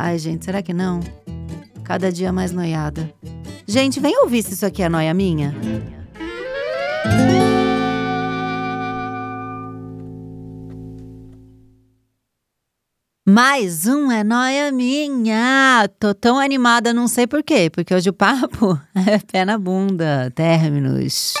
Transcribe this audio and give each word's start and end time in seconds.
Ai, 0.00 0.16
gente, 0.16 0.44
será 0.44 0.62
que 0.62 0.72
não? 0.72 1.00
Cada 1.82 2.12
dia 2.12 2.32
mais 2.32 2.52
noiada. 2.52 3.12
Gente, 3.66 3.98
vem 3.98 4.16
ouvir 4.22 4.44
se 4.44 4.54
isso 4.54 4.64
aqui 4.64 4.80
é 4.80 4.88
noia 4.88 5.12
minha. 5.12 5.52
Mais 13.28 13.88
um 13.88 14.12
é 14.12 14.22
noia 14.22 14.70
minha. 14.70 15.90
Tô 15.98 16.14
tão 16.14 16.38
animada, 16.38 16.94
não 16.94 17.08
sei 17.08 17.26
por 17.26 17.42
quê, 17.42 17.68
porque 17.68 17.92
hoje 17.92 18.08
o 18.08 18.12
papo 18.12 18.80
é 18.94 19.18
pé 19.18 19.44
na 19.44 19.58
bunda, 19.58 20.30
términos. 20.32 21.34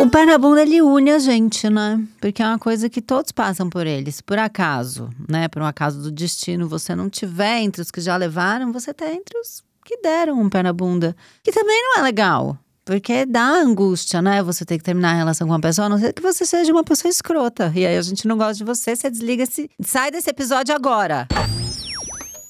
O 0.00 0.38
bunda 0.38 0.62
ele 0.62 0.80
une 0.80 1.10
a 1.10 1.18
gente, 1.18 1.68
né? 1.68 2.02
Porque 2.18 2.42
é 2.42 2.46
uma 2.46 2.58
coisa 2.58 2.88
que 2.88 3.02
todos 3.02 3.32
passam 3.32 3.68
por 3.68 3.86
ele. 3.86 4.10
Se 4.10 4.22
por 4.22 4.38
acaso, 4.38 5.10
né, 5.28 5.46
por 5.46 5.60
um 5.60 5.66
acaso 5.66 6.00
do 6.00 6.10
destino, 6.10 6.66
você 6.66 6.94
não 6.96 7.10
tiver 7.10 7.58
entre 7.58 7.82
os 7.82 7.90
que 7.90 8.00
já 8.00 8.16
levaram, 8.16 8.72
você 8.72 8.94
tá 8.94 9.06
entre 9.12 9.38
os 9.38 9.62
que 9.84 9.98
deram 9.98 10.40
um 10.40 10.48
pé 10.48 10.62
na 10.62 10.72
bunda. 10.72 11.14
Que 11.44 11.52
também 11.52 11.82
não 11.82 11.98
é 11.98 12.02
legal. 12.02 12.56
Porque 12.82 13.26
dá 13.26 13.44
angústia, 13.44 14.22
né? 14.22 14.42
Você 14.42 14.64
ter 14.64 14.78
que 14.78 14.84
terminar 14.84 15.10
a 15.10 15.18
relação 15.18 15.46
com 15.46 15.52
uma 15.52 15.60
pessoa, 15.60 15.84
a 15.84 15.88
não 15.90 15.98
ser 15.98 16.14
que 16.14 16.22
você 16.22 16.46
seja 16.46 16.72
uma 16.72 16.82
pessoa 16.82 17.10
escrota. 17.10 17.70
E 17.76 17.84
aí 17.84 17.98
a 17.98 18.02
gente 18.02 18.26
não 18.26 18.38
gosta 18.38 18.54
de 18.54 18.64
você, 18.64 18.96
você 18.96 19.10
desliga 19.10 19.44
se 19.44 19.68
Sai 19.84 20.10
desse 20.10 20.30
episódio 20.30 20.74
agora. 20.74 21.28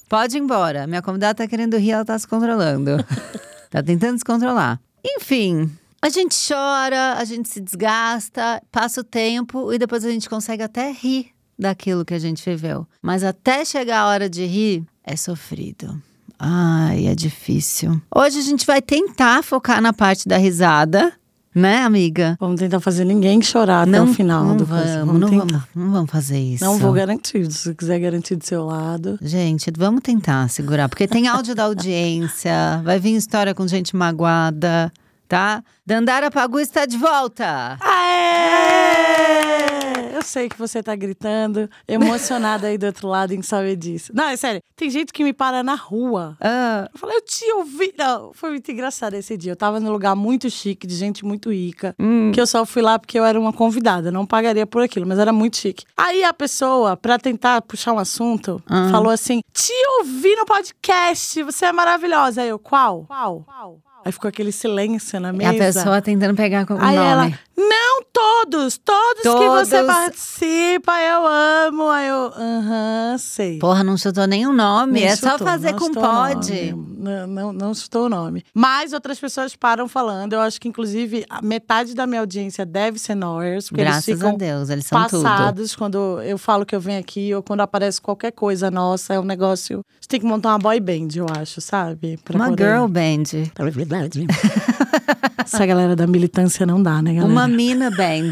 Pode 0.07 0.37
ir 0.37 0.39
embora. 0.39 0.87
Minha 0.87 1.01
convidada 1.01 1.35
tá 1.35 1.47
querendo 1.49 1.75
rir, 1.75 1.91
ela 1.91 2.05
tá 2.05 2.17
se 2.17 2.25
controlando. 2.25 2.91
tá 3.69 3.83
tentando 3.83 4.17
se 4.17 4.23
controlar. 4.23 4.79
Enfim, 5.03 5.69
a 6.01 6.09
gente 6.09 6.35
chora, 6.35 7.13
a 7.17 7.23
gente 7.23 7.47
se 7.47 7.61
desgasta, 7.61 8.61
passa 8.71 9.01
o 9.01 9.03
tempo 9.03 9.71
e 9.71 9.77
depois 9.77 10.03
a 10.03 10.09
gente 10.09 10.27
consegue 10.27 10.63
até 10.63 10.91
rir 10.91 11.27
daquilo 11.57 12.03
que 12.03 12.13
a 12.13 12.19
gente 12.19 12.43
viveu. 12.49 12.87
Mas 13.01 13.23
até 13.23 13.63
chegar 13.63 14.01
a 14.01 14.07
hora 14.07 14.27
de 14.27 14.43
rir, 14.45 14.83
é 15.03 15.15
sofrido. 15.15 16.01
Ai, 16.39 17.05
é 17.05 17.13
difícil. 17.13 18.01
Hoje 18.13 18.39
a 18.39 18.41
gente 18.41 18.65
vai 18.65 18.81
tentar 18.81 19.43
focar 19.43 19.79
na 19.79 19.93
parte 19.93 20.27
da 20.27 20.37
risada. 20.37 21.13
Né, 21.53 21.79
amiga? 21.79 22.37
Vamos 22.39 22.61
tentar 22.61 22.79
fazer 22.79 23.03
ninguém 23.03 23.41
chorar 23.41 23.85
até 23.85 24.01
o 24.01 24.07
final 24.07 24.45
não 24.45 24.55
do 24.55 24.63
vamos, 24.63 24.83
coisa. 24.85 25.05
não, 25.05 25.19
vamos, 25.19 25.61
não 25.75 25.91
vamos 25.91 26.09
fazer 26.09 26.39
isso. 26.39 26.63
Não 26.63 26.77
vou 26.77 26.93
garantir. 26.93 27.51
Se 27.51 27.57
você 27.57 27.75
quiser 27.75 27.99
garantir 27.99 28.37
do 28.37 28.45
seu 28.45 28.65
lado. 28.65 29.19
Gente, 29.21 29.69
vamos 29.77 29.99
tentar 29.99 30.49
segurar, 30.49 30.87
porque 30.87 31.05
tem 31.09 31.27
áudio 31.27 31.53
da 31.53 31.65
audiência, 31.65 32.81
vai 32.85 32.99
vir 32.99 33.17
história 33.17 33.53
com 33.53 33.67
gente 33.67 33.97
magoada 33.97 34.93
tá? 35.31 35.63
Dandara 35.85 36.29
Pagu 36.29 36.59
está 36.59 36.85
de 36.85 36.97
volta! 36.97 37.77
Aê! 37.79 39.21
Eu 40.13 40.21
sei 40.21 40.49
que 40.49 40.57
você 40.57 40.83
tá 40.83 40.93
gritando, 40.93 41.69
emocionada 41.87 42.67
aí 42.67 42.77
do 42.77 42.85
outro 42.85 43.07
lado 43.07 43.33
em 43.33 43.41
saber 43.41 43.77
disso. 43.77 44.11
Não, 44.13 44.25
é 44.25 44.35
sério, 44.35 44.61
tem 44.75 44.89
gente 44.89 45.13
que 45.13 45.23
me 45.23 45.31
para 45.31 45.63
na 45.63 45.73
rua. 45.73 46.35
Ah. 46.41 46.89
Eu 46.93 46.99
falei, 46.99 47.15
eu 47.15 47.21
te 47.21 47.49
ouvi. 47.53 47.93
Não, 47.97 48.31
foi 48.33 48.49
muito 48.51 48.69
engraçado 48.69 49.13
esse 49.13 49.37
dia. 49.37 49.53
Eu 49.53 49.55
tava 49.55 49.79
num 49.79 49.89
lugar 49.91 50.15
muito 50.17 50.49
chique, 50.49 50.85
de 50.85 50.95
gente 50.95 51.23
muito 51.25 51.49
rica, 51.49 51.95
Hum. 51.97 52.31
que 52.33 52.41
eu 52.41 52.45
só 52.45 52.65
fui 52.65 52.81
lá 52.81 52.99
porque 52.99 53.17
eu 53.17 53.23
era 53.23 53.39
uma 53.39 53.53
convidada, 53.53 54.11
não 54.11 54.25
pagaria 54.25 54.67
por 54.67 54.81
aquilo, 54.83 55.07
mas 55.07 55.17
era 55.17 55.31
muito 55.31 55.55
chique. 55.57 55.85
Aí 55.95 56.25
a 56.25 56.33
pessoa, 56.33 56.97
pra 56.97 57.17
tentar 57.17 57.61
puxar 57.61 57.93
um 57.93 57.99
assunto, 57.99 58.61
Ah. 58.69 58.89
falou 58.91 59.11
assim: 59.11 59.39
te 59.53 59.71
ouvi 59.99 60.35
no 60.35 60.45
podcast, 60.45 61.41
você 61.41 61.67
é 61.67 61.71
maravilhosa. 61.71 62.41
Aí 62.41 62.49
eu, 62.49 62.59
qual? 62.59 63.05
Qual? 63.05 63.45
Aí 64.03 64.11
ficou 64.11 64.29
aquele 64.29 64.51
silêncio 64.51 65.19
na 65.19 65.29
E 65.29 65.33
mesa. 65.33 65.51
a 65.51 65.53
pessoa 65.53 66.01
tentando 66.01 66.35
pegar 66.35 66.65
com 66.65 66.73
o 66.75 66.81
Aí 66.81 66.95
nome. 66.95 67.07
ela, 67.07 67.31
não 67.57 68.03
todos, 68.11 68.77
todos, 68.77 69.21
que 69.21 69.29
você 69.49 69.77
Todos. 69.77 69.95
participa, 69.95 70.91
eu 71.01 71.27
amo. 71.67 71.89
Aí 71.89 72.07
eu, 72.07 72.33
aham, 72.35 73.15
sei. 73.19 73.59
Porra, 73.59 73.83
não 73.83 73.97
chutou 73.97 74.25
nenhum 74.27 74.53
nome. 74.53 75.03
É 75.03 75.15
só 75.15 75.31
chutou, 75.31 75.47
fazer 75.47 75.71
não 75.73 75.79
com 75.79 75.93
pode. 75.93 76.73
Não, 76.73 77.27
não, 77.27 77.53
não 77.53 77.73
chutou 77.73 78.05
o 78.05 78.09
nome. 78.09 78.43
Mas 78.53 78.93
outras 78.93 79.19
pessoas 79.19 79.55
param 79.55 79.87
falando. 79.87 80.33
Eu 80.33 80.41
acho 80.41 80.59
que, 80.59 80.67
inclusive, 80.67 81.25
a 81.29 81.41
metade 81.41 81.93
da 81.93 82.05
minha 82.07 82.21
audiência 82.21 82.65
deve 82.65 82.97
ser 82.99 83.15
Noyers. 83.15 83.69
Graças 83.71 84.07
eles 84.07 84.19
ficam 84.19 84.33
a 84.35 84.37
Deus, 84.37 84.69
eles 84.69 84.85
são 84.85 85.07
tudo. 85.07 85.23
passados 85.23 85.75
quando 85.75 86.21
eu 86.21 86.37
falo 86.37 86.65
que 86.65 86.75
eu 86.75 86.81
venho 86.81 86.99
aqui 86.99 87.33
ou 87.33 87.41
quando 87.43 87.61
aparece 87.61 88.01
qualquer 88.01 88.31
coisa 88.31 88.69
nossa. 88.71 89.13
É 89.13 89.19
um 89.19 89.23
negócio. 89.25 89.83
Você 89.99 90.07
tem 90.07 90.19
que 90.19 90.25
montar 90.25 90.49
uma 90.49 90.59
boy 90.59 90.79
band, 90.79 91.07
eu 91.15 91.25
acho, 91.39 91.61
sabe? 91.61 92.17
Pra 92.23 92.35
Uma 92.35 92.49
poder- 92.49 92.63
girl 92.73 92.87
band. 92.87 93.51
Essa 95.43 95.65
galera 95.65 95.95
da 95.95 96.07
militância 96.07 96.65
não 96.65 96.81
dá, 96.81 97.01
né, 97.01 97.13
galera? 97.13 97.31
Uma 97.31 97.47
mina 97.47 97.89
band. 97.91 98.31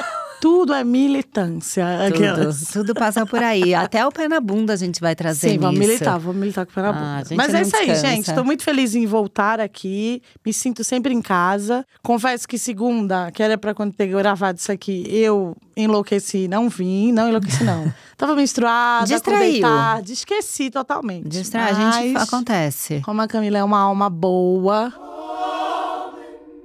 Tudo 0.48 0.72
é 0.74 0.84
militância. 0.84 1.84
tudo, 2.06 2.14
Aquelas. 2.14 2.60
tudo 2.72 2.94
passa 2.94 3.26
por 3.26 3.42
aí. 3.42 3.74
Até 3.74 4.06
o 4.06 4.12
pé 4.12 4.28
na 4.28 4.38
bunda 4.40 4.74
a 4.74 4.76
gente 4.76 5.00
vai 5.00 5.16
trazer 5.16 5.50
Sim, 5.50 5.58
vamos 5.58 5.76
militar, 5.80 6.20
vamos 6.20 6.36
militar 6.40 6.64
com 6.64 6.70
o 6.70 6.74
pé 6.76 6.82
na 6.82 6.88
Ah, 6.90 6.92
bunda. 6.92 7.06
a 7.16 7.24
gente 7.24 7.36
Mas 7.36 7.52
é 7.54 7.62
isso 7.62 7.76
aí, 7.76 7.86
descansa. 7.86 8.06
gente. 8.14 8.32
Tô 8.34 8.44
muito 8.44 8.62
feliz 8.62 8.94
em 8.94 9.06
voltar 9.06 9.58
aqui. 9.58 10.22
Me 10.44 10.52
sinto 10.52 10.84
sempre 10.84 11.12
em 11.12 11.20
casa. 11.20 11.84
Confesso 12.00 12.46
que 12.46 12.58
segunda, 12.58 13.28
que 13.32 13.42
era 13.42 13.58
pra 13.58 13.74
quando 13.74 13.92
ter 13.92 14.06
gravado 14.06 14.56
isso 14.58 14.70
aqui, 14.70 15.04
eu 15.10 15.56
enlouqueci, 15.76 16.46
não 16.46 16.68
vim. 16.68 17.10
Não 17.10 17.28
enlouqueci, 17.28 17.64
não. 17.64 17.92
Tava 18.16 18.36
menstruada, 18.36 19.04
Distraiu. 19.06 19.66
esqueci 20.06 20.70
totalmente. 20.70 21.26
Distrai, 21.28 21.72
a 21.72 21.74
gente 21.74 22.12
Mas, 22.12 22.22
acontece. 22.28 23.00
Como 23.04 23.20
a 23.20 23.26
Camila 23.26 23.58
é 23.58 23.64
uma 23.64 23.80
alma 23.80 24.08
boa, 24.08 24.92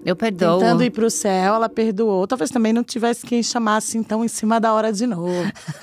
Eu 0.05 0.15
perdoo. 0.15 0.59
tentando 0.59 0.83
ir 0.83 0.89
pro 0.89 1.09
céu, 1.09 1.55
ela 1.55 1.69
perdoou. 1.69 2.25
Talvez 2.27 2.49
também 2.49 2.73
não 2.73 2.83
tivesse 2.83 3.25
quem 3.25 3.41
chamasse 3.43 3.97
então 3.97 4.23
em 4.25 4.27
cima 4.27 4.59
da 4.59 4.73
hora 4.73 4.91
de 4.91 5.05
novo. 5.05 5.31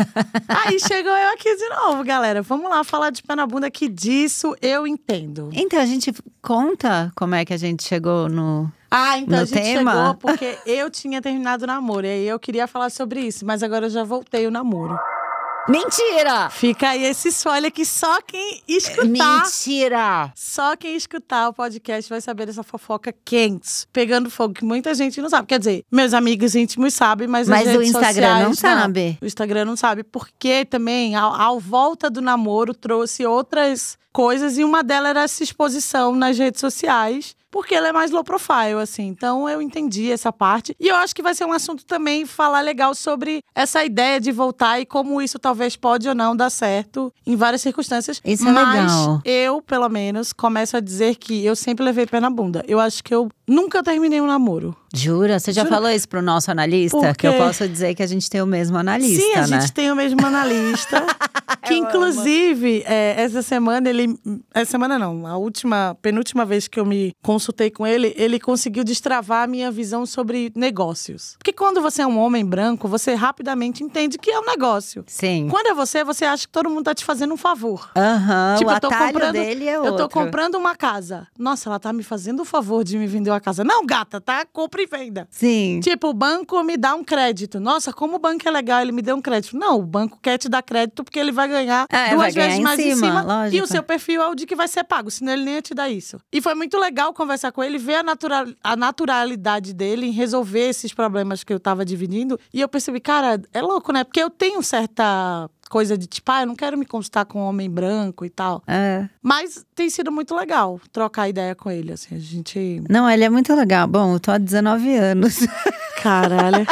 Aí 0.49 0.79
chegou 0.81 1.13
eu 1.13 1.33
aqui 1.35 1.55
de 1.57 1.69
novo, 1.69 2.03
galera. 2.05 2.43
Vamos 2.43 2.69
lá 2.69 2.83
falar 2.85 3.11
de 3.11 3.23
pé 3.23 3.35
na 3.37 3.47
bunda, 3.47 3.71
que 3.71 3.89
disso 3.89 4.57
eu 4.61 4.87
entendo. 4.87 5.51
Então, 5.53 5.79
a 5.81 5.87
gente 5.87 6.13
conta 6.43 7.13
como 7.17 7.35
é 7.35 7.45
que 7.45 7.53
a 7.53 7.57
gente 7.59 7.85
chegou 7.85 8.29
no. 8.29 8.71
Ah, 8.91 9.19
então 9.19 9.37
No 9.37 9.43
a 9.43 9.45
gente 9.45 9.63
tema? 9.63 9.93
chegou 9.93 10.15
porque 10.15 10.59
eu 10.67 10.91
tinha 10.91 11.21
terminado 11.21 11.65
o 11.65 11.67
namoro. 11.67 12.07
E 12.07 12.11
aí 12.11 12.29
eu 12.29 12.39
queria 12.39 12.67
falar 12.67 12.91
sobre 12.91 13.21
isso, 13.21 13.45
mas 13.47 13.63
agora 13.63 13.87
eu 13.87 13.91
já 13.91 14.03
voltei 14.03 14.47
o 14.47 14.51
namoro. 14.51 14.99
Mentira! 15.69 16.49
Fica 16.49 16.89
aí 16.89 17.05
esse 17.05 17.29
spoiler 17.29 17.71
que 17.71 17.85
só 17.85 18.23
quem 18.23 18.63
escutar. 18.67 19.05
Mentira! 19.05 20.33
Só 20.35 20.75
quem 20.75 20.97
escutar 20.97 21.49
o 21.49 21.53
podcast 21.53 22.09
vai 22.09 22.23
saber 22.23 22.47
dessa 22.47 22.63
fofoca 22.63 23.15
quente, 23.25 23.87
pegando 23.93 24.31
fogo, 24.31 24.55
que 24.55 24.65
muita 24.65 24.95
gente 24.95 25.21
não 25.21 25.29
sabe. 25.29 25.47
Quer 25.47 25.59
dizer, 25.59 25.85
meus 25.93 26.15
amigos 26.15 26.55
íntimos 26.55 26.95
sabem, 26.95 27.29
mas, 27.29 27.49
Mas 27.49 27.69
as 27.69 27.75
o 27.75 27.79
redes 27.79 27.95
Instagram 27.95 28.41
não 28.41 28.55
sociais, 28.55 28.81
sabe. 28.81 29.19
O 29.21 29.27
Instagram 29.27 29.65
não 29.67 29.77
sabe, 29.77 30.03
porque 30.05 30.65
também, 30.65 31.15
ao, 31.15 31.35
ao 31.39 31.61
volta 31.61 32.09
do 32.09 32.23
namoro, 32.23 32.73
trouxe 32.73 33.27
outras 33.27 33.99
coisas 34.11 34.57
e 34.57 34.65
uma 34.65 34.83
delas 34.83 35.11
era 35.11 35.23
essa 35.25 35.43
exposição 35.43 36.15
nas 36.17 36.39
redes 36.39 36.61
sociais. 36.61 37.37
Porque 37.51 37.75
ela 37.75 37.89
é 37.89 37.93
mais 37.93 38.11
low 38.11 38.23
profile, 38.23 38.81
assim. 38.83 39.07
Então 39.07 39.49
eu 39.49 39.63
entendi 39.63 40.11
essa 40.11 40.33
parte. 40.33 40.77
E 40.79 40.89
eu 40.89 40.97
acho 40.97 41.15
que 41.15 41.23
vai 41.23 41.35
ser 41.35 41.45
um 41.45 41.53
assunto 41.53 41.85
também 41.85 42.27
falar 42.27 42.61
legal 42.61 42.95
sobre 42.95 43.43
essa 43.55 43.85
ideia 43.85 44.21
de 44.21 44.31
voltar 44.31 44.81
e 44.81 44.87
como 44.87 45.21
isso 45.23 45.39
talvez 45.39 45.77
pode 45.77 46.09
ou 46.09 46.15
não 46.15 46.37
dar 46.37 46.51
certo 46.51 47.13
em 47.27 47.37
várias 47.37 47.63
circunstâncias. 47.63 48.21
Isso 48.25 48.47
é 48.47 48.53
Mas 48.53 48.93
legal. 48.93 49.21
eu, 49.25 49.63
pelo 49.63 49.89
menos, 49.89 50.33
começo 50.33 50.77
a 50.77 50.81
dizer 50.81 51.17
que 51.17 51.45
eu 51.45 51.57
sempre 51.57 51.85
levei 51.85 52.07
pé 52.07 52.21
na 52.21 52.31
bunda. 52.31 52.65
Eu 52.69 52.79
acho 52.79 53.03
que 53.03 53.15
eu 53.15 53.29
nunca 53.47 53.83
terminei 53.83 54.21
um 54.21 54.27
namoro. 54.27 54.77
Jura? 54.95 55.39
Você 55.39 55.53
já 55.53 55.63
Juro. 55.63 55.75
falou 55.75 55.91
isso 55.91 56.09
pro 56.09 56.23
nosso 56.23 56.51
analista? 56.51 56.99
Por 56.99 57.17
Que 57.17 57.27
eu 57.27 57.35
posso 57.35 57.69
dizer 57.69 57.95
que 57.95 58.03
a 58.03 58.07
gente 58.07 58.29
tem 58.29 58.41
o 58.43 58.47
mesmo 58.47 58.77
analista, 58.77 59.23
Sim, 59.23 59.35
a 59.35 59.47
né? 59.47 59.61
gente 59.61 59.73
tem 59.73 59.91
o 59.91 59.97
mesmo 59.97 60.25
analista. 60.25 61.05
que, 61.65 61.75
Eu 61.75 61.79
inclusive, 61.79 62.83
é, 62.87 63.15
essa 63.19 63.43
semana 63.43 63.89
ele. 63.89 64.19
Essa 64.55 64.73
semana 64.73 64.99
não, 64.99 65.27
a 65.27 65.37
última, 65.37 65.97
penúltima 66.01 66.45
vez 66.45 66.69
que 66.69 66.79
eu 66.79 66.85
me 66.85 67.13
consultei 67.39 67.71
com 67.71 67.87
ele, 67.87 68.13
ele 68.17 68.41
conseguiu 68.41 68.83
destravar 68.83 69.45
a 69.45 69.47
minha 69.47 69.71
visão 69.71 70.05
sobre 70.05 70.51
negócios. 70.57 71.37
Porque 71.39 71.53
quando 71.53 71.81
você 71.81 72.03
é 72.03 72.07
um 72.07 72.19
homem 72.19 72.45
branco, 72.45 72.89
você 72.89 73.15
rapidamente 73.15 73.85
entende 73.85 74.19
que 74.19 74.29
é 74.31 74.41
um 74.41 74.45
negócio. 74.45 75.05
Sim. 75.07 75.47
Quando 75.49 75.69
é 75.69 75.75
você, 75.75 76.03
você 76.03 76.25
acha 76.25 76.47
que 76.49 76.53
todo 76.53 76.69
mundo 76.69 76.85
tá 76.87 76.95
te 76.97 77.05
fazendo 77.05 77.33
um 77.33 77.37
favor. 77.37 77.91
Aham, 77.97 78.57
Tipo, 78.59 78.71
o 78.71 78.75
eu 78.75 78.81
tô 78.81 78.89
comprando- 78.91 79.33
dele 79.33 79.69
é 79.69 79.77
Eu 79.77 79.95
tô 79.97 80.09
comprando 80.09 80.57
uma 80.57 80.75
casa. 80.75 81.29
Nossa, 81.39 81.69
ela 81.69 81.79
tá 81.79 81.93
me 81.93 82.03
fazendo 82.03 82.41
o 82.41 82.45
favor 82.45 82.83
de 82.83 82.99
me 82.99 83.07
vender 83.07 83.31
uma 83.31 83.41
casa. 83.41 83.63
Não, 83.63 83.87
gata, 83.87 84.21
tá? 84.21 84.45
Compra 84.53 84.83
e 84.83 84.87
venda. 84.87 85.29
Sim. 85.31 85.79
Tipo, 85.81 86.09
o 86.09 86.13
banco 86.15 86.61
me 86.65 86.77
dá 86.77 86.95
um 86.97 87.05
crédito. 87.05 87.61
Nossa, 87.61 87.93
como 87.93 88.17
o 88.17 88.19
banco 88.19 88.49
é 88.49 88.51
legal, 88.51 88.81
ele 88.83 88.91
me 88.91 89.01
deu 89.03 89.15
um 89.15 89.23
crédito. 89.23 89.57
Não, 89.57 89.79
o 89.79 89.83
banco 89.83 90.19
quer 90.21 90.39
te 90.39 90.49
dar 90.49 90.63
crédito 90.63 91.05
porque 91.05 91.19
ele 91.21 91.31
vai 91.31 91.47
ganhar 91.47 91.87
É, 91.89 92.09
duas 92.09 92.19
vai 92.19 92.33
ganhar 92.33 92.47
vezes 92.47 92.59
em 92.59 92.63
mais 92.65 92.81
em 92.81 92.95
cima, 92.97 93.21
cima. 93.21 93.49
E 93.53 93.63
o 93.63 93.67
seu 93.67 93.83
perfil 93.85 94.21
é 94.23 94.27
o 94.29 94.35
de 94.35 94.45
que 94.45 94.57
vai 94.57 94.67
ser 94.67 94.83
pago, 94.83 95.09
senão 95.11 95.33
ele 95.33 95.45
nem 95.45 95.55
ia 95.55 95.63
te 95.63 95.75
dar 95.75 95.89
isso. 95.89 96.19
E 96.33 96.41
foi 96.41 96.55
muito 96.55 96.77
legal 96.79 97.13
conversar 97.15 97.28
com 97.53 97.63
ele, 97.63 97.79
ver 97.79 97.97
a, 97.97 98.03
natural, 98.03 98.47
a 98.63 98.77
naturalidade 98.77 99.73
dele 99.73 100.07
em 100.07 100.13
resolver 100.13 100.69
esses 100.69 100.93
problemas 100.93 101.45
que 101.45 101.53
eu 101.53 101.61
tava 101.61 101.85
dividindo. 101.85 102.39
E 102.53 102.61
eu 102.61 102.69
percebi, 102.69 103.01
cara, 103.01 103.41
é 103.53 103.61
louco, 103.61 103.93
né? 103.93 104.05
Porque 104.05 104.23
eu 104.23 104.31
tenho 104.31 104.63
certa 104.63 105.49
coisa 105.69 105.97
de 105.97 106.07
tipo, 106.07 106.31
ah, 106.33 106.43
eu 106.43 106.47
não 106.47 106.57
quero 106.57 106.77
me 106.77 106.87
consultar 106.87 107.25
com 107.25 107.41
um 107.41 107.45
homem 107.45 107.71
branco 107.71 108.25
e 108.25 108.31
tal. 108.31 108.63
É. 108.67 109.09
Mas 109.23 109.65
tem 109.75 109.91
sido 109.91 110.11
muito 110.11 110.35
legal 110.35 110.81
trocar 110.93 111.29
ideia 111.29 111.55
com 111.55 111.71
ele, 111.71 111.93
assim, 111.93 112.17
a 112.17 112.19
gente. 112.19 112.83
Não, 112.89 113.09
ele 113.09 113.25
é 113.25 113.31
muito 113.31 113.55
legal. 113.55 113.87
Bom, 113.87 114.15
eu 114.15 114.21
tô 114.21 114.31
há 114.31 114.39
19 114.39 114.97
anos. 114.97 115.39
Caralho. 116.03 116.67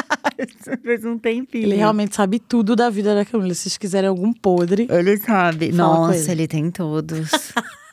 Fez 0.83 1.05
um 1.05 1.19
tempinho. 1.19 1.65
Ele 1.65 1.77
realmente 1.77 2.15
sabe 2.15 2.39
tudo 2.39 2.77
da 2.77 2.89
vida 2.89 3.15
da 3.15 3.25
Camila. 3.25 3.55
Se 3.55 3.63
vocês 3.63 3.79
quiserem 3.79 4.09
algum 4.09 4.33
podre. 4.33 4.87
Ele 4.91 5.17
sabe. 5.19 5.73
Nossa, 5.73 6.33
ele. 6.33 6.43
ele 6.43 6.49
tem 6.49 6.71
todos. 6.71 7.31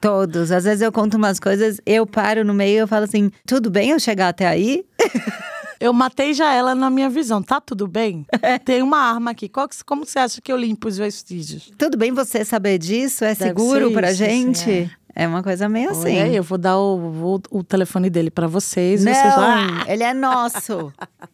todos. 0.00 0.50
Às 0.52 0.64
vezes 0.64 0.82
eu 0.82 0.92
conto 0.92 1.16
umas 1.16 1.38
coisas, 1.40 1.80
eu 1.86 2.06
paro 2.06 2.44
no 2.44 2.54
meio 2.54 2.74
e 2.74 2.78
eu 2.78 2.88
falo 2.88 3.04
assim: 3.04 3.30
tudo 3.46 3.70
bem 3.70 3.90
eu 3.90 4.00
chegar 4.00 4.28
até 4.28 4.46
aí? 4.46 4.84
Eu 5.80 5.92
matei 5.92 6.32
já 6.32 6.54
ela 6.54 6.76
na 6.76 6.88
minha 6.88 7.10
visão. 7.10 7.42
Tá 7.42 7.60
tudo 7.60 7.88
bem? 7.88 8.24
Tem 8.64 8.80
uma 8.82 8.98
arma 8.98 9.32
aqui. 9.32 9.48
Que- 9.48 9.84
como 9.84 10.06
você 10.06 10.20
acha 10.20 10.40
que 10.40 10.52
eu 10.52 10.56
limpo 10.56 10.86
os 10.86 10.96
vestígios? 10.96 11.72
Tudo 11.76 11.98
bem 11.98 12.12
você 12.12 12.44
saber 12.44 12.78
disso? 12.78 13.24
É 13.24 13.34
Deve 13.34 13.46
seguro 13.48 13.88
ser 13.88 13.92
pra 13.92 14.12
isso, 14.12 14.22
assim, 14.22 14.54
gente? 14.54 14.96
é. 15.12 15.26
uma 15.26 15.42
coisa 15.42 15.68
meio 15.68 15.90
assim. 15.90 16.20
Olha 16.20 16.32
eu 16.34 16.42
vou 16.44 16.56
dar 16.56 16.78
o, 16.78 17.34
o- 17.34 17.58
o 17.58 17.64
telefone 17.64 18.08
dele 18.08 18.30
pra 18.30 18.46
vocês. 18.46 19.04
Não, 19.04 19.12
vocês 19.12 19.34
vão- 19.34 19.88
ele 19.88 20.04
é 20.04 20.14
nosso. 20.14 20.92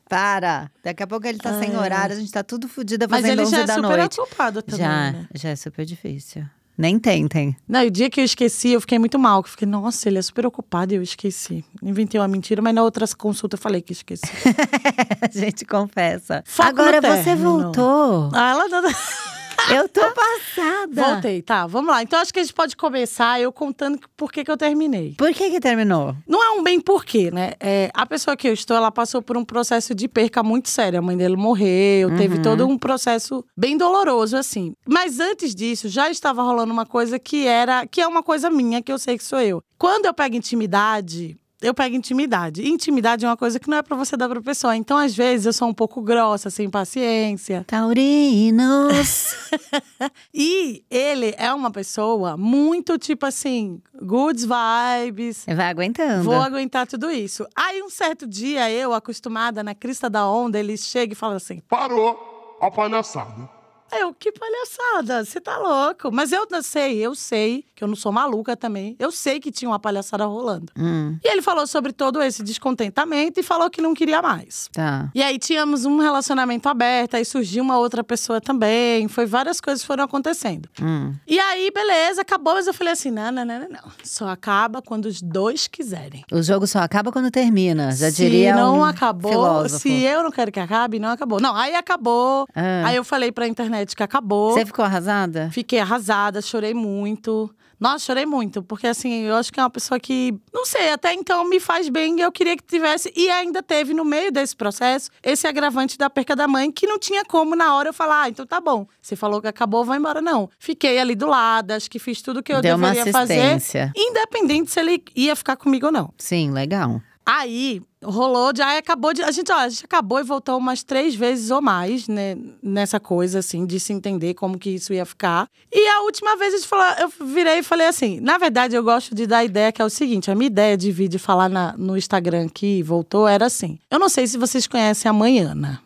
Para. 0.09 0.71
Daqui 0.83 1.03
a 1.03 1.07
pouco 1.07 1.27
ele 1.27 1.37
tá 1.39 1.59
sem 1.61 1.77
horário, 1.77 2.17
a 2.17 2.19
gente 2.19 2.33
tá 2.33 2.43
tudo 2.43 2.69
fodida 2.69 3.07
Mas 3.07 3.21
fazendo 3.21 3.41
ele 3.41 3.43
11 3.43 3.51
já 3.51 3.63
é 3.65 3.67
super 3.67 3.83
noite. 3.99 4.19
ocupado 4.23 4.63
também, 4.63 4.87
já, 4.87 5.13
né? 5.13 5.27
já 5.35 5.49
é 5.51 5.57
super 5.57 5.85
difícil. 5.85 6.47
Nem 6.79 6.97
tentem. 6.97 7.57
Não, 7.67 7.85
o 7.85 7.91
dia 7.91 8.09
que 8.09 8.21
eu 8.21 8.25
esqueci, 8.25 8.71
eu 8.71 8.81
fiquei 8.81 9.01
muito 9.01 9.19
mal. 9.19 9.41
eu 9.41 9.43
Fiquei, 9.43 9.67
nossa, 9.67 10.09
ele 10.09 10.17
é 10.19 10.23
super 10.23 10.47
ocupado 10.47 10.95
e 10.95 10.97
eu 10.97 11.03
esqueci. 11.03 11.65
Inventei 11.83 12.21
uma 12.21 12.29
mentira, 12.29 12.63
mas 12.63 12.73
na 12.73 12.85
outra 12.85 13.05
consulta 13.17 13.57
eu 13.57 13.59
falei 13.59 13.83
que 13.83 13.93
esqueci. 13.93 14.23
a 15.21 15.29
gente 15.37 15.65
confessa. 15.65 16.45
Foco 16.47 16.69
Agora 16.69 17.01
você 17.01 17.35
voltou. 17.35 18.31
ah, 18.33 18.51
ela 18.51 18.69
não... 18.69 18.83
Eu 19.71 19.89
tô 19.89 20.01
passada. 20.13 21.13
Voltei, 21.13 21.43
tá, 21.43 21.67
vamos 21.67 21.91
lá. 21.91 22.03
Então 22.03 22.19
acho 22.21 22.33
que 22.33 22.39
a 22.39 22.43
gente 22.43 22.55
pode 22.55 22.77
começar 22.77 23.41
eu 23.41 23.53
contando 23.53 23.99
por 24.17 24.33
que 24.33 24.45
que 24.45 24.51
eu 24.51 24.57
terminei. 24.57 25.15
Por 25.17 25.33
que 25.33 25.51
que 25.51 25.61
terminou? 25.61 26.15
Não 26.27 26.43
é 26.43 26.59
um 26.59 26.63
bem 26.63 26.81
porquê, 26.81 27.31
né? 27.31 27.53
É, 27.61 27.91
a 27.93 28.07
pessoa 28.07 28.37
que 28.37 28.49
eu 28.49 28.53
estou, 28.53 28.77
ela 28.77 28.91
passou 28.91 29.21
por 29.21 29.37
um 29.37 29.45
processo 29.45 29.95
de 29.95 30.09
perca 30.09 30.43
muito 30.43 30.69
sério. 30.69 30.99
A 30.99 31.03
mãe 31.03 31.17
dele 31.17 31.37
morreu, 31.37 32.17
teve 32.17 32.41
todo 32.41 32.67
um 32.67 32.79
processo 32.79 33.45
bem 33.57 33.77
doloroso, 33.77 34.37
assim. 34.37 34.73
Mas 34.87 35.21
antes 35.21 35.55
disso, 35.55 35.89
já 35.89 36.11
estava 36.11 36.43
rolando 36.43 36.73
uma 36.73 36.87
coisa 36.87 37.19
que 37.19 37.47
era, 37.47 37.87
que 37.87 38.01
é 38.01 38.07
uma 38.07 38.23
coisa 38.23 38.49
minha, 38.49 38.83
que 38.83 38.93
eu 38.93 38.99
sei 38.99 39.19
que 39.19 39.25
sou 39.25 39.41
eu. 39.41 39.63
Quando 39.77 40.07
eu 40.07 40.15
pego 40.15 40.37
intimidade. 40.37 41.37
Eu 41.61 41.75
pego 41.75 41.97
intimidade. 41.97 42.63
E 42.63 42.69
Intimidade 42.69 43.25
é 43.25 43.29
uma 43.29 43.37
coisa 43.37 43.59
que 43.59 43.69
não 43.69 43.79
é 43.79 43.83
pra 43.83 43.97
você 43.97 44.17
dar 44.17 44.29
pra 44.29 44.41
pessoa. 44.41 44.77
Então, 44.77 44.97
às 44.97 45.15
vezes, 45.17 45.47
eu 45.47 45.53
sou 45.53 45.69
um 45.69 45.75
pouco 45.75 46.01
grossa, 46.01 46.51
sem 46.51 46.71
paciência. 46.71 47.65
Taurinos. 47.67 49.35
E 50.33 50.85
ele 50.91 51.35
é 51.37 51.53
uma 51.53 51.71
pessoa 51.71 52.37
muito, 52.37 52.97
tipo 52.99 53.27
assim, 53.27 53.81
good 54.01 54.47
vibes, 54.47 55.45
Vai 55.47 55.69
aguentando. 55.69 56.23
Vou 56.23 56.35
aguentar 56.41 56.87
tudo 56.87 57.11
isso. 57.11 57.47
Aí, 57.57 57.83
um 57.83 57.91
certo 57.91 58.27
dia, 58.27 58.71
eu, 58.71 58.93
acostumada 58.93 59.63
na 59.63 59.75
crista 59.75 60.09
da 60.09 60.29
onda, 60.29 60.59
ele 60.59 60.77
chega 60.77 61.13
e 61.13 61.17
fala 61.17 61.37
assim: 61.37 61.61
Parou 61.69 62.57
a 62.61 62.71
palhaçada. 62.71 63.58
Eu, 63.93 64.13
que 64.15 64.33
palhaçada, 64.33 65.25
você 65.25 65.41
tá 65.41 65.57
louco. 65.59 66.11
Mas 66.13 66.33
eu 66.33 66.47
sei, 66.63 66.99
eu 66.99 67.15
sei, 67.15 67.65
que 67.75 67.83
eu 67.85 67.89
não 67.89 67.97
sou 67.97 68.13
maluca 68.13 68.57
também. 68.57 68.97
Eu 68.99 69.11
sei 69.11 69.41
que 69.41 69.51
tinha 69.51 69.69
uma 69.71 69.79
palhaçada 69.79 70.25
rolando. 70.27 70.73
Hum, 70.79 71.19
E 71.25 71.29
ele 71.29 71.43
falou 71.43 71.67
sobre 71.67 71.93
todo 71.93 72.21
esse 72.23 72.43
descontentamento 72.43 73.41
e 73.41 73.43
falou 73.43 73.71
que 73.71 73.81
não 73.81 73.95
queria 73.95 74.21
mais. 74.21 74.69
tá. 74.73 75.11
E 75.15 75.23
aí 75.23 75.39
tínhamos 75.39 75.85
um 75.85 75.99
relacionamento 75.99 76.69
aberto, 76.69 77.15
aí 77.15 77.25
surgiu 77.25 77.63
uma 77.63 77.79
outra 77.79 78.03
pessoa 78.05 78.41
também. 78.41 79.09
Foi 79.09 79.27
várias 79.27 79.61
coisas 79.61 79.85
foram 79.85 80.05
acontecendo. 80.05 80.69
Hum. 80.81 81.15
E 81.27 81.39
aí, 81.39 81.71
beleza, 81.71 82.23
acabou, 82.23 82.55
mas 82.55 82.67
eu 82.67 82.75
falei 82.75 82.93
assim: 82.93 83.11
não, 83.11 83.31
não, 83.33 83.45
não, 83.45 83.61
não, 83.61 83.69
não. 83.69 83.93
Só 84.05 84.29
acaba 84.29 84.83
quando 84.83 85.07
os 85.07 85.23
dois 85.23 85.67
quiserem. 85.67 86.25
O 86.33 86.43
jogo 86.43 86.67
só 86.67 86.81
acaba 86.81 87.11
quando 87.13 87.31
termina. 87.31 87.93
Já 87.93 88.11
se 88.11 88.17
diria 88.17 88.55
não 88.55 88.79
um 88.81 88.85
acabou, 88.85 89.31
filósofo. 89.31 89.79
se 89.81 90.03
eu 90.03 90.23
não 90.23 90.31
quero 90.31 90.51
que 90.53 90.61
acabe, 90.61 90.99
não 90.99 91.09
acabou. 91.11 91.41
Não, 91.41 91.55
aí 91.57 91.75
acabou. 91.75 92.47
Ah. 92.55 92.87
Aí 92.87 92.97
eu 92.97 93.05
falei 93.05 93.33
pra 93.33 93.47
internet 93.47 93.78
que 93.87 94.03
acabou. 94.03 94.53
Você 94.53 94.67
ficou 94.67 94.85
arrasada? 94.85 95.51
Fiquei 95.53 95.79
arrasada, 95.79 96.41
chorei 96.41 96.75
muito. 96.75 97.51
Nossa, 97.81 98.07
chorei 98.07 98.27
muito, 98.27 98.61
porque 98.61 98.89
assim, 98.89 99.23
eu 99.23 99.37
acho 99.37 99.53
que 99.53 99.61
é 99.61 99.63
uma 99.63 99.71
pessoa 99.71 100.01
que, 100.01 100.35
não 100.53 100.67
sei, 100.67 100.91
até 100.91 101.15
então 101.15 101.49
me 101.49 101.61
faz 101.61 101.89
bem 101.89 102.19
e 102.19 102.23
eu 102.23 102.33
queria 102.33 102.57
que 102.57 102.65
tivesse. 102.65 103.13
E 103.15 103.31
ainda 103.31 103.63
teve 103.63 103.95
no 103.95 104.05
meio 104.05 104.33
desse 104.33 104.57
processo 104.57 105.11
esse 105.23 105.47
agravante 105.47 105.97
da 105.97 106.11
perca 106.11 106.35
da 106.35 106.49
mãe, 106.49 106.73
que 106.73 106.89
não 106.89 106.99
tinha 106.99 107.25
como 107.25 107.55
na 107.55 107.77
hora 107.77 107.91
eu 107.91 107.93
falar, 107.93 108.23
ah, 108.23 108.29
então 108.29 108.45
tá 108.45 108.61
bom. 108.61 108.87
Você 109.01 109.15
falou 109.15 109.41
que 109.41 109.47
acabou, 109.47 109.85
vai 109.85 109.99
embora. 109.99 110.21
Não. 110.21 110.51
Fiquei 110.59 110.99
ali 110.99 111.15
do 111.15 111.27
lado, 111.27 111.71
acho 111.71 111.89
que 111.89 112.01
fiz 112.01 112.21
tudo 112.21 112.43
que 112.43 112.53
eu 112.53 112.61
Deu 112.61 112.75
uma 112.75 112.91
deveria 112.91 113.13
fazer, 113.13 113.61
independente 113.97 114.73
se 114.73 114.81
ele 114.81 115.05
ia 115.15 115.37
ficar 115.37 115.57
comigo 115.57 115.87
ou 115.87 115.93
não. 115.93 116.13
Sim, 116.19 116.51
legal. 116.51 117.01
Aí 117.31 117.83
rolou 118.03 118.55
de. 118.55 118.63
Aí 118.63 118.79
acabou 118.79 119.13
de. 119.13 119.23
A 119.23 119.31
gente, 119.31 119.53
ó, 119.53 119.57
a 119.57 119.69
gente 119.69 119.85
acabou 119.85 120.19
e 120.19 120.23
voltou 120.23 120.57
umas 120.57 120.83
três 120.83 121.15
vezes 121.15 121.51
ou 121.51 121.61
mais, 121.61 122.09
né? 122.09 122.37
Nessa 122.63 122.99
coisa, 122.99 123.41
assim, 123.41 123.67
de 123.67 123.79
se 123.79 123.93
entender 123.93 124.33
como 124.33 124.59
que 124.59 124.71
isso 124.71 124.95
ia 124.95 125.05
ficar. 125.05 125.47
E 125.71 125.89
a 125.89 126.01
última 126.05 126.37
vez 126.39 126.55
a 126.55 126.57
gente 126.57 126.67
falou, 126.67 126.87
eu 126.99 127.27
virei 127.27 127.59
e 127.59 127.63
falei 127.63 127.87
assim: 127.87 128.19
na 128.21 128.39
verdade, 128.39 128.75
eu 128.75 128.83
gosto 128.83 129.15
de 129.15 129.27
dar 129.27 129.45
ideia 129.45 129.71
que 129.71 129.83
é 129.83 129.85
o 129.85 129.91
seguinte: 129.91 130.31
a 130.31 130.35
minha 130.35 130.47
ideia 130.47 130.75
de 130.75 130.91
vir 130.91 131.09
de 131.09 131.19
falar 131.19 131.51
na- 131.51 131.75
no 131.77 131.99
Instagram 131.99 132.49
que 132.49 132.83
voltou 132.83 133.29
era 133.29 133.45
assim. 133.45 133.79
Eu 133.91 133.99
não 133.99 134.09
sei 134.09 134.27
se 134.27 134.39
vocês 134.39 134.67
conhecem 134.67 135.09
a 135.09 135.13
Manhana. 135.13 135.83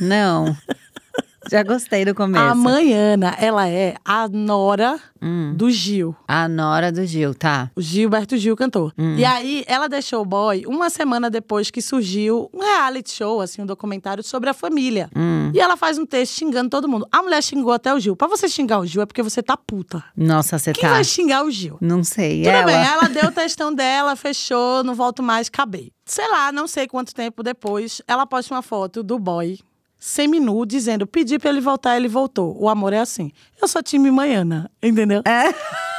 Não. 0.00 0.56
Já 1.50 1.62
gostei 1.62 2.04
do 2.04 2.14
começo. 2.14 2.44
A 2.44 2.54
Manhana, 2.54 3.36
ela 3.38 3.68
é 3.68 3.94
a 4.04 4.28
nora 4.28 4.98
Hum. 5.26 5.54
do 5.56 5.70
Gil. 5.70 6.14
A 6.28 6.46
Nora 6.46 6.92
do 6.92 7.04
Gil, 7.06 7.34
tá. 7.34 7.70
O 7.74 7.80
Gilberto 7.80 8.36
Gil 8.36 8.54
cantor. 8.54 8.92
Hum. 8.98 9.14
E 9.16 9.24
aí, 9.24 9.64
ela 9.66 9.88
deixou 9.88 10.20
o 10.20 10.24
boy 10.26 10.64
uma 10.66 10.90
semana 10.90 11.30
depois 11.30 11.70
que 11.70 11.80
surgiu 11.80 12.50
um 12.52 12.58
reality 12.60 13.10
show, 13.10 13.40
assim, 13.40 13.62
um 13.62 13.66
documentário 13.66 14.22
sobre 14.22 14.50
a 14.50 14.54
família. 14.54 15.08
Hum. 15.16 15.50
E 15.54 15.60
ela 15.60 15.78
faz 15.78 15.96
um 15.98 16.04
texto 16.04 16.34
xingando 16.34 16.68
todo 16.68 16.86
mundo. 16.86 17.06
A 17.10 17.22
mulher 17.22 17.42
xingou 17.42 17.72
até 17.72 17.94
o 17.94 17.98
Gil. 17.98 18.14
Pra 18.14 18.28
você 18.28 18.48
xingar 18.48 18.80
o 18.80 18.86
Gil 18.86 19.00
é 19.00 19.06
porque 19.06 19.22
você 19.22 19.42
tá 19.42 19.56
puta. 19.56 20.04
Nossa, 20.14 20.58
você 20.58 20.72
Quem 20.74 20.82
tá. 20.82 20.90
vai 20.90 21.04
xingar 21.04 21.42
o 21.44 21.50
Gil? 21.50 21.78
Não 21.80 22.04
sei. 22.04 22.42
Tudo 22.42 22.50
ela. 22.50 22.66
bem, 22.66 22.76
ela 22.76 23.08
deu 23.08 23.28
o 23.28 23.32
textão 23.32 23.72
dela, 23.74 24.14
fechou, 24.16 24.84
não 24.84 24.94
volto 24.94 25.22
mais, 25.22 25.48
acabei. 25.48 25.90
Sei 26.04 26.28
lá, 26.28 26.52
não 26.52 26.66
sei 26.68 26.86
quanto 26.86 27.14
tempo 27.14 27.42
depois, 27.42 28.02
ela 28.06 28.26
posta 28.26 28.54
uma 28.54 28.60
foto 28.60 29.02
do 29.02 29.18
boy 29.18 29.58
seminu 30.04 30.66
dizendo: 30.66 31.06
pedi 31.06 31.38
pra 31.38 31.48
ele 31.48 31.60
voltar, 31.60 31.96
ele 31.96 32.08
voltou. 32.08 32.54
O 32.60 32.68
amor 32.68 32.92
é 32.92 32.98
assim. 32.98 33.32
Eu 33.60 33.66
sou 33.66 33.82
time 33.82 34.10
Manhana, 34.10 34.70
entendeu? 34.82 35.22
É. 35.24 35.54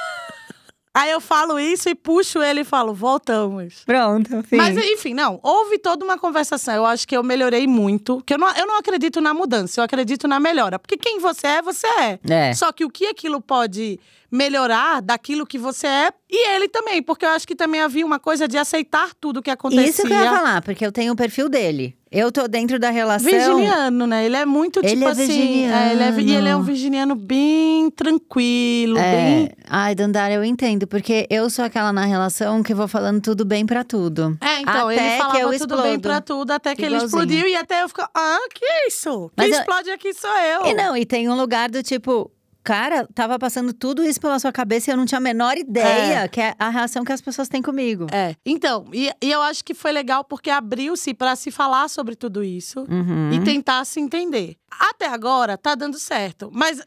Aí 0.93 1.11
eu 1.11 1.19
falo 1.19 1.59
isso 1.59 1.89
e 1.89 1.95
puxo 1.95 2.41
ele 2.41 2.61
e 2.61 2.63
falo: 2.63 2.93
voltamos. 2.93 3.83
Pronto, 3.83 4.33
enfim. 4.33 4.55
Mas, 4.55 4.77
enfim, 4.77 5.13
não. 5.13 5.39
Houve 5.43 5.79
toda 5.79 6.05
uma 6.05 6.17
conversação. 6.17 6.73
Eu 6.73 6.85
acho 6.85 7.05
que 7.07 7.17
eu 7.17 7.23
melhorei 7.23 7.67
muito. 7.67 8.21
Que 8.25 8.35
eu 8.35 8.37
não, 8.37 8.49
eu 8.55 8.65
não 8.65 8.77
acredito 8.77 9.19
na 9.19 9.33
mudança, 9.33 9.81
eu 9.81 9.83
acredito 9.83 10.27
na 10.27 10.39
melhora. 10.39 10.79
Porque 10.79 10.95
quem 10.95 11.19
você 11.19 11.47
é, 11.47 11.61
você 11.61 11.87
é. 11.87 12.19
É. 12.29 12.53
Só 12.53 12.71
que 12.71 12.85
o 12.85 12.89
que 12.89 13.07
aquilo 13.07 13.41
pode 13.41 13.99
melhorar 14.35 15.01
daquilo 15.01 15.45
que 15.45 15.57
você 15.57 15.87
é, 15.87 16.11
e 16.29 16.49
ele 16.55 16.67
também. 16.67 17.01
Porque 17.01 17.25
eu 17.25 17.29
acho 17.29 17.47
que 17.47 17.55
também 17.55 17.81
havia 17.81 18.05
uma 18.05 18.19
coisa 18.19 18.47
de 18.47 18.57
aceitar 18.57 19.09
tudo 19.19 19.41
que 19.41 19.49
acontecia. 19.49 19.85
Isso 19.87 20.01
que 20.03 20.13
eu 20.13 20.17
ia 20.21 20.31
falar, 20.31 20.61
porque 20.61 20.85
eu 20.85 20.91
tenho 20.91 21.13
o 21.13 21.15
perfil 21.15 21.49
dele. 21.49 21.95
Eu 22.11 22.31
tô 22.31 22.47
dentro 22.47 22.79
da 22.79 22.89
relação. 22.91 23.29
Virginiano, 23.29 24.07
né? 24.07 24.25
Ele 24.25 24.37
é 24.37 24.45
muito 24.45 24.79
Ele 24.79 24.89
tipo 24.89 25.03
é 25.05 25.11
assim. 25.11 25.65
é, 25.65 25.91
ele 25.91 26.03
é, 26.03 26.11
e 26.21 26.35
ele 26.35 26.47
é 26.47 26.55
um 26.55 26.61
virginiano. 26.61 26.63
virginiano 26.63 27.15
bem 27.15 27.89
tranquilo, 27.91 28.97
É. 28.97 29.15
bem. 29.15 29.51
Ai, 29.67 29.93
Dandara, 29.95 30.33
eu 30.33 30.43
entendo, 30.43 30.87
porque 30.87 31.27
eu 31.29 31.49
sou 31.49 31.65
aquela 31.65 31.91
na 31.91 32.05
relação 32.05 32.63
que 32.63 32.73
vou 32.73 32.87
falando 32.87 33.21
tudo 33.21 33.43
bem 33.43 33.65
pra 33.65 33.83
tudo. 33.83 34.37
É, 34.41 34.61
então, 34.61 34.87
Até 34.89 34.93
ele 35.07 35.17
falava 35.17 35.57
tudo 35.57 35.75
bem 35.77 35.85
explodo. 35.95 36.01
pra 36.01 36.21
tudo, 36.21 36.51
até 36.51 36.75
que 36.75 36.81
ele 36.85 36.95
Igualzinho. 36.95 37.21
explodiu. 37.21 37.47
E 37.47 37.55
até 37.55 37.83
eu 37.83 37.87
fico, 37.89 38.01
ah, 38.15 38.37
que 38.53 38.65
isso? 38.87 39.31
Mas 39.35 39.47
Quem 39.47 39.55
eu- 39.55 39.59
explode 39.59 39.89
aqui 39.91 40.13
sou 40.13 40.29
eu. 40.37 40.65
E 40.67 40.73
não, 40.73 40.95
e 40.95 41.05
tem 41.05 41.27
um 41.29 41.35
lugar 41.35 41.69
do 41.69 41.83
tipo. 41.83 42.31
Cara, 42.65 43.07
tava 43.13 43.37
passando 43.37 43.71
tudo 43.73 44.03
isso 44.03 44.19
pela 44.19 44.39
sua 44.39 44.51
cabeça 44.51 44.89
e 44.89 44.93
eu 44.93 44.97
não 44.97 45.05
tinha 45.05 45.19
a 45.19 45.21
menor 45.21 45.55
ideia 45.55 46.27
que 46.27 46.41
é 46.41 46.55
a 46.57 46.69
reação 46.69 47.05
que 47.05 47.11
as 47.11 47.21
pessoas 47.21 47.47
têm 47.47 47.61
comigo. 47.61 48.07
É, 48.11 48.35
então, 48.43 48.85
e, 48.91 49.11
e 49.21 49.31
eu 49.31 49.39
acho 49.43 49.63
que 49.63 49.75
foi 49.75 49.91
legal 49.91 50.23
porque 50.23 50.49
abriu-se 50.49 51.13
pra 51.13 51.35
se 51.35 51.51
falar 51.51 51.87
sobre 51.87 52.15
tudo 52.15 52.43
isso 52.43 52.79
Uhum. 52.89 53.31
e 53.33 53.39
tentar 53.43 53.85
se 53.85 53.99
entender. 53.99 54.57
Até 54.79 55.07
agora 55.07 55.57
tá 55.57 55.75
dando 55.75 55.97
certo, 55.99 56.49
mas 56.53 56.81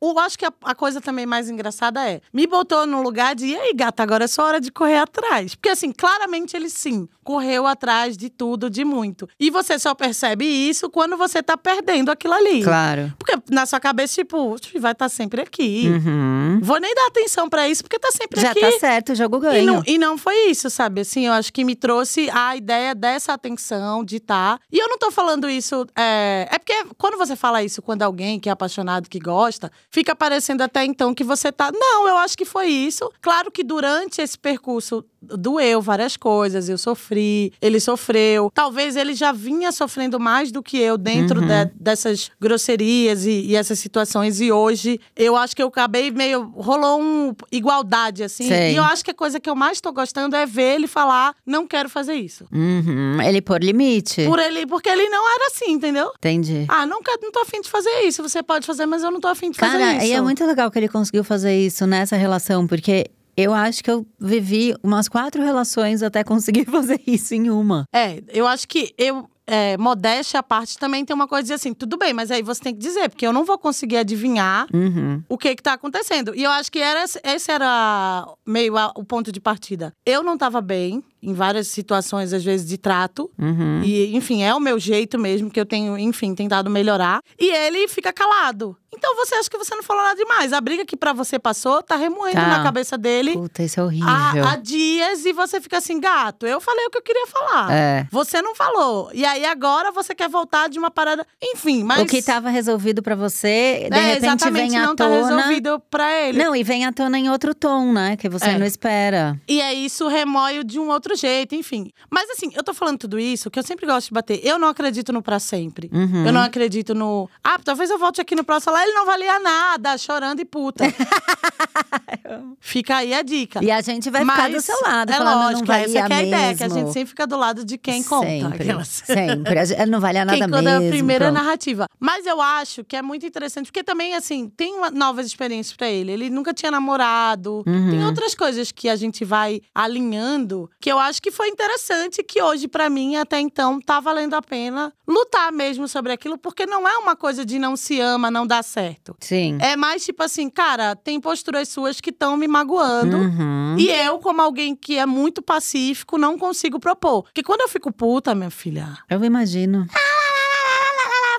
eu 0.00 0.18
acho 0.18 0.38
que 0.38 0.44
a, 0.44 0.52
a 0.64 0.74
coisa 0.74 1.00
também 1.00 1.26
mais 1.26 1.48
engraçada 1.48 2.08
é, 2.08 2.20
me 2.32 2.46
botou 2.46 2.86
no 2.86 3.02
lugar 3.02 3.34
de, 3.34 3.46
e 3.46 3.56
aí, 3.56 3.72
gata, 3.74 4.02
agora 4.02 4.24
é 4.24 4.28
só 4.28 4.44
hora 4.44 4.60
de 4.60 4.70
correr 4.70 4.98
atrás. 4.98 5.54
Porque 5.54 5.68
assim, 5.68 5.92
claramente 5.92 6.56
ele 6.56 6.68
sim, 6.70 7.08
correu 7.22 7.66
atrás 7.66 8.16
de 8.16 8.28
tudo, 8.28 8.68
de 8.68 8.84
muito. 8.84 9.28
E 9.38 9.50
você 9.50 9.78
só 9.78 9.94
percebe 9.94 10.44
isso 10.44 10.90
quando 10.90 11.16
você 11.16 11.42
tá 11.42 11.56
perdendo 11.56 12.10
aquilo 12.10 12.34
ali. 12.34 12.62
Claro. 12.62 13.12
Porque 13.18 13.36
na 13.50 13.66
sua 13.66 13.78
cabeça, 13.80 14.14
tipo, 14.14 14.56
vai 14.78 14.92
estar 14.92 15.08
sempre 15.08 15.40
aqui. 15.42 15.84
Uhum. 15.88 16.60
Vou 16.62 16.80
nem 16.80 16.94
dar 16.94 17.06
atenção 17.06 17.48
pra 17.48 17.68
isso, 17.68 17.82
porque 17.82 17.98
tá 17.98 18.10
sempre 18.10 18.40
Já 18.40 18.50
aqui. 18.50 18.60
tá 18.60 18.72
certo, 18.78 19.14
jogo 19.14 19.36
E 19.38 19.40
ganho. 19.40 19.66
não, 19.66 19.82
e 19.86 19.98
não 19.98 20.18
foi 20.18 20.50
isso, 20.50 20.68
sabe? 20.70 21.02
Assim, 21.02 21.26
eu 21.26 21.32
acho 21.32 21.52
que 21.52 21.64
me 21.64 21.76
trouxe 21.76 22.28
a 22.30 22.56
ideia 22.56 22.94
dessa 22.94 23.32
atenção 23.32 24.04
de 24.04 24.16
estar. 24.16 24.58
E 24.72 24.78
eu 24.78 24.88
não 24.88 24.98
tô 24.98 25.10
falando 25.10 25.48
isso. 25.48 25.86
É, 25.96 26.48
é 26.50 26.58
porque 26.58 26.74
quando 26.98 27.16
você 27.18 27.29
fala 27.36 27.62
isso 27.62 27.80
quando 27.82 28.02
alguém 28.02 28.38
que 28.40 28.48
é 28.48 28.52
apaixonado, 28.52 29.08
que 29.08 29.18
gosta, 29.18 29.70
fica 29.90 30.14
parecendo 30.14 30.62
até 30.62 30.84
então 30.84 31.14
que 31.14 31.24
você 31.24 31.50
tá. 31.52 31.70
Não, 31.72 32.08
eu 32.08 32.16
acho 32.18 32.36
que 32.36 32.44
foi 32.44 32.66
isso. 32.66 33.10
Claro 33.20 33.50
que 33.50 33.62
durante 33.64 34.20
esse 34.20 34.38
percurso 34.38 35.04
doeu 35.22 35.82
várias 35.82 36.16
coisas, 36.16 36.68
eu 36.68 36.78
sofri, 36.78 37.52
ele 37.60 37.78
sofreu. 37.78 38.50
Talvez 38.54 38.96
ele 38.96 39.12
já 39.14 39.32
vinha 39.32 39.70
sofrendo 39.70 40.18
mais 40.18 40.50
do 40.50 40.62
que 40.62 40.78
eu 40.78 40.96
dentro 40.96 41.40
Uhum. 41.40 41.46
de- 41.46 41.70
dessas 41.78 42.30
grosserias 42.40 43.26
e, 43.26 43.42
e 43.46 43.56
essas 43.56 43.78
situações. 43.78 44.40
E 44.40 44.50
hoje 44.50 44.98
eu 45.14 45.36
acho 45.36 45.54
que 45.54 45.62
eu 45.62 45.68
acabei 45.68 46.10
meio. 46.10 46.44
rolou 46.56 47.00
um 47.02 47.34
igualdade, 47.52 48.22
assim. 48.22 48.48
Sei. 48.48 48.72
E 48.72 48.76
eu 48.76 48.84
acho 48.84 49.04
que 49.04 49.10
a 49.10 49.14
coisa 49.14 49.38
que 49.38 49.48
eu 49.50 49.54
mais 49.54 49.80
tô 49.80 49.92
gostando 49.92 50.34
é 50.36 50.46
ver 50.46 50.76
ele 50.76 50.86
falar: 50.86 51.34
não 51.44 51.66
quero 51.66 51.88
fazer 51.88 52.14
isso. 52.14 52.46
Uhum. 52.52 53.20
Ele 53.22 53.42
pôr 53.42 53.62
limite. 53.62 54.24
Por 54.24 54.38
ele, 54.38 54.66
porque 54.66 54.88
ele 54.88 55.08
não 55.08 55.28
era 55.34 55.46
assim, 55.48 55.72
entendeu? 55.72 56.10
Entendi. 56.16 56.64
Ah, 56.68 56.86
não, 56.86 57.02
quero, 57.10 57.22
não 57.22 57.32
tô 57.32 57.40
afim 57.40 57.60
de 57.60 57.68
fazer 57.70 58.02
isso. 58.04 58.22
Você 58.22 58.42
pode 58.42 58.66
fazer, 58.66 58.86
mas 58.86 59.02
eu 59.02 59.10
não 59.10 59.20
tô 59.20 59.28
afim 59.28 59.50
de 59.50 59.58
fazer 59.58 59.78
Cara, 59.78 59.96
isso. 59.96 60.06
e 60.06 60.12
é 60.12 60.20
muito 60.20 60.44
legal 60.44 60.70
que 60.70 60.78
ele 60.78 60.88
conseguiu 60.88 61.24
fazer 61.24 61.56
isso 61.58 61.86
nessa 61.86 62.16
relação, 62.16 62.66
porque 62.66 63.10
eu 63.36 63.54
acho 63.54 63.82
que 63.82 63.90
eu 63.90 64.06
vivi 64.18 64.74
umas 64.82 65.08
quatro 65.08 65.42
relações 65.42 66.02
até 66.02 66.22
conseguir 66.24 66.64
fazer 66.70 67.00
isso 67.06 67.34
em 67.34 67.50
uma. 67.50 67.84
É, 67.94 68.22
eu 68.28 68.46
acho 68.46 68.66
que 68.68 68.92
eu. 68.98 69.28
É, 69.52 69.76
modéstia 69.78 70.38
à 70.38 70.44
parte 70.44 70.78
também 70.78 71.04
tem 71.04 71.12
uma 71.12 71.26
coisa 71.26 71.44
de 71.48 71.52
assim, 71.52 71.74
tudo 71.74 71.96
bem, 71.98 72.12
mas 72.12 72.30
aí 72.30 72.40
você 72.40 72.60
tem 72.62 72.72
que 72.72 72.78
dizer, 72.78 73.08
porque 73.08 73.26
eu 73.26 73.32
não 73.32 73.44
vou 73.44 73.58
conseguir 73.58 73.96
adivinhar 73.96 74.68
Uhum. 74.72 75.24
o 75.28 75.36
que 75.36 75.56
que 75.56 75.62
tá 75.62 75.72
acontecendo. 75.72 76.32
E 76.36 76.44
eu 76.44 76.50
acho 76.52 76.70
que 76.70 76.78
era, 76.78 77.02
esse 77.02 77.50
era 77.50 78.28
meio 78.46 78.76
a- 78.76 78.92
o 78.96 79.02
ponto 79.02 79.32
de 79.32 79.40
partida. 79.40 79.92
Eu 80.06 80.22
não 80.22 80.38
tava 80.38 80.60
bem 80.60 81.02
em 81.22 81.32
várias 81.34 81.68
situações, 81.68 82.32
às 82.32 82.42
vezes, 82.44 82.66
de 82.66 82.78
trato. 82.78 83.30
Uhum. 83.38 83.82
E, 83.84 84.16
enfim, 84.16 84.42
é 84.42 84.54
o 84.54 84.60
meu 84.60 84.78
jeito 84.78 85.18
mesmo, 85.18 85.50
que 85.50 85.60
eu 85.60 85.66
tenho, 85.66 85.98
enfim, 85.98 86.34
tentado 86.34 86.70
melhorar. 86.70 87.20
E 87.38 87.50
ele 87.54 87.86
fica 87.88 88.12
calado. 88.12 88.76
Então 88.92 89.14
você 89.14 89.36
acha 89.36 89.48
que 89.48 89.56
você 89.56 89.72
não 89.76 89.84
falou 89.84 90.02
nada 90.02 90.16
demais. 90.16 90.52
A 90.52 90.60
briga 90.60 90.84
que 90.84 90.96
pra 90.96 91.12
você 91.12 91.38
passou 91.38 91.80
tá 91.80 91.94
remoendo 91.94 92.34
Tá. 92.40 92.46
na 92.48 92.62
cabeça 92.64 92.98
dele 92.98 93.34
Puta, 93.34 93.62
isso 93.62 93.78
é 93.78 93.84
horrível. 93.84 94.08
há, 94.08 94.52
há 94.52 94.56
dias 94.56 95.24
e 95.24 95.32
você 95.32 95.60
fica 95.60 95.78
assim, 95.78 96.00
gato, 96.00 96.44
eu 96.44 96.60
falei 96.60 96.84
o 96.86 96.90
que 96.90 96.98
eu 96.98 97.02
queria 97.02 97.24
falar. 97.28 97.72
É. 97.72 98.06
Você 98.10 98.42
não 98.42 98.52
falou. 98.52 99.08
E 99.14 99.24
aí 99.24 99.44
agora 99.44 99.92
você 99.92 100.12
quer 100.12 100.28
voltar 100.28 100.68
de 100.68 100.76
uma 100.76 100.90
parada. 100.90 101.24
Enfim, 101.40 101.84
mas. 101.84 102.02
O 102.02 102.06
que 102.06 102.20
tava 102.20 102.50
resolvido 102.50 103.00
pra 103.00 103.14
você, 103.14 103.86
de 103.88 103.96
é, 103.96 104.00
repente 104.14 104.24
exatamente, 104.26 104.70
vem 104.70 104.78
à 104.78 104.86
não 104.86 104.96
tá 104.96 105.04
tona. 105.08 105.36
resolvido 105.36 105.80
pra 105.88 106.12
ele. 106.26 106.42
Não, 106.42 106.56
e 106.56 106.64
vem 106.64 106.84
à 106.84 106.92
tona 106.92 107.16
em 107.16 107.30
outro 107.30 107.54
tom, 107.54 107.92
né? 107.92 108.16
Que 108.16 108.28
você 108.28 108.46
É. 108.50 108.58
não 108.58 108.66
espera. 108.66 109.40
E 109.46 109.62
aí 109.62 109.84
isso 109.84 110.08
remoe 110.08 110.64
de 110.64 110.80
um 110.80 110.88
outro 110.90 111.09
jeito, 111.14 111.54
enfim. 111.54 111.90
Mas 112.10 112.28
assim, 112.30 112.50
eu 112.54 112.62
tô 112.62 112.72
falando 112.74 112.98
tudo 112.98 113.18
isso, 113.18 113.50
que 113.50 113.58
eu 113.58 113.62
sempre 113.62 113.86
gosto 113.86 114.08
de 114.08 114.14
bater. 114.14 114.40
Eu 114.44 114.58
não 114.58 114.68
acredito 114.68 115.12
no 115.12 115.22
pra 115.22 115.38
sempre. 115.38 115.90
Uhum. 115.92 116.26
Eu 116.26 116.32
não 116.32 116.40
acredito 116.40 116.94
no. 116.94 117.28
Ah, 117.42 117.58
talvez 117.62 117.90
eu 117.90 117.98
volte 117.98 118.20
aqui 118.20 118.34
no 118.34 118.44
próximo 118.44 118.72
lá, 118.72 118.82
ele 118.82 118.92
não 118.92 119.04
valia 119.06 119.38
nada, 119.38 119.96
chorando 119.98 120.40
e 120.40 120.44
puta. 120.44 120.84
Fica 122.60 122.96
aí 122.96 123.12
a 123.14 123.22
dica. 123.22 123.62
E 123.64 123.70
a 123.70 123.80
gente 123.80 124.10
vai 124.10 124.22
ficar 124.22 124.48
do 124.48 124.54
Mas 124.54 124.64
seu 124.64 124.80
lado, 124.82 125.10
é 125.10 125.16
falando 125.16 125.42
lógico, 125.42 125.58
não 125.60 125.66
valia 125.66 125.84
essa 125.84 126.06
que 126.06 126.12
é 126.12 126.16
a 126.16 126.22
ideia, 126.22 126.56
que 126.56 126.64
a 126.64 126.68
gente 126.68 126.92
sempre 126.92 127.08
fica 127.08 127.26
do 127.26 127.36
lado 127.36 127.64
de 127.64 127.78
quem 127.78 128.02
conta. 128.02 128.26
Sempre, 128.26 128.62
aquelas. 128.62 128.88
sempre. 128.88 129.66
Gente- 129.66 129.86
Não 129.90 130.00
valia 130.00 130.24
nada 130.24 130.38
Quem 130.38 130.46
conta 130.48 130.62
mesmo. 130.62 130.86
a 130.86 130.90
primeira 130.90 131.24
pronto. 131.26 131.42
narrativa. 131.42 131.86
Mas 131.98 132.26
eu 132.26 132.40
acho 132.40 132.84
que 132.84 132.96
é 132.96 133.02
muito 133.02 133.26
interessante, 133.26 133.66
porque 133.66 133.82
também, 133.82 134.14
assim, 134.14 134.48
tem 134.48 134.74
novas 134.92 135.26
experiências 135.26 135.76
pra 135.76 135.88
ele. 135.88 136.12
Ele 136.12 136.30
nunca 136.30 136.52
tinha 136.54 136.70
namorado. 136.70 137.62
Uhum. 137.66 137.90
Tem 137.90 138.04
outras 138.06 138.34
coisas 138.34 138.70
que 138.70 138.88
a 138.88 138.96
gente 138.96 139.24
vai 139.24 139.60
alinhando, 139.74 140.70
que 140.80 140.90
eu 140.90 140.98
acho 141.00 141.20
que 141.20 141.30
foi 141.30 141.48
interessante, 141.48 142.22
que 142.22 142.42
hoje, 142.42 142.68
pra 142.68 142.88
mim, 142.90 143.16
até 143.16 143.40
então, 143.40 143.80
tá 143.80 144.00
valendo 144.00 144.34
a 144.34 144.42
pena 144.42 144.92
lutar 145.06 145.52
mesmo 145.52 145.88
sobre 145.88 146.12
aquilo, 146.12 146.38
porque 146.38 146.66
não 146.66 146.86
é 146.86 146.96
uma 146.98 147.16
coisa 147.16 147.44
de 147.44 147.58
não 147.58 147.76
se 147.76 148.00
ama, 148.00 148.30
não 148.30 148.46
dá 148.46 148.62
certo. 148.62 149.16
Sim. 149.20 149.58
É 149.60 149.76
mais 149.76 150.04
tipo 150.04 150.22
assim, 150.22 150.48
cara, 150.48 150.94
tem 150.94 151.20
posturas 151.20 151.68
suas 151.68 152.00
que 152.00 152.10
estão 152.10 152.36
me 152.36 152.46
magoando. 152.46 153.16
Uhum. 153.16 153.76
E 153.78 153.90
eu, 153.90 154.18
como 154.18 154.40
alguém 154.40 154.76
que 154.76 154.98
é 154.98 155.06
muito 155.06 155.42
pacífico, 155.42 156.16
não 156.18 156.38
consigo 156.38 156.78
propor. 156.78 157.24
Porque 157.24 157.42
quando 157.42 157.62
eu 157.62 157.68
fico 157.68 157.92
puta, 157.92 158.34
minha 158.34 158.50
filha, 158.50 158.98
Eu 159.08 159.24
imagino. 159.24 159.86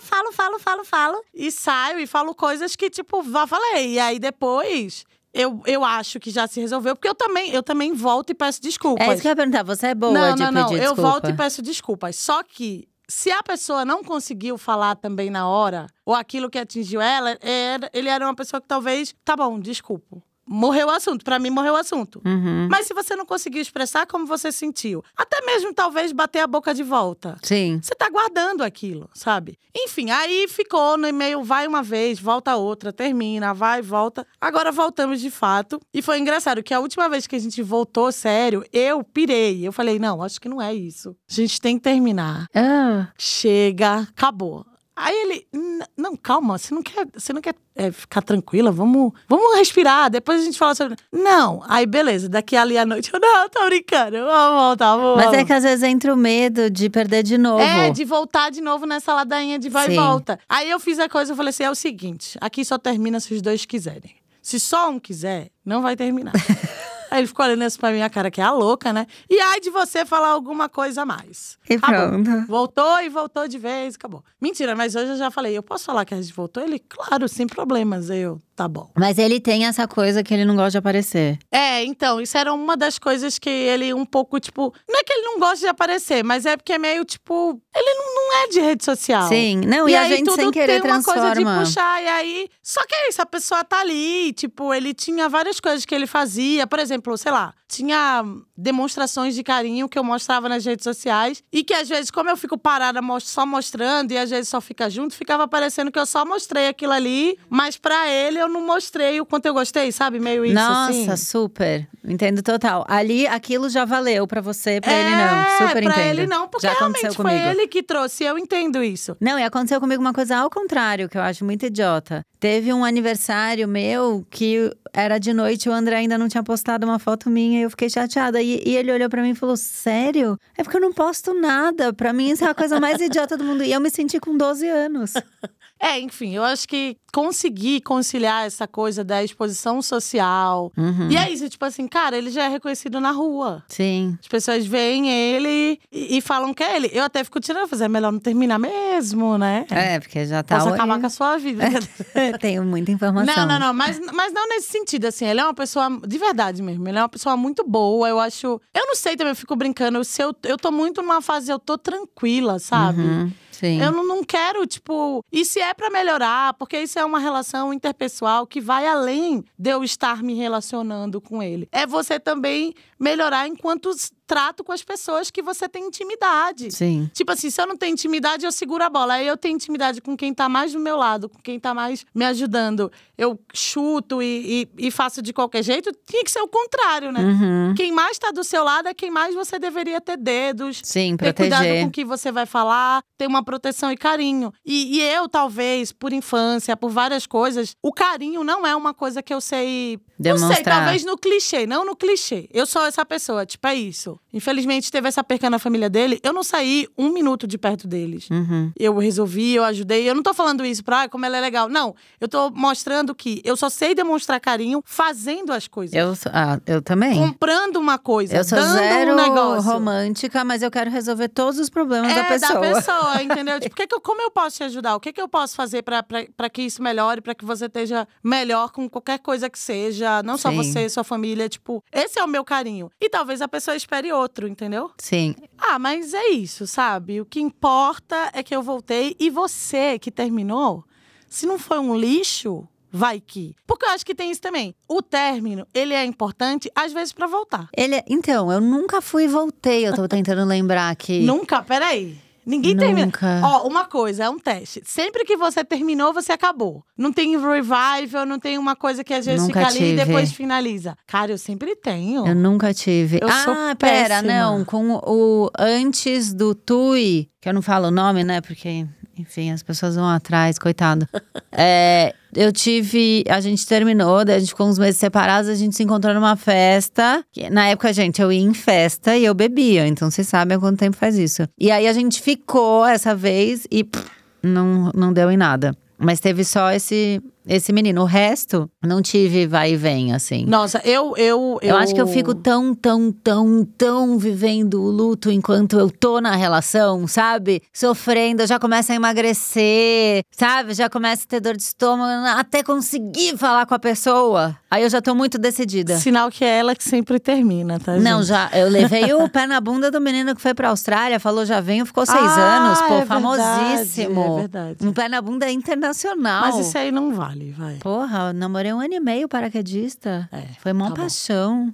falo, 0.02 0.32
falo, 0.34 0.60
falo, 0.60 0.84
falo. 0.84 1.24
E 1.34 1.52
saio 1.52 2.00
e 2.00 2.08
falo 2.08 2.36
coisas 2.36 2.76
que, 2.76 2.90
tipo, 2.90 3.24
já 3.30 3.48
falei. 3.48 3.94
E 3.94 4.00
aí 4.00 4.20
depois. 4.20 5.06
Eu, 5.34 5.62
eu 5.66 5.84
acho 5.86 6.20
que 6.20 6.30
já 6.30 6.46
se 6.46 6.60
resolveu, 6.60 6.96
porque 6.96 7.08
eu 7.08 7.16
também, 7.16 7.52
eu 7.52 7.64
também 7.64 7.94
volto 7.94 8.32
e 8.32 8.34
peço 8.34 8.62
desculpas. 8.62 9.08
É 9.08 9.14
isso 9.14 9.22
que 9.22 9.28
eu 9.28 9.32
ia 9.32 9.36
perguntar. 9.36 9.64
Você 9.64 9.88
é 9.88 9.96
boa 9.96 10.12
não, 10.12 10.36
de 10.36 10.44
não, 10.44 10.52
não. 10.52 10.64
pedir 10.64 10.76
Eu 10.76 10.94
desculpa? 10.94 11.02
volto 11.02 11.30
e 11.30 11.34
peço 11.34 11.62
desculpas. 11.62 12.16
Só 12.18 12.44
que 12.44 12.88
se 13.08 13.32
a 13.32 13.42
pessoa 13.42 13.86
não 13.86 14.04
conseguiu 14.04 14.58
falar 14.58 14.96
também 14.96 15.30
na 15.30 15.48
hora, 15.48 15.88
ou 16.06 16.16
aquilo 16.16 16.50
que 16.50 16.58
atingiu 16.58 17.02
ela, 17.02 17.38
era, 17.42 17.90
ele 17.94 18.10
era 18.10 18.26
uma 18.26 18.36
pessoa 18.36 18.60
que 18.60 18.68
talvez, 18.68 19.16
tá 19.24 19.36
bom, 19.36 19.60
desculpa. 19.60 20.22
Morreu 20.52 20.88
o 20.88 20.92
assunto. 20.92 21.24
Pra 21.24 21.40
mim, 21.40 21.50
morreu 21.50 21.74
o 21.74 21.78
assunto. 21.78 22.22
Uhum. 22.26 22.68
Mas 22.70 22.86
se 22.86 22.94
você 22.94 23.16
não 23.16 23.26
conseguiu 23.26 23.62
expressar 23.62 24.06
como 24.06 24.26
você 24.26 24.52
sentiu, 24.52 25.02
até 25.16 25.40
mesmo 25.46 25.74
talvez 25.74 26.12
bater 26.12 26.40
a 26.40 26.48
boca 26.48 26.74
de 26.74 26.84
volta. 26.84 27.38
Sim. 27.42 27.80
Você 27.82 27.96
tá 27.96 28.10
guardando 28.10 28.62
aquilo, 28.62 29.10
sabe? 29.14 29.58
Enfim, 29.74 30.12
aí 30.12 30.48
ficou 30.50 30.98
no 30.98 31.08
e-mail, 31.08 31.42
vai 31.44 31.66
uma 31.66 31.82
vez, 31.82 32.20
volta 32.20 32.56
outra, 32.58 32.92
termina, 32.92 33.54
vai, 33.54 33.82
volta. 33.82 34.28
Agora 34.40 34.72
voltamos 34.72 35.22
de 35.22 35.32
fato. 35.32 35.80
E 35.94 36.02
foi 36.02 36.20
engraçado 36.20 36.62
que 36.62 36.74
a 36.74 36.80
última 36.82 37.08
vez 37.08 37.26
que 37.26 37.36
a 37.36 37.40
gente 37.40 37.64
voltou 37.64 38.12
sério, 38.12 38.66
eu 38.74 39.04
pirei. 39.04 39.66
Eu 39.66 39.72
falei, 39.72 40.00
não, 40.00 40.22
acho 40.22 40.42
que 40.42 40.50
não 40.50 40.62
é 40.62 40.74
isso. 40.74 41.16
A 41.30 41.34
gente 41.34 41.62
tem 41.62 41.78
que 41.78 41.84
terminar. 41.84 42.48
Ah, 42.54 43.08
Chega, 43.18 44.00
acabou. 44.16 44.66
Aí 44.96 45.16
ele, 45.16 45.48
"N- 45.54 45.86
não, 45.98 46.16
calma, 46.18 46.58
você 46.58 46.74
não 46.76 46.84
quer, 46.84 47.08
você 47.14 47.32
não 47.32 47.42
quer 47.42 47.56
é, 47.76 47.92
ficar 47.92 48.22
tranquila, 48.22 48.72
vamos, 48.72 49.14
vamos 49.28 49.56
respirar, 49.58 50.10
depois 50.10 50.42
a 50.42 50.44
gente 50.44 50.58
fala 50.60 50.76
sobre. 50.76 50.98
Não, 51.12 51.64
aí 51.68 51.86
beleza, 51.86 52.28
daqui 52.28 52.56
ali 52.58 52.78
à 52.78 52.86
noite, 52.86 53.10
eu, 53.14 53.20
não, 53.22 53.48
tô 53.50 53.66
brincando, 53.68 54.18
vamos 54.18 54.62
voltar, 54.62 54.96
vamos. 54.98 55.16
mas 55.16 55.28
é 55.28 55.32
vamos." 55.32 55.46
que 55.48 55.54
às 55.54 55.64
vezes 55.64 55.84
entra 55.84 56.14
o 56.14 56.18
medo 56.18 56.70
de 56.70 56.90
perder 56.90 57.24
de 57.24 57.38
novo. 57.38 57.62
É, 57.62 57.90
de 57.90 58.04
voltar 58.04 58.52
de 58.52 58.60
novo 58.62 58.86
nessa 58.86 59.14
ladainha 59.14 59.58
de 59.58 59.70
vai 59.70 59.88
Sim. 59.88 59.94
e 59.94 59.96
volta. 59.96 60.38
Aí 60.50 60.70
eu 60.70 60.80
fiz 60.80 61.00
a 61.00 61.08
coisa, 61.08 61.32
eu 61.32 61.36
falei 61.38 61.52
assim: 61.52 61.64
é 61.64 61.72
o 61.72 61.76
seguinte, 61.76 62.38
aqui 62.42 62.64
só 62.66 62.78
termina 62.78 63.20
se 63.20 63.34
os 63.34 63.42
dois 63.42 63.66
quiserem. 63.66 64.16
Se 64.42 64.60
só 64.60 64.90
um 64.90 65.00
quiser, 65.00 65.50
não 65.64 65.82
vai 65.82 65.96
terminar. 65.96 66.34
Aí 67.12 67.20
ele 67.20 67.28
ficou 67.28 67.46
olhando 67.46 67.62
assim 67.64 67.78
pra 67.78 67.92
minha 67.92 68.10
cara, 68.10 68.32
que 68.32 68.40
é 68.40 68.44
a 68.46 68.52
louca, 68.54 68.94
né? 68.94 69.06
E 69.30 69.38
ai 69.38 69.60
de 69.60 69.70
você 69.70 70.06
falar 70.06 70.30
alguma 70.30 70.70
coisa 70.70 71.02
a 71.02 71.06
mais. 71.06 71.58
E 71.70 71.74
Acabou. 71.74 72.24
pronto. 72.24 72.48
Voltou 72.48 73.02
e 73.02 73.10
voltou 73.10 73.50
de 73.50 73.58
vez, 73.58 73.96
acabou. 73.96 74.24
Mentira, 74.42 74.78
mas 74.78 74.96
hoje 74.96 75.12
eu 75.12 75.18
já 75.18 75.30
falei, 75.30 75.58
eu 75.58 75.62
posso 75.62 75.84
falar 75.84 76.06
que 76.06 76.14
a 76.14 76.22
gente 76.22 76.34
voltou? 76.34 76.64
Ele, 76.64 76.80
claro, 76.80 77.28
sem 77.28 77.46
problemas. 77.46 78.10
Eu, 78.10 78.42
tá 78.56 78.68
bom. 78.68 78.90
Mas 78.98 79.18
ele 79.18 79.40
tem 79.40 79.66
essa 79.66 79.88
coisa 79.88 80.24
que 80.24 80.34
ele 80.34 80.46
não 80.46 80.56
gosta 80.56 80.72
de 80.72 80.78
aparecer. 80.78 81.40
É, 81.52 81.84
então, 81.84 82.22
isso 82.22 82.38
era 82.38 82.54
uma 82.54 82.78
das 82.78 83.00
coisas 83.00 83.40
que 83.40 83.50
ele 83.50 83.94
um 83.94 84.06
pouco, 84.06 84.40
tipo. 84.40 84.74
Não 84.88 85.00
é 85.00 85.04
que 85.04 85.14
ele 85.14 85.24
não 85.24 85.40
gosta 85.40 85.58
de 85.58 85.68
aparecer, 85.68 86.24
mas 86.24 86.46
é 86.46 86.56
porque 86.58 86.74
é 86.74 86.78
meio, 86.78 87.04
tipo. 87.06 87.62
Ele 87.76 87.94
não, 87.96 88.16
não 88.16 88.44
é 88.44 88.48
de 88.50 88.60
rede 88.60 88.84
social. 88.84 89.28
Sim. 89.28 89.62
Não, 89.66 89.88
e, 89.88 89.94
E, 89.94 89.96
a 89.96 90.08
gente 90.08 90.32
sem 90.32 90.52
querer 90.52 90.82
tem 90.82 90.92
uma 90.92 91.04
coisa 91.04 91.30
de 91.30 91.36
transforma. 91.36 91.60
puxar, 91.60 92.04
e 92.04 92.08
aí. 92.08 92.50
Só 92.62 92.86
que 92.86 92.94
é 92.94 93.10
isso, 93.10 93.22
a 93.22 93.26
pessoa 93.26 93.64
tá 93.64 93.80
ali, 93.82 94.34
tipo, 94.34 94.74
ele 94.74 94.94
tinha 94.94 95.28
várias 95.30 95.60
coisas 95.60 95.86
que 95.86 95.96
ele 95.96 96.08
fazia. 96.08 96.68
Por 96.68 96.80
exemplo, 96.80 97.18
sei 97.18 97.32
lá, 97.32 97.54
tinha 97.68 98.24
demonstrações 98.56 99.34
de 99.34 99.44
carinho 99.44 99.90
que 99.90 99.98
eu 99.98 100.04
mostrava 100.04 100.48
nas 100.48 100.66
redes 100.66 100.84
sociais. 100.84 101.44
E 101.52 101.64
que 101.64 101.74
às 101.74 101.88
vezes, 101.90 102.12
como 102.12 102.30
eu 102.30 102.38
fico 102.38 102.58
parada 102.58 103.00
só 103.22 103.46
mostrando, 103.46 104.12
e 104.12 104.18
às 104.18 104.30
vezes 104.30 104.50
só 104.50 104.62
fica 104.62 104.90
junto, 104.90 105.16
ficava 105.16 105.48
parecendo 105.48 105.92
que 105.92 106.00
eu 106.00 106.06
só 106.06 106.26
mostrei 106.26 106.68
aquilo 106.68 106.94
ali, 106.94 107.38
mas 107.50 107.78
pra 107.78 108.10
ele 108.10 108.41
eu 108.42 108.50
não 108.50 108.66
mostrei 108.66 109.20
o 109.22 109.26
quanto 109.26 109.46
eu 109.46 109.54
gostei, 109.54 109.92
sabe? 109.92 110.20
Meio 110.20 110.44
isso. 110.46 110.56
Nossa, 110.56 111.14
assim. 111.14 111.26
super. 111.26 111.88
Entendo 112.04 112.42
total. 112.42 112.86
Ali, 112.88 113.28
aquilo 113.28 113.70
já 113.70 113.86
valeu 113.86 114.28
pra 114.28 114.42
você, 114.42 114.82
pra 114.82 114.92
ele 114.92 115.10
É, 115.10 115.16
não. 115.16 115.68
Super 115.68 115.84
pra 115.84 115.94
entendo. 115.94 116.20
ele 116.20 116.28
não, 116.28 116.48
porque 116.48 116.68
já 116.68 116.74
realmente 116.74 117.16
foi 117.16 117.16
comigo. 117.16 117.48
ele 117.50 117.68
que 117.68 117.84
trouxe, 117.84 118.24
eu 118.24 118.38
entendo 118.38 118.84
isso. 118.84 119.16
Não, 119.22 119.38
e 119.38 119.44
aconteceu 119.44 119.80
comigo 119.80 120.02
uma 120.02 120.14
coisa 120.14 120.38
ao 120.38 120.50
contrário, 120.50 121.08
que 121.08 121.18
eu 121.18 121.22
acho 121.22 121.46
muito 121.46 121.66
idiota. 121.66 122.26
Teve 122.40 122.74
um 122.74 122.84
aniversário 122.84 123.68
meu 123.68 124.26
que 124.30 124.72
era 124.94 125.18
de 125.18 125.34
noite, 125.34 125.70
o 125.70 125.72
André 125.72 125.98
ainda 125.98 126.18
não 126.18 126.28
tinha 126.28 126.44
postado 126.44 126.86
uma 126.86 127.00
foto 127.00 127.30
minha 127.30 127.60
e 127.60 127.64
eu 127.64 127.70
fiquei 127.70 127.90
chateada. 127.90 128.42
E, 128.42 128.62
e 128.66 128.76
ele 128.76 128.92
olhou 128.92 129.10
pra 129.10 129.22
mim 129.22 129.32
e 129.32 129.36
falou: 129.36 129.56
Sério? 129.56 130.38
É 130.58 130.64
porque 130.64 130.78
eu 130.78 130.82
não 130.82 130.92
posto 130.92 131.34
nada. 131.34 131.94
Pra 131.94 132.12
mim, 132.12 132.32
isso 132.32 132.44
é 132.44 132.50
a 132.50 132.56
coisa 132.56 132.80
mais 132.80 133.00
idiota 133.00 133.38
do 133.38 133.44
mundo. 133.44 133.64
E 133.64 133.72
eu 133.72 133.80
me 133.80 133.90
senti 133.90 134.20
com 134.20 134.36
12 134.36 134.68
anos. 134.68 135.14
É, 135.82 136.00
enfim, 136.00 136.36
eu 136.36 136.44
acho 136.44 136.68
que 136.68 136.96
conseguir 137.12 137.82
conciliar 137.82 138.46
essa 138.46 138.68
coisa 138.68 139.04
da 139.04 139.24
exposição 139.24 139.82
social. 139.82 140.72
Uhum. 140.78 141.10
E 141.10 141.18
é 141.18 141.28
isso, 141.32 141.50
tipo 141.50 141.66
assim, 141.66 141.88
cara, 141.88 142.16
ele 142.16 142.30
já 142.30 142.44
é 142.44 142.48
reconhecido 142.48 143.02
na 143.02 143.10
rua. 143.10 143.64
Sim. 143.68 144.16
As 144.22 144.28
pessoas 144.28 144.64
veem 144.64 145.10
ele 145.10 145.80
e, 145.92 146.18
e 146.18 146.22
falam 146.22 146.54
que 146.54 146.64
é 146.64 146.76
ele. 146.76 146.92
Eu 146.94 147.04
até 147.04 147.24
fico 147.24 147.40
tirando, 147.40 147.68
fazer 147.68 147.86
é 147.86 147.88
melhor 147.88 148.12
não 148.12 148.20
terminar 148.20 148.60
mesmo, 148.60 149.40
né? 149.40 149.66
É, 149.72 150.00
porque 150.00 150.24
já 150.24 150.44
tá. 150.44 150.60
Posso 150.60 150.70
acabar 150.70 151.00
com 151.00 151.08
a 151.08 151.10
sua 151.10 151.38
vida. 151.40 151.64
Tenho 152.40 152.64
muita 152.64 152.92
informação. 152.92 153.36
Não, 153.36 153.48
não, 153.48 153.60
não, 153.60 153.74
mas, 153.74 154.00
mas 154.14 154.32
não 154.32 154.48
nesse 154.50 154.70
sentido, 154.82 155.06
assim. 155.06 155.26
Ele 155.26 155.40
é 155.40 155.44
uma 155.44 155.54
pessoa, 155.54 155.88
de 156.06 156.18
verdade 156.18 156.62
mesmo, 156.62 156.88
ele 156.88 156.98
é 156.98 157.02
uma 157.02 157.10
pessoa 157.10 157.38
muito 157.38 157.64
boa. 157.64 158.10
Eu 158.10 158.20
acho. 158.20 158.60
Eu 158.74 158.86
não 158.88 158.96
sei 158.96 159.16
também, 159.16 159.32
eu 159.32 159.36
fico 159.36 159.56
brincando. 159.56 160.04
Se 160.04 160.22
eu, 160.22 160.36
eu 160.44 160.58
tô 160.58 160.72
muito 160.72 161.02
numa 161.02 161.22
fase, 161.22 161.52
eu 161.52 161.60
tô 161.60 161.78
tranquila, 161.78 162.60
sabe? 162.60 163.02
Uhum, 163.02 163.32
sim. 163.52 163.82
Eu 163.82 163.92
não, 163.92 164.06
não 164.06 164.24
quero, 164.24 164.66
tipo. 164.66 165.24
E 165.32 165.46
se 165.46 165.60
é 165.60 165.74
pra 165.74 165.90
melhorar, 165.90 166.54
porque 166.56 166.80
isso 166.80 167.00
é 167.00 167.06
uma 167.06 167.20
relação 167.20 167.74
interpessoal 167.74 168.46
que 168.46 168.60
vai 168.60 168.88
além 168.88 169.44
de 169.58 169.70
eu 169.70 169.84
estar 169.84 170.22
me 170.24 170.34
relacionando 170.34 171.22
com 171.22 171.42
ele. 171.42 171.68
É 171.72 171.86
você 171.86 172.20
também 172.20 172.74
melhorar 173.00 173.48
enquanto 173.48 173.92
trato 174.32 174.64
com 174.64 174.72
as 174.72 174.82
pessoas 174.82 175.30
que 175.30 175.42
você 175.42 175.68
tem 175.68 175.84
intimidade. 175.88 176.72
Sim. 176.72 177.10
Tipo 177.14 177.34
assim, 177.34 177.50
se 177.50 177.62
eu 177.62 177.68
não 177.68 177.76
tenho 177.76 177.92
intimidade, 177.92 178.46
eu 178.46 178.52
seguro 178.54 178.82
a 178.82 178.90
bola. 178.90 179.16
Aí 179.16 179.28
eu 179.28 179.36
tenho 179.36 179.56
intimidade 179.56 180.00
com 180.00 180.16
quem 180.16 180.34
tá 180.34 180.48
mais 180.48 180.72
do 180.72 180.80
meu 180.80 180.96
lado, 180.96 181.28
com 181.28 181.38
quem 181.42 181.60
tá 181.60 181.74
mais 181.74 182.06
me 182.16 182.24
ajudando. 182.24 182.90
Eu 183.18 183.38
chuto 183.54 184.22
e, 184.24 184.70
e- 184.78 184.88
e 184.88 184.92
faço 184.92 185.22
de 185.22 185.34
qualquer 185.34 185.62
jeito. 185.64 185.92
Tinha 186.08 186.24
que 186.24 186.32
ser 186.32 186.40
o 186.40 186.48
contrário, 186.48 187.12
né? 187.12 187.20
Uhum. 187.20 187.74
Quem 187.76 187.92
mais 187.92 188.18
tá 188.18 188.32
do 188.32 188.42
seu 188.42 188.64
lado 188.64 188.88
é 188.88 188.94
quem 188.94 189.12
mais 189.12 189.36
você 189.36 189.60
deveria 189.60 190.00
ter 190.00 190.16
dedos, 190.16 190.80
Sim, 190.82 191.18
ter 191.18 191.34
cuidado 191.34 191.66
com 191.66 191.88
o 191.88 191.92
que 191.92 192.06
você 192.06 192.32
vai 192.32 192.46
falar, 192.46 193.04
ter 193.18 193.28
uma 193.28 193.44
proteção 193.44 193.92
e 193.92 193.98
carinho. 193.98 194.54
E, 194.66 194.98
e 194.98 195.02
eu, 195.02 195.28
talvez, 195.28 195.92
por 195.92 196.14
infância, 196.14 196.78
por 196.78 196.90
várias 196.90 197.28
coisas, 197.28 197.76
o 197.84 197.92
carinho 197.92 198.46
não 198.46 198.66
é 198.66 198.74
uma 198.76 198.94
coisa 198.94 199.22
que 199.22 199.34
eu 199.34 199.42
sei. 199.42 200.00
Não 200.18 200.38
sei, 200.38 200.48
Demonstrar. 200.48 200.78
talvez 200.84 201.04
no 201.04 201.18
clichê, 201.18 201.66
não 201.66 201.84
no 201.84 201.96
clichê. 201.96 202.48
Eu 202.54 202.66
sou 202.66 202.86
essa 202.86 203.04
pessoa, 203.04 203.46
tipo, 203.46 203.68
é 203.68 203.76
isso. 203.76 204.20
Infelizmente, 204.34 204.90
teve 204.90 205.10
essa 205.10 205.22
perca 205.24 205.50
na 205.50 205.60
família 205.60 205.90
dele, 205.90 206.18
eu 206.24 206.32
não 206.32 206.42
saí 206.42 206.88
um 206.98 207.10
minuto 207.12 207.46
de 207.46 207.58
perto 207.58 207.86
deles. 207.86 208.30
Uhum. 208.30 208.72
Eu 208.80 208.98
resolvi, 208.98 209.56
eu 209.56 209.64
ajudei. 209.66 210.10
Eu 210.10 210.16
não 210.16 210.24
tô 210.24 210.34
falando 210.34 210.66
isso 210.66 210.84
pra 210.86 211.02
ah, 211.04 211.10
como 211.10 211.26
ela 211.26 211.36
é 211.38 211.42
legal. 211.42 211.68
Não, 211.68 211.94
eu 212.20 212.30
tô 212.30 212.50
mostrando 212.50 213.14
que 213.14 213.42
eu 213.44 213.58
só 213.58 213.70
sei 213.70 213.94
demonstrar 213.94 214.40
carinho 214.40 214.82
fazendo 214.86 215.52
as 215.52 215.68
coisas. 215.68 215.94
Eu, 215.94 216.14
ah, 216.34 216.60
eu 216.66 216.82
também. 216.82 217.16
Comprando 217.20 217.76
uma 217.76 217.98
coisa, 217.98 218.34
Eu 218.38 218.44
sou 218.46 218.58
dando 218.58 218.74
zero 218.78 219.12
um 219.12 219.16
negócio. 219.16 219.70
romântica, 219.70 220.46
mas 220.46 220.62
eu 220.62 220.72
quero 220.72 220.90
resolver 220.90 221.28
todos 221.28 221.60
os 221.60 221.70
problemas 221.70 222.12
É, 222.14 222.16
da 222.16 222.24
pessoa. 222.24 222.60
pessoa, 222.62 223.22
entendeu? 223.24 223.60
tipo, 223.60 223.76
que 223.76 223.86
que 223.86 223.96
eu- 223.96 224.00
como 224.02 224.22
eu 224.22 224.32
posso 224.32 224.56
te 224.58 224.64
ajudar? 224.64 224.96
O 224.96 225.00
que, 225.02 225.12
que 225.12 225.22
eu 225.22 225.28
posso 225.28 225.56
fazer 225.56 225.82
pra- 225.82 226.04
pra 226.04 226.22
pra 226.38 226.50
que 226.50 226.62
isso 226.62 226.82
melhore, 226.82 227.20
pra 227.20 227.36
que 227.36 227.44
você 227.44 227.66
esteja 227.66 228.08
melhor 228.24 228.72
com 228.72 228.90
qualquer 228.90 229.20
coisa 229.20 229.50
que 229.50 229.60
seja? 229.60 230.24
Não 230.24 230.38
só 230.38 230.50
Sim. 230.52 230.56
você, 230.58 230.88
sua 230.88 231.04
família. 231.04 231.50
Tipo, 231.50 231.84
esse 231.92 232.18
é 232.18 232.24
o 232.24 232.28
meu 232.28 232.46
carinho. 232.46 232.90
E 233.00 233.10
talvez 233.10 233.42
a 233.42 233.48
pessoa 233.48 233.76
espere 233.76 234.01
outro, 234.10 234.48
entendeu? 234.48 234.90
Sim. 234.98 235.36
Ah, 235.58 235.78
mas 235.78 236.14
é 236.14 236.30
isso, 236.30 236.66
sabe? 236.66 237.20
O 237.20 237.26
que 237.26 237.42
importa 237.42 238.30
é 238.34 238.42
que 238.42 238.56
eu 238.56 238.64
voltei 238.64 239.18
e 239.20 239.30
você 239.30 240.00
que 240.00 240.10
terminou, 240.10 240.86
se 241.28 241.46
não 241.46 241.60
foi 241.60 241.80
um 241.80 241.94
lixo, 241.94 242.66
vai 242.90 243.20
que. 243.20 243.54
Porque 243.68 243.84
eu 243.86 243.90
acho 243.90 244.06
que 244.06 244.16
tem 244.16 244.32
isso 244.32 244.40
também. 244.42 244.74
O 244.88 245.02
término, 245.02 245.68
ele 245.74 245.94
é 245.94 246.06
importante 246.06 246.72
às 246.74 246.94
vezes 246.94 247.12
pra 247.12 247.28
voltar. 247.28 247.68
Ele, 247.76 247.96
é- 247.96 248.06
então, 248.08 248.50
eu 248.52 248.62
nunca 248.62 249.02
fui 249.02 249.26
e 249.26 249.28
voltei. 249.28 249.86
Eu 249.86 249.94
tô 249.94 250.08
tentando 250.08 250.46
lembrar 250.46 250.90
aqui. 250.90 251.20
Nunca, 251.22 251.62
peraí. 251.62 252.18
Ninguém 252.46 252.76
termina. 252.76 253.06
Nunca. 253.06 253.42
Ó, 253.44 253.68
uma 253.68 253.86
coisa, 253.86 254.24
é 254.24 254.30
um 254.30 254.40
teste. 254.40 254.82
Sempre 254.86 255.24
que 255.24 255.38
você 255.38 255.64
terminou, 255.64 256.14
você 256.14 256.32
acabou. 256.32 256.84
Não 256.98 257.14
tem 257.14 257.38
revival, 257.38 258.26
não 258.26 258.40
tem 258.40 258.58
uma 258.58 258.76
coisa 258.76 259.04
que 259.04 259.14
às 259.14 259.26
vezes 259.26 259.48
Nunca 259.48 259.68
fica 259.68 259.84
ali 259.84 259.94
e 259.94 259.96
depois 259.96 260.32
finaliza. 260.32 260.98
Cara, 261.06 261.32
eu 261.32 261.38
sempre 261.38 261.76
tenho. 261.76 262.26
Eu 262.26 262.36
nunca 262.36 262.74
tive. 262.74 263.20
Eu 263.22 263.30
ah, 263.30 263.76
pera, 263.78 264.22
não. 264.22 264.66
Com 264.66 265.00
o 265.04 265.50
antes 265.58 266.34
do 266.34 266.56
Tui, 266.56 267.30
que 267.40 267.50
eu 267.50 267.54
não 267.54 267.62
falo 267.62 267.88
o 267.88 267.92
nome, 267.92 268.24
né? 268.24 268.42
Porque, 268.42 268.86
enfim, 269.22 269.52
as 269.52 269.64
pessoas 269.64 269.96
vão 269.96 270.08
atrás, 270.08 270.58
coitado. 270.58 271.08
É, 271.54 272.16
eu 272.34 272.50
tive. 272.50 273.26
A 273.28 273.42
gente 273.42 273.68
terminou, 273.68 274.24
daí 274.24 274.38
a 274.38 274.40
gente 274.40 274.50
ficou 274.52 274.70
uns 274.70 274.80
meses 274.80 274.98
separados, 274.98 275.50
a 275.50 275.54
gente 275.54 275.76
se 275.76 275.84
encontrou 275.84 276.14
numa 276.14 276.38
festa. 276.38 277.26
que, 277.30 277.50
na 277.50 277.68
época, 277.68 277.92
gente, 277.92 278.22
eu 278.22 278.32
ia 278.32 278.40
em 278.40 278.54
festa 278.54 279.18
e 279.18 279.26
eu 279.26 279.34
bebia. 279.34 279.86
Então 279.86 280.10
vocês 280.10 280.30
sabem 280.30 280.56
há 280.56 280.60
quanto 280.60 280.80
tempo 280.80 280.96
faz 280.96 281.18
isso. 281.18 281.44
E 281.60 281.70
aí 281.70 281.88
a 281.90 281.94
gente 281.94 282.22
ficou 282.22 282.86
essa 282.86 283.14
vez 283.14 283.68
e 283.70 283.84
pff, 283.84 284.10
não, 284.42 284.92
não 284.96 285.12
deu 285.12 285.30
em 285.30 285.36
nada. 285.36 285.76
Mas 285.98 286.22
teve 286.22 286.46
só 286.46 286.72
esse, 286.72 287.22
esse 287.48 287.72
menino. 287.74 288.02
O 288.02 288.06
resto, 288.06 288.70
não 288.84 289.02
tive 289.02 289.46
vai 289.48 289.74
e 289.74 289.76
vem, 289.78 290.14
assim. 290.14 290.46
Nossa, 290.46 290.82
eu, 290.84 291.16
eu, 291.18 291.60
Eu 291.62 291.76
acho 291.78 291.94
que 291.94 292.02
eu 292.02 292.08
fico 292.08 292.34
tão, 292.34 292.74
tão, 292.74 293.12
tão, 293.12 293.66
tão 293.78 294.18
vivendo 294.18 294.82
o 294.82 294.90
luto 294.90 295.32
enquanto 295.32 295.78
eu 295.80 295.90
tô 295.90 296.20
na 296.22 296.36
relação, 296.36 297.08
sabe? 297.08 297.62
Sofrendo, 297.74 298.44
eu 298.44 298.48
já 298.48 298.60
começo 298.60 298.92
a 298.92 298.96
emagrecer, 298.96 300.24
sabe? 300.32 300.74
Já 300.74 300.90
começo 300.90 301.24
a 301.24 301.28
ter 301.28 301.40
dor 301.40 301.56
de 301.56 301.64
estômago 301.64 302.26
até 302.38 302.64
conseguir 302.64 303.38
falar 303.38 303.66
com 303.66 303.74
a 303.74 303.80
pessoa. 303.80 304.58
Aí 304.70 304.84
eu 304.84 304.90
já 304.90 305.02
tô 305.02 305.14
muito 305.14 305.38
decidida. 305.38 305.98
Sinal 305.98 306.30
que 306.32 306.44
é 306.46 306.60
ela 306.60 306.76
que 306.76 306.84
sempre 306.84 307.20
termina, 307.20 307.80
tá? 307.80 307.98
Não, 307.98 308.20
gente? 308.20 308.28
já. 308.28 308.50
Eu 308.54 308.70
levei 308.70 309.14
o 309.14 309.28
pé 309.30 309.46
na 309.46 309.60
bunda 309.60 309.92
do 309.92 310.00
menino 310.00 310.34
que 310.36 310.42
foi 310.42 310.54
pra 310.54 310.70
Austrália, 310.70 311.20
falou 311.20 311.46
já 311.46 311.60
venho, 311.60 311.86
ficou 311.86 312.06
seis 312.06 312.20
Ah, 312.20 312.58
anos, 312.68 312.80
pô, 312.80 312.86
é 312.86 312.98
verdade, 313.00 313.08
famosíssimo. 313.08 314.24
é 314.38 314.40
verdade. 314.42 314.78
Um 314.88 314.94
pé 314.94 315.10
na 315.10 315.22
bunda 315.22 315.50
internacional. 315.52 316.42
Mas 316.42 316.66
isso 316.68 316.78
aí 316.78 316.92
não 316.92 317.14
vai. 317.52 317.76
Porra, 317.78 318.28
eu 318.30 318.34
namorei 318.34 318.74
um 318.74 318.80
ano 318.80 318.94
e 318.94 319.00
meio 319.00 319.28
paraquedista. 319.28 320.28
É, 320.32 320.42
Foi 320.60 320.74
mó 320.74 320.86
tá 320.86 320.90
bom. 320.92 320.96
paixão. 320.98 321.70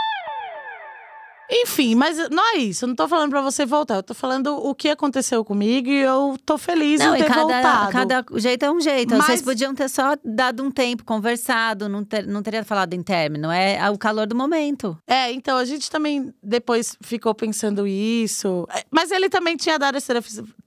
Enfim, 1.50 1.96
mas 1.96 2.18
não 2.30 2.44
é 2.56 2.58
isso. 2.58 2.84
Eu 2.84 2.88
não 2.90 2.96
tô 2.96 3.08
falando 3.08 3.30
pra 3.30 3.40
você 3.42 3.66
voltar. 3.66 3.96
Eu 3.96 4.04
tô 4.04 4.14
falando 4.14 4.48
o 4.58 4.76
que 4.76 4.90
aconteceu 4.90 5.46
comigo 5.46 5.88
e 5.88 6.02
eu 6.02 6.36
tô 6.46 6.58
feliz 6.58 7.00
Não, 7.00 7.16
em 7.16 7.20
e 7.20 7.24
ter 7.24 7.30
cada, 7.30 7.40
voltado. 7.42 7.92
cada 7.94 8.26
jeito 8.38 8.66
é 8.66 8.72
um 8.72 8.82
jeito. 8.82 9.16
Mas- 9.16 9.26
Vocês 9.28 9.42
podiam 9.42 9.74
ter 9.74 9.88
só 9.90 10.18
dado 10.26 10.62
um 10.62 10.70
tempo, 10.70 11.06
conversado, 11.06 11.88
não, 11.88 12.04
ter- 12.04 12.28
não 12.28 12.44
teria 12.44 12.66
falado 12.66 12.94
em 12.96 13.02
término. 13.02 13.50
É 13.50 13.90
o 13.90 13.98
calor 13.98 14.28
do 14.28 14.36
momento. 14.36 14.98
É, 15.08 15.32
então 15.32 15.58
a 15.58 15.64
gente 15.64 15.90
também 15.90 16.34
depois 16.44 16.98
ficou 17.00 17.34
pensando 17.34 17.88
isso. 17.88 18.68
É, 18.70 18.84
Mas 18.92 19.10
ele 19.10 19.30
também 19.30 19.56
tinha 19.56 19.80
dado 19.80 19.96
esse 19.98 20.12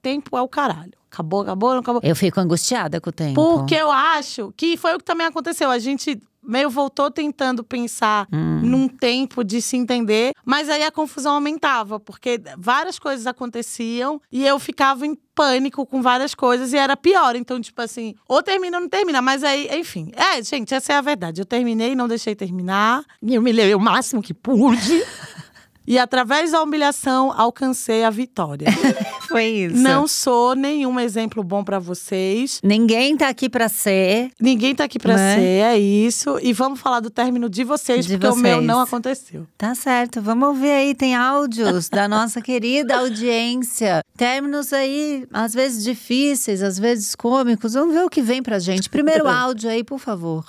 tempo 0.01 0.35
é 0.35 0.41
o 0.41 0.47
caralho. 0.47 0.93
Acabou, 1.11 1.41
acabou, 1.41 1.71
não 1.71 1.79
acabou. 1.79 2.01
Eu 2.03 2.15
fico 2.15 2.39
angustiada 2.39 3.01
com 3.01 3.09
o 3.09 3.13
tempo. 3.13 3.33
Porque 3.35 3.75
eu 3.75 3.91
acho 3.91 4.53
que 4.55 4.77
foi 4.77 4.95
o 4.95 4.97
que 4.97 5.03
também 5.03 5.27
aconteceu. 5.27 5.69
A 5.69 5.77
gente 5.77 6.17
meio 6.43 6.69
voltou 6.71 7.11
tentando 7.11 7.63
pensar 7.63 8.27
Hum. 8.33 8.61
num 8.63 8.87
tempo 8.87 9.43
de 9.43 9.61
se 9.61 9.77
entender, 9.77 10.31
mas 10.43 10.69
aí 10.69 10.83
a 10.83 10.89
confusão 10.89 11.35
aumentava, 11.35 11.99
porque 11.99 12.41
várias 12.57 12.97
coisas 12.97 13.27
aconteciam 13.27 14.19
e 14.31 14.43
eu 14.43 14.57
ficava 14.57 15.05
em 15.05 15.15
pânico 15.35 15.85
com 15.85 16.01
várias 16.01 16.33
coisas 16.33 16.73
e 16.73 16.77
era 16.77 16.97
pior. 16.97 17.35
Então, 17.35 17.61
tipo 17.61 17.79
assim, 17.81 18.15
ou 18.27 18.41
termina 18.41 18.77
ou 18.77 18.81
não 18.81 18.89
termina, 18.89 19.21
mas 19.21 19.43
aí, 19.43 19.69
enfim. 19.71 20.11
É, 20.15 20.41
gente, 20.41 20.73
essa 20.73 20.93
é 20.93 20.95
a 20.95 21.01
verdade. 21.01 21.41
Eu 21.41 21.45
terminei, 21.45 21.93
não 21.93 22.07
deixei 22.07 22.33
terminar, 22.35 23.03
eu 23.21 23.41
me 23.41 23.51
levei 23.51 23.75
o 23.75 23.79
máximo 23.79 24.21
que 24.21 24.33
pude. 24.33 25.03
E 25.87 25.97
através 25.97 26.51
da 26.51 26.61
humilhação 26.61 27.33
alcancei 27.35 28.03
a 28.03 28.09
vitória. 28.11 28.67
Foi 29.31 29.45
isso. 29.45 29.75
Não 29.77 30.07
sou 30.07 30.55
nenhum 30.55 30.99
exemplo 30.99 31.43
bom 31.43 31.63
pra 31.63 31.79
vocês. 31.79 32.59
Ninguém 32.63 33.15
tá 33.17 33.27
aqui 33.29 33.49
pra 33.49 33.67
ser. 33.69 34.31
Ninguém 34.39 34.75
tá 34.75 34.83
aqui 34.83 34.99
pra 34.99 35.15
Né? 35.15 35.35
ser, 35.35 35.41
é 35.63 35.77
isso. 35.79 36.37
E 36.41 36.53
vamos 36.53 36.79
falar 36.79 36.99
do 36.99 37.09
término 37.09 37.49
de 37.49 37.63
vocês, 37.63 38.05
De 38.05 38.17
porque 38.17 38.27
o 38.27 38.35
meu 38.35 38.55
vocês. 38.57 38.67
não 38.67 38.79
aconteceu. 38.79 39.47
Tá 39.57 39.73
certo, 39.75 40.21
vamos 40.21 40.49
ouvir 40.49 40.71
aí. 40.71 40.95
Tem 40.95 41.15
áudios 41.15 41.89
da 41.89 42.07
nossa 42.07 42.39
querida 42.43 42.97
audiência. 42.99 44.01
Términos 44.17 44.71
aí, 44.73 45.25
às 45.31 45.53
vezes 45.53 45.83
difíceis, 45.83 46.61
às 46.61 46.77
vezes 46.77 47.15
cômicos. 47.15 47.73
Vamos 47.73 47.93
ver 47.93 48.03
o 48.03 48.09
que 48.09 48.21
vem 48.21 48.41
pra 48.43 48.59
gente. 48.59 48.89
Primeiro 48.89 49.27
áudio 49.29 49.69
aí, 49.69 49.83
por 49.83 49.99
favor. 49.99 50.45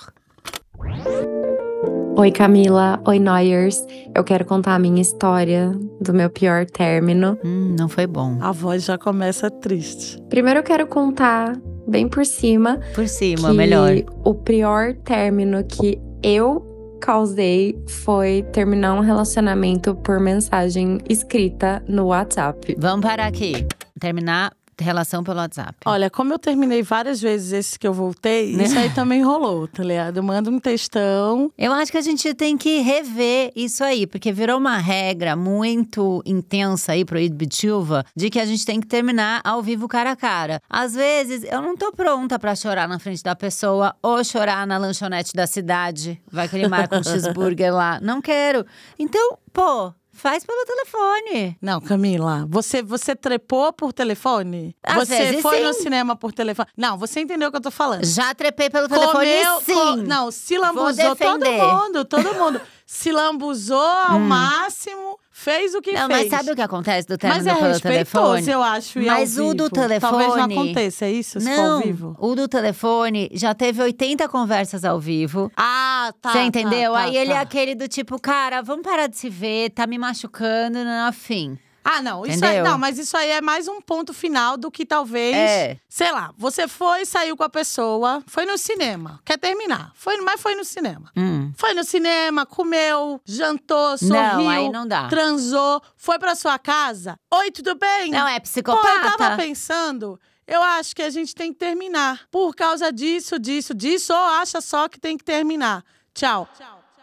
Oi 2.15 2.31
Camila, 2.31 3.01
oi 3.07 3.19
Noyers. 3.19 3.85
Eu 4.15 4.23
quero 4.23 4.45
contar 4.45 4.75
a 4.75 4.79
minha 4.79 5.01
história 5.01 5.71
do 5.99 6.13
meu 6.13 6.29
pior 6.29 6.65
término. 6.65 7.37
Hum, 7.43 7.75
não 7.77 7.89
foi 7.89 8.05
bom. 8.07 8.37
A 8.41 8.51
voz 8.51 8.85
já 8.85 8.97
começa 8.97 9.49
triste. 9.49 10.21
Primeiro 10.29 10.59
eu 10.59 10.63
quero 10.63 10.85
contar 10.87 11.57
bem 11.87 12.07
por 12.07 12.25
cima 12.25 12.79
Por 12.93 13.07
cima, 13.07 13.49
que 13.49 13.57
melhor. 13.57 13.91
o 14.23 14.33
pior 14.35 14.93
término 15.03 15.63
que 15.63 15.99
eu 16.21 16.97
causei 17.01 17.77
foi 17.87 18.43
terminar 18.53 18.93
um 18.93 19.01
relacionamento 19.01 19.95
por 19.95 20.19
mensagem 20.19 20.99
escrita 21.09 21.83
no 21.87 22.07
WhatsApp. 22.07 22.75
Vamos 22.77 23.05
parar 23.05 23.27
aqui. 23.27 23.67
Terminar 23.99 24.51
relação 24.79 25.23
pelo 25.23 25.37
WhatsApp. 25.39 25.75
Olha, 25.85 26.09
como 26.09 26.33
eu 26.33 26.39
terminei 26.39 26.81
várias 26.81 27.21
vezes 27.21 27.51
esses 27.51 27.77
que 27.77 27.87
eu 27.87 27.93
voltei, 27.93 28.55
Né? 28.55 28.63
isso 28.63 28.77
aí 28.77 28.89
também 28.91 29.21
rolou, 29.23 29.67
tá 29.67 29.83
ligado? 29.83 30.17
Eu 30.17 30.23
mando 30.23 30.49
um 30.49 30.59
textão. 30.59 31.51
Eu 31.57 31.71
acho 31.73 31.91
que 31.91 31.97
a 31.97 32.01
gente 32.01 32.33
tem 32.33 32.57
que 32.57 32.79
rever 32.79 33.51
isso 33.55 33.83
aí, 33.83 34.07
porque 34.07 34.31
virou 34.31 34.57
uma 34.57 34.77
regra 34.77 35.35
muito 35.35 36.21
intensa 36.25 36.93
aí, 36.93 37.03
proibitiva, 37.05 38.05
de 38.15 38.29
que 38.29 38.39
a 38.39 38.45
gente 38.45 38.65
tem 38.65 38.79
que 38.79 38.87
terminar 38.87 39.41
ao 39.43 39.61
vivo 39.61 39.87
cara 39.87 40.11
a 40.11 40.15
cara. 40.15 40.59
Às 40.69 40.93
vezes, 40.93 41.43
eu 41.43 41.61
não 41.61 41.75
tô 41.75 41.91
pronta 41.91 42.37
pra 42.39 42.55
chorar 42.55 42.87
na 42.87 42.99
frente 42.99 43.23
da 43.23 43.35
pessoa 43.35 43.95
ou 44.01 44.23
chorar 44.23 44.65
na 44.67 44.77
lanchonete 44.77 45.33
da 45.33 45.45
cidade. 45.47 46.21
Vai 46.31 46.47
que 46.47 46.55
ele 46.55 46.67
marca 46.67 46.97
um 46.97 47.03
cheeseburger 47.03 47.73
lá. 47.73 47.99
Não 48.01 48.21
quero. 48.21 48.65
Então, 48.97 49.37
pô, 49.51 49.93
faz 50.13 50.45
pelo 50.45 50.63
telefone. 50.65 51.57
Não, 51.61 51.81
Camila, 51.81 52.45
você 52.49 52.81
você 52.81 53.15
trepou 53.15 53.73
por 53.73 53.91
telefone? 53.91 54.75
Às 54.83 55.07
você 55.07 55.41
foi 55.41 55.57
sim. 55.57 55.63
no 55.63 55.73
cinema 55.73 56.15
por 56.15 56.31
telefone? 56.31 56.67
Não, 56.77 56.97
você 56.97 57.19
entendeu 57.19 57.49
o 57.49 57.51
que 57.51 57.57
eu 57.57 57.61
tô 57.61 57.71
falando. 57.71 58.05
Já 58.05 58.33
trepei 58.33 58.69
pelo 58.69 58.87
telefone, 58.87 59.11
Comeu, 59.11 59.61
sim. 59.61 59.73
co- 59.73 59.95
não, 59.97 60.31
se 60.31 60.57
lambuzou 60.57 61.15
todo 61.15 61.51
mundo, 61.51 62.05
todo 62.05 62.33
mundo. 62.35 62.61
Se 62.95 63.11
lambuzou 63.11 63.79
ao 64.07 64.19
máximo, 64.19 65.17
fez 65.31 65.73
o 65.73 65.81
que 65.81 65.91
Não, 65.93 66.07
fez. 66.07 66.29
mas 66.29 66.29
sabe 66.29 66.51
o 66.51 66.55
que 66.55 66.61
acontece 66.61 67.07
do 67.07 67.13
Mas 67.21 67.43
término 67.43 67.49
é 67.49 67.55
pelo 67.59 67.79
telefone? 67.81 68.49
eu 68.49 68.61
acho, 68.61 68.99
Mas 69.01 69.37
o 69.37 69.53
do 69.55 69.63
vivo. 69.63 69.69
Talvez 69.71 70.01
não 70.01 70.09
telefone- 70.47 70.53
aconteça, 70.53 71.05
é 71.05 71.11
isso? 71.11 71.39
Se 71.39 71.45
Não, 71.49 71.75
ao 71.77 71.81
vivo? 71.81 72.15
o 72.19 72.35
do 72.35 72.47
telefone 72.47 73.29
já 73.33 73.53
teve 73.55 73.81
80 73.81 74.29
conversas 74.29 74.85
ao 74.85 74.99
vivo. 74.99 75.51
Ah, 75.57 76.13
tá. 76.21 76.31
Você 76.33 76.37
tá, 76.37 76.43
entendeu? 76.45 76.93
tá, 76.93 76.99
Aí 76.99 77.17
ele 77.17 77.31
é 77.31 77.35
tá. 77.35 77.41
aquele 77.41 77.73
do 77.73 77.87
tipo, 77.87 78.21
cara, 78.21 78.61
vamos 78.61 78.83
parar 78.83 79.07
de 79.07 79.17
se 79.17 79.27
ver, 79.29 79.71
tá 79.71 79.87
me 79.87 79.97
machucando, 79.97 80.83
não 80.83 81.07
afim. 81.07 81.57
Ah, 81.83 82.01
não, 82.01 82.25
isso 82.25 82.43
aí, 82.45 82.61
não, 82.61 82.77
mas 82.77 82.97
isso 82.97 83.15
aí 83.17 83.29
é 83.29 83.41
mais 83.41 83.67
um 83.67 83.81
ponto 83.81 84.13
final 84.13 84.55
do 84.55 84.71
que 84.71 84.85
talvez. 84.85 85.35
É. 85.35 85.77
Sei 85.89 86.11
lá, 86.11 86.33
você 86.37 86.67
foi, 86.67 87.05
saiu 87.05 87.35
com 87.35 87.43
a 87.43 87.49
pessoa, 87.49 88.23
foi 88.25 88.45
no 88.45 88.57
cinema. 88.57 89.19
Quer 89.25 89.37
terminar? 89.37 89.91
Foi, 89.93 90.15
mas 90.21 90.41
foi 90.41 90.55
no 90.55 90.63
cinema. 90.63 91.11
Hum. 91.15 91.51
Foi 91.57 91.73
no 91.73 91.83
cinema, 91.83 92.45
comeu, 92.45 93.19
jantou, 93.25 93.97
sorriu, 93.97 94.13
Não, 94.13 94.49
aí 94.49 94.69
não 94.69 94.87
dá. 94.87 95.07
transou, 95.09 95.81
foi 95.97 96.17
pra 96.17 96.35
sua 96.35 96.57
casa. 96.57 97.17
Oi, 97.33 97.51
tudo 97.51 97.75
bem? 97.75 98.11
Não, 98.11 98.27
é 98.27 98.31
Pô, 98.31 98.37
eu 98.37 98.41
psicopata. 98.41 99.17
tava 99.17 99.35
pensando, 99.35 100.19
eu 100.47 100.61
acho 100.61 100.95
que 100.95 101.01
a 101.01 101.09
gente 101.09 101.35
tem 101.35 101.51
que 101.51 101.59
terminar. 101.59 102.21
Por 102.31 102.55
causa 102.55 102.91
disso, 102.93 103.37
disso, 103.37 103.73
disso, 103.73 104.13
ou 104.13 104.19
acha 104.19 104.61
só 104.61 104.87
que 104.87 104.99
tem 104.99 105.17
que 105.17 105.23
terminar. 105.23 105.83
Tchau. 106.13 106.47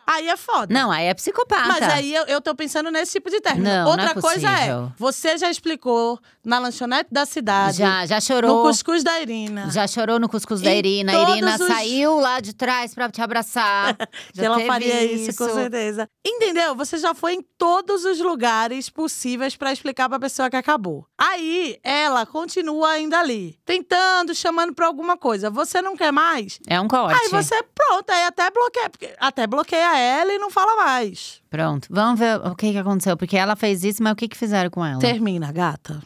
Aí 0.07 0.29
é 0.29 0.37
foda. 0.37 0.73
Não, 0.75 0.91
aí 0.91 1.07
é 1.07 1.15
psicopata. 1.15 1.69
Mas 1.69 1.83
aí 1.83 2.15
eu, 2.15 2.25
eu 2.25 2.41
tô 2.41 2.55
pensando 2.55 2.91
nesse 2.91 3.13
tipo 3.13 3.31
de 3.31 3.41
término. 3.41 3.69
Não, 3.69 3.85
não 3.85 3.91
Outra 3.91 4.11
é 4.11 4.15
coisa 4.21 4.49
é, 4.51 4.89
você 4.99 5.39
já 5.39 5.51
explicou 5.51 6.19
na 6.45 6.59
lanchonete 6.59 7.09
da 7.13 7.25
cidade, 7.27 7.77
Já, 7.79 8.07
já 8.07 8.17
no 8.17 8.21
chorou. 8.23 8.63
cuscuz 8.63 9.05
da 9.05 9.21
Irina. 9.21 9.71
Já 9.71 9.87
chorou 9.87 10.19
no 10.19 10.29
cuscuz 10.29 10.61
da 10.61 10.71
Em 10.73 10.79
Irina. 10.79 11.13
A 11.13 11.15
todos 11.17 11.33
Irina 11.35 11.57
os- 11.61 11.67
saiu 11.67 12.19
lá 12.19 12.41
de 12.41 12.55
trás 12.55 12.95
pra 12.95 13.09
te 13.11 13.21
abraçar. 13.21 13.97
Já 14.35 14.45
ela 14.45 14.57
teve 14.57 14.67
faria 14.69 15.05
isso, 15.05 15.37
com 15.37 15.53
certeza. 15.53 16.09
Entendeu? 16.27 16.75
Você 16.75 16.99
já 16.99 17.15
foi 17.15 17.35
em 17.35 17.43
todos 17.59 18.05
os 18.05 18.19
lugares 18.21 18.89
possíveis 18.89 19.55
pra 19.57 19.73
explicar 19.73 20.09
pra 20.09 20.19
pessoa 20.19 20.49
que 20.51 20.57
acabou. 20.57 21.07
Aí, 21.19 21.79
ela 21.83 22.25
continua 22.27 22.91
ainda 22.91 23.19
ali, 23.21 23.59
tentando, 23.65 24.35
chamando 24.35 24.75
pra 24.75 24.87
alguma 24.87 25.17
coisa. 25.17 25.51
Você 25.51 25.83
não 25.83 25.97
quer 25.97 26.11
mais? 26.13 26.59
É 26.67 26.81
um 26.81 26.89
corte. 26.89 27.21
Aí 27.21 27.29
você, 27.29 27.63
pronto, 27.75 28.11
aí 28.11 28.25
até 28.25 28.51
bloqueia, 28.51 28.91
porque- 28.91 29.15
até 29.19 29.47
bloqueia 29.47 29.99
ela 30.01 30.33
e 30.33 30.39
não 30.39 30.51
fala 30.51 30.77
mais. 30.85 31.41
Pronto, 31.51 31.89
vamos 31.91 32.19
ver 32.19 32.37
o 32.39 32.55
que, 32.55 32.73
que 32.73 32.79
aconteceu. 32.79 33.17
Porque 33.17 33.37
ela 33.37 33.55
fez 33.57 33.85
isso, 33.85 34.03
mas 34.03 34.13
o 34.13 34.17
que, 34.17 34.29
que 34.29 34.37
fizeram 34.37 34.71
com 34.71 34.85
ela? 34.85 34.99
Termina, 34.99 35.53
gata. 35.53 36.01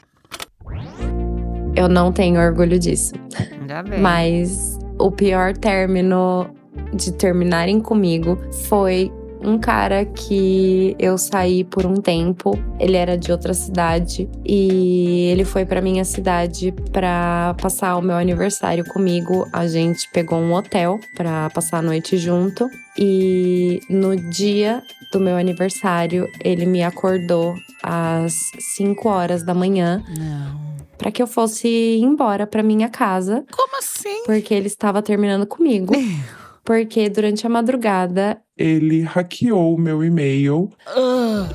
Eu 1.77 1.89
não 1.89 2.13
tenho 2.13 2.41
orgulho 2.41 2.79
disso. 2.79 3.15
Ainda 3.53 3.83
bem. 3.83 4.01
Mas 4.01 4.79
o 4.99 5.11
pior 5.11 5.57
término 5.57 6.49
de 6.93 7.13
terminarem 7.13 7.81
comigo 7.81 8.39
foi 8.69 9.13
um 9.45 9.59
cara 9.59 10.05
que 10.05 10.97
eu 10.99 11.17
saí 11.19 11.65
por 11.65 11.85
um 11.87 11.95
tempo. 11.97 12.59
Ele 12.81 12.97
era 12.97 13.17
de 13.17 13.31
outra 13.31 13.53
cidade 13.55 14.29
e 14.45 15.29
ele 15.31 15.45
foi 15.45 15.65
pra 15.65 15.81
minha 15.81 16.05
cidade 16.05 16.73
pra 16.93 17.55
passar 17.61 17.97
o 17.97 18.03
meu 18.03 18.17
aniversário 18.17 18.85
comigo. 18.87 19.47
A 19.53 19.67
gente 19.67 20.09
pegou 20.13 20.39
um 20.39 20.53
hotel 20.55 20.99
pra 21.17 21.51
passar 21.51 21.79
a 21.79 21.83
noite 21.83 22.17
junto 22.17 22.69
e 22.99 23.81
no 23.91 24.17
dia 24.31 24.83
do 25.13 25.21
meu 25.21 25.37
aniversário 25.37 26.27
ele 26.43 26.67
me 26.67 26.83
acordou 26.83 27.55
às 27.83 28.35
5 28.77 29.09
horas 29.09 29.43
da 29.45 29.53
manhã 29.55 30.03
Não. 30.19 30.75
para 30.99 31.11
que 31.13 31.23
eu 31.23 31.27
fosse 31.27 31.99
embora 32.01 32.47
pra 32.47 32.63
minha 32.63 32.89
casa 32.89 33.45
Como 33.53 33.79
assim? 33.79 34.23
porque 34.27 34.53
ele 34.55 34.67
estava 34.69 35.03
terminando 35.03 35.47
comigo. 35.47 35.93
Porque 36.65 37.11
durante 37.11 37.47
a 37.47 37.51
madrugada 37.51 38.39
Ele 38.57 39.03
hackeou 39.03 39.75
o 39.75 39.79
meu 39.79 40.03
e-mail. 40.03 40.71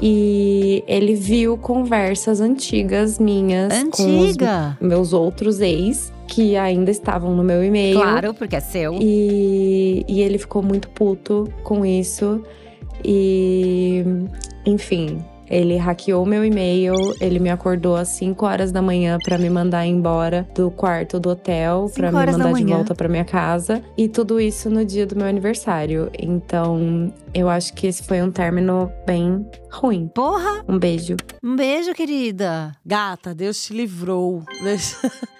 e 0.02 0.84
ele 0.88 1.16
viu 1.16 1.58
conversas 1.58 2.40
antigas 2.40 3.18
minhas 3.18 3.74
Antiga. 3.74 4.78
com 4.80 4.86
os 4.86 4.90
meus 4.90 5.14
outros 5.14 5.60
ex 5.62 6.14
que 6.28 6.56
ainda 6.56 6.92
estavam 6.92 7.36
no 7.36 7.44
meu 7.44 7.64
e-mail. 7.64 8.00
Claro, 8.00 8.34
porque 8.36 8.56
é 8.56 8.60
seu. 8.60 8.94
E, 9.02 10.06
e 10.08 10.22
ele 10.22 10.38
ficou 10.38 10.62
muito 10.62 10.88
puto 10.90 11.52
com 11.64 11.84
isso. 11.84 12.44
E, 13.04 14.04
enfim, 14.66 15.18
ele 15.50 15.78
hackeou 15.78 16.26
meu 16.26 16.46
e-mail, 16.46 16.94
ele 17.20 17.40
me 17.40 17.50
acordou 17.50 17.96
às 17.96 18.10
5 18.10 18.46
horas 18.46 18.72
da 18.72 18.82
manhã 18.82 19.18
pra 19.24 19.38
me 19.38 19.50
mandar 19.50 19.86
embora 19.86 20.48
do 20.56 20.70
quarto 20.72 21.20
do 21.20 21.30
hotel, 21.30 21.90
pra 21.94 22.12
me 22.12 22.18
mandar 22.32 22.54
de 22.54 22.66
volta 22.66 22.94
pra 22.96 23.08
minha 23.10 23.26
casa. 23.26 23.84
E 23.98 24.08
tudo 24.08 24.40
isso 24.40 24.70
no 24.70 24.86
dia 24.86 25.06
do 25.06 25.16
meu 25.16 25.28
aniversário. 25.28 26.10
Então, 26.18 27.14
eu 27.34 27.50
acho 27.50 27.74
que 27.74 27.88
esse 27.88 28.04
foi 28.04 28.22
um 28.22 28.32
término 28.32 28.92
bem 29.06 29.46
ruim. 29.72 30.08
Porra, 30.14 30.64
Um 30.68 30.78
beijo. 30.78 31.16
um 31.44 31.56
beijo, 31.56 31.94
querida. 31.94 32.76
Gata, 32.86 33.34
Deus 33.34 33.64
te 33.64 33.74
livrou. 33.74 34.44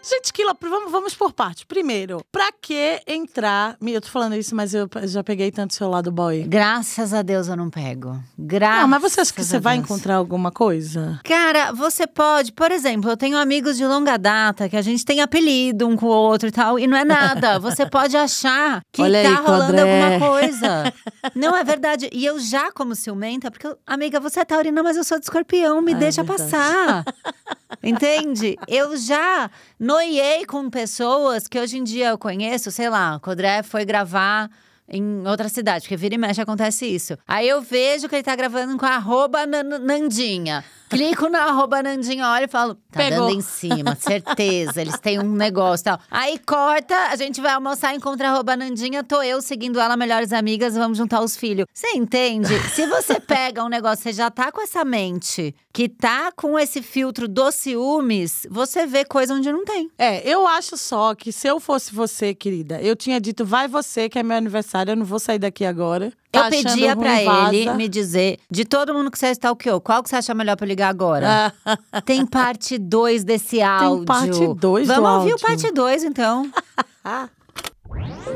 Gente, 0.02 0.32
Kila, 0.34 0.56
vamos, 0.62 0.92
vamos 0.92 1.14
por 1.14 1.34
parte. 1.34 1.66
Primeiro, 1.66 2.24
pra 2.32 2.52
que 2.52 3.02
entrar. 3.06 3.76
Eu 3.86 4.02
tô 4.02 4.08
falando 4.08 4.36
isso, 4.36 4.56
mas 4.56 4.74
eu 4.74 4.90
já 5.04 5.24
peguei 5.24 5.52
tanto 5.52 5.74
seu 5.74 5.90
lado 5.90 6.12
boy. 6.12 6.44
Graças 6.48 7.14
a 7.14 7.22
Deus 7.22 7.48
eu 7.48 7.56
não 7.58 7.70
pego. 7.70 8.18
Graças 8.38 8.82
Não, 8.82 8.88
mas 8.88 9.02
você 9.02 9.22
acha 9.22 9.34
que 9.34 9.44
você 9.44 9.60
vai 9.60 9.78
Deus. 9.78 9.88
Encontrar 10.00 10.16
alguma 10.16 10.52
coisa? 10.52 11.20
Cara, 11.24 11.72
você 11.74 12.08
pode, 12.08 12.52
por 12.54 12.72
exemplo, 12.72 13.10
eu 13.10 13.18
tenho 13.18 13.38
amigos 13.38 13.78
de 13.78 13.86
longa 13.86 14.18
data 14.18 14.70
que 14.70 14.78
a 14.78 14.82
gente 14.82 15.04
tem 15.04 15.22
apelido 15.22 15.88
um 15.88 15.96
com 15.96 16.06
o 16.06 16.10
outro 16.10 16.48
e 16.48 16.52
tal, 16.52 16.80
e 16.80 16.88
não 16.88 16.98
é 16.98 17.04
nada. 17.04 17.60
Você 17.70 17.86
pode 17.86 18.16
achar 18.16 18.82
que 18.92 19.02
Olha 19.02 19.22
tá 19.22 19.30
aí 19.30 19.36
rolando 19.36 19.82
alguma 19.82 20.20
coisa. 20.20 20.94
Não 21.36 21.56
é 21.56 21.64
verdade. 21.64 22.10
E 22.12 22.26
eu 22.26 22.40
já, 22.40 22.72
como 22.72 22.96
ciumenta, 22.96 23.52
porque, 23.52 23.68
amiga, 23.86 24.20
você 24.20 24.40
é 24.40 24.46
taurina, 24.46 24.82
mas 24.82 24.96
eu 24.98 25.04
sou 25.04 25.20
de 25.20 25.26
escorpião, 25.26 25.82
me 25.82 25.94
Ah, 25.94 25.96
é 25.96 26.00
deixa 26.00 26.24
verdade. 26.24 26.50
passar. 26.52 27.06
Entende? 27.84 28.58
Eu 28.68 28.96
já 28.98 29.50
noiei 29.80 30.46
com 30.46 30.70
pessoas 30.70 31.48
que 31.48 31.60
hoje 31.60 31.78
em 31.78 31.84
dia 31.84 32.10
eu 32.10 32.18
conheço, 32.18 32.72
sei 32.72 32.90
lá, 32.90 33.16
o 33.16 33.20
Codré 33.20 33.62
foi 33.64 33.86
gravar 33.86 34.50
em 34.92 35.28
outra 35.28 35.48
cidade, 35.50 35.84
porque 35.84 35.96
vira 35.98 36.16
e 36.16 36.18
mexe 36.18 36.42
acontece 36.42 36.86
isso. 36.86 37.18
Aí 37.28 37.48
eu 37.48 37.62
vejo 37.62 38.08
que 38.10 38.16
ele 38.16 38.24
tá 38.24 38.36
gravando 38.36 38.78
com 38.78 38.86
a 38.86 38.96
arroba 38.96 39.46
Nan- 39.46 39.80
Nandinha. 39.80 40.64
Clico 40.90 41.30
na 41.30 41.44
arroba 41.44 41.84
Nandinha, 41.84 42.28
olho 42.30 42.46
e 42.46 42.48
falo, 42.48 42.74
tá 42.74 42.98
Pegou. 42.98 43.28
dando 43.28 43.38
em 43.38 43.42
cima, 43.42 43.96
certeza, 43.96 44.82
eles 44.82 44.98
têm 44.98 45.20
um 45.20 45.32
negócio 45.32 45.84
e 45.84 45.86
tal. 45.86 46.00
Aí 46.10 46.40
corta, 46.40 46.96
a 47.12 47.16
gente 47.16 47.40
vai 47.40 47.54
almoçar, 47.54 47.94
encontra 47.94 48.28
a 48.28 48.32
arroba 48.32 48.58
Nandinha, 48.58 49.04
tô 49.04 49.22
eu 49.22 49.40
seguindo 49.40 49.80
ela, 49.80 49.96
melhores 49.96 50.34
amigas, 50.34 50.74
vamos 50.74 50.98
juntar 50.98 51.22
os 51.22 51.38
filhos. 51.38 51.68
Você 51.72 51.90
entende? 51.96 52.58
Se 52.72 52.88
você 52.88 53.20
pega 53.22 53.64
um 53.64 53.70
negócio, 53.70 54.02
você 54.02 54.12
já 54.12 54.32
tá 54.32 54.52
com 54.52 54.62
essa 54.62 54.84
mente, 54.84 55.54
que 55.72 55.88
tá 55.88 56.32
com 56.32 56.58
esse 56.58 56.82
filtro 56.82 57.28
dos 57.28 57.54
ciúmes, 57.54 58.48
você 58.50 58.88
vê 58.88 59.06
coisa 59.06 59.36
onde 59.36 59.52
não 59.52 59.64
tem. 59.64 59.92
É, 59.96 60.28
eu 60.28 60.48
acho 60.48 60.76
só 60.76 61.14
que 61.14 61.32
se 61.32 61.48
eu 61.48 61.60
fosse 61.60 61.94
você, 61.94 62.34
querida, 62.34 62.82
eu 62.82 62.96
tinha 62.96 63.22
dito, 63.22 63.46
vai 63.46 63.68
você, 63.68 64.10
que 64.10 64.18
é 64.18 64.24
meu 64.24 64.38
aniversário, 64.38 64.94
eu 64.94 64.98
não 64.98 65.06
vou 65.06 65.20
sair 65.20 65.38
daqui 65.38 65.66
agora. 65.66 66.12
Eu 66.32 66.42
Tá 66.42 66.48
achando 66.48 66.64
pedia 66.64 66.96
pra 66.96 67.22
ele 67.24 67.74
me 67.74 67.90
dizer, 67.90 68.38
de 68.52 68.64
todo 68.64 68.94
mundo 68.94 69.10
que 69.10 69.18
você 69.18 69.32
stalkeou, 69.32 69.82
qual 69.82 70.04
que 70.04 70.10
você 70.10 70.16
acha 70.18 70.34
melhor 70.36 70.56
pra 70.56 70.66
eu 70.66 70.70
ligar 70.70 70.90
agora? 70.90 71.52
Ah, 71.66 72.02
Tem 72.06 72.24
parte 72.26 72.78
2 72.78 73.24
desse 73.24 73.62
áudio. 73.62 74.06
parte 74.06 74.48
dois 74.56 74.88
do 74.88 74.94
Vamos 74.94 75.10
ouvir 75.22 75.34
o 75.34 75.40
parte 75.40 75.72
2, 75.72 76.04
então. 76.04 76.48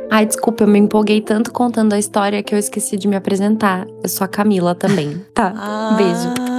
Ai, 0.09 0.25
desculpa, 0.25 0.63
eu 0.63 0.67
me 0.67 0.79
empolguei 0.79 1.21
tanto 1.21 1.51
contando 1.51 1.93
a 1.93 1.99
história 1.99 2.41
que 2.41 2.53
eu 2.55 2.59
esqueci 2.59 2.97
de 2.97 3.07
me 3.07 3.15
apresentar. 3.15 3.85
Eu 4.01 4.09
sou 4.09 4.25
a 4.25 4.27
Camila 4.27 4.73
também. 4.73 5.23
Tá, 5.33 5.93
beijo. 5.97 6.52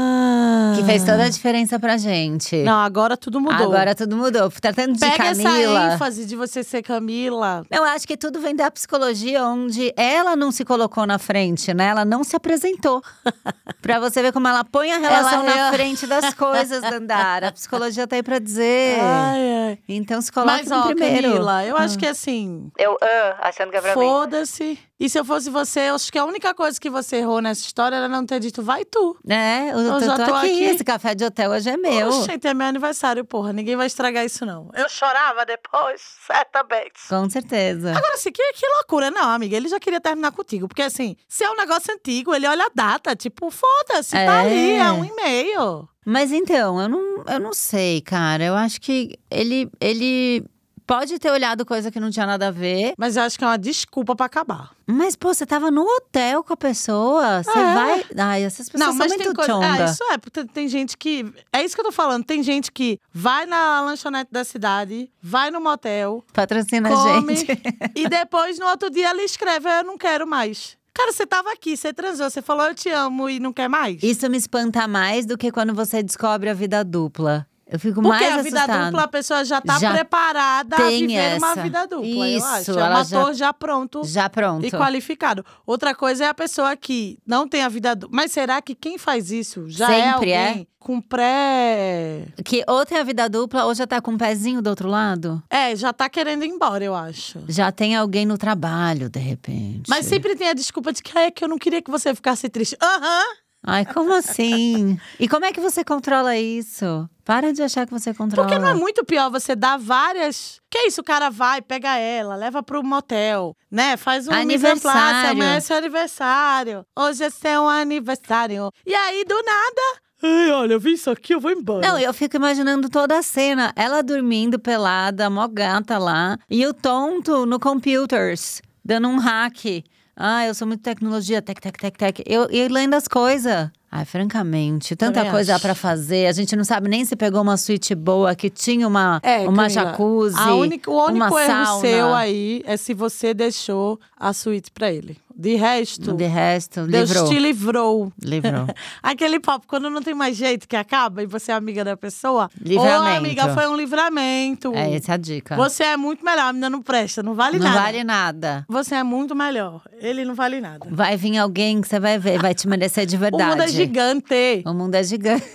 Que 0.74 0.84
fez 0.84 1.02
toda 1.04 1.24
a 1.24 1.28
diferença 1.28 1.78
pra 1.78 1.96
gente. 1.96 2.56
Não, 2.62 2.78
agora 2.80 3.16
tudo 3.16 3.40
mudou. 3.40 3.66
Agora 3.66 3.94
tudo 3.94 4.16
mudou. 4.16 4.50
Tratando 4.50 4.94
de 4.94 5.00
Pega 5.00 5.16
Camila. 5.16 5.84
essa 5.86 5.94
ênfase 5.94 6.24
de 6.26 6.36
você 6.36 6.62
ser 6.62 6.82
Camila. 6.82 7.64
Eu 7.70 7.84
acho 7.84 8.06
que 8.06 8.16
tudo 8.16 8.40
vem 8.40 8.54
da 8.56 8.70
psicologia, 8.70 9.44
onde 9.44 9.92
ela 9.96 10.34
não 10.36 10.50
se 10.50 10.64
colocou 10.64 11.06
na 11.06 11.18
frente, 11.18 11.72
né? 11.74 11.86
Ela 11.88 12.04
não 12.04 12.24
se 12.24 12.34
apresentou. 12.36 13.02
pra 13.80 13.98
você 14.00 14.22
ver 14.22 14.32
como 14.32 14.48
ela 14.48 14.64
põe 14.64 14.92
a 14.92 14.98
relação 14.98 15.44
Ela 15.44 15.54
na 15.56 15.68
é- 15.68 15.72
frente 15.72 16.06
das 16.06 16.32
coisas, 16.34 16.80
Dandara. 16.88 17.48
A 17.48 17.52
psicologia 17.52 18.06
tá 18.06 18.16
aí 18.16 18.22
pra 18.22 18.38
dizer. 18.38 18.98
Ai, 19.00 19.68
ai. 19.68 19.78
Então 19.88 20.20
se 20.20 20.32
coloque 20.32 20.68
Mas, 20.68 20.70
ó, 20.70 20.82
primeiro. 20.86 21.28
Camila, 21.32 21.64
eu 21.64 21.76
Ah. 21.76 21.80
acho 21.82 21.98
que 21.98 22.06
assim, 22.06 22.70
Eu, 22.78 22.96
ah, 23.02 23.36
achando 23.48 23.70
que 23.70 23.76
é 23.76 23.80
pra 23.80 23.94
mim. 23.96 24.02
foda-se. 24.02 24.78
E 24.98 25.08
se 25.08 25.18
eu 25.18 25.24
fosse 25.24 25.50
você, 25.50 25.80
eu 25.90 25.96
acho 25.96 26.10
que 26.12 26.18
a 26.18 26.24
única 26.24 26.54
coisa 26.54 26.78
que 26.80 26.88
você 26.88 27.16
errou 27.16 27.40
nessa 27.42 27.62
história 27.62 27.96
era 27.96 28.08
não 28.08 28.24
ter 28.24 28.38
dito, 28.38 28.62
vai 28.62 28.84
tu. 28.84 29.18
É, 29.28 29.72
eu, 29.72 29.78
Eu 29.80 29.92
tô, 29.94 30.00
já 30.00 30.16
tô 30.16 30.24
tô 30.26 30.34
aqui. 30.34 30.46
aqui. 30.52 30.64
Esse 30.64 30.84
café 30.84 31.14
de 31.16 31.24
hotel 31.24 31.50
hoje 31.50 31.68
é 31.68 31.76
meu. 31.76 32.12
Gente, 32.22 32.46
é 32.46 32.54
meu 32.54 32.66
aniversário, 32.68 33.24
porra. 33.24 33.52
Ninguém 33.52 33.74
vai 33.74 33.88
estragar 33.88 34.24
isso, 34.24 34.46
não. 34.46 34.70
Eu 34.72 34.88
chorava 34.88 35.44
depois, 35.44 36.00
certamente. 36.24 37.08
Com 37.08 37.28
certeza. 37.28 37.90
Agora, 37.90 38.14
assim, 38.14 38.30
que, 38.30 38.52
que 38.52 38.66
loucura, 38.76 39.10
não, 39.10 39.30
amiga. 39.30 39.56
Ele 39.56 39.68
já 39.68 39.80
queria 39.80 40.00
terminar 40.00 40.30
contigo. 40.30 40.68
Porque, 40.68 40.82
assim, 40.82 41.16
se 41.28 41.42
é 41.42 41.50
um 41.50 41.56
negócio 41.56 41.92
antigo, 41.92 42.32
ele 42.32 42.46
olha 42.46 42.66
a 42.66 42.70
data. 42.72 43.16
Tipo, 43.16 43.50
foda-se, 43.50 44.12
tá 44.12 44.18
É. 44.18 44.28
ali, 44.46 44.70
é 44.76 44.92
um 44.92 45.04
e-mail. 45.04 45.88
Mas 46.06 46.30
então, 46.30 46.80
eu 46.80 46.88
não, 46.88 47.24
eu 47.26 47.40
não 47.40 47.52
sei, 47.52 48.00
cara. 48.00 48.44
Eu 48.44 48.54
acho 48.54 48.80
que 48.80 49.18
ele, 49.30 49.68
ele 49.80 50.44
pode 50.86 51.18
ter 51.18 51.30
olhado 51.30 51.64
coisa 51.64 51.90
que 51.90 51.98
não 52.00 52.10
tinha 52.10 52.26
nada 52.26 52.48
a 52.48 52.50
ver. 52.50 52.94
Mas 52.98 53.16
eu 53.16 53.22
acho 53.22 53.38
que 53.38 53.44
é 53.44 53.46
uma 53.46 53.58
desculpa 53.58 54.14
pra 54.14 54.26
acabar. 54.26 54.70
Mas, 54.86 55.16
pô, 55.16 55.32
você 55.32 55.46
tava 55.46 55.70
no 55.70 55.82
hotel 55.82 56.44
com 56.44 56.52
a 56.52 56.56
pessoa. 56.56 57.42
Você 57.42 57.58
É. 57.58 57.74
vai. 57.74 58.04
Ai, 58.18 58.44
essas 58.44 58.68
pessoas 58.68 58.80
Não, 58.86 58.92
são 58.92 58.98
mas 58.98 59.08
muito 59.12 59.24
tem 59.24 59.32
coisa. 59.34 59.52
chonga. 59.52 59.84
Ah, 59.84 59.84
isso 59.86 60.04
é, 60.12 60.18
porque 60.18 60.44
tem 60.44 60.68
gente 60.68 60.96
que. 60.96 61.32
É 61.52 61.64
isso 61.64 61.74
que 61.74 61.80
eu 61.80 61.86
tô 61.86 61.92
falando. 61.92 62.24
Tem 62.24 62.42
gente 62.42 62.70
que 62.70 62.98
vai 63.12 63.46
na 63.46 63.80
lanchonete 63.80 64.30
da 64.30 64.44
cidade, 64.44 65.10
vai 65.22 65.50
no 65.50 65.60
motel, 65.60 66.24
Patrocina 66.32 66.88
a 66.88 66.92
come 66.92 67.36
gente. 67.36 67.62
e 67.96 68.08
depois 68.08 68.58
no 68.58 68.66
outro 68.66 68.90
dia 68.90 69.08
ela 69.08 69.22
escreve: 69.22 69.68
Eu 69.68 69.84
não 69.84 69.96
quero 69.96 70.26
mais. 70.26 70.76
Cara, 70.96 71.10
você 71.12 71.26
tava 71.26 71.50
aqui, 71.52 71.76
você 71.76 71.92
transou, 71.92 72.30
você 72.30 72.40
falou 72.40 72.66
eu 72.66 72.74
te 72.74 72.88
amo 72.88 73.28
e 73.28 73.40
não 73.40 73.52
quer 73.52 73.68
mais? 73.68 74.00
Isso 74.00 74.30
me 74.30 74.36
espanta 74.38 74.86
mais 74.86 75.26
do 75.26 75.36
que 75.36 75.50
quando 75.50 75.74
você 75.74 76.00
descobre 76.04 76.48
a 76.48 76.54
vida 76.54 76.84
dupla. 76.84 77.44
Eu 77.66 77.78
fico 77.78 78.02
Porque 78.02 78.08
mais 78.08 78.38
a 78.38 78.42
vida 78.42 78.58
assustada. 78.58 78.86
dupla, 78.86 79.02
a 79.04 79.08
pessoa 79.08 79.44
já 79.44 79.60
tá 79.60 79.78
Já 79.78 79.92
preparada 79.92 80.76
a 80.76 80.88
viver 80.90 81.38
uma 81.38 81.52
essa. 81.52 81.62
vida 81.62 81.86
dupla, 81.86 82.06
eu 82.28 82.36
Isso, 82.38 82.46
acho. 82.46 82.70
É 82.72 82.74
um 82.74 82.78
ela 82.80 83.02
já- 83.04 83.20
ator 83.20 83.34
já 83.34 83.52
pronto 83.54 84.04
Já 84.04 84.28
pronto. 84.28 84.66
e 84.66 84.70
qualificado. 84.70 85.44
Outra 85.66 85.94
coisa 85.94 86.24
é 86.26 86.28
a 86.28 86.34
pessoa 86.34 86.76
que 86.76 87.18
não 87.26 87.48
tem 87.48 87.62
a 87.62 87.68
vida 87.68 87.94
dupla. 87.96 88.14
Mas 88.16 88.32
será 88.32 88.60
que 88.60 88.74
quem 88.74 88.98
faz 88.98 89.30
isso 89.30 89.64
já 89.68 89.90
é 89.92 90.12
Sempre 90.12 90.30
é? 90.30 90.46
alguém 90.48 90.68
com 90.78 91.00
pré. 91.00 92.26
Que 92.44 92.62
ou 92.68 92.84
tem 92.84 92.98
a 92.98 93.02
vida 93.02 93.28
dupla 93.28 93.64
ou 93.64 93.74
já 93.74 93.86
tá 93.86 94.00
com 94.02 94.10
um 94.12 94.18
pezinho 94.18 94.60
do 94.60 94.68
outro 94.68 94.88
lado. 94.88 95.42
É, 95.48 95.74
já 95.74 95.92
tá 95.92 96.08
querendo 96.10 96.44
ir 96.44 96.48
embora, 96.48 96.84
eu 96.84 96.94
acho. 96.94 97.40
Já 97.48 97.72
tem 97.72 97.96
alguém 97.96 98.26
no 98.26 98.36
trabalho, 98.36 99.08
de 99.08 99.18
repente. 99.18 99.88
Mas 99.88 100.04
sempre 100.04 100.36
tem 100.36 100.48
a 100.48 100.52
desculpa 100.54 100.92
de 100.92 101.02
que 101.02 101.16
"Ah, 101.16 101.22
é 101.22 101.30
que 101.30 101.42
eu 101.42 101.48
não 101.48 101.56
queria 101.58 101.80
que 101.80 101.90
você 101.90 102.14
ficasse 102.14 102.48
triste. 102.50 102.76
Aham. 102.82 103.22
Ai, 103.66 103.86
como 103.86 104.12
assim? 104.12 104.98
e 105.18 105.26
como 105.26 105.46
é 105.46 105.52
que 105.52 105.60
você 105.60 105.82
controla 105.82 106.36
isso? 106.36 107.08
Para 107.24 107.50
de 107.50 107.62
achar 107.62 107.86
que 107.86 107.92
você 107.92 108.12
controla. 108.12 108.46
Porque 108.46 108.60
não 108.60 108.68
é 108.68 108.74
muito 108.74 109.02
pior 109.04 109.30
você 109.30 109.56
dar 109.56 109.78
várias. 109.78 110.60
Que 110.70 110.78
é 110.78 110.86
isso, 110.88 111.00
o 111.00 111.04
cara 111.04 111.30
vai, 111.30 111.62
pega 111.62 111.96
ela, 111.96 112.36
leva 112.36 112.62
pro 112.62 112.84
motel, 112.84 113.56
né? 113.70 113.96
Faz 113.96 114.28
um 114.28 114.32
Aniversário. 114.32 114.90
aniversário. 114.90 115.30
Amanhã 115.30 115.56
é 115.56 115.60
seu 115.60 115.76
aniversário. 115.76 116.86
Hoje 116.94 117.24
é 117.24 117.30
seu 117.30 117.66
aniversário. 117.66 118.70
E 118.84 118.94
aí, 118.94 119.24
do 119.24 119.34
nada. 119.34 120.00
Ai, 120.22 120.50
olha, 120.52 120.74
eu 120.74 120.80
vi 120.80 120.92
isso 120.92 121.10
aqui, 121.10 121.34
eu 121.34 121.40
vou 121.40 121.50
embora. 121.50 121.86
Não, 121.86 121.98
eu 121.98 122.12
fico 122.12 122.36
imaginando 122.36 122.90
toda 122.90 123.18
a 123.18 123.22
cena. 123.22 123.72
Ela 123.76 124.02
dormindo 124.02 124.58
pelada, 124.58 125.30
mó 125.30 125.48
gata 125.48 125.96
lá. 125.96 126.38
E 126.50 126.66
o 126.66 126.74
tonto 126.74 127.46
no 127.46 127.58
computers, 127.58 128.60
dando 128.84 129.08
um 129.08 129.18
hack. 129.18 129.82
Ah, 130.16 130.46
eu 130.46 130.54
sou 130.54 130.66
muito 130.66 130.82
tecnologia, 130.82 131.42
tec, 131.42 131.60
tec, 131.60 131.76
tec, 131.76 131.96
tec. 131.96 132.22
Eu, 132.26 132.48
eu 132.50 132.68
lendo 132.68 132.94
as 132.94 133.08
coisas. 133.08 133.70
Ai, 133.96 134.04
francamente, 134.04 134.96
tanta 134.96 135.20
Também 135.20 135.30
coisa 135.30 135.56
pra 135.60 135.72
fazer. 135.72 136.26
A 136.26 136.32
gente 136.32 136.56
não 136.56 136.64
sabe 136.64 136.88
nem 136.88 137.04
se 137.04 137.14
pegou 137.14 137.40
uma 137.42 137.56
suíte 137.56 137.94
boa 137.94 138.34
que 138.34 138.50
tinha 138.50 138.88
uma, 138.88 139.20
É, 139.22 139.38
uma 139.48 139.64
Camila, 139.64 139.68
jacuzzi. 139.68 140.36
a 140.36 140.52
única, 140.56 140.90
o 140.90 141.06
único 141.06 141.26
uma 141.26 141.42
erro 141.44 141.64
sauna. 141.64 141.80
seu 141.80 142.12
aí 142.12 142.60
é 142.66 142.76
se 142.76 142.92
você 142.92 143.32
deixou 143.32 144.00
a 144.18 144.32
suíte 144.32 144.72
pra 144.72 144.90
ele. 144.92 145.16
De 145.36 145.56
resto, 145.56 146.12
De 146.12 146.26
resto, 146.26 146.86
Deus 146.86 147.10
livrou. 147.10 147.28
te 147.28 147.38
livrou. 147.40 148.12
Livrou. 148.22 148.66
Aquele 149.02 149.40
papo, 149.40 149.66
quando 149.66 149.90
não 149.90 150.00
tem 150.00 150.14
mais 150.14 150.36
jeito 150.36 150.68
que 150.68 150.76
acaba 150.76 151.24
e 151.24 151.26
você 151.26 151.50
é 151.50 151.56
amiga 151.56 151.84
da 151.84 151.96
pessoa. 151.96 152.48
Livramento. 152.60 153.02
Ô, 153.02 153.16
amiga, 153.16 153.48
foi 153.52 153.66
um 153.66 153.76
livramento. 153.76 154.72
É, 154.76 154.94
essa 154.94 155.10
é 155.10 155.14
a 155.14 155.16
dica. 155.16 155.56
Você 155.56 155.82
é 155.82 155.96
muito 155.96 156.24
melhor, 156.24 156.44
a 156.44 156.52
menina 156.52 156.70
não 156.70 156.80
presta, 156.80 157.20
não 157.20 157.34
vale 157.34 157.58
não 157.58 157.66
nada. 157.66 157.80
vale 157.80 158.04
nada. 158.04 158.64
Você 158.68 158.94
é 158.94 159.02
muito 159.02 159.34
melhor. 159.34 159.80
Ele 159.98 160.24
não 160.24 160.36
vale 160.36 160.60
nada. 160.60 160.86
Vai 160.88 161.16
vir 161.16 161.36
alguém 161.38 161.80
que 161.80 161.88
você 161.88 161.98
vai 161.98 162.16
ver, 162.16 162.40
vai 162.40 162.54
te 162.54 162.68
merecer 162.68 163.04
de 163.04 163.16
O 163.18 163.18
verdade. 163.18 163.83
Gigante. 163.86 164.62
O 164.66 164.74
mundo 164.74 164.94
é 164.94 165.02
gigante. 165.02 165.46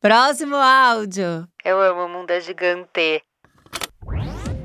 Próximo 0.00 0.56
áudio. 0.56 1.48
Eu 1.64 1.80
amo 1.80 2.04
o 2.04 2.08
mundo 2.08 2.30
é 2.30 2.40
gigante. 2.40 3.22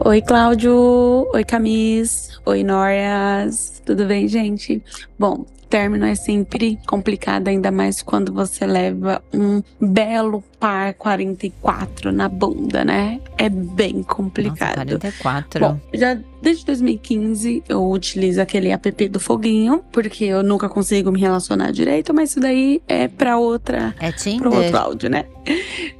Oi, 0.05 0.21
Cláudio. 0.21 1.29
Oi, 1.33 1.43
Camis. 1.43 2.39
Oi, 2.45 2.63
Nórias. 2.63 3.81
Tudo 3.85 4.05
bem, 4.05 4.27
gente? 4.27 4.83
Bom, 5.17 5.45
término 5.73 6.05
é 6.05 6.13
sempre 6.13 6.77
complicado, 6.85 7.47
ainda 7.47 7.71
mais 7.71 8.03
quando 8.03 8.31
você 8.31 8.63
leva 8.63 9.23
um 9.33 9.63
belo 9.81 10.43
par 10.59 10.93
44 10.93 12.11
na 12.11 12.29
bunda, 12.29 12.85
né? 12.85 13.19
É 13.39 13.49
bem 13.49 13.95
Nossa, 13.95 14.07
complicado. 14.07 14.99
44. 14.99 15.59
Bom, 15.59 15.79
já 15.91 16.15
desde 16.43 16.63
2015 16.67 17.63
eu 17.67 17.89
utilizo 17.89 18.39
aquele 18.39 18.69
app 18.69 19.09
do 19.09 19.19
foguinho, 19.19 19.83
porque 19.91 20.25
eu 20.25 20.43
nunca 20.43 20.69
consigo 20.69 21.11
me 21.11 21.19
relacionar 21.19 21.71
direito, 21.71 22.13
mas 22.13 22.29
isso 22.29 22.39
daí 22.39 22.79
é 22.87 23.07
pra 23.07 23.39
outra 23.39 23.95
é 23.99 24.11
pro 24.11 24.53
outro 24.53 24.65
Tinder? 24.65 24.75
áudio, 24.75 25.09
né? 25.09 25.25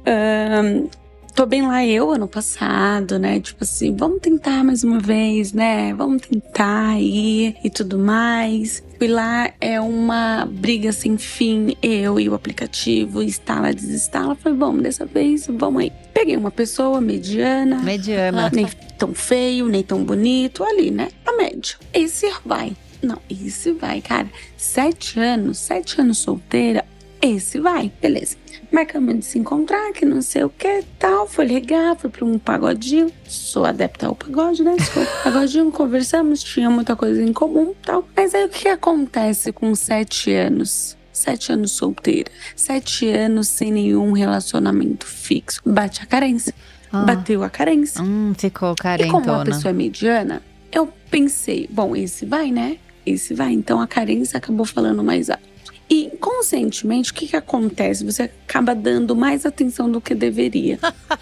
Ahn, 0.06 0.86
tô 1.34 1.46
bem 1.46 1.66
lá 1.66 1.84
eu 1.84 2.12
ano 2.12 2.28
passado, 2.28 3.18
né? 3.18 3.40
Tipo 3.40 3.64
assim, 3.64 3.96
vamos 3.96 4.20
tentar 4.20 4.62
mais 4.62 4.84
uma 4.84 5.00
vez, 5.00 5.52
né? 5.52 5.92
Vamos 5.94 6.22
tentar 6.22 6.90
aí 6.90 7.56
e 7.64 7.68
tudo 7.68 7.98
mais. 7.98 8.83
Fui 9.04 9.12
lá, 9.12 9.52
é 9.60 9.78
uma 9.78 10.48
briga 10.50 10.90
sem 10.90 11.18
fim, 11.18 11.76
eu 11.82 12.18
e 12.18 12.26
o 12.26 12.32
aplicativo, 12.32 13.22
instala, 13.22 13.70
desinstala. 13.70 14.34
Falei, 14.34 14.56
bom, 14.56 14.78
dessa 14.78 15.04
vez, 15.04 15.46
vamos 15.46 15.82
aí. 15.82 15.92
Peguei 16.14 16.38
uma 16.38 16.50
pessoa 16.50 17.02
mediana, 17.02 17.82
Mediana. 17.82 18.48
nem 18.50 18.66
tão 18.96 19.12
feio, 19.12 19.68
nem 19.68 19.82
tão 19.82 20.02
bonito, 20.02 20.64
ali, 20.64 20.90
né? 20.90 21.08
A 21.26 21.36
média. 21.36 21.76
Esse 21.92 22.32
vai. 22.46 22.74
Não, 23.02 23.20
esse 23.28 23.72
vai, 23.72 24.00
cara. 24.00 24.26
Sete 24.56 25.20
anos, 25.20 25.58
sete 25.58 26.00
anos 26.00 26.16
solteira, 26.16 26.82
esse 27.26 27.58
vai. 27.60 27.92
Beleza. 28.00 28.36
Marcamos 28.72 29.18
de 29.20 29.24
se 29.24 29.38
encontrar, 29.38 29.92
que 29.92 30.04
não 30.04 30.20
sei 30.20 30.44
o 30.44 30.50
que 30.50 30.84
tal. 30.98 31.26
Foi 31.28 31.44
legal, 31.44 31.96
foi 31.96 32.10
pra 32.10 32.24
um 32.24 32.38
pagodinho. 32.38 33.10
Sou 33.26 33.64
adepta 33.64 34.06
ao 34.06 34.14
pagode, 34.14 34.62
né? 34.62 34.76
Sou 34.92 35.04
pagodinho, 35.22 35.70
conversamos, 35.72 36.42
tinha 36.42 36.68
muita 36.70 36.96
coisa 36.96 37.22
em 37.22 37.32
comum 37.32 37.72
tal. 37.82 38.06
Mas 38.16 38.34
aí 38.34 38.44
o 38.44 38.48
que 38.48 38.68
acontece 38.68 39.52
com 39.52 39.74
sete 39.74 40.32
anos? 40.32 40.96
Sete 41.12 41.52
anos 41.52 41.70
solteira. 41.72 42.30
Sete 42.56 43.08
anos 43.08 43.46
sem 43.48 43.70
nenhum 43.70 44.12
relacionamento 44.12 45.06
fixo. 45.06 45.60
Bate 45.64 46.02
a 46.02 46.06
carência. 46.06 46.52
Ah. 46.92 47.04
Bateu 47.04 47.42
a 47.44 47.50
carência. 47.50 48.02
Hum, 48.02 48.32
ficou 48.36 48.72
E 48.72 48.76
como 48.76 49.18
uma 49.18 49.24
carentona. 49.24 49.44
pessoa 49.44 49.70
é 49.70 49.72
mediana, 49.72 50.42
eu 50.72 50.88
pensei, 51.10 51.68
bom, 51.70 51.94
esse 51.94 52.26
vai, 52.26 52.50
né? 52.50 52.78
Esse 53.06 53.32
vai. 53.34 53.52
Então 53.52 53.80
a 53.80 53.86
carência 53.86 54.36
acabou 54.36 54.66
falando 54.66 55.04
mais 55.04 55.30
alto. 55.30 55.53
E 55.88 56.06
inconscientemente, 56.06 57.12
o 57.12 57.14
que, 57.14 57.26
que 57.28 57.36
acontece? 57.36 58.04
Você 58.04 58.22
acaba 58.22 58.74
dando 58.74 59.14
mais 59.14 59.44
atenção 59.44 59.90
do 59.90 60.00
que 60.00 60.14
deveria. 60.14 60.78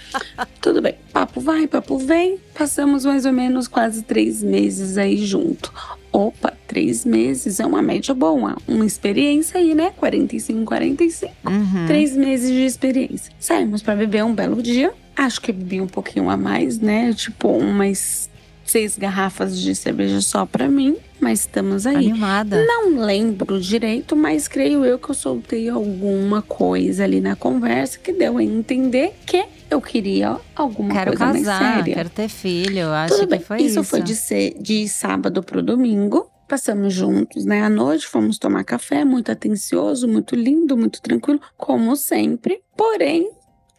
Tudo 0.60 0.80
bem, 0.80 0.94
papo 1.12 1.40
vai, 1.40 1.66
papo 1.66 1.98
vem. 1.98 2.38
Passamos 2.54 3.04
mais 3.04 3.26
ou 3.26 3.32
menos 3.32 3.66
quase 3.66 4.02
três 4.02 4.42
meses 4.42 4.96
aí 4.96 5.16
junto. 5.16 5.72
Opa, 6.12 6.52
três 6.66 7.04
meses 7.04 7.58
é 7.58 7.66
uma 7.66 7.82
média 7.82 8.14
boa. 8.14 8.56
Uma 8.68 8.86
experiência 8.86 9.58
aí, 9.58 9.74
né? 9.74 9.92
45, 9.96 10.64
45. 10.64 11.32
Uhum. 11.44 11.86
Três 11.86 12.16
meses 12.16 12.50
de 12.50 12.64
experiência. 12.64 13.32
Saímos 13.40 13.82
pra 13.82 13.96
beber 13.96 14.22
um 14.24 14.34
belo 14.34 14.62
dia. 14.62 14.92
Acho 15.16 15.40
que 15.40 15.52
bebi 15.52 15.80
um 15.80 15.86
pouquinho 15.86 16.30
a 16.30 16.36
mais, 16.36 16.78
né? 16.78 17.12
Tipo, 17.12 17.48
umas 17.48 18.30
seis 18.72 18.96
garrafas 18.96 19.60
de 19.60 19.74
cerveja 19.74 20.20
só 20.22 20.46
pra 20.46 20.68
mim. 20.68 20.96
Mas 21.20 21.40
estamos 21.40 21.86
aí. 21.86 21.94
Animada. 22.10 22.64
Não 22.66 22.96
lembro 22.98 23.60
direito, 23.60 24.16
mas 24.16 24.48
creio 24.48 24.84
eu 24.84 24.98
que 24.98 25.10
eu 25.10 25.14
soltei 25.14 25.68
alguma 25.68 26.42
coisa 26.42 27.04
ali 27.04 27.20
na 27.20 27.36
conversa 27.36 27.98
que 27.98 28.12
deu 28.12 28.38
a 28.38 28.42
entender 28.42 29.12
que 29.24 29.44
eu 29.70 29.80
queria 29.80 30.36
alguma 30.56 30.92
Quero 30.92 31.10
coisa 31.12 31.26
mais 31.26 31.44
casar, 31.44 31.76
séria. 31.76 31.94
quero 31.94 32.10
ter 32.10 32.28
filho. 32.28 32.88
Acho 32.90 33.14
Tudo 33.14 33.28
que 33.28 33.30
bem. 33.36 33.40
foi 33.40 33.56
isso. 33.58 33.66
isso 33.80 33.84
foi 33.84 34.02
de, 34.02 34.16
ser, 34.16 34.54
de 34.60 34.88
sábado 34.88 35.42
pro 35.42 35.62
domingo. 35.62 36.28
Passamos 36.48 36.92
juntos, 36.92 37.44
né? 37.44 37.62
À 37.62 37.70
noite 37.70 38.06
fomos 38.06 38.36
tomar 38.38 38.64
café, 38.64 39.04
muito 39.04 39.30
atencioso, 39.30 40.08
muito 40.08 40.34
lindo, 40.34 40.76
muito 40.76 41.00
tranquilo, 41.00 41.40
como 41.56 41.94
sempre. 41.94 42.60
Porém, 42.76 43.30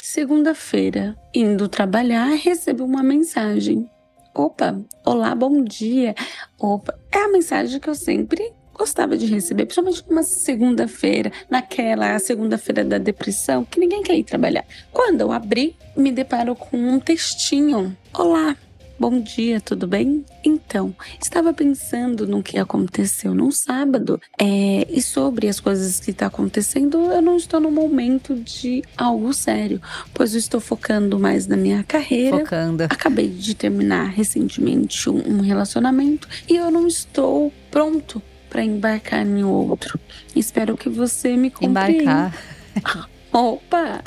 segunda-feira, 0.01 1.15
indo 1.35 1.67
trabalhar, 1.67 2.29
recebo 2.35 2.85
uma 2.85 3.03
mensagem. 3.03 3.87
Opa, 4.35 4.81
olá, 5.05 5.35
bom 5.35 5.63
dia. 5.63 6.15
Opa, 6.57 6.97
é 7.11 7.19
a 7.19 7.27
mensagem 7.27 7.79
que 7.79 7.87
eu 7.87 7.93
sempre 7.93 8.51
gostava 8.73 9.15
de 9.15 9.27
receber, 9.27 9.65
principalmente 9.65 10.03
numa 10.09 10.23
segunda-feira, 10.23 11.31
naquela 11.47 12.17
segunda-feira 12.17 12.83
da 12.83 12.97
depressão, 12.97 13.63
que 13.63 13.79
ninguém 13.79 14.01
quer 14.01 14.15
ir 14.15 14.23
trabalhar. 14.23 14.65
Quando 14.91 15.21
eu 15.21 15.31
abri, 15.31 15.75
me 15.95 16.11
deparo 16.11 16.55
com 16.55 16.75
um 16.75 16.99
textinho. 16.99 17.95
Olá, 18.11 18.57
Bom 19.03 19.19
dia, 19.19 19.59
tudo 19.59 19.85
bem? 19.85 20.23
Então, 20.45 20.95
estava 21.21 21.53
pensando 21.53 22.25
no 22.25 22.41
que 22.41 22.57
aconteceu 22.57 23.35
no 23.35 23.51
sábado 23.51 24.17
é, 24.39 24.87
e 24.89 25.01
sobre 25.01 25.49
as 25.49 25.59
coisas 25.59 25.99
que 25.99 26.11
está 26.11 26.27
acontecendo. 26.27 27.11
Eu 27.11 27.21
não 27.21 27.35
estou 27.35 27.59
no 27.59 27.69
momento 27.69 28.33
de 28.33 28.81
algo 28.95 29.33
sério, 29.33 29.81
pois 30.13 30.31
eu 30.31 30.39
estou 30.39 30.61
focando 30.61 31.19
mais 31.19 31.47
na 31.47 31.57
minha 31.57 31.83
carreira. 31.83 32.37
Focando. 32.37 32.83
Acabei 32.83 33.27
de 33.27 33.53
terminar 33.53 34.05
recentemente 34.05 35.09
um, 35.09 35.41
relacionamento 35.41 36.25
e 36.47 36.55
eu 36.55 36.71
não 36.71 36.87
estou 36.87 37.51
pronto 37.69 38.21
para 38.49 38.63
embarcar 38.63 39.27
em 39.27 39.43
outro. 39.43 39.99
Espero 40.33 40.77
que 40.77 40.87
você 40.87 41.35
me 41.35 41.51
compreenda. 41.51 42.31
Embarcar. 42.73 43.09
Opa! 43.33 44.01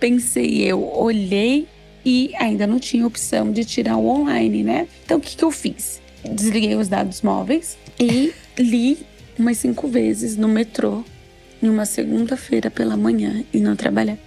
Pensei 0.00 0.62
eu, 0.62 0.82
olhei 0.82 1.68
e 2.06 2.32
ainda 2.38 2.68
não 2.68 2.78
tinha 2.78 3.04
opção 3.04 3.50
de 3.50 3.64
tirar 3.64 3.96
o 3.96 4.06
online, 4.06 4.62
né? 4.62 4.86
Então 5.04 5.18
o 5.18 5.20
que, 5.20 5.36
que 5.36 5.44
eu 5.44 5.50
fiz? 5.50 6.00
Desliguei 6.24 6.76
os 6.76 6.86
dados 6.86 7.20
móveis 7.20 7.76
e 7.98 8.32
li 8.56 9.04
umas 9.36 9.58
cinco 9.58 9.88
vezes 9.88 10.36
no 10.36 10.46
metrô 10.46 11.02
em 11.60 11.68
uma 11.68 11.84
segunda-feira 11.84 12.70
pela 12.70 12.96
manhã 12.96 13.44
e 13.52 13.58
não 13.58 13.74
trabalhar. 13.74 14.18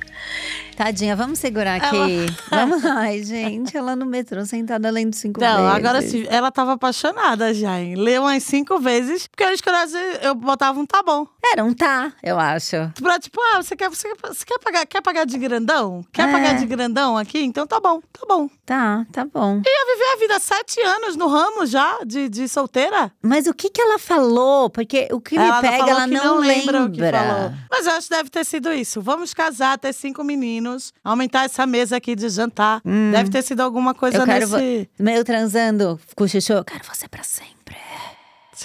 Tadinha, 0.79 1.13
vamos 1.13 1.39
segurar 1.39 1.75
aqui. 1.75 2.25
Vamos. 2.49 2.85
Ai, 2.85 3.21
gente, 3.21 3.75
ela 3.75 3.97
no 3.97 4.05
metrô 4.05 4.45
sentada 4.45 4.89
lendo 4.89 5.13
cinco 5.13 5.37
Não, 5.41 5.57
vezes. 5.57 5.75
agora 5.75 6.01
sim, 6.01 6.25
ela 6.29 6.49
tava 6.51 6.71
apaixonada 6.71 7.53
já, 7.53 7.81
hein? 7.81 7.95
Leu 7.95 8.21
umas 8.21 8.43
cinco 8.43 8.79
vezes, 8.79 9.27
porque 9.27 9.43
eu 9.43 9.51
escrevi, 9.51 9.97
eu 10.21 10.33
botava 10.33 10.79
um 10.79 10.85
tá 10.85 11.03
bom. 11.03 11.27
Era 11.51 11.65
um 11.65 11.73
tá, 11.73 12.13
eu 12.23 12.39
acho. 12.39 12.77
Pra 13.01 13.19
tipo, 13.19 13.41
ah, 13.53 13.61
você 13.61 13.75
quer, 13.75 13.89
você, 13.89 14.07
quer- 14.15 14.29
você 14.29 14.45
quer 14.45 14.57
pagar, 14.59 14.85
quer 14.85 15.01
pagar 15.01 15.25
de 15.25 15.37
grandão? 15.37 16.01
Quer 16.13 16.29
É. 16.29 16.31
pagar 16.31 16.53
de 16.57 16.65
grandão 16.65 17.17
aqui? 17.17 17.39
Então 17.43 17.67
tá 17.67 17.81
bom, 17.81 17.99
tá 18.13 18.25
bom. 18.25 18.49
Tá, 18.65 19.05
tá 19.11 19.25
bom. 19.25 19.55
Ia 19.57 19.95
viver 19.95 20.13
a 20.13 20.17
vida 20.19 20.39
sete 20.39 20.79
anos 20.79 21.17
no 21.17 21.27
ramo 21.27 21.65
já, 21.65 21.97
de, 22.05 22.29
de 22.29 22.47
solteira. 22.47 23.11
Mas 23.21 23.47
o 23.47 23.53
que 23.53 23.69
que 23.69 23.81
ela 23.81 23.99
falou? 23.99 24.69
Porque 24.69 25.09
o 25.11 25.19
que 25.19 25.37
me 25.37 25.43
ela 25.43 25.59
pega, 25.59 25.77
falou 25.79 25.89
ela 25.91 26.07
que 26.07 26.13
não, 26.13 26.37
lembra 26.39 26.83
o 26.85 26.89
que 26.91 27.01
lembra. 27.01 27.19
falou. 27.19 27.51
Mas 27.69 27.85
eu 27.85 27.91
acho 27.93 28.07
que 28.07 28.15
deve 28.15 28.29
ter 28.29 28.45
sido 28.45 28.71
isso. 28.71 29.01
Vamos 29.01 29.33
casar, 29.33 29.77
ter 29.77 29.91
cinco 29.93 30.23
meninos, 30.23 30.68
aumentar 31.03 31.45
essa 31.45 31.65
mesa 31.65 31.97
aqui 31.97 32.15
de 32.15 32.29
jantar. 32.29 32.81
Deve 33.11 33.29
ter 33.29 33.41
sido 33.41 33.61
alguma 33.61 33.93
coisa 33.93 34.19
Hum. 34.19 34.21
Eu 34.21 34.25
quero 34.25 34.47
nesse. 34.49 34.89
Meio 34.99 35.23
transando, 35.23 35.99
cochichou, 36.15 36.57
eu 36.57 36.65
quero 36.65 36.83
você 36.83 37.07
pra 37.07 37.23
sempre. 37.23 37.75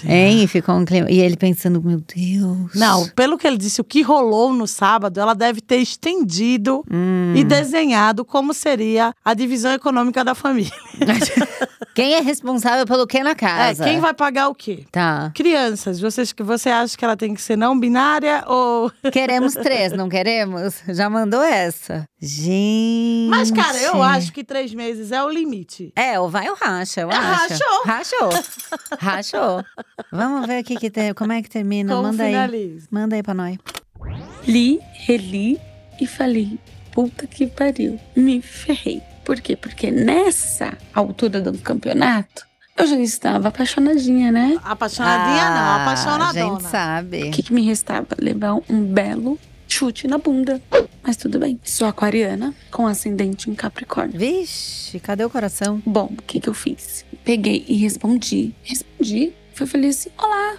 Sim. 0.01 0.09
Hein? 0.11 0.43
E 0.43 0.47
ficou 0.47 0.75
um 0.75 0.83
clima. 0.83 1.09
E 1.09 1.19
ele 1.21 1.37
pensando, 1.37 1.81
meu 1.81 2.01
Deus. 2.01 2.73
Não, 2.75 3.07
pelo 3.09 3.37
que 3.37 3.47
ele 3.47 3.57
disse, 3.57 3.79
o 3.79 3.83
que 3.83 4.01
rolou 4.01 4.53
no 4.53 4.67
sábado, 4.67 5.19
ela 5.19 5.33
deve 5.33 5.61
ter 5.61 5.77
estendido 5.77 6.83
Hum. 6.91 7.33
e 7.35 7.43
desenhado 7.45 8.25
como 8.25 8.53
seria 8.53 9.13
a 9.23 9.33
divisão 9.33 9.71
econômica 9.71 10.23
da 10.23 10.35
família. 10.35 10.71
Quem 11.95 12.13
é 12.15 12.19
responsável 12.19 12.85
pelo 12.85 13.07
que 13.07 13.23
na 13.23 13.29
É, 13.29 13.35
casa? 13.35 13.83
quem 13.85 14.01
vai 14.01 14.13
pagar 14.13 14.49
o 14.49 14.53
quê? 14.55 14.83
Tá. 14.91 15.31
Crianças, 15.33 15.97
vocês 15.97 16.33
que 16.33 16.43
você 16.43 16.69
acha 16.69 16.97
que 16.97 17.05
ela 17.05 17.15
tem 17.15 17.33
que 17.33 17.41
ser 17.41 17.55
não 17.57 17.79
binária 17.79 18.43
ou 18.47 18.91
Queremos 19.13 19.53
três, 19.53 19.93
não 19.93 20.09
queremos? 20.09 20.73
Já 20.89 21.09
mandou 21.09 21.41
essa. 21.41 22.05
Gente. 22.21 23.29
Mas 23.29 23.49
cara, 23.49 23.77
eu 23.81 24.03
acho 24.03 24.33
que 24.33 24.43
três 24.43 24.73
meses 24.73 25.13
é 25.13 25.23
o 25.23 25.29
limite. 25.29 25.93
É, 25.95 26.19
ou 26.19 26.27
vai 26.29 26.49
ou 26.49 26.55
racha, 26.59 26.99
eu 27.01 27.09
É, 27.11 27.15
acho. 27.15 27.53
rachou. 27.53 27.83
Rachou. 27.85 28.43
Rachou. 28.99 29.63
Vamos 30.11 30.45
ver 30.47 30.61
o 30.61 30.63
que 30.63 30.75
que 30.75 30.89
tem, 30.89 31.13
como 31.13 31.31
é 31.31 31.41
que 31.41 31.49
termina. 31.49 31.93
Como 31.95 32.07
Manda 32.09 32.23
aí. 32.23 32.31
finaliza? 32.31 32.87
Manda 32.91 33.15
aí 33.15 33.23
pra 33.23 33.33
nós. 33.33 33.57
Li, 34.47 34.79
reli 34.93 35.59
e 35.99 36.05
falei: 36.07 36.59
puta 36.91 37.25
que 37.27 37.47
pariu, 37.47 37.99
me 38.15 38.41
ferrei. 38.41 39.01
Por 39.23 39.39
quê? 39.41 39.55
Porque 39.55 39.89
nessa 39.89 40.77
altura 40.93 41.41
do 41.41 41.57
campeonato, 41.57 42.45
eu 42.77 42.85
já 42.85 42.97
estava 42.99 43.47
apaixonadinha, 43.47 44.31
né? 44.31 44.59
Apaixonadinha 44.63 45.49
não, 45.49 45.57
Ah, 45.57 45.75
A 45.77 45.81
apaixonadona. 45.83 46.59
gente 46.59 46.69
sabe. 46.69 47.23
O 47.23 47.31
que, 47.31 47.41
que 47.41 47.53
me 47.53 47.63
restava? 47.65 48.07
Levar 48.19 48.53
um 48.69 48.83
belo 48.85 49.39
chute 49.67 50.07
na 50.07 50.17
bunda. 50.19 50.61
Mas 51.01 51.17
tudo 51.17 51.39
bem. 51.39 51.59
Sou 51.63 51.87
aquariana 51.87 52.53
com 52.71 52.85
ascendente 52.85 53.49
em 53.49 53.55
Capricórnio. 53.55 54.19
Vixe, 54.19 54.99
cadê 54.99 55.23
o 55.23 55.29
coração? 55.29 55.81
Bom, 55.85 56.09
o 56.17 56.21
que, 56.21 56.39
que 56.39 56.49
eu 56.49 56.53
fiz? 56.53 57.03
Peguei 57.23 57.63
e 57.67 57.75
respondi. 57.77 58.53
Respondi. 58.63 59.33
Foi 59.55 59.65
falei 59.65 59.89
assim: 59.89 60.09
Olá, 60.21 60.57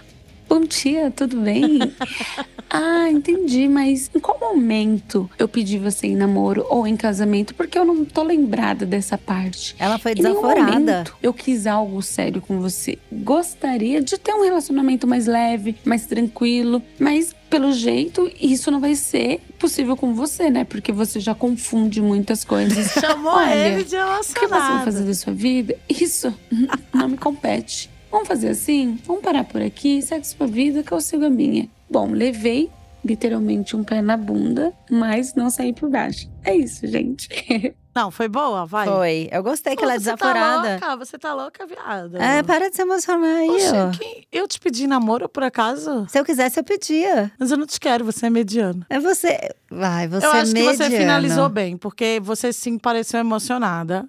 bom 0.49 0.61
dia, 0.61 1.11
tudo 1.11 1.39
bem? 1.39 1.93
ah, 2.67 3.07
entendi, 3.11 3.67
mas 3.67 4.09
em 4.13 4.19
qual 4.19 4.39
momento 4.39 5.29
eu 5.37 5.47
pedi 5.47 5.77
você 5.77 6.07
em 6.07 6.15
namoro 6.15 6.65
ou 6.67 6.87
em 6.87 6.97
casamento? 6.97 7.53
Porque 7.53 7.77
eu 7.77 7.85
não 7.85 8.03
tô 8.03 8.23
lembrada 8.23 8.87
dessa 8.87 9.15
parte. 9.15 9.75
Ela 9.77 9.99
foi 9.99 10.15
desaforada. 10.15 11.03
eu 11.21 11.31
quis 11.31 11.67
algo 11.67 12.01
sério 12.01 12.41
com 12.41 12.59
você. 12.59 12.97
Gostaria 13.11 14.01
de 14.01 14.17
ter 14.17 14.33
um 14.33 14.43
relacionamento 14.43 15.05
mais 15.05 15.27
leve, 15.27 15.75
mais 15.85 16.07
tranquilo, 16.07 16.81
mas 16.97 17.35
pelo 17.51 17.71
jeito 17.73 18.31
isso 18.41 18.71
não 18.71 18.79
vai 18.79 18.95
ser 18.95 19.41
possível 19.59 19.95
com 19.95 20.15
você, 20.15 20.49
né? 20.49 20.63
Porque 20.63 20.91
você 20.91 21.19
já 21.19 21.35
confunde 21.35 22.01
muitas 22.01 22.43
coisas. 22.43 22.93
Chamou 22.99 23.33
Olha, 23.33 23.53
ele 23.53 23.83
de 23.83 23.95
O 23.95 23.99
que 23.99 24.23
você 24.23 24.47
vai 24.47 24.59
relacionado. 24.59 24.85
fazer 24.85 25.03
da 25.03 25.13
sua 25.13 25.33
vida? 25.33 25.77
Isso 25.87 26.33
não 26.91 27.09
me 27.09 27.17
compete. 27.17 27.95
Vamos 28.11 28.27
fazer 28.27 28.49
assim? 28.49 28.97
Vamos 29.05 29.21
parar 29.21 29.43
por 29.43 29.61
aqui, 29.61 30.01
segue 30.01 30.25
sua 30.25 30.47
vida 30.47 30.81
que 30.83 30.91
eu 30.91 31.01
sigo 31.01 31.25
a 31.25 31.29
minha. 31.29 31.67
Bom, 31.89 32.11
levei 32.11 32.69
literalmente 33.03 33.75
um 33.75 33.83
pé 33.83 34.01
na 34.01 34.17
bunda, 34.17 34.73
mas 34.89 35.33
não 35.35 35.49
saí 35.49 35.71
por 35.73 35.89
baixo. 35.89 36.29
É 36.43 36.55
isso, 36.55 36.85
gente. 36.87 37.27
Não, 37.95 38.11
foi 38.11 38.27
boa, 38.27 38.63
vai. 38.63 38.85
Foi. 38.87 39.27
Eu 39.31 39.41
gostei 39.41 39.73
que 39.75 39.79
Pô, 39.79 39.85
ela 39.85 39.93
é 39.95 39.97
você 39.97 40.03
desaforada. 40.03 40.77
Tá 40.79 40.87
louca, 40.89 41.05
você 41.05 41.17
tá 41.17 41.33
louca, 41.33 41.65
viada. 41.65 42.23
é, 42.23 42.43
para 42.43 42.69
de 42.69 42.75
se 42.75 42.83
emocionar 42.83 43.37
aí, 43.37 43.47
ó. 43.49 43.53
Poxa, 43.53 43.91
quem- 43.97 44.27
eu 44.31 44.47
te 44.47 44.59
pedi 44.59 44.85
namoro 44.85 45.27
por 45.27 45.41
acaso? 45.41 46.05
Se 46.07 46.19
eu 46.19 46.23
quisesse, 46.23 46.59
eu 46.59 46.63
pedia. 46.63 47.31
Mas 47.39 47.49
eu 47.49 47.57
não 47.57 47.65
te 47.65 47.79
quero, 47.79 48.05
você 48.05 48.27
é 48.27 48.29
mediano. 48.29 48.85
É 48.87 48.99
você. 48.99 49.35
Vai, 49.69 50.07
você 50.07 50.25
eu 50.25 50.31
é 50.33 50.41
acho 50.41 50.53
que 50.53 50.63
você 50.63 50.89
finalizou 50.89 51.49
bem, 51.49 51.75
porque 51.77 52.19
você 52.23 52.53
sim 52.53 52.77
pareceu 52.77 53.19
emocionada. 53.19 54.05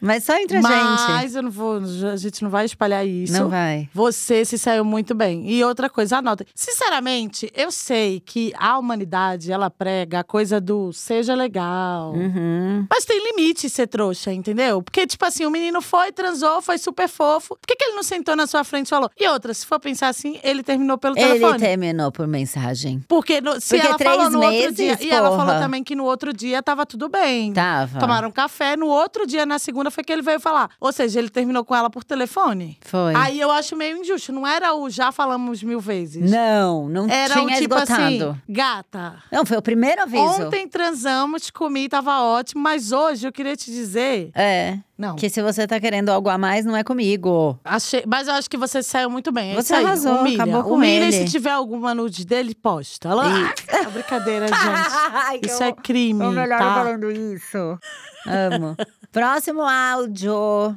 Mas 0.00 0.24
só 0.24 0.36
entre 0.36 0.58
a 0.58 0.60
gente. 0.60 1.10
Mas 1.12 1.34
eu 1.34 1.42
não 1.42 1.50
vou, 1.50 1.80
a 2.12 2.16
gente 2.16 2.42
não 2.42 2.50
vai 2.50 2.64
espalhar 2.66 3.06
isso. 3.06 3.32
Não 3.32 3.48
vai. 3.48 3.88
Você 3.94 4.44
se 4.44 4.58
saiu 4.58 4.84
muito 4.84 5.14
bem. 5.14 5.48
E 5.50 5.64
outra 5.64 5.88
coisa, 5.88 6.18
anota. 6.18 6.44
Sinceramente, 6.54 7.50
eu 7.56 7.70
sei 7.72 8.20
que 8.20 8.52
a 8.58 8.78
humanidade, 8.78 9.50
ela 9.50 9.70
prega 9.70 10.20
a 10.20 10.24
coisa 10.24 10.60
do 10.60 10.92
seja 10.92 11.34
legal. 11.34 12.12
Uhum. 12.12 12.86
Mas 12.90 13.04
tem 13.06 13.18
limite 13.32 13.70
ser 13.70 13.86
trouxa, 13.86 14.32
entendeu? 14.32 14.82
Porque, 14.82 15.06
tipo 15.06 15.24
assim, 15.24 15.46
o 15.46 15.50
menino 15.50 15.80
foi, 15.80 16.12
transou, 16.12 16.60
foi 16.60 16.76
super 16.76 17.08
fofo. 17.08 17.56
Por 17.56 17.66
que, 17.66 17.74
que 17.76 17.84
ele 17.84 17.96
não 17.96 18.02
sentou 18.02 18.36
na 18.36 18.46
sua 18.46 18.62
frente 18.64 18.86
e 18.86 18.90
falou? 18.90 19.10
E 19.18 19.26
outra, 19.28 19.54
se 19.54 19.64
for 19.64 19.80
pensar 19.80 20.08
assim, 20.08 20.38
ele 20.42 20.62
terminou 20.62 20.98
pelo 20.98 21.16
Ele 21.16 21.26
telefone. 21.38 21.58
terminou 21.58 22.12
por 22.12 22.26
mensagem. 22.26 23.02
Porque 23.08 23.40
no- 23.40 23.58
se 23.60 23.70
Porque 23.74 23.86
ela 23.86 23.96
três 23.96 24.10
falou 24.14 24.30
no 24.30 24.40
outro 24.56 24.82
meses, 24.82 24.98
dia. 24.98 25.08
E 25.08 25.10
ela 25.10 25.30
falou 25.30 25.46
porra. 25.46 25.60
também 25.60 25.82
que 25.84 25.94
no 25.94 26.04
outro 26.04 26.32
dia 26.32 26.62
tava 26.62 26.84
tudo 26.86 27.08
bem. 27.08 27.52
Tava. 27.52 27.98
Tomaram 27.98 28.30
café, 28.30 28.76
no 28.76 28.86
outro 28.86 29.26
dia, 29.26 29.44
na 29.46 29.58
segunda, 29.58 29.90
foi 29.90 30.04
que 30.04 30.12
ele 30.12 30.22
veio 30.22 30.40
falar. 30.40 30.70
Ou 30.80 30.92
seja, 30.92 31.18
ele 31.18 31.28
terminou 31.28 31.64
com 31.64 31.74
ela 31.74 31.88
por 31.90 32.04
telefone. 32.04 32.78
Foi. 32.82 33.14
Aí 33.14 33.40
eu 33.40 33.50
acho 33.50 33.76
meio 33.76 33.98
injusto. 33.98 34.32
Não 34.32 34.46
era 34.46 34.74
o 34.74 34.88
já 34.90 35.10
falamos 35.12 35.62
mil 35.62 35.80
vezes. 35.80 36.30
Não, 36.30 36.88
não 36.88 37.08
Era 37.08 37.34
tinha 37.34 37.44
o 37.46 37.60
tipo 37.60 37.74
esgotado. 37.74 38.02
assim, 38.02 38.36
gata. 38.48 39.16
Não, 39.30 39.44
foi 39.44 39.56
o 39.56 39.62
primeiro 39.62 40.02
aviso. 40.02 40.22
Ontem 40.46 40.66
transamos, 40.68 41.50
comi, 41.50 41.88
tava 41.88 42.20
ótimo, 42.22 42.62
mas 42.62 42.92
hoje 42.92 43.26
eu 43.26 43.32
queria 43.32 43.56
te 43.56 43.70
dizer. 43.70 44.30
É. 44.34 44.78
Não. 44.96 45.16
Que 45.16 45.28
se 45.28 45.42
você 45.42 45.66
tá 45.66 45.80
querendo 45.80 46.08
algo 46.10 46.28
a 46.28 46.38
mais, 46.38 46.64
não 46.64 46.76
é 46.76 46.84
comigo. 46.84 47.58
Achei, 47.64 48.04
mas 48.06 48.28
eu 48.28 48.34
acho 48.34 48.48
que 48.48 48.56
você 48.56 48.80
saiu 48.80 49.10
muito 49.10 49.32
bem. 49.32 49.50
É 49.52 49.54
Você 49.56 49.74
arrasou, 49.74 50.20
Humilha. 50.20 50.44
acabou 50.44 50.62
com 50.62 50.74
Humilha 50.74 51.06
ele. 51.06 51.08
e 51.08 51.12
se 51.12 51.24
tiver 51.32 51.50
alguma 51.50 51.92
nude 51.92 52.24
dele, 52.24 52.54
posta. 52.54 53.08
Ela... 53.08 53.24
É 53.74 53.86
brincadeira, 53.86 54.43
gente. 55.32 55.46
Isso 55.46 55.62
é 55.62 55.72
crime, 55.72 56.24
O 56.24 56.30
melhor 56.30 56.58
tá? 56.58 56.74
falando 56.74 57.10
isso. 57.10 57.78
Amo. 58.26 58.76
Próximo 59.12 59.62
áudio. 59.62 60.76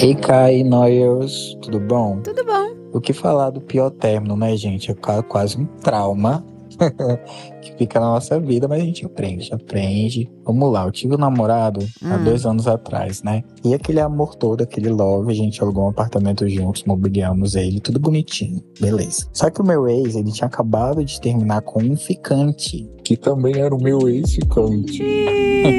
Ei, 0.00 0.14
Kai 0.14 0.62
Noyers, 0.62 1.56
tudo 1.62 1.80
bom? 1.80 2.20
Tudo 2.20 2.44
bom. 2.44 2.76
O 2.92 3.00
que 3.00 3.12
falar 3.12 3.50
do 3.50 3.60
pior 3.60 3.90
término, 3.90 4.36
né, 4.36 4.56
gente? 4.56 4.90
É 4.90 4.94
qua- 4.94 5.22
quase 5.22 5.58
um 5.60 5.66
trauma. 5.66 6.44
que 7.60 7.72
fica 7.76 7.98
na 8.00 8.06
nossa 8.06 8.38
vida, 8.40 8.68
mas 8.68 8.80
a 8.82 8.84
gente 8.84 9.04
aprende, 9.04 9.52
aprende. 9.52 10.30
Vamos 10.44 10.72
lá, 10.72 10.84
eu 10.86 10.92
tive 10.92 11.14
um 11.14 11.18
namorado 11.18 11.80
há 12.02 12.16
Hum. 12.16 12.24
dois 12.24 12.46
anos 12.46 12.66
atrás, 12.66 13.22
né? 13.22 13.42
E 13.64 13.74
aquele 13.74 14.00
amor 14.00 14.34
todo, 14.34 14.62
aquele 14.62 14.88
love, 14.88 15.30
a 15.30 15.34
gente 15.34 15.60
alugou 15.62 15.84
um 15.84 15.88
apartamento 15.90 16.48
juntos, 16.48 16.84
mobiliamos 16.84 17.54
ele, 17.54 17.80
tudo 17.80 17.98
bonitinho, 17.98 18.62
beleza. 18.80 19.26
Só 19.32 19.50
que 19.50 19.60
o 19.60 19.64
meu 19.64 19.88
ex, 19.88 20.14
ele 20.16 20.32
tinha 20.32 20.46
acabado 20.46 21.04
de 21.04 21.20
terminar 21.20 21.60
com 21.62 21.82
um 21.82 21.96
ficante, 21.96 22.88
que 23.04 23.16
também 23.16 23.56
era 23.58 23.74
o 23.74 23.82
meu 23.82 24.08
ex-ficante. 24.08 25.02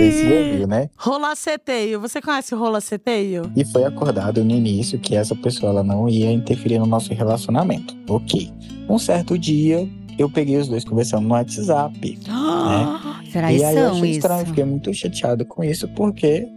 Esse 0.00 0.56
viu, 0.56 0.66
né? 0.66 0.88
Rolaceteio. 0.96 2.00
Você 2.00 2.20
conhece 2.22 2.54
o 2.54 2.58
rolaceteio? 2.58 3.50
E 3.54 3.64
foi 3.66 3.84
acordado 3.84 4.42
no 4.42 4.50
início 4.50 4.98
que 4.98 5.14
essa 5.14 5.36
pessoa 5.36 5.70
ela 5.72 5.84
não 5.84 6.08
ia 6.08 6.32
interferir 6.32 6.78
no 6.78 6.86
nosso 6.86 7.12
relacionamento. 7.12 7.94
Ok. 8.08 8.50
Um 8.88 8.98
certo 8.98 9.38
dia, 9.38 9.86
eu 10.20 10.30
peguei 10.30 10.56
os 10.56 10.68
dois 10.68 10.84
conversando 10.84 11.26
no 11.26 11.34
WhatsApp. 11.34 12.18
Traição 13.32 13.50
e 13.50 13.64
aí 13.64 13.76
eu 13.76 13.90
achei 13.90 14.00
isso. 14.10 14.18
estranho, 14.18 14.46
fiquei 14.46 14.64
muito 14.64 14.92
chateado 14.92 15.44
com 15.44 15.62
isso, 15.64 15.88
porque 15.88 16.48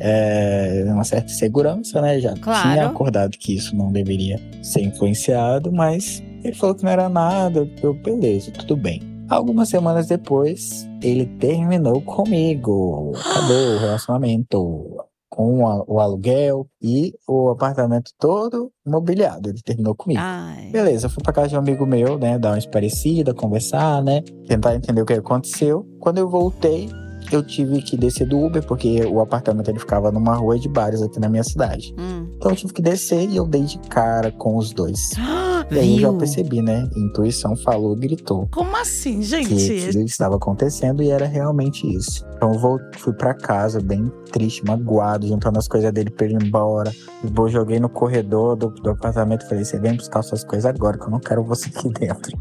é 0.00 0.84
uma 0.88 1.04
certa 1.04 1.28
segurança, 1.28 2.00
né? 2.00 2.20
Já 2.20 2.34
Claro. 2.36 2.62
tinha 2.70 2.86
acordado 2.86 3.36
que 3.38 3.54
isso 3.54 3.74
não 3.76 3.90
deveria 3.92 4.40
ser 4.62 4.82
influenciado, 4.82 5.72
mas 5.72 6.22
ele 6.42 6.54
falou 6.54 6.74
que 6.74 6.84
não 6.84 6.90
era 6.90 7.08
nada. 7.08 7.68
Eu, 7.82 7.94
beleza, 7.94 8.50
tudo 8.52 8.76
bem. 8.76 9.02
Algumas 9.28 9.68
semanas 9.70 10.06
depois, 10.06 10.86
ele 11.02 11.24
terminou 11.38 12.00
comigo. 12.02 13.12
Acabou 13.18 13.74
o 13.74 13.78
relacionamento 13.80 15.03
com 15.34 15.66
a- 15.66 15.82
o 15.88 15.98
aluguel 15.98 16.66
e 16.80 17.12
o 17.28 17.48
apartamento 17.50 18.12
todo 18.20 18.70
mobiliado. 18.86 19.48
Ele 19.50 19.60
terminou 19.64 19.94
comigo. 19.94 20.20
Ai. 20.22 20.70
Beleza, 20.70 21.06
eu 21.06 21.10
fui 21.10 21.22
pra 21.22 21.32
casa 21.32 21.48
de 21.48 21.54
um 21.56 21.58
amigo 21.58 21.84
meu, 21.84 22.16
né? 22.18 22.38
Dar 22.38 22.50
uma 22.52 22.58
esparecida, 22.58 23.34
conversar, 23.34 24.00
né? 24.02 24.22
Tentar 24.46 24.76
entender 24.76 25.02
o 25.02 25.06
que 25.06 25.12
aconteceu. 25.14 25.84
Quando 25.98 26.18
eu 26.18 26.28
voltei, 26.28 26.88
eu 27.32 27.42
tive 27.42 27.82
que 27.82 27.96
descer 27.96 28.28
do 28.28 28.38
Uber, 28.38 28.64
porque 28.64 29.04
o 29.06 29.20
apartamento 29.20 29.68
ele 29.68 29.78
ficava 29.80 30.12
numa 30.12 30.34
rua 30.36 30.56
de 30.58 30.68
bares 30.68 31.02
aqui 31.02 31.18
na 31.18 31.28
minha 31.28 31.42
cidade. 31.42 31.92
Hum. 31.98 32.28
Então 32.36 32.52
eu 32.52 32.56
tive 32.56 32.72
que 32.72 32.82
descer 32.82 33.28
e 33.28 33.36
eu 33.36 33.46
dei 33.46 33.62
de 33.62 33.78
cara 33.88 34.30
com 34.30 34.56
os 34.56 34.72
dois. 34.72 35.00
E 35.70 35.78
aí 35.78 35.94
eu 35.96 36.00
já 36.00 36.08
Viu? 36.10 36.18
percebi, 36.18 36.62
né? 36.62 36.88
Intuição 36.96 37.56
falou, 37.56 37.96
gritou. 37.96 38.46
Como 38.52 38.76
assim, 38.76 39.18
Que 39.20 39.22
gente? 39.24 39.86
aquilo 39.88 40.04
estava 40.04 40.36
acontecendo 40.36 41.02
e 41.02 41.10
era 41.10 41.26
realmente 41.26 41.86
isso. 41.86 42.24
Então 42.36 42.52
eu 42.52 42.58
vou- 42.58 42.78
fui 42.98 43.12
pra 43.12 43.32
casa 43.34 43.80
bem 43.80 44.10
triste, 44.30 44.64
magoado, 44.64 45.26
juntando 45.26 45.58
as 45.58 45.66
coisas 45.68 45.90
dele 45.92 46.10
pra 46.10 46.26
ele 46.26 46.34
ir 46.34 46.46
embora. 46.46 46.92
Eu 47.36 47.48
joguei 47.48 47.80
no 47.80 47.88
corredor 47.88 48.56
do, 48.56 48.68
do 48.68 48.90
apartamento 48.90 49.44
e 49.44 49.48
falei: 49.48 49.64
Você 49.64 49.78
vem 49.78 49.96
buscar 49.96 50.22
suas 50.22 50.44
coisas 50.44 50.66
agora, 50.66 50.98
que 50.98 51.04
eu 51.04 51.10
não 51.10 51.20
quero 51.20 51.42
você 51.42 51.68
aqui 51.74 51.88
dentro. 51.90 52.36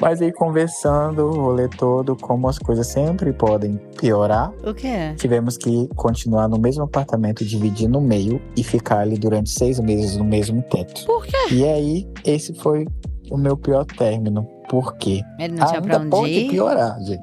Mas 0.00 0.20
aí 0.20 0.32
conversando, 0.32 1.24
o 1.26 1.40
rolê 1.40 1.68
todo, 1.68 2.14
como 2.16 2.48
as 2.48 2.58
coisas 2.58 2.86
sempre 2.86 3.32
podem 3.32 3.76
piorar, 3.98 4.52
O 4.64 4.74
quê? 4.74 5.14
tivemos 5.16 5.56
que 5.56 5.88
continuar 5.96 6.48
no 6.48 6.58
mesmo 6.58 6.84
apartamento, 6.84 7.44
dividir 7.44 7.88
no 7.88 8.00
meio 8.00 8.40
e 8.56 8.62
ficar 8.62 8.98
ali 9.00 9.16
durante 9.18 9.50
seis 9.50 9.80
meses 9.80 10.16
no 10.16 10.24
mesmo 10.24 10.62
teto. 10.62 11.04
Por 11.06 11.24
quê? 11.26 11.36
E 11.52 11.64
aí, 11.64 12.08
esse 12.24 12.52
foi 12.54 12.86
o 13.30 13.36
meu 13.38 13.56
pior 13.56 13.84
término. 13.84 14.46
Por 14.68 14.96
quê? 14.96 15.22
Ele 15.38 15.54
não 15.54 15.66
tinha 15.66 15.80
pra 15.80 15.94
Ainda 15.94 15.98
onde 16.00 16.10
pode 16.10 16.32
ir? 16.32 16.50
piorar, 16.50 16.98
gente. 17.02 17.22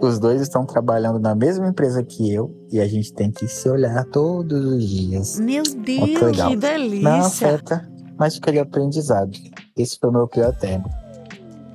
Os 0.00 0.18
dois 0.18 0.40
estão 0.42 0.66
trabalhando 0.66 1.20
na 1.20 1.34
mesma 1.34 1.68
empresa 1.68 2.02
que 2.02 2.32
eu 2.34 2.52
e 2.72 2.80
a 2.80 2.88
gente 2.88 3.12
tem 3.14 3.30
que 3.30 3.46
se 3.46 3.68
olhar 3.68 4.04
todos 4.06 4.64
os 4.64 4.84
dias. 4.88 5.38
Meu 5.38 5.62
Deus. 5.62 6.32
Que 6.32 6.42
Não 6.42 6.56
delícia. 6.56 7.18
afeta, 7.20 7.88
mas 8.18 8.34
fica 8.34 8.50
de 8.50 8.58
aprendizado. 8.58 9.30
Esse 9.76 9.96
foi 10.00 10.10
o 10.10 10.12
meu 10.12 10.26
pior 10.26 10.52
tema. 10.56 10.84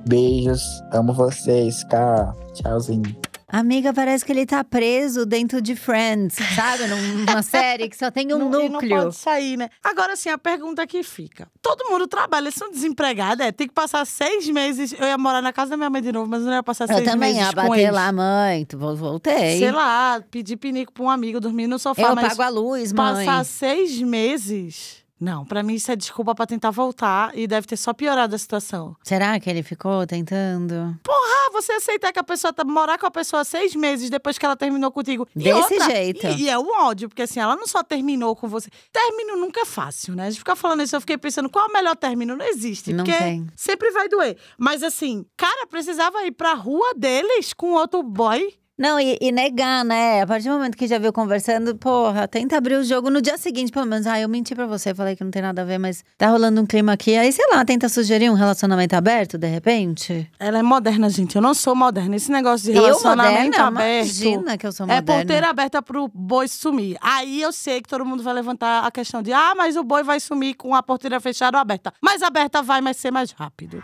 Beijos, 0.08 0.62
amo 0.90 1.12
vocês, 1.12 1.84
cara. 1.84 2.32
Tchauzinho. 2.54 3.14
Amiga, 3.50 3.92
parece 3.94 4.24
que 4.24 4.32
ele 4.32 4.44
tá 4.46 4.62
preso 4.64 5.24
dentro 5.26 5.60
de 5.62 5.74
Friends, 5.76 6.34
sabe? 6.54 6.86
Num- 6.86 7.24
Numa 7.26 7.40
série 7.42 7.88
que 7.88 7.96
só 7.96 8.10
tem 8.10 8.32
um 8.34 8.38
Não- 8.38 8.68
núcleo. 8.68 8.96
não 8.96 9.02
pode 9.04 9.16
sair, 9.16 9.56
né? 9.58 9.68
Agora, 9.84 10.14
assim, 10.14 10.28
a 10.30 10.36
pergunta 10.38 10.86
que 10.86 11.02
fica. 11.02 11.46
Todo 11.62 11.88
mundo 11.90 12.06
trabalha, 12.06 12.44
eles 12.44 12.54
são 12.54 12.70
desempregados, 12.70 13.44
é? 13.44 13.52
Tem 13.52 13.66
que 13.68 13.72
passar 13.74 14.06
seis 14.06 14.48
meses. 14.48 14.94
Eu 14.98 15.06
ia 15.06 15.16
morar 15.18 15.40
na 15.42 15.52
casa 15.52 15.70
da 15.72 15.76
minha 15.76 15.88
mãe 15.90 16.00
de 16.02 16.10
novo, 16.12 16.26
mas 16.28 16.42
não 16.42 16.52
ia 16.52 16.62
passar 16.62 16.84
Eu 16.84 16.96
seis 16.96 17.04
também 17.10 17.34
meses 17.34 17.48
ia 17.48 17.54
com 17.62 17.68
bater 17.68 17.80
eles. 17.82 17.94
lá, 17.94 18.12
mãe. 18.12 18.66
Voltei. 18.96 19.58
Sei 19.58 19.72
lá, 19.72 20.22
pedir 20.30 20.56
pinico 20.56 20.92
pra 20.92 21.04
um 21.04 21.10
amigo 21.10 21.38
dormir 21.40 21.66
no 21.66 21.78
sofá, 21.78 22.02
Eu 22.08 22.14
mas 22.14 22.28
pago 22.28 22.42
a 22.42 22.48
luz, 22.48 22.92
mãe. 22.92 23.26
passar 23.26 23.44
seis 23.44 24.00
meses. 24.00 25.06
Não, 25.20 25.44
pra 25.44 25.62
mim 25.62 25.74
isso 25.74 25.90
é 25.90 25.96
desculpa 25.96 26.34
pra 26.34 26.46
tentar 26.46 26.70
voltar 26.70 27.36
e 27.36 27.46
deve 27.46 27.66
ter 27.66 27.76
só 27.76 27.92
piorado 27.92 28.34
a 28.34 28.38
situação. 28.38 28.96
Será 29.02 29.38
que 29.40 29.50
ele 29.50 29.62
ficou 29.62 30.06
tentando? 30.06 30.98
Ah, 31.08 31.50
você 31.52 31.72
aceitar 31.72 32.12
que 32.12 32.18
a 32.18 32.24
pessoa 32.24 32.52
tá 32.52 32.64
morar 32.64 32.98
com 32.98 33.06
a 33.06 33.10
pessoa 33.10 33.42
seis 33.44 33.74
meses 33.74 34.10
depois 34.10 34.38
que 34.38 34.44
ela 34.44 34.56
terminou 34.56 34.90
contigo. 34.90 35.26
Desse 35.34 35.52
outra, 35.54 35.90
jeito. 35.90 36.26
E, 36.26 36.42
e 36.42 36.48
é 36.48 36.58
um 36.58 36.70
ódio, 36.70 37.08
porque 37.08 37.22
assim, 37.22 37.40
ela 37.40 37.56
não 37.56 37.66
só 37.66 37.82
terminou 37.82 38.36
com 38.36 38.48
você. 38.48 38.68
Término 38.92 39.36
nunca 39.36 39.60
é 39.60 39.64
fácil, 39.64 40.14
né? 40.14 40.26
A 40.26 40.30
gente 40.30 40.38
fica 40.38 40.54
falando 40.54 40.82
isso, 40.82 40.94
eu 40.94 41.00
fiquei 41.00 41.16
pensando, 41.18 41.48
qual 41.48 41.66
é 41.66 41.68
o 41.68 41.72
melhor 41.72 41.96
término? 41.96 42.36
Não 42.36 42.46
existe. 42.46 42.92
Não 42.92 43.04
porque 43.04 43.18
tem. 43.18 43.46
sempre 43.56 43.90
vai 43.90 44.08
doer. 44.08 44.36
Mas 44.58 44.82
assim, 44.82 45.24
cara, 45.36 45.66
precisava 45.66 46.24
ir 46.26 46.32
pra 46.32 46.54
rua 46.54 46.92
deles 46.96 47.52
com 47.52 47.72
outro 47.72 48.02
boy. 48.02 48.54
Não, 48.78 49.00
e, 49.00 49.18
e 49.20 49.32
negar, 49.32 49.84
né? 49.84 50.22
A 50.22 50.26
partir 50.26 50.48
do 50.48 50.54
momento 50.54 50.76
que 50.76 50.86
já 50.86 50.98
viu 50.98 51.12
conversando, 51.12 51.74
porra, 51.74 52.28
tenta 52.28 52.56
abrir 52.56 52.76
o 52.76 52.84
jogo 52.84 53.10
no 53.10 53.20
dia 53.20 53.36
seguinte, 53.36 53.72
pelo 53.72 53.86
menos. 53.86 54.06
Ah, 54.06 54.20
eu 54.20 54.28
menti 54.28 54.54
pra 54.54 54.66
você, 54.66 54.94
falei 54.94 55.16
que 55.16 55.24
não 55.24 55.32
tem 55.32 55.42
nada 55.42 55.62
a 55.62 55.64
ver, 55.64 55.78
mas 55.78 56.04
tá 56.16 56.28
rolando 56.28 56.60
um 56.60 56.66
clima 56.66 56.92
aqui. 56.92 57.16
Aí, 57.16 57.32
sei 57.32 57.44
lá, 57.52 57.64
tenta 57.64 57.88
sugerir 57.88 58.30
um 58.30 58.34
relacionamento 58.34 58.94
aberto, 58.94 59.36
de 59.36 59.48
repente. 59.48 60.30
Ela 60.38 60.60
é 60.60 60.62
moderna, 60.62 61.10
gente. 61.10 61.34
Eu 61.34 61.42
não 61.42 61.54
sou 61.54 61.74
moderna. 61.74 62.14
Esse 62.14 62.30
negócio 62.30 62.70
de 62.70 62.78
Eu, 62.78 62.84
relacionamento 62.84 63.46
moderna? 63.58 63.66
aberto. 63.66 64.04
Imagina 64.06 64.56
que 64.56 64.66
eu 64.66 64.70
sou 64.72 64.84
É 64.86 64.94
moderna. 65.00 65.12
porteira 65.12 65.50
aberta 65.50 65.82
pro 65.82 66.08
boi 66.14 66.46
sumir. 66.46 66.96
Aí 67.00 67.42
eu 67.42 67.52
sei 67.52 67.82
que 67.82 67.88
todo 67.88 68.04
mundo 68.06 68.22
vai 68.22 68.32
levantar 68.34 68.84
a 68.86 68.90
questão 68.92 69.22
de 69.22 69.32
ah, 69.32 69.54
mas 69.56 69.74
o 69.76 69.82
boi 69.82 70.04
vai 70.04 70.20
sumir 70.20 70.54
com 70.54 70.72
a 70.72 70.82
porteira 70.84 71.18
fechada 71.18 71.56
ou 71.58 71.60
aberta. 71.60 71.92
Mas 72.00 72.22
aberta 72.22 72.62
vai, 72.62 72.80
mas 72.80 72.96
ser 72.96 73.10
mais 73.10 73.32
rápido. 73.32 73.82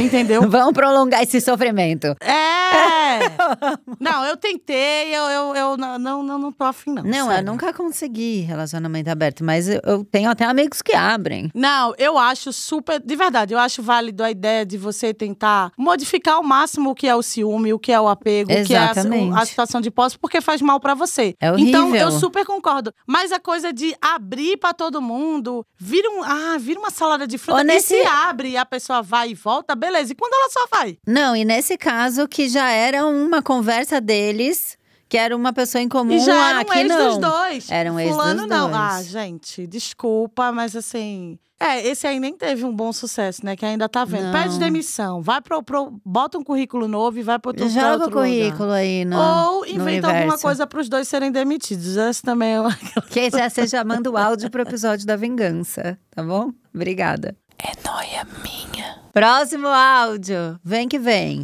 Entendeu? 0.00 0.42
Vamos 0.48 0.72
prolongar 0.72 1.20
esse 1.24 1.40
sofrimento. 1.40 2.14
É! 2.20 3.01
Não, 4.00 4.24
eu 4.24 4.36
tentei, 4.36 5.14
eu, 5.14 5.22
eu, 5.24 5.54
eu 5.56 5.76
não, 5.76 5.98
não, 5.98 6.22
não, 6.38 6.52
tô 6.52 6.64
afim, 6.64 6.92
não. 6.92 7.02
Não, 7.02 7.18
eu 7.18 7.26
sério. 7.26 7.44
nunca 7.50 7.72
consegui 7.72 8.40
relacionamento 8.40 9.08
aberto, 9.10 9.44
mas 9.44 9.68
eu, 9.68 9.80
eu 9.84 10.04
tenho 10.04 10.30
até 10.30 10.44
amigos 10.44 10.82
que 10.82 10.94
abrem. 10.94 11.50
Não, 11.54 11.94
eu 11.98 12.18
acho 12.18 12.52
super. 12.52 13.00
De 13.00 13.16
verdade, 13.16 13.54
eu 13.54 13.58
acho 13.58 13.82
válido 13.82 14.22
a 14.22 14.30
ideia 14.30 14.64
de 14.66 14.76
você 14.76 15.12
tentar 15.14 15.72
modificar 15.76 16.34
ao 16.36 16.42
máximo 16.42 16.90
o 16.90 16.94
que 16.94 17.06
é 17.06 17.14
o 17.14 17.22
ciúme, 17.22 17.72
o 17.72 17.78
que 17.78 17.92
é 17.92 18.00
o 18.00 18.08
apego, 18.08 18.52
o 18.52 18.64
que 18.64 18.74
é 18.74 18.78
a, 18.78 18.90
Exatamente. 18.90 19.36
a 19.38 19.44
situação 19.46 19.80
de 19.80 19.90
posse, 19.90 20.18
porque 20.18 20.40
faz 20.40 20.60
mal 20.60 20.80
pra 20.80 20.94
você. 20.94 21.34
É 21.40 21.48
Então, 21.58 21.88
horrível. 21.88 22.08
eu 22.08 22.10
super 22.12 22.44
concordo. 22.44 22.92
Mas 23.06 23.32
a 23.32 23.38
coisa 23.40 23.72
de 23.72 23.94
abrir 24.00 24.56
pra 24.56 24.72
todo 24.72 25.00
mundo, 25.00 25.64
vira, 25.76 26.08
um, 26.10 26.22
ah, 26.22 26.56
vira 26.58 26.78
uma 26.80 26.90
salada 26.90 27.26
de 27.26 27.38
fruta. 27.38 27.62
Nesse- 27.64 27.94
E 27.94 28.02
se 28.02 28.06
abre 28.06 28.50
e 28.50 28.56
a 28.56 28.64
pessoa 28.64 29.02
vai 29.02 29.30
e 29.30 29.34
volta, 29.34 29.74
beleza. 29.74 30.12
E 30.12 30.14
quando 30.14 30.32
ela 30.34 30.50
só 30.50 30.66
vai? 30.70 30.96
Não, 31.06 31.34
e 31.36 31.44
nesse 31.44 31.76
caso 31.76 32.26
que 32.28 32.48
já 32.48 32.70
era 32.70 33.01
uma 33.10 33.42
conversa 33.42 34.00
deles, 34.00 34.76
que 35.08 35.16
era 35.18 35.36
uma 35.36 35.52
pessoa 35.52 35.82
em 35.82 35.88
comum. 35.88 36.12
E 36.14 36.20
já 36.20 36.32
ah, 36.34 36.48
era 36.50 36.58
um 36.58 36.60
aqui 36.62 36.78
ex 36.78 36.88
não. 36.88 37.08
dos 37.08 37.18
dois. 37.18 37.70
Era 37.70 37.92
um 37.92 38.00
ex 38.00 38.10
Fulano 38.10 38.40
dos 38.40 38.48
não. 38.48 38.70
dois. 38.70 38.80
Ah, 38.80 39.02
gente, 39.02 39.66
desculpa, 39.66 40.52
mas 40.52 40.74
assim. 40.76 41.38
É, 41.60 41.86
esse 41.86 42.08
aí 42.08 42.18
nem 42.18 42.36
teve 42.36 42.64
um 42.64 42.74
bom 42.74 42.92
sucesso, 42.92 43.46
né? 43.46 43.54
Que 43.54 43.64
ainda 43.64 43.88
tá 43.88 44.04
vendo. 44.04 44.24
Não. 44.24 44.32
Pede 44.32 44.58
demissão, 44.58 45.22
vai 45.22 45.40
pro, 45.40 45.62
pro. 45.62 45.92
Bota 46.04 46.36
um 46.36 46.42
currículo 46.42 46.88
novo 46.88 47.20
e 47.20 47.22
vai 47.22 47.38
pro 47.38 47.50
outro, 47.50 47.68
Joga 47.68 47.86
o 47.86 47.90
outro 47.92 48.08
lugar. 48.08 48.22
currículo 48.24 48.72
aí 48.72 49.04
no. 49.04 49.16
Ou 49.16 49.60
no 49.60 49.66
inventa 49.66 50.08
alguma 50.08 50.22
universo. 50.22 50.42
coisa 50.42 50.66
pros 50.66 50.88
dois 50.88 51.06
serem 51.06 51.30
demitidos. 51.30 51.96
Esse 51.96 52.20
também 52.20 52.54
é 52.54 52.60
uma... 52.60 52.76
Que 53.08 53.30
já- 53.30 53.48
já 53.64 53.84
manda 53.84 54.10
o 54.10 54.16
áudio 54.16 54.50
pro 54.50 54.62
episódio 54.62 55.06
da 55.06 55.14
vingança, 55.14 55.96
tá 56.10 56.20
bom? 56.20 56.50
Obrigada. 56.74 57.36
É 57.62 57.70
nóia 57.88 58.26
minha. 58.42 58.98
Próximo 59.12 59.68
áudio. 59.68 60.58
Vem 60.64 60.88
que 60.88 60.98
vem. 60.98 61.42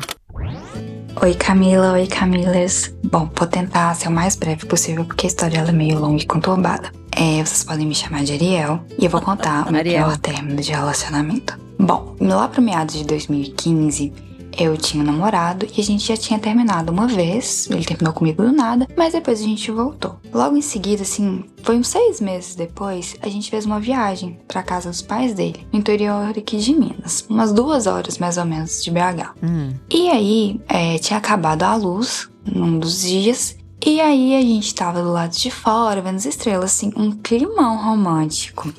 Oi 1.20 1.34
Camila, 1.34 1.94
oi 1.94 2.06
Camilas. 2.06 2.94
Bom, 3.02 3.28
vou 3.34 3.48
tentar 3.48 3.92
ser 3.96 4.06
o 4.06 4.12
mais 4.12 4.36
breve 4.36 4.64
possível 4.66 5.04
porque 5.04 5.26
a 5.26 5.28
história 5.28 5.58
é 5.58 5.72
meio 5.72 5.98
longa 5.98 6.22
e 6.22 6.26
conturbada. 6.26 6.92
É, 7.10 7.44
vocês 7.44 7.64
podem 7.64 7.86
me 7.86 7.94
chamar 7.94 8.22
de 8.22 8.34
Ariel 8.34 8.80
e 8.96 9.04
eu 9.04 9.10
vou 9.10 9.20
contar 9.20 9.66
o 9.66 9.72
meu 9.72 9.82
pior 9.82 10.16
término 10.18 10.62
de 10.62 10.70
relacionamento. 10.70 11.58
Bom, 11.76 12.14
lá 12.20 12.46
pro 12.46 12.62
meados 12.62 12.94
de 12.94 13.04
2015, 13.04 14.12
eu 14.56 14.76
tinha 14.76 15.02
um 15.02 15.06
namorado 15.06 15.66
e 15.76 15.80
a 15.80 15.84
gente 15.84 16.06
já 16.06 16.16
tinha 16.16 16.38
terminado 16.38 16.92
uma 16.92 17.06
vez. 17.06 17.68
Ele 17.70 17.84
terminou 17.84 18.12
comigo 18.12 18.42
do 18.42 18.52
nada, 18.52 18.86
mas 18.96 19.12
depois 19.12 19.40
a 19.40 19.44
gente 19.44 19.70
voltou. 19.70 20.18
Logo 20.32 20.56
em 20.56 20.62
seguida, 20.62 21.02
assim, 21.02 21.44
foi 21.62 21.76
uns 21.76 21.88
seis 21.88 22.20
meses 22.20 22.54
depois, 22.54 23.16
a 23.20 23.28
gente 23.28 23.50
fez 23.50 23.66
uma 23.66 23.80
viagem 23.80 24.38
pra 24.46 24.62
casa 24.62 24.88
dos 24.88 25.02
pais 25.02 25.34
dele, 25.34 25.66
no 25.72 25.78
interior 25.78 26.30
aqui 26.30 26.56
de 26.56 26.74
Minas, 26.74 27.26
umas 27.28 27.52
duas 27.52 27.86
horas 27.86 28.18
mais 28.18 28.38
ou 28.38 28.44
menos 28.44 28.82
de 28.82 28.90
BH. 28.90 29.34
Hum. 29.42 29.74
E 29.90 30.08
aí, 30.08 30.60
é, 30.68 30.98
tinha 30.98 31.18
acabado 31.18 31.62
a 31.62 31.74
luz 31.74 32.28
num 32.44 32.78
dos 32.78 33.02
dias 33.02 33.57
E 33.84 34.00
aí 34.00 34.34
a 34.34 34.40
gente 34.40 34.74
tava 34.74 35.02
do 35.02 35.12
lado 35.12 35.32
de 35.32 35.50
fora, 35.50 36.00
vendo 36.00 36.16
as 36.16 36.26
estrelas, 36.26 36.64
assim, 36.64 36.92
um 36.96 37.12
climão 37.12 37.76
romântico. 37.76 38.72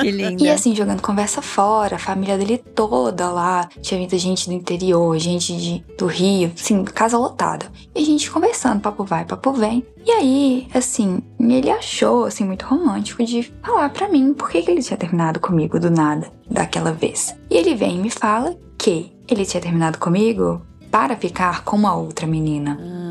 Que 0.00 0.10
linda. 0.10 0.42
E 0.42 0.48
assim, 0.48 0.74
jogando 0.74 1.02
conversa 1.02 1.42
fora, 1.42 1.96
a 1.96 1.98
família 1.98 2.38
dele 2.38 2.58
toda 2.58 3.30
lá. 3.30 3.68
Tinha 3.80 3.98
muita 3.98 4.16
gente 4.16 4.48
do 4.48 4.54
interior, 4.54 5.18
gente 5.18 5.56
de, 5.56 5.84
do 5.96 6.06
Rio, 6.06 6.52
assim, 6.54 6.84
casa 6.84 7.18
lotada. 7.18 7.66
E 7.94 8.02
a 8.02 8.04
gente 8.04 8.30
conversando, 8.30 8.80
papo 8.80 9.04
vai, 9.04 9.24
papo 9.24 9.52
vem. 9.52 9.84
E 10.06 10.10
aí, 10.10 10.68
assim, 10.72 11.20
ele 11.40 11.70
achou, 11.70 12.24
assim, 12.24 12.44
muito 12.44 12.64
romântico 12.64 13.24
de 13.24 13.52
falar 13.62 13.88
pra 13.90 14.08
mim 14.08 14.32
por 14.32 14.50
que, 14.50 14.62
que 14.62 14.70
ele 14.70 14.82
tinha 14.82 14.96
terminado 14.96 15.40
comigo 15.40 15.80
do 15.80 15.90
nada, 15.90 16.30
daquela 16.48 16.92
vez. 16.92 17.34
E 17.50 17.56
ele 17.56 17.74
vem 17.74 17.96
e 17.96 17.98
me 17.98 18.10
fala 18.10 18.56
que 18.78 19.12
ele 19.26 19.44
tinha 19.44 19.60
terminado 19.60 19.98
comigo 19.98 20.62
para 20.90 21.16
ficar 21.16 21.64
com 21.64 21.76
uma 21.76 21.94
outra 21.94 22.26
menina. 22.26 22.78
Ah. 22.80 23.07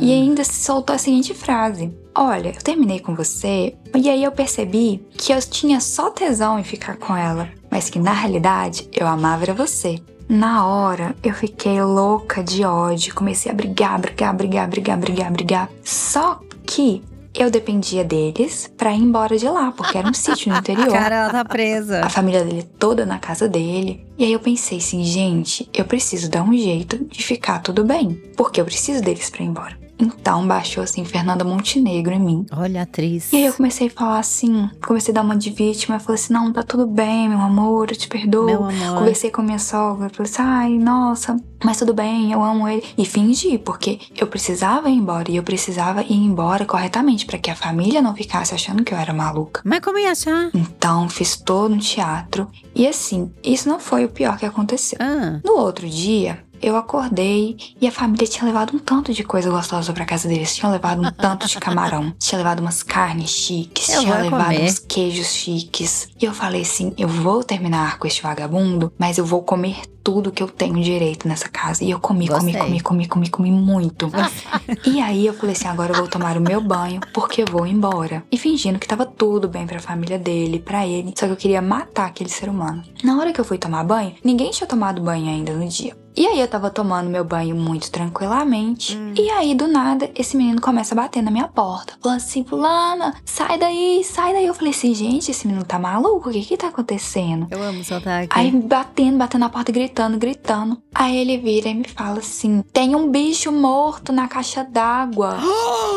E 0.00 0.12
ainda 0.12 0.44
se 0.44 0.64
soltou 0.64 0.94
a 0.94 0.98
seguinte 0.98 1.34
frase: 1.34 1.92
Olha, 2.14 2.48
eu 2.48 2.62
terminei 2.62 3.00
com 3.00 3.14
você, 3.14 3.74
e 3.94 4.08
aí 4.08 4.22
eu 4.24 4.32
percebi 4.32 5.02
que 5.16 5.32
eu 5.32 5.40
tinha 5.40 5.80
só 5.80 6.10
tesão 6.10 6.58
em 6.58 6.64
ficar 6.64 6.96
com 6.96 7.16
ela, 7.16 7.48
mas 7.70 7.90
que 7.90 7.98
na 7.98 8.12
realidade 8.12 8.88
eu 8.92 9.06
amava 9.06 9.44
era 9.44 9.54
você. 9.54 10.00
Na 10.28 10.66
hora 10.66 11.14
eu 11.22 11.32
fiquei 11.32 11.80
louca 11.82 12.42
de 12.42 12.64
ódio, 12.64 13.14
comecei 13.14 13.50
a 13.50 13.54
brigar, 13.54 13.98
brigar, 14.00 14.34
brigar, 14.34 14.68
brigar, 14.68 14.98
brigar, 14.98 15.30
brigar. 15.30 15.70
Só 15.84 16.40
que 16.66 17.02
eu 17.32 17.50
dependia 17.50 18.02
deles 18.02 18.70
pra 18.76 18.92
ir 18.92 19.00
embora 19.00 19.36
de 19.36 19.48
lá, 19.48 19.70
porque 19.70 19.98
era 19.98 20.08
um 20.08 20.14
sítio 20.14 20.50
no 20.50 20.58
interior. 20.58 20.90
Cara, 20.90 21.14
ela 21.14 21.30
tá 21.30 21.44
presa. 21.44 22.04
A 22.04 22.08
família 22.08 22.42
dele 22.44 22.62
toda 22.78 23.04
na 23.04 23.18
casa 23.18 23.48
dele. 23.48 24.04
E 24.18 24.24
aí 24.24 24.32
eu 24.32 24.40
pensei 24.40 24.78
assim, 24.78 25.04
gente, 25.04 25.68
eu 25.72 25.84
preciso 25.84 26.30
dar 26.30 26.42
um 26.42 26.52
jeito 26.56 27.04
de 27.04 27.22
ficar 27.22 27.60
tudo 27.60 27.84
bem, 27.84 28.20
porque 28.36 28.60
eu 28.60 28.64
preciso 28.64 29.02
deles 29.02 29.30
pra 29.30 29.44
ir 29.44 29.48
embora. 29.48 29.85
Então 29.98 30.46
baixou 30.46 30.82
assim 30.82 31.04
Fernanda 31.04 31.44
Montenegro 31.44 32.12
em 32.14 32.20
mim. 32.20 32.46
Olha 32.52 32.82
atriz. 32.82 33.32
E 33.32 33.36
aí 33.36 33.46
eu 33.46 33.52
comecei 33.52 33.86
a 33.88 33.90
falar 33.90 34.18
assim, 34.18 34.68
comecei 34.86 35.12
a 35.12 35.14
dar 35.16 35.22
uma 35.22 35.36
de 35.36 35.50
vítima, 35.50 35.96
eu 35.96 36.00
falei 36.00 36.20
assim, 36.20 36.32
não, 36.32 36.52
tá 36.52 36.62
tudo 36.62 36.86
bem, 36.86 37.28
meu 37.28 37.40
amor, 37.40 37.90
eu 37.90 37.96
te 37.96 38.08
perdoo. 38.08 38.46
Meu 38.46 38.64
amor. 38.64 38.98
Conversei 38.98 39.30
com 39.30 39.40
a 39.40 39.44
minha 39.44 39.58
sogra, 39.58 40.10
falei 40.10 40.30
assim, 40.30 40.42
ai, 40.42 40.78
nossa, 40.78 41.36
mas 41.64 41.78
tudo 41.78 41.94
bem, 41.94 42.32
eu 42.32 42.42
amo 42.42 42.68
ele. 42.68 42.82
E 42.98 43.04
fingi, 43.06 43.56
porque 43.58 43.98
eu 44.16 44.26
precisava 44.26 44.90
ir 44.90 44.94
embora, 44.96 45.30
e 45.30 45.36
eu 45.36 45.42
precisava 45.42 46.02
ir 46.02 46.14
embora 46.14 46.64
corretamente, 46.64 47.24
pra 47.26 47.38
que 47.38 47.50
a 47.50 47.56
família 47.56 48.02
não 48.02 48.14
ficasse 48.14 48.54
achando 48.54 48.84
que 48.84 48.92
eu 48.92 48.98
era 48.98 49.12
maluca. 49.14 49.62
Mas 49.64 49.80
como 49.80 49.98
ia 49.98 50.12
achar? 50.12 50.50
Então, 50.54 51.08
fiz 51.08 51.36
todo 51.36 51.74
um 51.74 51.78
teatro. 51.78 52.48
E 52.74 52.86
assim, 52.86 53.32
isso 53.42 53.68
não 53.68 53.78
foi 53.80 54.04
o 54.04 54.08
pior 54.08 54.36
que 54.38 54.44
aconteceu. 54.46 54.98
Ah, 55.00 55.40
No 55.44 55.54
outro 55.56 55.88
dia, 55.88 56.44
eu 56.62 56.76
acordei 56.76 57.56
e 57.80 57.86
a 57.86 57.92
família 57.92 58.26
tinha 58.26 58.44
levado 58.44 58.74
um 58.74 58.78
tanto 58.78 59.12
de 59.12 59.22
coisa 59.24 59.50
gostosa 59.50 59.92
pra 59.92 60.04
casa 60.04 60.28
deles. 60.28 60.54
Tinham 60.54 60.72
levado 60.72 61.00
um 61.06 61.10
tanto 61.10 61.46
de 61.46 61.58
camarão, 61.58 62.12
tinha 62.18 62.38
levado 62.38 62.60
umas 62.60 62.82
carnes 62.82 63.30
chiques, 63.30 63.88
Eu 63.88 64.00
tinha 64.00 64.16
levado 64.18 64.44
comer. 64.44 64.62
uns 64.64 64.78
queijos 64.78 65.28
chiques. 65.28 66.08
E 66.20 66.24
eu 66.24 66.32
falei 66.32 66.62
assim: 66.62 66.92
eu 66.98 67.08
vou 67.08 67.42
terminar 67.44 67.98
com 67.98 68.06
este 68.06 68.22
vagabundo, 68.22 68.92
mas 68.98 69.18
eu 69.18 69.24
vou 69.24 69.42
comer 69.42 69.80
tudo 70.06 70.30
que 70.30 70.40
eu 70.40 70.46
tenho 70.46 70.80
direito 70.80 71.26
nessa 71.26 71.48
casa. 71.48 71.82
E 71.82 71.90
eu 71.90 71.98
comi, 71.98 72.28
comi, 72.28 72.52
Gostei. 72.52 72.60
comi, 72.60 72.80
comi, 72.80 73.08
comi, 73.08 73.28
comi 73.28 73.50
muito. 73.50 74.08
e 74.86 75.00
aí 75.00 75.26
eu 75.26 75.34
falei 75.34 75.56
assim: 75.56 75.66
agora 75.66 75.92
eu 75.92 75.96
vou 75.96 76.06
tomar 76.06 76.36
o 76.36 76.40
meu 76.40 76.60
banho, 76.60 77.00
porque 77.12 77.42
eu 77.42 77.46
vou 77.50 77.66
embora. 77.66 78.22
E 78.30 78.38
fingindo 78.38 78.78
que 78.78 78.86
tava 78.86 79.04
tudo 79.04 79.48
bem 79.48 79.66
pra 79.66 79.80
família 79.80 80.16
dele, 80.16 80.60
pra 80.60 80.86
ele. 80.86 81.12
Só 81.18 81.26
que 81.26 81.32
eu 81.32 81.36
queria 81.36 81.60
matar 81.60 82.06
aquele 82.06 82.30
ser 82.30 82.48
humano. 82.48 82.84
Na 83.02 83.18
hora 83.18 83.32
que 83.32 83.40
eu 83.40 83.44
fui 83.44 83.58
tomar 83.58 83.82
banho, 83.82 84.14
ninguém 84.22 84.52
tinha 84.52 84.68
tomado 84.68 85.02
banho 85.02 85.28
ainda 85.28 85.52
no 85.52 85.66
dia. 85.68 85.96
E 86.16 86.26
aí 86.26 86.40
eu 86.40 86.48
tava 86.48 86.70
tomando 86.70 87.10
meu 87.10 87.22
banho 87.22 87.54
muito 87.54 87.90
tranquilamente. 87.90 88.98
E 89.14 89.28
aí, 89.28 89.54
do 89.54 89.68
nada, 89.68 90.10
esse 90.14 90.34
menino 90.34 90.62
começa 90.62 90.94
a 90.94 90.96
bater 90.96 91.22
na 91.22 91.30
minha 91.30 91.46
porta. 91.46 91.92
Falando 92.00 92.16
assim, 92.16 92.42
fulana, 92.42 93.14
sai 93.22 93.58
daí, 93.58 94.02
sai 94.02 94.32
daí. 94.32 94.46
Eu 94.46 94.54
falei 94.54 94.70
assim, 94.70 94.94
gente, 94.94 95.30
esse 95.30 95.46
menino 95.46 95.62
tá 95.62 95.78
maluco? 95.78 96.30
O 96.30 96.32
que 96.32 96.40
que 96.40 96.56
tá 96.56 96.68
acontecendo? 96.68 97.46
eu 97.50 97.62
amo 97.62 97.84
soltar 97.84 98.22
aqui. 98.22 98.30
Aí 98.38 98.50
batendo, 98.50 99.18
batendo 99.18 99.42
na 99.42 99.50
porta, 99.50 99.70
gritando, 99.70 99.95
gritando. 100.18 100.82
Aí 100.94 101.16
ele 101.16 101.38
vira 101.38 101.68
e 101.68 101.74
me 101.74 101.88
fala 101.88 102.18
assim: 102.18 102.62
tem 102.72 102.94
um 102.94 103.10
bicho 103.10 103.50
morto 103.50 104.12
na 104.12 104.28
caixa 104.28 104.62
d'água. 104.62 105.38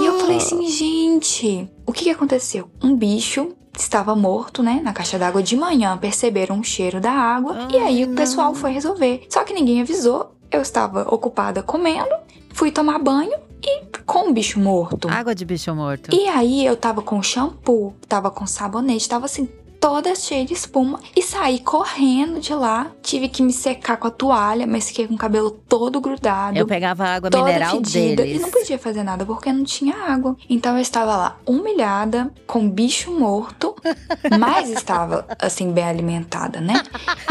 e 0.02 0.06
eu 0.06 0.20
falei 0.20 0.38
assim, 0.38 0.68
gente, 0.68 1.70
o 1.86 1.91
que 1.91 2.06
que 2.06 2.10
aconteceu? 2.10 2.70
Um 2.84 2.95
bicho 2.95 3.56
estava 3.78 4.16
morto, 4.16 4.62
né, 4.62 4.82
na 4.84 4.91
caixa 4.91 5.18
d'água 5.18 5.41
de 5.41 5.56
manhã, 5.56 5.97
perceberam 5.97 6.60
o 6.60 6.64
cheiro 6.64 7.00
da 7.00 7.12
água 7.12 7.68
e 7.72 7.78
aí 7.78 8.04
o 8.04 8.14
pessoal 8.16 8.54
foi 8.54 8.72
resolver. 8.72 9.26
Só 9.30 9.43
que 9.43 9.54
ninguém 9.54 9.82
avisou. 9.82 10.36
Eu 10.52 10.62
estava 10.62 11.04
ocupada 11.14 11.62
comendo, 11.62 12.14
fui 12.54 12.72
tomar 12.72 13.00
banho 13.00 13.38
e 13.64 13.84
com 14.06 14.30
o 14.30 14.34
bicho 14.34 14.60
morto. 14.60 15.08
Água 15.08 15.36
de 15.36 15.45
bicho 15.45 15.74
morto. 15.76 16.14
E 16.14 16.28
aí 16.28 16.66
eu 16.66 16.76
tava 16.76 17.02
com 17.02 17.22
shampoo, 17.22 17.93
tava 18.08 18.32
com 18.32 18.47
sabonete, 18.47 19.08
tava 19.08 19.26
assim, 19.26 19.47
toda 19.80 20.14
cheia 20.16 20.46
de 20.46 20.54
espuma. 20.54 21.00
E 21.16 21.22
saí 21.22 21.60
correndo 21.60 22.40
de 22.40 22.54
lá. 22.54 22.92
Tive 23.02 23.30
que 23.30 23.42
me 23.42 23.54
secar 23.54 23.98
com 23.98 24.08
a 24.08 24.12
toalha, 24.12 24.68
mas 24.68 24.88
fiquei 24.88 25.08
com 25.08 25.14
o 25.14 25.18
cabelo 25.18 25.52
todo 25.52 26.02
grudado. 26.02 26.58
Eu 26.58 26.68
pegava 26.68 27.06
água 27.06 27.30
mineral 27.34 27.78
fedida 27.78 28.24
deles. 28.24 28.40
e 28.40 28.42
não 28.42 28.52
podia 28.52 28.78
fazer 28.78 29.04
nada 29.04 29.26
porque 29.26 29.52
não 29.52 29.64
tinha 29.64 29.96
água. 29.96 30.36
Então 30.50 30.76
eu 30.76 30.82
estava 30.82 31.16
lá 31.16 31.38
humilhada, 31.46 32.32
com 32.46 32.70
bicho 32.70 33.12
morto, 33.12 33.76
mas 34.40 34.70
estava 34.70 35.26
assim 35.40 35.72
bem 35.72 35.86
alimentada, 35.86 36.60
né? 36.60 36.84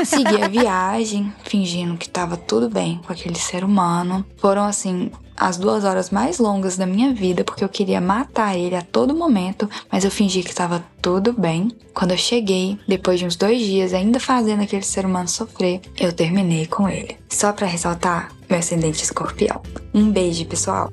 Segui 0.04 0.42
a 0.42 0.48
viagem, 0.48 1.32
fingindo 1.44 1.96
que 1.96 2.06
estava 2.06 2.36
tudo 2.36 2.68
bem 2.68 3.00
com 3.06 3.12
aquele 3.12 3.38
ser 3.38 3.64
humano. 3.64 4.24
Foram 4.38 4.64
assim 4.64 5.10
as 5.38 5.56
duas 5.56 5.84
horas 5.84 6.10
mais 6.10 6.38
longas 6.38 6.76
da 6.76 6.84
minha 6.84 7.14
vida, 7.14 7.44
porque 7.44 7.62
eu 7.62 7.68
queria 7.68 8.00
matar 8.00 8.58
ele 8.58 8.74
a 8.74 8.82
todo 8.82 9.14
momento, 9.14 9.68
mas 9.90 10.04
eu 10.04 10.10
fingi 10.10 10.42
que 10.42 10.50
estava 10.50 10.84
tudo 11.00 11.32
bem. 11.32 11.70
Quando 11.94 12.10
eu 12.10 12.18
cheguei, 12.18 12.78
depois 12.86 13.20
de 13.20 13.26
uns 13.26 13.36
dois 13.36 13.60
dias 13.60 13.94
ainda 13.94 14.18
fazendo 14.18 14.62
aquele 14.62 14.82
ser 14.82 15.06
humano 15.06 15.28
sofrer, 15.28 15.80
eu 15.98 16.12
terminei 16.12 16.66
com 16.66 16.88
ele. 16.88 17.16
Só 17.28 17.52
pra 17.52 17.66
ressaltar, 17.66 18.32
meu 18.48 18.58
ascendente 18.58 19.02
escorpião. 19.02 19.62
Um 19.94 20.10
beijo, 20.10 20.44
pessoal. 20.46 20.92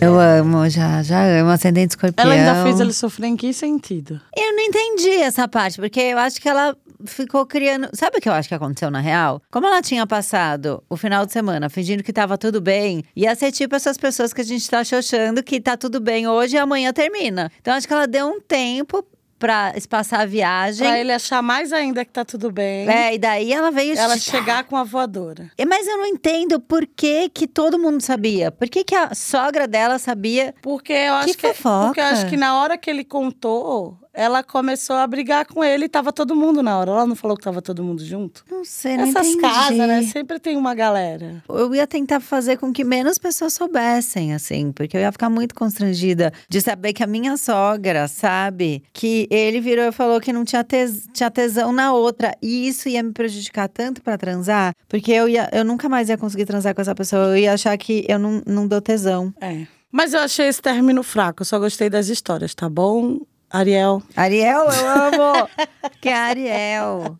Eu 0.00 0.18
amo, 0.18 0.66
já, 0.70 1.02
já 1.02 1.22
amo. 1.22 1.50
Ascendente 1.50 1.90
escorpião. 1.90 2.24
Ela 2.24 2.34
ainda 2.34 2.64
fez 2.64 2.80
ele 2.80 2.92
sofrer 2.92 3.26
em 3.26 3.36
que 3.36 3.52
sentido? 3.52 4.18
Eu 4.34 4.56
não 4.56 4.62
entendi 4.62 5.10
essa 5.10 5.46
parte, 5.46 5.78
porque 5.78 6.00
eu 6.00 6.18
acho 6.18 6.40
que 6.40 6.48
ela 6.48 6.74
ficou 7.06 7.46
criando. 7.46 7.88
Sabe 7.92 8.18
o 8.18 8.20
que 8.20 8.28
eu 8.28 8.32
acho 8.32 8.48
que 8.48 8.54
aconteceu 8.54 8.90
na 8.90 9.00
real? 9.00 9.42
Como 9.50 9.66
ela 9.66 9.82
tinha 9.82 10.06
passado 10.06 10.82
o 10.88 10.96
final 10.96 11.26
de 11.26 11.32
semana 11.32 11.68
fingindo 11.68 12.02
que 12.02 12.12
tava 12.12 12.36
tudo 12.38 12.60
bem, 12.60 13.02
ia 13.14 13.34
ser 13.34 13.52
tipo 13.52 13.74
essas 13.74 13.96
pessoas 13.96 14.32
que 14.32 14.40
a 14.40 14.44
gente 14.44 14.68
tá 14.68 14.80
achando 14.80 15.42
que 15.42 15.60
tá 15.60 15.76
tudo 15.76 16.00
bem 16.00 16.26
hoje 16.26 16.56
e 16.56 16.58
amanhã 16.58 16.92
termina. 16.92 17.50
Então 17.60 17.74
acho 17.74 17.86
que 17.86 17.92
ela 17.92 18.06
deu 18.06 18.26
um 18.26 18.40
tempo 18.40 19.04
pra 19.40 19.72
espaçar 19.74 20.20
a 20.20 20.26
viagem. 20.26 20.86
Pra 20.86 21.00
ele 21.00 21.10
achar 21.10 21.42
mais 21.42 21.72
ainda 21.72 22.04
que 22.04 22.12
tá 22.12 22.24
tudo 22.24 22.52
bem. 22.52 22.86
É, 22.88 23.14
e 23.14 23.18
daí 23.18 23.52
ela 23.52 23.70
veio 23.70 23.96
Ela 23.96 24.18
chegar 24.18 24.64
com 24.64 24.76
a 24.76 24.84
voadora. 24.84 25.50
É, 25.56 25.64
Mas 25.64 25.88
eu 25.88 25.96
não 25.96 26.06
entendo 26.06 26.60
por 26.60 26.86
que, 26.86 27.30
que 27.30 27.46
todo 27.46 27.78
mundo 27.78 28.02
sabia. 28.02 28.52
Por 28.52 28.68
que, 28.68 28.84
que 28.84 28.94
a 28.94 29.14
sogra 29.14 29.66
dela 29.66 29.98
sabia? 29.98 30.54
Porque 30.60 30.92
eu 30.92 31.14
acho 31.14 31.38
que, 31.38 31.54
fofoca. 31.54 31.86
porque 31.86 32.00
eu 32.00 32.04
acho 32.04 32.28
que 32.28 32.36
na 32.36 32.60
hora 32.60 32.76
que 32.76 32.90
ele 32.90 33.02
contou, 33.02 33.98
ela 34.12 34.42
começou 34.42 34.96
a 34.96 35.06
brigar 35.06 35.46
com 35.46 35.62
ele 35.62 35.84
e 35.84 35.88
tava 35.88 36.12
todo 36.12 36.34
mundo 36.34 36.62
na 36.62 36.78
hora. 36.78 36.90
Ela 36.90 37.06
não 37.06 37.14
falou 37.16 37.36
que 37.36 37.44
tava 37.44 37.62
todo 37.62 37.82
mundo 37.82 38.04
junto? 38.04 38.44
Não 38.50 38.64
sei, 38.64 38.96
não 38.96 39.04
Essas 39.04 39.26
entendi. 39.28 39.40
casas, 39.42 39.76
né? 39.78 40.02
Sempre 40.02 40.38
tem 40.38 40.56
uma 40.56 40.74
galera. 40.74 41.42
Eu 41.48 41.74
ia 41.74 41.86
tentar 41.86 42.20
fazer 42.20 42.56
com 42.56 42.72
que 42.72 42.82
menos 42.84 43.18
pessoas 43.18 43.52
soubessem, 43.52 44.34
assim, 44.34 44.72
porque 44.72 44.96
eu 44.96 45.00
ia 45.00 45.12
ficar 45.12 45.30
muito 45.30 45.54
constrangida 45.54 46.32
de 46.48 46.60
saber 46.60 46.92
que 46.92 47.02
a 47.02 47.06
minha 47.06 47.36
sogra 47.36 48.08
sabe 48.08 48.82
que 48.92 49.28
ele 49.30 49.60
virou 49.60 49.84
e 49.86 49.92
falou 49.92 50.20
que 50.20 50.32
não 50.32 50.44
tinha, 50.44 50.64
tes- 50.64 51.06
tinha 51.12 51.30
tesão 51.30 51.72
na 51.72 51.92
outra. 51.92 52.34
E 52.42 52.66
isso 52.68 52.88
ia 52.88 53.02
me 53.02 53.12
prejudicar 53.12 53.68
tanto 53.68 54.02
pra 54.02 54.18
transar, 54.18 54.74
porque 54.88 55.12
eu, 55.12 55.28
ia, 55.28 55.48
eu 55.52 55.64
nunca 55.64 55.88
mais 55.88 56.08
ia 56.08 56.18
conseguir 56.18 56.46
transar 56.46 56.74
com 56.74 56.80
essa 56.80 56.94
pessoa. 56.94 57.28
Eu 57.28 57.36
ia 57.36 57.52
achar 57.52 57.76
que 57.78 58.04
eu 58.08 58.18
não, 58.18 58.42
não 58.46 58.66
dou 58.66 58.80
tesão. 58.80 59.32
É. 59.40 59.66
Mas 59.92 60.14
eu 60.14 60.20
achei 60.20 60.46
esse 60.46 60.62
término 60.62 61.02
fraco. 61.02 61.42
Eu 61.42 61.46
só 61.46 61.58
gostei 61.58 61.90
das 61.90 62.08
histórias, 62.08 62.54
tá 62.54 62.68
bom, 62.68 63.18
Ariel? 63.50 64.02
Ariel, 64.16 64.64
eu 64.70 64.88
amo! 64.88 65.48
que 66.00 66.08
é 66.08 66.14
Ariel. 66.14 67.18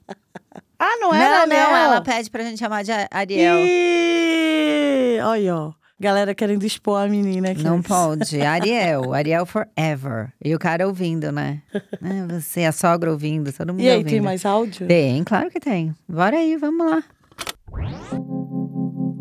Ah, 0.79 0.97
não 1.01 1.11
Não, 1.11 1.15
era 1.15 1.47
não, 1.47 1.57
Ariel? 1.57 1.77
ela 1.77 2.01
pede 2.01 2.31
pra 2.31 2.43
gente 2.45 2.59
chamar 2.59 2.85
de 2.85 2.91
Ariel. 3.11 3.57
Ih, 3.67 5.21
Olha, 5.23 5.57
ó. 5.57 5.73
Galera 6.03 6.35
querendo 6.35 6.65
expor 6.65 7.03
a 7.05 7.07
menina 7.07 7.51
aqui. 7.51 7.63
Não 7.63 7.83
pode. 7.83 8.41
Ariel. 8.41 9.13
Ariel 9.13 9.45
forever. 9.45 10.33
E 10.43 10.55
o 10.55 10.59
cara 10.59 10.87
ouvindo, 10.87 11.31
né? 11.31 11.61
É, 12.03 12.41
Você, 12.41 12.65
a 12.65 12.73
sogra 12.73 13.11
ouvindo, 13.11 13.53
todo 13.53 13.75
mundo 13.75 13.83
E 13.83 13.89
aí, 13.91 13.97
ouvindo. 13.99 14.09
tem 14.11 14.21
mais 14.23 14.47
áudio? 14.47 14.87
Tem, 14.87 15.23
claro 15.25 15.51
que 15.51 15.61
tem. 15.61 15.95
Bora 16.09 16.37
aí, 16.39 16.57
vamos 16.57 16.91
lá. 16.91 17.03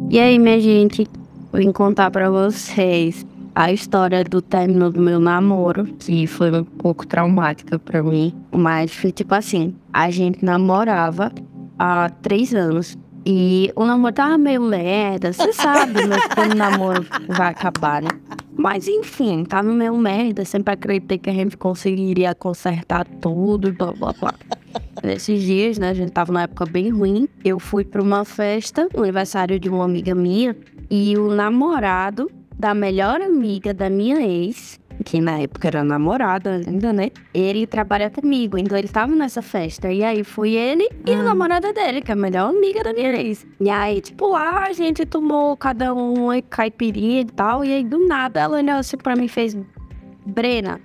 E 0.09 0.17
aí, 0.19 0.39
minha 0.39 0.59
gente, 0.61 1.05
vim 1.53 1.71
contar 1.73 2.09
pra 2.11 2.29
vocês 2.29 3.25
a 3.53 3.71
história 3.71 4.23
do 4.23 4.41
término 4.41 4.91
do 4.91 5.01
meu 5.01 5.19
namoro, 5.19 5.85
que 5.85 6.27
foi 6.27 6.51
um 6.51 6.63
pouco 6.63 7.05
traumática 7.05 7.77
pra 7.77 8.01
mim, 8.03 8.33
mas 8.51 8.93
foi 8.93 9.11
tipo 9.11 9.33
assim: 9.35 9.75
a 9.91 10.09
gente 10.09 10.43
namorava 10.43 11.31
há 11.77 12.09
três 12.21 12.53
anos 12.53 12.97
E 13.25 13.71
o 13.75 13.85
namoro 13.85 14.13
tava 14.13 14.37
meio 14.37 14.61
merda, 14.61 15.33
você 15.33 15.51
sabe, 15.51 16.05
mas 16.07 16.25
quando 16.33 16.53
o 16.53 16.55
namoro 16.55 17.05
vai 17.27 17.49
acabar, 17.49 18.01
né? 18.01 18.09
Mas 18.57 18.87
enfim, 18.87 19.43
tava 19.43 19.71
meio 19.71 19.97
merda, 19.97 20.43
sempre 20.43 20.73
acreditei 20.73 21.17
que 21.17 21.29
a 21.29 21.33
gente 21.33 21.55
conseguiria 21.55 22.33
consertar 22.35 23.05
tudo, 23.05 23.71
blá 23.73 23.91
blá 23.93 24.13
blá. 24.13 24.33
Nesses 25.03 25.41
dias, 25.41 25.77
né, 25.77 25.89
a 25.89 25.93
gente 25.93 26.11
tava 26.11 26.31
numa 26.31 26.43
época 26.43 26.65
bem 26.65 26.89
ruim, 26.89 27.27
eu 27.43 27.57
fui 27.59 27.85
pra 27.85 28.01
uma 28.01 28.25
festa, 28.25 28.87
aniversário 28.97 29.59
de 29.59 29.69
uma 29.69 29.85
amiga 29.85 30.13
minha, 30.13 30.55
e 30.89 31.17
o 31.17 31.33
namorado 31.33 32.29
da 32.59 32.73
melhor 32.73 33.21
amiga 33.21 33.73
da 33.73 33.89
minha 33.89 34.21
ex, 34.21 34.77
que 35.05 35.21
na 35.21 35.39
época 35.39 35.69
era 35.69 35.81
namorada 35.81 36.55
ainda, 36.55 36.91
né? 36.91 37.09
Ele 37.33 37.65
trabalha 37.65 38.09
comigo, 38.09 38.57
então 38.57 38.77
ele 38.77 38.89
tava 38.89 39.15
nessa 39.15 39.41
festa. 39.41 39.89
E 39.89 40.03
aí 40.03 40.25
fui 40.25 40.57
ele 40.57 40.89
e 41.05 41.13
a 41.13 41.23
namorada 41.23 41.71
dele, 41.71 42.01
que 42.01 42.11
é 42.11 42.13
a 42.13 42.17
melhor 42.17 42.49
amiga 42.49 42.83
da 42.83 42.91
minha 42.91 43.15
ex. 43.15 43.47
E 43.61 43.69
aí, 43.69 44.01
tipo, 44.01 44.27
lá 44.27 44.65
a 44.65 44.73
gente 44.73 45.05
tomou 45.05 45.55
cada 45.55 45.93
um 45.93 46.25
uma 46.25 46.41
caipirinha 46.41 47.21
e 47.21 47.25
tal. 47.25 47.63
E 47.63 47.71
aí, 47.71 47.83
do 47.83 48.05
nada, 48.05 48.41
ela 48.41 48.57
olhou 48.57 48.75
assim 48.75 48.97
pra 48.97 49.15
mim 49.15 49.25
e 49.25 49.29
fez: 49.29 49.57
Brena, 50.25 50.81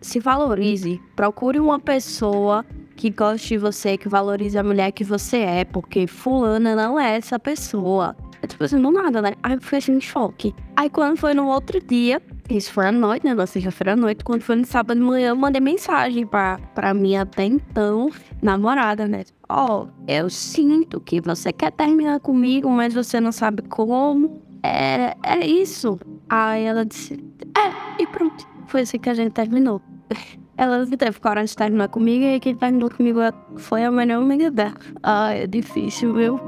se 0.00 0.20
valorize. 0.20 1.00
Procure 1.16 1.58
uma 1.58 1.80
pessoa 1.80 2.64
que 2.94 3.10
goste 3.10 3.48
de 3.48 3.58
você, 3.58 3.98
que 3.98 4.08
valorize 4.08 4.56
a 4.56 4.62
mulher 4.62 4.92
que 4.92 5.02
você 5.02 5.38
é, 5.38 5.64
porque 5.64 6.06
fulana 6.06 6.76
não 6.76 6.98
é 6.98 7.16
essa 7.16 7.36
pessoa. 7.38 8.16
É 8.46 8.48
tipo 8.48 8.62
assim, 8.62 8.80
do 8.80 8.92
nada, 8.92 9.20
né? 9.20 9.32
Aí 9.42 9.54
eu 9.54 9.60
fiquei 9.60 9.78
assim, 9.78 9.96
em 9.96 10.00
choque. 10.00 10.54
Aí 10.76 10.88
quando 10.88 11.18
foi 11.18 11.34
no 11.34 11.48
outro 11.48 11.80
dia, 11.84 12.22
isso 12.48 12.72
foi 12.72 12.86
à 12.86 12.92
noite, 12.92 13.26
né? 13.26 13.34
Na 13.34 13.44
sexta-feira 13.44 13.94
à 13.94 13.96
noite, 13.96 14.24
quando 14.24 14.42
foi 14.42 14.54
no 14.54 14.64
sábado 14.64 14.98
de 14.98 15.04
manhã, 15.04 15.30
eu 15.30 15.36
mandei 15.36 15.60
mensagem 15.60 16.24
pra, 16.24 16.58
pra 16.72 16.94
minha 16.94 17.22
até 17.22 17.44
então 17.44 18.08
namorada, 18.40 19.08
né? 19.08 19.24
Ó, 19.48 19.88
eu 20.06 20.30
sinto 20.30 21.00
que 21.00 21.20
você 21.20 21.52
quer 21.52 21.72
terminar 21.72 22.20
comigo, 22.20 22.70
mas 22.70 22.94
você 22.94 23.18
não 23.18 23.32
sabe 23.32 23.62
como. 23.62 24.40
É, 24.62 25.16
é 25.24 25.44
isso. 25.44 25.98
Aí 26.28 26.62
ela 26.62 26.84
disse, 26.84 27.14
é, 27.14 28.00
e 28.00 28.06
pronto. 28.06 28.46
Foi 28.68 28.82
assim 28.82 28.98
que 28.98 29.10
a 29.10 29.14
gente 29.14 29.32
terminou. 29.32 29.82
Ela 30.58 30.86
teve 30.86 31.20
coragem 31.20 31.50
de 31.50 31.56
terminar 31.56 31.88
comigo 31.88 32.24
e 32.24 32.40
quem 32.40 32.54
terminou 32.54 32.88
comigo 32.88 33.20
foi 33.58 33.84
a 33.84 33.90
melhor 33.90 34.22
amiga 34.22 34.50
dela. 34.50 34.72
Ah, 35.02 35.34
é 35.34 35.46
difícil, 35.46 36.14
viu? 36.14 36.40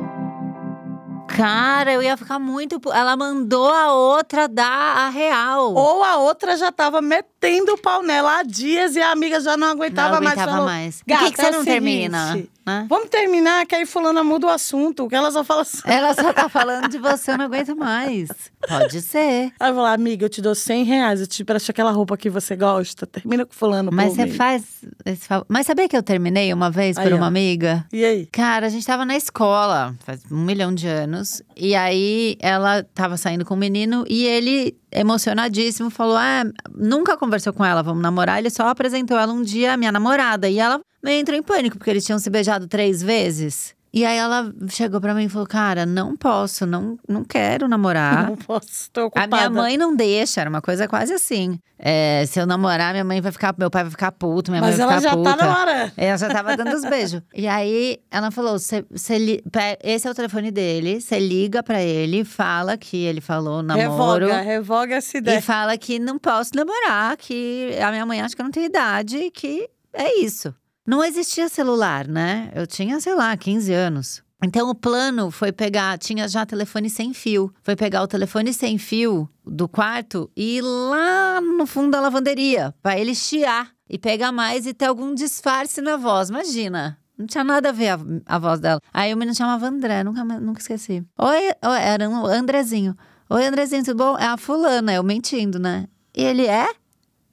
Cara, 1.29 1.93
eu 1.93 2.03
ia 2.03 2.17
ficar 2.17 2.39
muito. 2.39 2.81
Ela 2.93 3.17
mandou 3.17 3.69
a 3.73 3.93
outra 3.93 4.49
dar 4.49 4.97
a 4.99 5.09
real. 5.11 5.75
Ou 5.75 6.03
a 6.03 6.17
outra 6.17 6.57
já 6.57 6.73
tava 6.73 7.01
metendo 7.01 7.75
o 7.75 7.79
pau 7.79 8.03
nela 8.03 8.39
há 8.39 8.43
dias 8.43 8.97
e 8.97 9.01
a 9.01 9.11
amiga 9.11 9.41
já 9.41 9.57
não 9.57 9.69
aguentava, 9.69 10.17
não 10.17 10.23
mais. 10.23 10.33
aguentava 10.33 10.51
falou, 10.53 10.67
mais. 10.67 10.97
Por 10.99 11.05
que, 11.05 11.13
"Gata, 11.13 11.31
que 11.31 11.37
você 11.37 11.47
é 11.47 11.51
não 11.51 11.65
seguinte, 11.65 11.73
termina? 11.73 12.43
Né? 12.69 12.87
Vamos 12.89 13.09
terminar, 13.09 13.65
que 13.67 13.75
aí 13.75 13.87
fulana 13.87 14.23
muda 14.23 14.47
o 14.47 14.51
assunto, 14.51 15.09
que 15.09 15.15
ela 15.15 15.31
só 15.31 15.43
fala 15.43 15.63
assim. 15.63 15.79
Ela 15.87 16.13
só 16.15 16.33
tá 16.35 16.49
falando 16.49 16.89
de 16.89 16.99
você, 16.99 17.31
eu 17.31 17.39
não 17.39 17.47
aguento 17.47 17.75
mais. 17.75 18.29
Pode 18.69 19.01
ser. 19.01 19.53
Aí 19.59 19.71
eu 19.71 19.75
vou 19.75 19.83
lá, 19.83 19.95
amiga, 19.95 20.27
eu 20.27 20.29
te 20.29 20.43
dou 20.43 20.55
100 20.55 20.85
reais, 20.85 21.21
eu 21.21 21.27
te 21.27 21.43
presto 21.45 21.71
aquela 21.71 21.91
roupa 21.91 22.17
que 22.17 22.29
você 22.29 22.55
gosta, 22.55 23.07
termina 23.07 23.47
com 23.47 23.55
fulano. 23.55 23.91
Mas 23.91 24.13
você 24.13 24.27
mim." 24.27 24.33
faz 24.33 24.65
esse 25.05 25.27
favor. 25.27 25.47
Mas 25.49 25.67
sabia 25.67 25.89
que 25.89 25.97
eu 25.97 26.03
terminei 26.03 26.53
uma 26.53 26.71
vez 26.71 26.97
por 26.97 27.07
Aí, 27.07 27.13
ó. 27.15 27.17
uma 27.17 27.27
amiga? 27.27 27.87
E 27.93 28.05
aí? 28.05 28.27
Cara, 28.27 28.67
a 28.67 28.69
gente 28.69 28.87
tava 28.87 29.05
na 29.07 29.17
escola, 29.17 29.95
faz 30.05 30.21
um 30.31 30.45
milhão 30.45 30.75
de 30.75 30.87
anos. 30.87 31.43
E 31.57 31.75
aí 31.75 32.37
ela 32.41 32.83
tava 32.83 33.17
saindo 33.17 33.45
com 33.45 33.55
um 33.55 33.59
menino 33.59 34.05
e 34.09 34.25
ele, 34.27 34.77
emocionadíssimo, 34.93 35.91
falou: 35.91 36.17
Ah, 36.17 36.45
nunca 36.75 37.17
conversou 37.17 37.53
com 37.53 37.65
ela, 37.65 37.83
vamos 37.83 38.03
namorar. 38.03 38.39
Ele 38.39 38.51
só 38.51 38.69
apresentou 38.69 39.19
ela 39.19 39.33
um 39.33 39.43
dia, 39.43 39.77
minha 39.77 39.93
namorada. 39.93 40.49
E 40.49 40.59
ela 40.59 40.81
meio 41.09 41.21
entrou 41.21 41.37
em 41.39 41.43
pânico, 41.43 41.77
porque 41.79 41.91
eles 41.91 42.05
tinham 42.05 42.19
se 42.19 42.29
beijado 42.31 42.67
três 42.69 43.03
vezes. 43.03 43.77
E 43.91 44.05
aí 44.05 44.19
ela 44.19 44.53
chegou 44.69 45.01
pra 45.01 45.15
mim 45.15 45.25
e 45.25 45.29
falou: 45.31 45.47
Cara, 45.47 45.87
não 45.87 46.15
posso, 46.15 46.67
não, 46.67 46.99
não 47.09 47.25
quero 47.25 47.67
namorar. 47.67 48.29
Não 48.29 48.37
posso, 48.37 48.91
tô 48.93 49.01
A 49.01 49.05
ocupada. 49.07 49.35
minha 49.35 49.49
mãe 49.49 49.79
não 49.79 49.97
deixa, 49.97 50.43
era 50.43 50.51
uma 50.51 50.61
coisa 50.61 50.87
quase 50.87 51.15
assim. 51.15 51.59
É, 51.79 52.23
se 52.27 52.39
eu 52.39 52.45
namorar, 52.47 52.93
minha 52.93 53.05
mãe 53.05 53.19
vai 53.23 53.33
ficar, 53.33 53.55
meu 53.57 53.71
pai 53.71 53.85
vai 53.85 53.91
ficar 53.91 54.13
puto, 54.13 54.51
minha 54.51 54.61
Mas 54.61 54.77
mãe 54.77 54.87
vai 54.87 54.97
ela 54.97 55.01
ficar 55.01 55.11
já 55.11 55.17
puta. 55.17 55.37
tá 55.37 55.43
na 55.47 55.59
hora. 55.61 55.93
Ela 55.97 56.19
já 56.19 56.29
tava 56.29 56.55
dando 56.57 56.75
os 56.77 56.85
beijos. 56.91 57.23
E 57.35 57.49
aí 57.49 57.99
ela 58.11 58.31
falou: 58.31 58.59
"Cê- 58.59 58.85
cê 58.95 59.43
esse 59.83 60.07
é 60.07 60.11
o 60.11 60.15
telefone 60.15 60.51
dele, 60.51 61.01
você 61.01 61.19
liga 61.19 61.63
pra 61.63 61.81
ele, 61.83 62.25
fala 62.25 62.77
que 62.77 62.97
ele 63.05 63.23
falou 63.23 63.63
namoro. 63.63 64.27
Revoga, 64.27 64.41
revoga 64.43 64.95
essa 64.97 65.17
E 65.17 65.21
ideia. 65.21 65.41
fala 65.41 65.79
que 65.79 65.99
não 65.99 66.19
posso 66.19 66.51
namorar, 66.55 67.17
que 67.17 67.71
a 67.83 67.91
minha 67.91 68.05
mãe 68.05 68.21
acha 68.21 68.37
que 68.37 68.43
eu 68.43 68.45
não 68.45 68.53
tenho 68.53 68.67
idade, 68.67 69.31
que 69.31 69.67
é 69.95 70.21
isso. 70.21 70.55
Não 70.89 71.05
existia 71.05 71.51
celular, 71.51 72.09
né? 72.09 72.51
Eu 72.55 72.67
tinha, 72.67 72.99
sei 72.99 73.15
lá, 73.15 73.37
15 73.37 73.71
anos. 73.75 74.23
Então 74.43 74.71
o 74.71 74.75
plano 74.75 75.31
foi 75.31 75.53
pegar, 75.53 75.99
tinha 75.99 76.27
já 76.27 76.47
telefone 76.47 76.89
sem 76.89 77.13
fio. 77.13 77.53
Foi 77.63 77.77
pegar 77.77 78.03
o 78.03 78.09
telefone 78.09 78.55
sem 78.55 78.79
fio 78.79 79.29
do 79.45 79.69
quarto 79.69 80.31
e 80.35 80.57
ir 80.57 80.63
lá 80.63 81.43
no 81.43 81.67
fundo 81.67 81.91
da 81.91 82.01
lavanderia, 82.01 82.75
pra 82.83 82.99
ele 82.99 83.15
chiar 83.15 83.71
e 83.87 83.99
pegar 83.99 84.33
mais 84.33 84.65
e 84.65 84.73
ter 84.73 84.87
algum 84.87 85.15
disfarce 85.15 85.83
na 85.83 85.99
voz. 85.99 86.31
Imagina. 86.31 86.97
Não 87.19 87.27
tinha 87.27 87.45
nada 87.45 87.69
a 87.69 87.73
ver 87.73 87.89
a, 87.91 87.99
a 88.25 88.39
voz 88.39 88.59
dela. 88.59 88.81
Aí 88.91 89.13
o 89.13 89.17
menino 89.19 89.37
chamava 89.37 89.67
André, 89.67 90.03
nunca, 90.03 90.25
nunca 90.25 90.63
esqueci. 90.63 91.05
Oi, 91.19 91.51
oi, 91.67 91.81
era 91.83 92.09
um 92.09 92.25
Andrezinho. 92.25 92.97
Oi, 93.29 93.45
Andrezinho, 93.45 93.85
tudo 93.85 93.99
bom? 93.99 94.17
É 94.17 94.25
a 94.25 94.39
fulana, 94.39 94.95
eu 94.95 95.03
mentindo, 95.03 95.59
né? 95.59 95.87
E 96.17 96.25
ele 96.25 96.47
é? 96.47 96.67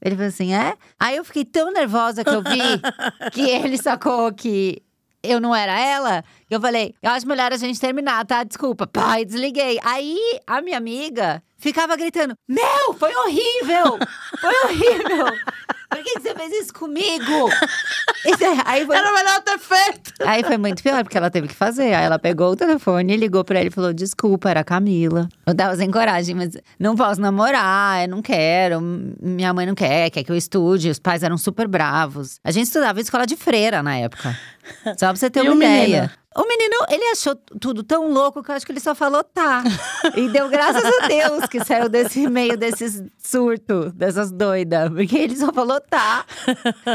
Ele 0.06 0.16
falou 0.16 0.30
assim, 0.30 0.54
é? 0.54 0.76
Aí 1.00 1.16
eu 1.16 1.26
fiquei 1.26 1.44
tão 1.44 1.72
nervosa 1.74 2.24
que 2.24 2.30
eu 2.30 2.44
vi 2.44 2.60
que 3.34 3.42
ele 3.50 3.76
sacou 3.76 4.32
que 4.32 4.84
eu 5.24 5.42
não 5.42 5.56
era 5.56 5.80
ela. 5.80 6.24
que 6.48 6.54
Eu 6.54 6.62
falei, 6.62 6.94
eu 7.02 7.10
acho 7.10 7.28
melhor 7.28 7.52
a 7.52 7.58
gente 7.58 7.80
terminar, 7.80 8.24
tá? 8.24 8.44
Desculpa. 8.44 8.86
Pai, 8.86 9.26
desliguei. 9.26 9.80
Aí 9.84 10.16
a 10.46 10.62
minha 10.62 10.78
amiga 10.78 11.42
ficava 11.66 11.96
gritando: 11.98 12.36
Meu, 12.48 12.94
foi 12.98 13.14
horrível! 13.16 13.98
Foi 14.40 14.56
horrível! 14.66 15.26
Por 15.90 16.04
que, 16.04 16.14
que 16.16 16.20
você 16.22 16.36
fez 16.36 16.52
isso 16.52 16.74
comigo? 16.74 17.50
Isso 18.26 18.44
é- 18.44 18.58
Aí 18.66 18.86
foi 18.86 18.98
Era 18.98 19.14
melhor 19.14 19.40
ter 19.42 19.58
feito. 19.60 20.12
Aí 20.26 20.44
foi 20.44 20.58
muito 20.58 20.82
pior, 20.84 21.04
porque 21.04 21.18
ela 21.18 21.30
teve 21.30 21.48
que 21.48 21.54
fazer. 21.56 21.94
Aí 21.94 22.04
ela 22.06 22.20
pegou 22.20 22.52
o 22.52 22.56
telefone, 22.56 23.16
ligou 23.16 23.44
pra 23.46 23.60
ele 23.60 23.70
e 23.70 23.72
falou: 23.72 23.94
Desculpa, 23.94 24.50
era 24.50 24.60
a 24.62 24.64
Camila. 24.64 25.30
Eu 25.46 25.56
tava 25.56 25.76
sem 25.78 25.90
coragem, 25.90 26.36
mas 26.36 26.58
não 26.80 26.96
posso 26.96 27.22
namorar, 27.22 28.04
eu 28.04 28.10
não 28.10 28.22
quero. 28.22 28.82
Minha 29.22 29.54
mãe 29.54 29.66
não 29.66 29.76
quer, 29.76 30.10
quer 30.10 30.24
que 30.24 30.32
eu 30.32 30.36
estude. 30.36 30.90
Os 30.90 31.00
pais 31.00 31.24
eram 31.24 31.38
super 31.38 31.68
bravos. 31.68 32.40
A 32.44 32.52
gente 32.52 32.66
estudava 32.66 33.00
em 33.00 33.04
escola 33.04 33.26
de 33.26 33.36
freira 33.38 33.82
na 33.82 33.96
época. 33.98 34.38
Só 34.98 35.08
pra 35.08 35.16
você 35.16 35.30
ter 35.30 35.40
E 35.40 35.48
uma 35.48 35.54
o 35.54 35.56
menino? 35.56 35.84
ideia. 35.84 36.12
O 36.38 36.46
menino, 36.46 36.76
ele 36.90 37.06
achou 37.06 37.34
tudo 37.62 37.82
tão 37.82 38.12
louco 38.12 38.44
que 38.44 38.52
eu 38.52 38.56
acho 38.56 38.66
que 38.66 38.72
ele 38.74 38.82
só 38.82 38.94
falou 38.94 39.24
tá. 39.24 39.64
E 40.18 40.28
deu 40.28 40.50
graças 40.50 40.84
a 40.84 41.08
Deus 41.08 41.46
que 41.46 41.64
saiu 41.64 41.88
desse 41.88 42.28
meio 42.28 42.58
desses 42.58 43.02
surto, 43.18 43.90
dessas 43.92 44.32
doidas. 44.32 44.90
Porque 44.90 45.18
ele 45.18 45.36
só 45.36 45.54
falou 45.54 45.80
tá. 45.80 46.26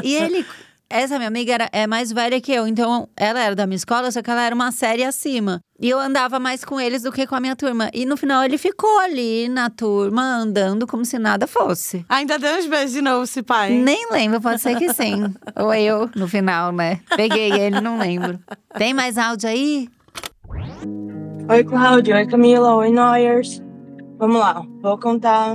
E 0.04 0.14
ele, 0.14 0.44
essa 0.90 1.16
minha 1.16 1.28
amiga 1.28 1.54
era, 1.54 1.68
é 1.72 1.86
mais 1.86 2.10
velha 2.10 2.40
que 2.40 2.52
eu, 2.52 2.66
então 2.66 3.08
ela 3.16 3.40
era 3.40 3.54
da 3.54 3.64
minha 3.64 3.76
escola, 3.76 4.10
só 4.10 4.20
que 4.20 4.28
ela 4.30 4.42
era 4.42 4.52
uma 4.54 4.72
série 4.72 5.04
acima. 5.04 5.60
E 5.80 5.88
eu 5.88 5.98
andava 6.00 6.40
mais 6.40 6.64
com 6.64 6.80
eles 6.80 7.02
do 7.02 7.12
que 7.12 7.26
com 7.26 7.36
a 7.36 7.40
minha 7.40 7.54
turma. 7.54 7.88
E 7.94 8.04
no 8.04 8.16
final 8.16 8.42
ele 8.44 8.58
ficou 8.58 8.98
ali 8.98 9.48
na 9.48 9.70
turma, 9.70 10.20
andando 10.22 10.86
como 10.88 11.04
se 11.04 11.18
nada 11.18 11.46
fosse. 11.46 12.04
Ainda 12.08 12.38
deu 12.38 12.58
uns 12.58 12.66
beijos 12.66 12.92
de 12.92 13.00
novo, 13.00 13.22
esse 13.22 13.42
pai. 13.42 13.72
hein? 13.72 13.82
Nem 13.82 14.10
lembro, 14.10 14.40
pode 14.40 14.60
ser 14.60 14.76
que 14.76 14.92
sim. 14.92 15.32
Ou 15.56 15.72
eu, 15.72 16.10
no 16.16 16.26
final, 16.26 16.72
né? 16.72 16.98
Peguei 17.16 17.52
ele, 17.52 17.80
não 17.80 17.96
lembro. 17.96 18.38
Tem 18.76 18.92
mais 18.92 19.16
áudio 19.16 19.48
aí? 19.48 19.88
Oi, 21.48 21.64
Cláudio. 21.64 22.14
Oi, 22.16 22.26
Camila. 22.26 22.74
Oi, 22.74 22.90
Noyers. 22.90 23.62
Vamos 24.18 24.38
lá. 24.40 24.62
Vou 24.82 24.98
contar 24.98 25.54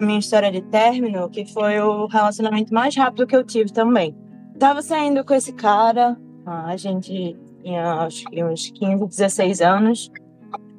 a 0.00 0.04
minha 0.04 0.18
história 0.18 0.50
de 0.50 0.62
término, 0.62 1.28
que 1.30 1.46
foi 1.52 1.78
o 1.78 2.06
relacionamento 2.06 2.72
mais 2.74 2.96
rápido 2.96 3.26
que 3.26 3.36
eu 3.36 3.44
tive 3.44 3.72
também. 3.72 4.16
Tava 4.62 4.80
saindo 4.80 5.24
com 5.24 5.34
esse 5.34 5.52
cara, 5.52 6.16
ah, 6.46 6.66
a 6.66 6.76
gente 6.76 7.36
tinha 7.64 7.94
acho 7.94 8.24
que 8.26 8.44
uns 8.44 8.70
15, 8.70 9.08
16 9.08 9.60
anos, 9.60 10.08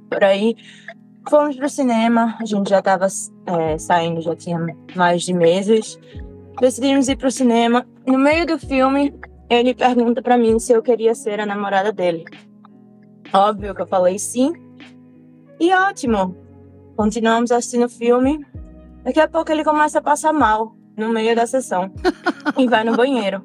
por 0.10 0.24
aí. 0.24 0.56
Fomos 1.30 1.58
pro 1.58 1.68
cinema, 1.68 2.38
a 2.40 2.46
gente 2.46 2.70
já 2.70 2.82
tava 2.82 3.08
é, 3.46 3.78
saindo, 3.78 4.22
já 4.22 4.34
tinha 4.38 4.58
mais 4.96 5.24
de 5.24 5.34
meses. 5.34 6.00
Decidimos 6.62 7.10
ir 7.10 7.18
pro 7.18 7.30
cinema. 7.30 7.86
No 8.08 8.18
meio 8.18 8.46
do 8.46 8.58
filme, 8.58 9.14
ele 9.50 9.76
pergunta 9.76 10.22
pra 10.22 10.38
mim 10.38 10.58
se 10.60 10.72
eu 10.72 10.82
queria 10.82 11.14
ser 11.14 11.42
a 11.42 11.46
namorada 11.46 11.92
dele. 11.92 12.24
Óbvio 13.34 13.76
que 13.76 13.82
eu 13.82 13.88
falei 13.88 14.18
sim. 14.18 14.54
E 15.60 15.74
ótimo. 15.74 16.38
Continuamos 16.96 17.52
assistindo 17.52 17.88
o 17.88 17.90
filme. 17.90 18.46
Daqui 19.04 19.20
a 19.20 19.28
pouco 19.28 19.52
ele 19.52 19.66
começa 19.66 20.00
a 20.00 20.02
passar 20.02 20.32
mal 20.32 20.74
no 20.96 21.10
meio 21.10 21.36
da 21.36 21.46
sessão 21.46 21.92
e 22.58 22.66
vai 22.66 22.86
no 22.86 22.96
banheiro. 22.96 23.44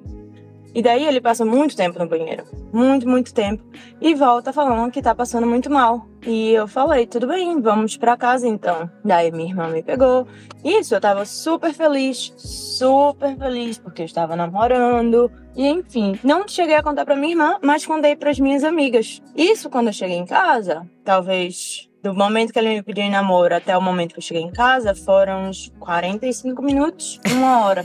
E 0.74 0.82
daí 0.82 1.06
ele 1.06 1.20
passa 1.20 1.44
muito 1.44 1.76
tempo 1.76 1.98
no 1.98 2.06
banheiro. 2.06 2.44
Muito, 2.72 3.08
muito 3.08 3.32
tempo. 3.32 3.62
E 4.00 4.14
volta 4.14 4.52
falando 4.52 4.90
que 4.90 5.02
tá 5.02 5.14
passando 5.14 5.46
muito 5.46 5.70
mal. 5.70 6.06
E 6.26 6.52
eu 6.52 6.68
falei, 6.68 7.06
tudo 7.06 7.26
bem, 7.26 7.60
vamos 7.60 7.96
pra 7.96 8.16
casa 8.16 8.46
então. 8.46 8.90
Daí 9.04 9.30
minha 9.30 9.48
irmã 9.48 9.68
me 9.68 9.82
pegou. 9.82 10.26
Isso, 10.64 10.94
eu 10.94 11.00
tava 11.00 11.24
super 11.24 11.72
feliz, 11.72 12.32
super 12.36 13.36
feliz, 13.36 13.78
porque 13.78 14.02
eu 14.02 14.06
estava 14.06 14.36
namorando. 14.36 15.30
E 15.56 15.66
enfim, 15.66 16.18
não 16.22 16.46
cheguei 16.46 16.76
a 16.76 16.82
contar 16.82 17.04
pra 17.04 17.16
minha 17.16 17.32
irmã, 17.32 17.58
mas 17.62 17.86
contei 17.86 18.14
pras 18.14 18.38
minhas 18.38 18.64
amigas. 18.64 19.22
Isso 19.34 19.70
quando 19.70 19.88
eu 19.88 19.92
cheguei 19.92 20.16
em 20.16 20.26
casa, 20.26 20.88
talvez 21.04 21.88
do 22.02 22.14
momento 22.14 22.52
que 22.52 22.58
ele 22.58 22.74
me 22.74 22.82
pediu 22.82 23.04
em 23.04 23.10
namoro 23.10 23.54
até 23.54 23.76
o 23.76 23.82
momento 23.82 24.12
que 24.12 24.18
eu 24.18 24.22
cheguei 24.22 24.42
em 24.42 24.52
casa, 24.52 24.94
foram 24.94 25.48
uns 25.48 25.72
45 25.80 26.62
minutos, 26.62 27.20
uma 27.32 27.64
hora. 27.64 27.84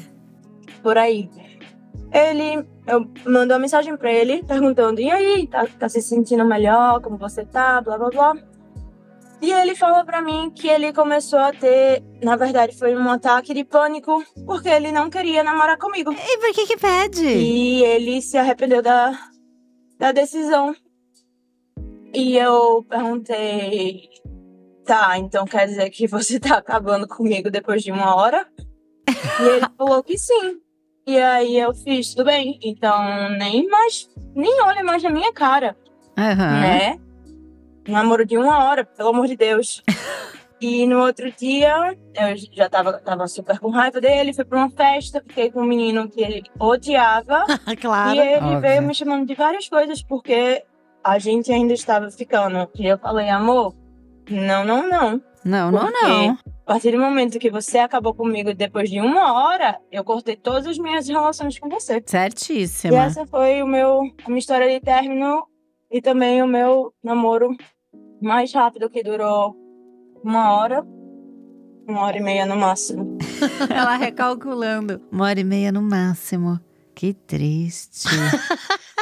Por 0.82 0.98
aí. 0.98 1.30
Ele, 2.14 2.64
eu 2.86 3.09
mandei 3.26 3.55
uma 3.55 3.59
mensagem 3.59 3.97
pra 3.97 4.11
ele 4.11 4.43
perguntando: 4.43 5.01
e 5.01 5.09
aí, 5.09 5.47
tá, 5.47 5.66
tá 5.80 5.89
se 5.89 6.01
sentindo 6.01 6.45
melhor? 6.45 7.01
Como 7.01 7.18
você 7.18 7.43
tá? 7.43 7.82
Blá 7.82 7.97
blá 7.97 8.09
blá. 8.09 8.36
E 9.41 9.51
ele 9.51 9.76
falou 9.76 10.05
pra 10.05 10.22
mim 10.22 10.49
que 10.51 10.70
ele 10.70 10.93
começou 10.93 11.39
a 11.39 11.51
ter, 11.51 12.01
na 12.24 12.38
verdade, 12.38 12.78
foi 12.78 12.95
um 12.95 13.09
ataque 13.09 13.53
de 13.53 13.66
pânico, 13.66 14.24
porque 14.45 14.70
ele 14.70 14.89
não 14.89 15.09
queria 15.09 15.43
namorar 15.43 15.78
comigo. 15.78 16.14
E 16.14 16.38
por 16.38 16.53
que 16.53 16.66
que 16.66 16.78
pede? 16.78 17.26
E 17.26 17.84
ele 17.84 18.22
se 18.22 18.38
arrependeu 18.38 18.82
da, 18.82 19.20
da 19.99 20.14
decisão. 20.14 20.74
E 22.14 22.38
eu 22.38 22.86
perguntei: 22.88 24.07
tá, 24.86 25.18
então 25.18 25.45
quer 25.45 25.68
dizer 25.68 25.89
que 25.89 26.07
você 26.07 26.39
tá 26.39 26.57
acabando 26.57 27.07
comigo 27.07 27.49
depois 27.49 27.84
de 27.84 27.91
uma 27.91 28.16
hora? 28.16 28.47
e 29.41 29.43
ele 29.43 29.66
falou 29.78 30.01
que 30.03 30.18
sim. 30.18 30.62
E 31.06 31.18
aí 31.18 31.60
eu 31.60 31.74
fiz, 31.74 32.14
tudo 32.14 32.26
bem, 32.26 32.58
então 32.64 33.30
nem 33.38 33.68
mais, 33.68 34.10
nem 34.34 34.62
olha 34.62 34.84
mais 34.84 35.04
na 35.04 35.10
minha 35.10 35.34
cara, 35.34 35.76
Aham. 36.18 36.62
né? 36.62 36.99
Um 37.88 37.91
namoro 37.91 38.26
de 38.26 38.38
uma 38.38 38.64
hora, 38.64 38.86
pelo 38.86 39.10
amor 39.10 39.28
de 39.28 39.36
Deus. 39.36 39.84
E 40.62 40.88
no 40.88 41.01
outro 41.01 41.30
dia, 41.30 41.93
eu 42.16 42.38
já 42.54 42.70
tava, 42.70 42.93
tava 42.93 43.28
super 43.28 43.60
com 43.60 43.70
raiva 43.70 43.99
dele, 43.99 44.34
fui 44.34 44.45
pra 44.45 44.60
uma 44.60 44.70
festa, 44.70 45.22
fiquei 45.28 45.51
com 45.51 45.60
um 45.60 45.66
menino 45.66 46.08
que 46.08 46.22
ele 46.22 46.41
odiava. 46.58 47.43
claro. 47.82 48.16
E 48.16 48.20
ele 48.20 48.45
Óbvio. 48.45 48.62
veio 48.62 48.82
me 48.82 48.95
chamando 48.95 49.28
de 49.28 49.36
várias 49.36 49.68
coisas, 49.68 50.01
porque 50.01 50.64
a 51.04 51.20
gente 51.20 51.51
ainda 51.51 51.74
estava 51.74 52.10
ficando. 52.10 52.70
E 52.80 52.88
eu 52.88 52.97
falei, 52.97 53.28
amor, 53.28 53.76
não, 54.30 54.64
não, 54.64 54.88
não. 54.88 55.22
Não, 55.43 55.70
não, 55.70 55.91
não. 55.91 56.38
A 56.66 56.74
partir 56.74 56.91
do 56.91 56.97
momento 56.99 57.39
que 57.39 57.49
você 57.49 57.78
acabou 57.80 58.14
comigo 58.14 58.53
depois 58.53 58.89
de 58.89 59.01
uma 59.01 59.34
hora, 59.34 59.78
eu 59.91 60.01
cortei 60.01 60.38
todas 60.38 60.66
as 60.66 60.78
minhas 60.78 61.05
relações 61.09 61.59
com 61.59 61.68
você. 61.68 61.97
E 61.97 62.09
Certíssima. 62.09 63.03
essa 63.03 63.26
foi 63.28 63.61
o 63.61 63.68
meu, 63.68 63.99
a 64.24 64.30
minha 64.30 64.39
história 64.39 64.70
de 64.70 64.80
término 64.80 65.45
e 65.91 66.01
também 66.01 66.41
o 66.41 66.47
meu 66.47 66.93
namoro 67.03 67.49
mais 68.22 68.53
rápido, 68.53 68.89
que 68.89 69.03
durou 69.03 69.53
uma 70.24 70.53
hora, 70.53 70.82
uma 71.86 72.01
hora 72.03 72.18
e 72.18 72.24
meia 72.24 72.45
no 72.45 72.55
máximo. 72.55 73.18
Ela 73.70 73.97
recalculando. 73.97 75.01
Uma 75.11 75.26
hora 75.26 75.41
e 75.41 75.43
meia 75.43 75.70
no 75.70 75.82
máximo. 75.82 76.57
Que 76.95 77.14
triste. 77.14 78.07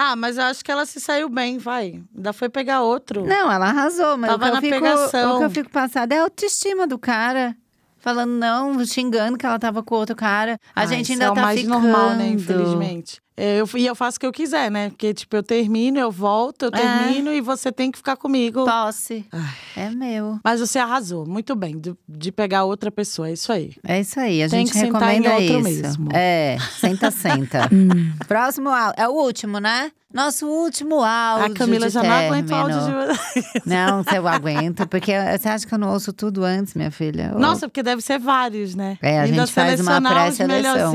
Ah, 0.00 0.14
mas 0.14 0.38
eu 0.38 0.44
acho 0.44 0.64
que 0.64 0.70
ela 0.70 0.86
se 0.86 1.00
saiu 1.00 1.28
bem, 1.28 1.58
vai. 1.58 2.00
Ainda 2.14 2.32
foi 2.32 2.48
pegar 2.48 2.82
outro. 2.82 3.26
Não, 3.26 3.50
ela 3.50 3.66
arrasou, 3.66 4.16
mas 4.16 4.30
Tava 4.30 4.36
o, 4.36 4.46
que 4.46 4.48
eu 4.50 4.54
na 4.54 4.60
fico, 4.60 4.74
pegação. 4.74 5.34
o 5.34 5.38
que 5.40 5.44
eu 5.46 5.50
fico 5.50 5.70
passada 5.70 6.14
é 6.14 6.18
a 6.18 6.22
autoestima 6.22 6.86
do 6.86 6.96
cara. 6.98 7.56
Falando 7.98 8.30
não, 8.30 8.84
xingando 8.86 9.36
que 9.36 9.44
ela 9.44 9.58
tava 9.58 9.82
com 9.82 9.96
outro 9.96 10.14
cara. 10.14 10.60
A 10.72 10.82
Ah, 10.82 10.86
gente 10.86 11.02
isso 11.06 11.12
ainda 11.14 11.24
é 11.24 11.30
o 11.30 11.34
tá 11.34 11.42
mais 11.42 11.60
ficando. 11.60 11.80
normal, 11.80 12.10
né? 12.10 12.28
Infelizmente. 12.28 13.20
É, 13.38 13.60
Eu, 13.60 13.68
e 13.76 13.86
eu 13.86 13.94
faço 13.94 14.16
o 14.16 14.20
que 14.20 14.26
eu 14.26 14.32
quiser, 14.32 14.70
né? 14.70 14.90
Porque, 14.90 15.14
tipo, 15.14 15.34
eu 15.36 15.42
termino, 15.42 15.98
eu 15.98 16.10
volto, 16.10 16.64
eu 16.64 16.70
É. 16.74 16.80
termino 16.80 17.32
e 17.32 17.40
você 17.40 17.70
tem 17.70 17.90
que 17.90 17.98
ficar 17.98 18.16
comigo. 18.16 18.64
Posse. 18.64 19.24
Ai. 19.32 19.54
É 19.86 19.90
meu. 19.90 20.38
Mas 20.44 20.60
você 20.60 20.78
arrasou, 20.78 21.26
muito 21.26 21.54
bem, 21.54 21.78
de, 21.78 21.94
de 22.08 22.32
pegar 22.32 22.64
outra 22.64 22.90
pessoa, 22.90 23.28
é 23.28 23.32
isso 23.32 23.52
aí. 23.52 23.74
É 23.86 24.00
isso 24.00 24.18
aí, 24.18 24.42
a 24.42 24.48
Tem 24.48 24.60
gente 24.66 24.72
que 24.72 24.78
sentar 24.78 25.14
em 25.14 25.22
recomenda 25.22 25.34
outro 25.54 25.68
isso. 25.70 25.82
mesmo. 25.82 26.08
É, 26.12 26.56
senta, 26.80 27.10
senta. 27.10 27.70
Próximo 28.26 28.68
áudio. 28.70 28.94
É 28.96 29.08
o 29.08 29.12
último, 29.12 29.58
né? 29.60 29.92
Nosso 30.12 30.46
último 30.46 31.02
áudio. 31.04 31.52
a 31.52 31.54
Camila 31.54 31.88
já 31.90 32.02
não 32.02 32.10
aguenta 32.10 32.54
o 32.54 32.56
áudio 32.56 32.78
término. 32.80 33.12
de 33.12 33.62
Não, 33.68 34.02
se 34.02 34.16
eu 34.16 34.26
aguento, 34.26 34.86
porque 34.88 35.12
você 35.38 35.48
acha 35.48 35.66
que 35.66 35.74
eu 35.74 35.78
não 35.78 35.92
ouço 35.92 36.12
tudo 36.14 36.44
antes, 36.44 36.74
minha 36.74 36.90
filha? 36.90 37.32
Nossa, 37.32 37.68
porque 37.68 37.82
deve 37.82 38.00
ser 38.00 38.18
vários, 38.18 38.74
né? 38.74 38.96
É, 39.02 39.18
a 39.18 39.22
Ainda 39.24 39.44
gente 39.44 39.52
faz 39.52 39.80
uma 39.80 40.00
pré-seleção. 40.00 40.92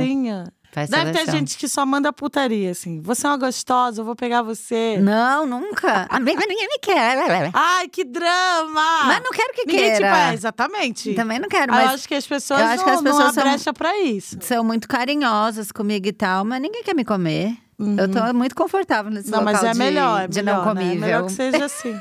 Faz 0.73 0.89
Deve 0.89 1.11
ter 1.11 1.29
gente 1.29 1.57
que 1.57 1.67
só 1.67 1.85
manda 1.85 2.11
putaria, 2.11 2.71
assim. 2.71 2.99
Você 3.01 3.27
é 3.27 3.29
uma 3.29 3.37
gostosa, 3.37 4.01
eu 4.01 4.05
vou 4.05 4.15
pegar 4.15 4.41
você. 4.41 4.97
Não, 4.99 5.45
nunca. 5.45 6.07
Ah, 6.09 6.19
Ninguém 6.19 6.47
me 6.47 6.79
quer. 6.81 7.51
Ai, 7.53 7.87
que 7.87 8.03
drama! 8.03 9.03
Mas 9.05 9.23
não 9.23 9.31
quero 9.31 9.53
que 9.53 9.65
Ninguém 9.67 9.91
queira. 9.91 10.33
exatamente. 10.33 11.13
Também 11.13 11.39
não 11.39 11.47
quero, 11.47 11.71
Ah, 11.73 11.81
eu 11.81 11.85
mas 11.85 11.93
acho 11.95 12.07
que 12.07 12.15
as 12.15 12.25
pessoas 12.25 12.59
eu 12.59 12.65
acho 12.65 12.77
não, 12.77 12.83
que 12.85 12.89
as 12.89 12.95
não 13.01 13.03
pessoas 13.03 13.27
há 13.29 13.33
são- 13.33 13.43
brecha 13.43 13.73
pra 13.73 13.99
isso. 13.99 14.37
são 14.41 14.63
muito 14.63 14.87
carinhosas 14.87 15.71
comigo 15.71 16.07
e 16.07 16.13
tal, 16.13 16.43
mas 16.43 16.61
ninguém 16.61 16.83
quer 16.83 16.95
me 16.95 17.05
comer. 17.05 17.55
Uhum. 17.79 17.95
Eu 17.99 18.09
tô 18.09 18.33
muito 18.33 18.55
confortável 18.55 19.11
nesse 19.11 19.29
Não, 19.31 19.39
local 19.39 19.53
mas 19.53 19.63
é 19.63 19.71
de, 19.73 19.77
melhor, 19.77 20.21
é 20.21 20.27
de 20.27 20.41
melhor, 20.41 20.65
não 20.65 20.73
né? 20.73 20.81
É 20.81 20.85
comível. 20.85 21.01
melhor 21.07 21.25
que 21.25 21.31
seja 21.31 21.65
assim. 21.65 21.99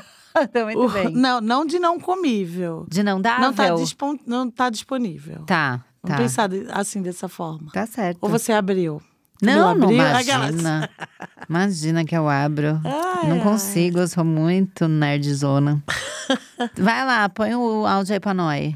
tô 0.51 0.63
muito 0.65 0.89
bem. 0.89 1.09
Não, 1.11 1.41
não 1.41 1.65
de 1.65 1.77
não 1.79 1.99
comível. 1.99 2.85
De 2.89 3.03
não 3.03 3.19
dar, 3.21 3.39
Não 3.39 3.53
tá, 3.53 3.67
não 4.25 4.49
tá 4.49 4.69
disponível. 4.69 5.43
Tá, 5.45 5.83
Vamos 6.03 6.17
tá. 6.17 6.21
pensar 6.21 6.49
assim, 6.73 7.01
dessa 7.01 7.29
forma. 7.29 7.71
Tá 7.71 7.87
certo. 7.87 8.17
Ou 8.21 8.29
você 8.29 8.51
abriu? 8.51 9.01
Não, 9.41 9.73
Camila 9.73 9.75
não 9.75 9.83
abriu? 9.85 10.01
Aquelas. 10.01 10.49
imagina. 10.49 10.89
Imagina 11.49 12.05
que 12.05 12.15
eu 12.15 12.27
abro. 12.27 12.81
Ai, 12.83 13.29
não 13.29 13.37
ai. 13.37 13.43
consigo, 13.43 13.99
eu 13.99 14.07
sou 14.07 14.25
muito 14.25 14.87
nerdzona. 14.87 15.81
Vai 16.77 17.05
lá, 17.05 17.29
põe 17.29 17.55
o 17.55 17.85
áudio 17.85 18.13
aí 18.13 18.19
pra 18.19 18.33
nós. 18.33 18.73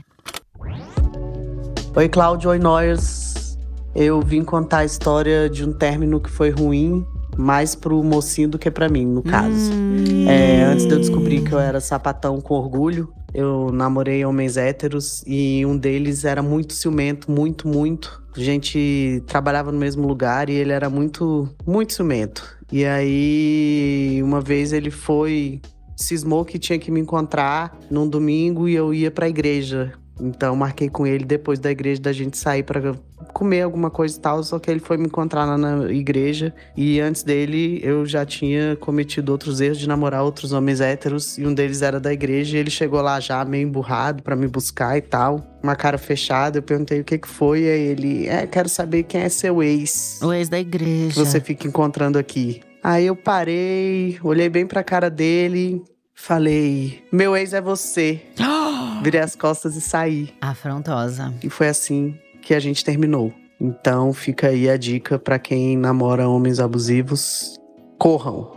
Oi, 1.96 2.08
Cláudio. 2.08 2.50
Oi, 2.50 2.60
Noyers. 2.60 3.58
Eu 3.94 4.22
vim 4.22 4.44
contar 4.44 4.80
a 4.80 4.86
história 4.86 5.50
de 5.50 5.66
um 5.66 5.74
término 5.74 6.22
que 6.22 6.30
foi 6.30 6.50
ruim, 6.50 7.06
mais 7.36 7.76
pro 7.76 8.02
mocinho 8.04 8.50
do 8.50 8.60
que 8.60 8.72
pra 8.72 8.88
mim, 8.88 9.06
no 9.06 9.24
caso. 9.24 9.72
Hum. 9.74 10.30
É, 10.30 10.64
antes 10.64 10.86
de 10.86 10.94
eu 10.94 11.00
descobrir 11.00 11.42
que 11.42 11.52
eu 11.52 11.60
era 11.60 11.82
sapatão 11.82 12.40
com 12.40 12.54
orgulho, 12.54 13.12
eu 13.38 13.72
namorei 13.72 14.26
homens 14.26 14.58
héteros 14.58 15.24
e 15.28 15.64
um 15.64 15.78
deles 15.78 16.26
era 16.26 16.42
muito 16.42 16.74
ciumento, 16.74 17.30
muito, 17.30 17.68
muito. 17.68 18.24
A 18.36 18.40
gente 18.40 19.22
trabalhava 19.28 19.72
no 19.72 19.78
mesmo 19.78 20.08
lugar 20.08 20.50
e 20.50 20.54
ele 20.54 20.72
era 20.72 20.90
muito, 20.90 21.48
muito 21.64 21.94
ciumento. 21.94 22.58
E 22.72 22.84
aí, 22.84 24.20
uma 24.24 24.42
vez 24.42 24.74
ele 24.74 24.90
foi, 24.90 25.62
cismou 25.96 26.44
que 26.44 26.58
tinha 26.58 26.80
que 26.80 26.90
me 26.90 27.00
encontrar 27.00 27.78
num 27.92 28.10
domingo 28.10 28.68
e 28.68 28.74
eu 28.74 28.92
ia 28.92 29.12
pra 29.12 29.30
igreja. 29.30 29.94
Então, 30.20 30.56
marquei 30.56 30.90
com 30.90 31.06
ele 31.06 31.24
depois 31.24 31.60
da 31.60 31.72
igreja 31.72 32.02
da 32.02 32.12
gente 32.12 32.38
sair 32.38 32.64
pra 32.64 32.94
comer 33.34 33.62
alguma 33.62 33.90
coisa 33.90 34.18
e 34.18 34.20
tal, 34.20 34.44
só 34.44 34.58
que 34.58 34.70
ele 34.70 34.80
foi 34.80 34.98
me 34.98 35.06
encontrar 35.06 35.46
lá 35.46 35.58
na 35.58 35.92
igreja 35.92 36.54
e 36.76 37.00
antes 37.00 37.24
dele 37.24 37.80
eu 37.84 38.06
já 38.06 38.26
tinha 38.26 38.76
cometido 38.78 39.32
outros 39.32 39.62
erros 39.62 39.78
de 39.78 39.88
namorar 39.88 40.24
outros 40.24 40.52
homens 40.54 40.82
héteros 40.82 41.38
e 41.38 41.46
um 41.46 41.54
deles 41.54 41.82
era 41.82 42.00
da 42.00 42.12
igreja 42.12 42.58
e 42.58 42.60
ele 42.60 42.70
chegou 42.70 43.02
lá 43.02 43.20
já 43.20 43.44
meio 43.46 43.68
emburrado 43.68 44.24
pra 44.24 44.36
me 44.36 44.48
buscar 44.48 44.98
e 44.98 45.02
tal, 45.02 45.46
uma 45.62 45.76
cara 45.76 45.98
fechada, 45.98 46.58
eu 46.58 46.64
perguntei 46.64 47.00
o 47.00 47.04
que 47.04 47.18
que 47.18 47.28
foi, 47.28 47.70
aí 47.70 47.82
ele, 47.82 48.28
é, 48.28 48.48
quero 48.48 48.70
saber 48.70 49.04
quem 49.04 49.22
é 49.22 49.30
seu 49.30 49.62
ex 49.62 50.20
O 50.24 50.34
ex 50.34 50.50
da 50.50 50.58
que 50.58 50.62
igreja. 50.62 51.24
você 51.24 51.40
fica 51.40 51.68
encontrando 51.68 52.18
aqui. 52.18 52.62
Aí 52.84 53.06
eu 53.06 53.16
parei, 53.16 54.18
olhei 54.24 54.50
bem 54.50 54.66
pra 54.66 54.84
cara 54.84 55.10
dele, 55.10 55.84
falei, 56.14 57.04
meu 57.12 57.36
ex 57.36 57.54
é 57.54 57.62
você. 57.62 58.22
Virei 59.08 59.22
as 59.22 59.38
costas 59.38 59.78
e 59.78 59.80
saí. 59.80 60.34
Afrontosa. 60.42 61.34
E 61.42 61.50
foi 61.50 61.70
assim 61.70 62.20
que 62.42 62.54
a 62.54 62.60
gente 62.60 62.84
terminou. 62.84 63.34
Então 63.58 64.12
fica 64.12 64.50
aí 64.50 64.70
a 64.70 64.76
dica 64.76 65.18
pra 65.18 65.40
quem 65.40 65.78
namora 65.78 66.28
homens 66.28 66.60
abusivos: 66.60 67.58
corram. 67.98 68.52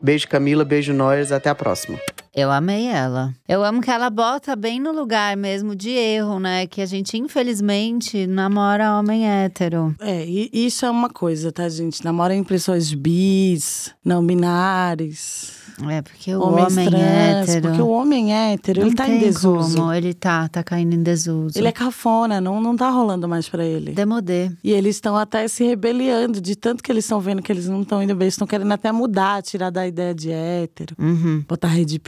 Beijo, 0.00 0.26
Camila. 0.26 0.64
Beijo, 0.64 0.94
Noyers. 0.94 1.32
Até 1.32 1.50
a 1.50 1.54
próxima. 1.54 1.98
Eu 2.34 2.50
amei 2.50 2.86
ela. 2.86 3.34
Eu 3.48 3.64
amo 3.64 3.80
que 3.80 3.90
ela 3.90 4.08
bota 4.08 4.54
bem 4.54 4.78
no 4.78 4.92
lugar 4.92 5.36
mesmo 5.36 5.74
de 5.74 5.90
erro, 5.90 6.38
né? 6.38 6.64
Que 6.66 6.80
a 6.80 6.86
gente, 6.86 7.16
infelizmente, 7.18 8.26
namora 8.26 8.96
homem 8.96 9.28
hétero. 9.28 9.94
É, 10.00 10.24
e 10.24 10.48
isso 10.52 10.86
é 10.86 10.90
uma 10.90 11.10
coisa, 11.10 11.50
tá, 11.50 11.68
gente? 11.68 12.04
Namora 12.04 12.32
em 12.34 12.44
pessoas 12.44 12.92
bis, 12.94 13.92
não 14.04 14.24
binários, 14.24 15.58
É, 15.88 16.02
porque 16.02 16.34
o 16.34 16.40
homens 16.42 16.72
homem 16.76 16.88
trans. 16.90 17.02
hétero. 17.48 17.62
Porque 17.68 17.82
o 17.82 17.88
homem 17.88 18.32
hétero, 18.34 18.80
não 18.82 18.86
ele 18.88 18.96
tá 18.96 19.08
em 19.08 19.18
desuso. 19.18 19.76
como, 19.78 19.92
ele 19.92 20.12
tá, 20.14 20.46
tá 20.48 20.62
caindo 20.62 20.94
em 20.94 21.02
desuso. 21.02 21.58
Ele 21.58 21.68
é 21.68 21.72
cafona, 21.72 22.40
não, 22.40 22.60
não 22.60 22.76
tá 22.76 22.90
rolando 22.90 23.26
mais 23.26 23.48
pra 23.48 23.64
ele. 23.64 23.92
Demodê. 23.92 24.52
E 24.62 24.70
eles 24.72 24.96
estão 24.96 25.16
até 25.16 25.48
se 25.48 25.64
rebeliando, 25.64 26.40
de 26.40 26.54
tanto 26.54 26.82
que 26.82 26.92
eles 26.92 27.04
estão 27.04 27.18
vendo 27.20 27.42
que 27.42 27.50
eles 27.50 27.66
não 27.68 27.82
estão 27.82 28.02
indo 28.02 28.14
bem. 28.14 28.26
Eles 28.26 28.34
estão 28.34 28.46
querendo 28.46 28.70
até 28.72 28.92
mudar, 28.92 29.42
tirar 29.42 29.70
da 29.70 29.86
ideia 29.86 30.14
de 30.14 30.30
hétero. 30.30 30.94
Uhum. 30.98 31.42
Botar 31.48 31.68
red 31.68 31.98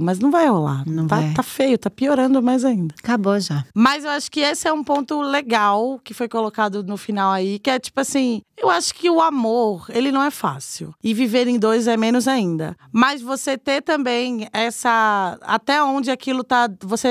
mas 0.00 0.18
não 0.18 0.30
vai 0.30 0.48
rolar. 0.48 0.84
Não 0.86 1.06
tá, 1.06 1.16
vai. 1.16 1.34
tá 1.34 1.42
feio, 1.42 1.78
tá 1.78 1.90
piorando 1.90 2.42
mais 2.42 2.64
ainda. 2.64 2.94
Acabou 3.02 3.38
já. 3.38 3.64
Mas 3.74 4.04
eu 4.04 4.10
acho 4.10 4.30
que 4.30 4.40
esse 4.40 4.66
é 4.66 4.72
um 4.72 4.84
ponto 4.84 5.20
legal 5.20 6.00
que 6.02 6.14
foi 6.14 6.28
colocado 6.28 6.82
no 6.82 6.96
final 6.96 7.32
aí, 7.32 7.58
que 7.58 7.70
é 7.70 7.78
tipo 7.78 8.00
assim, 8.00 8.42
eu 8.60 8.68
acho 8.70 8.94
que 8.94 9.08
o 9.10 9.20
amor, 9.20 9.86
ele 9.88 10.12
não 10.12 10.22
é 10.22 10.30
fácil. 10.30 10.94
E 11.02 11.14
viver 11.14 11.48
em 11.48 11.58
dois 11.58 11.86
é 11.86 11.96
menos 11.96 12.28
ainda. 12.28 12.76
Mas 12.92 13.22
você 13.22 13.56
ter 13.56 13.80
também 13.82 14.48
essa 14.52 15.38
até 15.42 15.82
onde 15.82 16.10
aquilo 16.10 16.44
tá, 16.44 16.68
você 16.82 17.08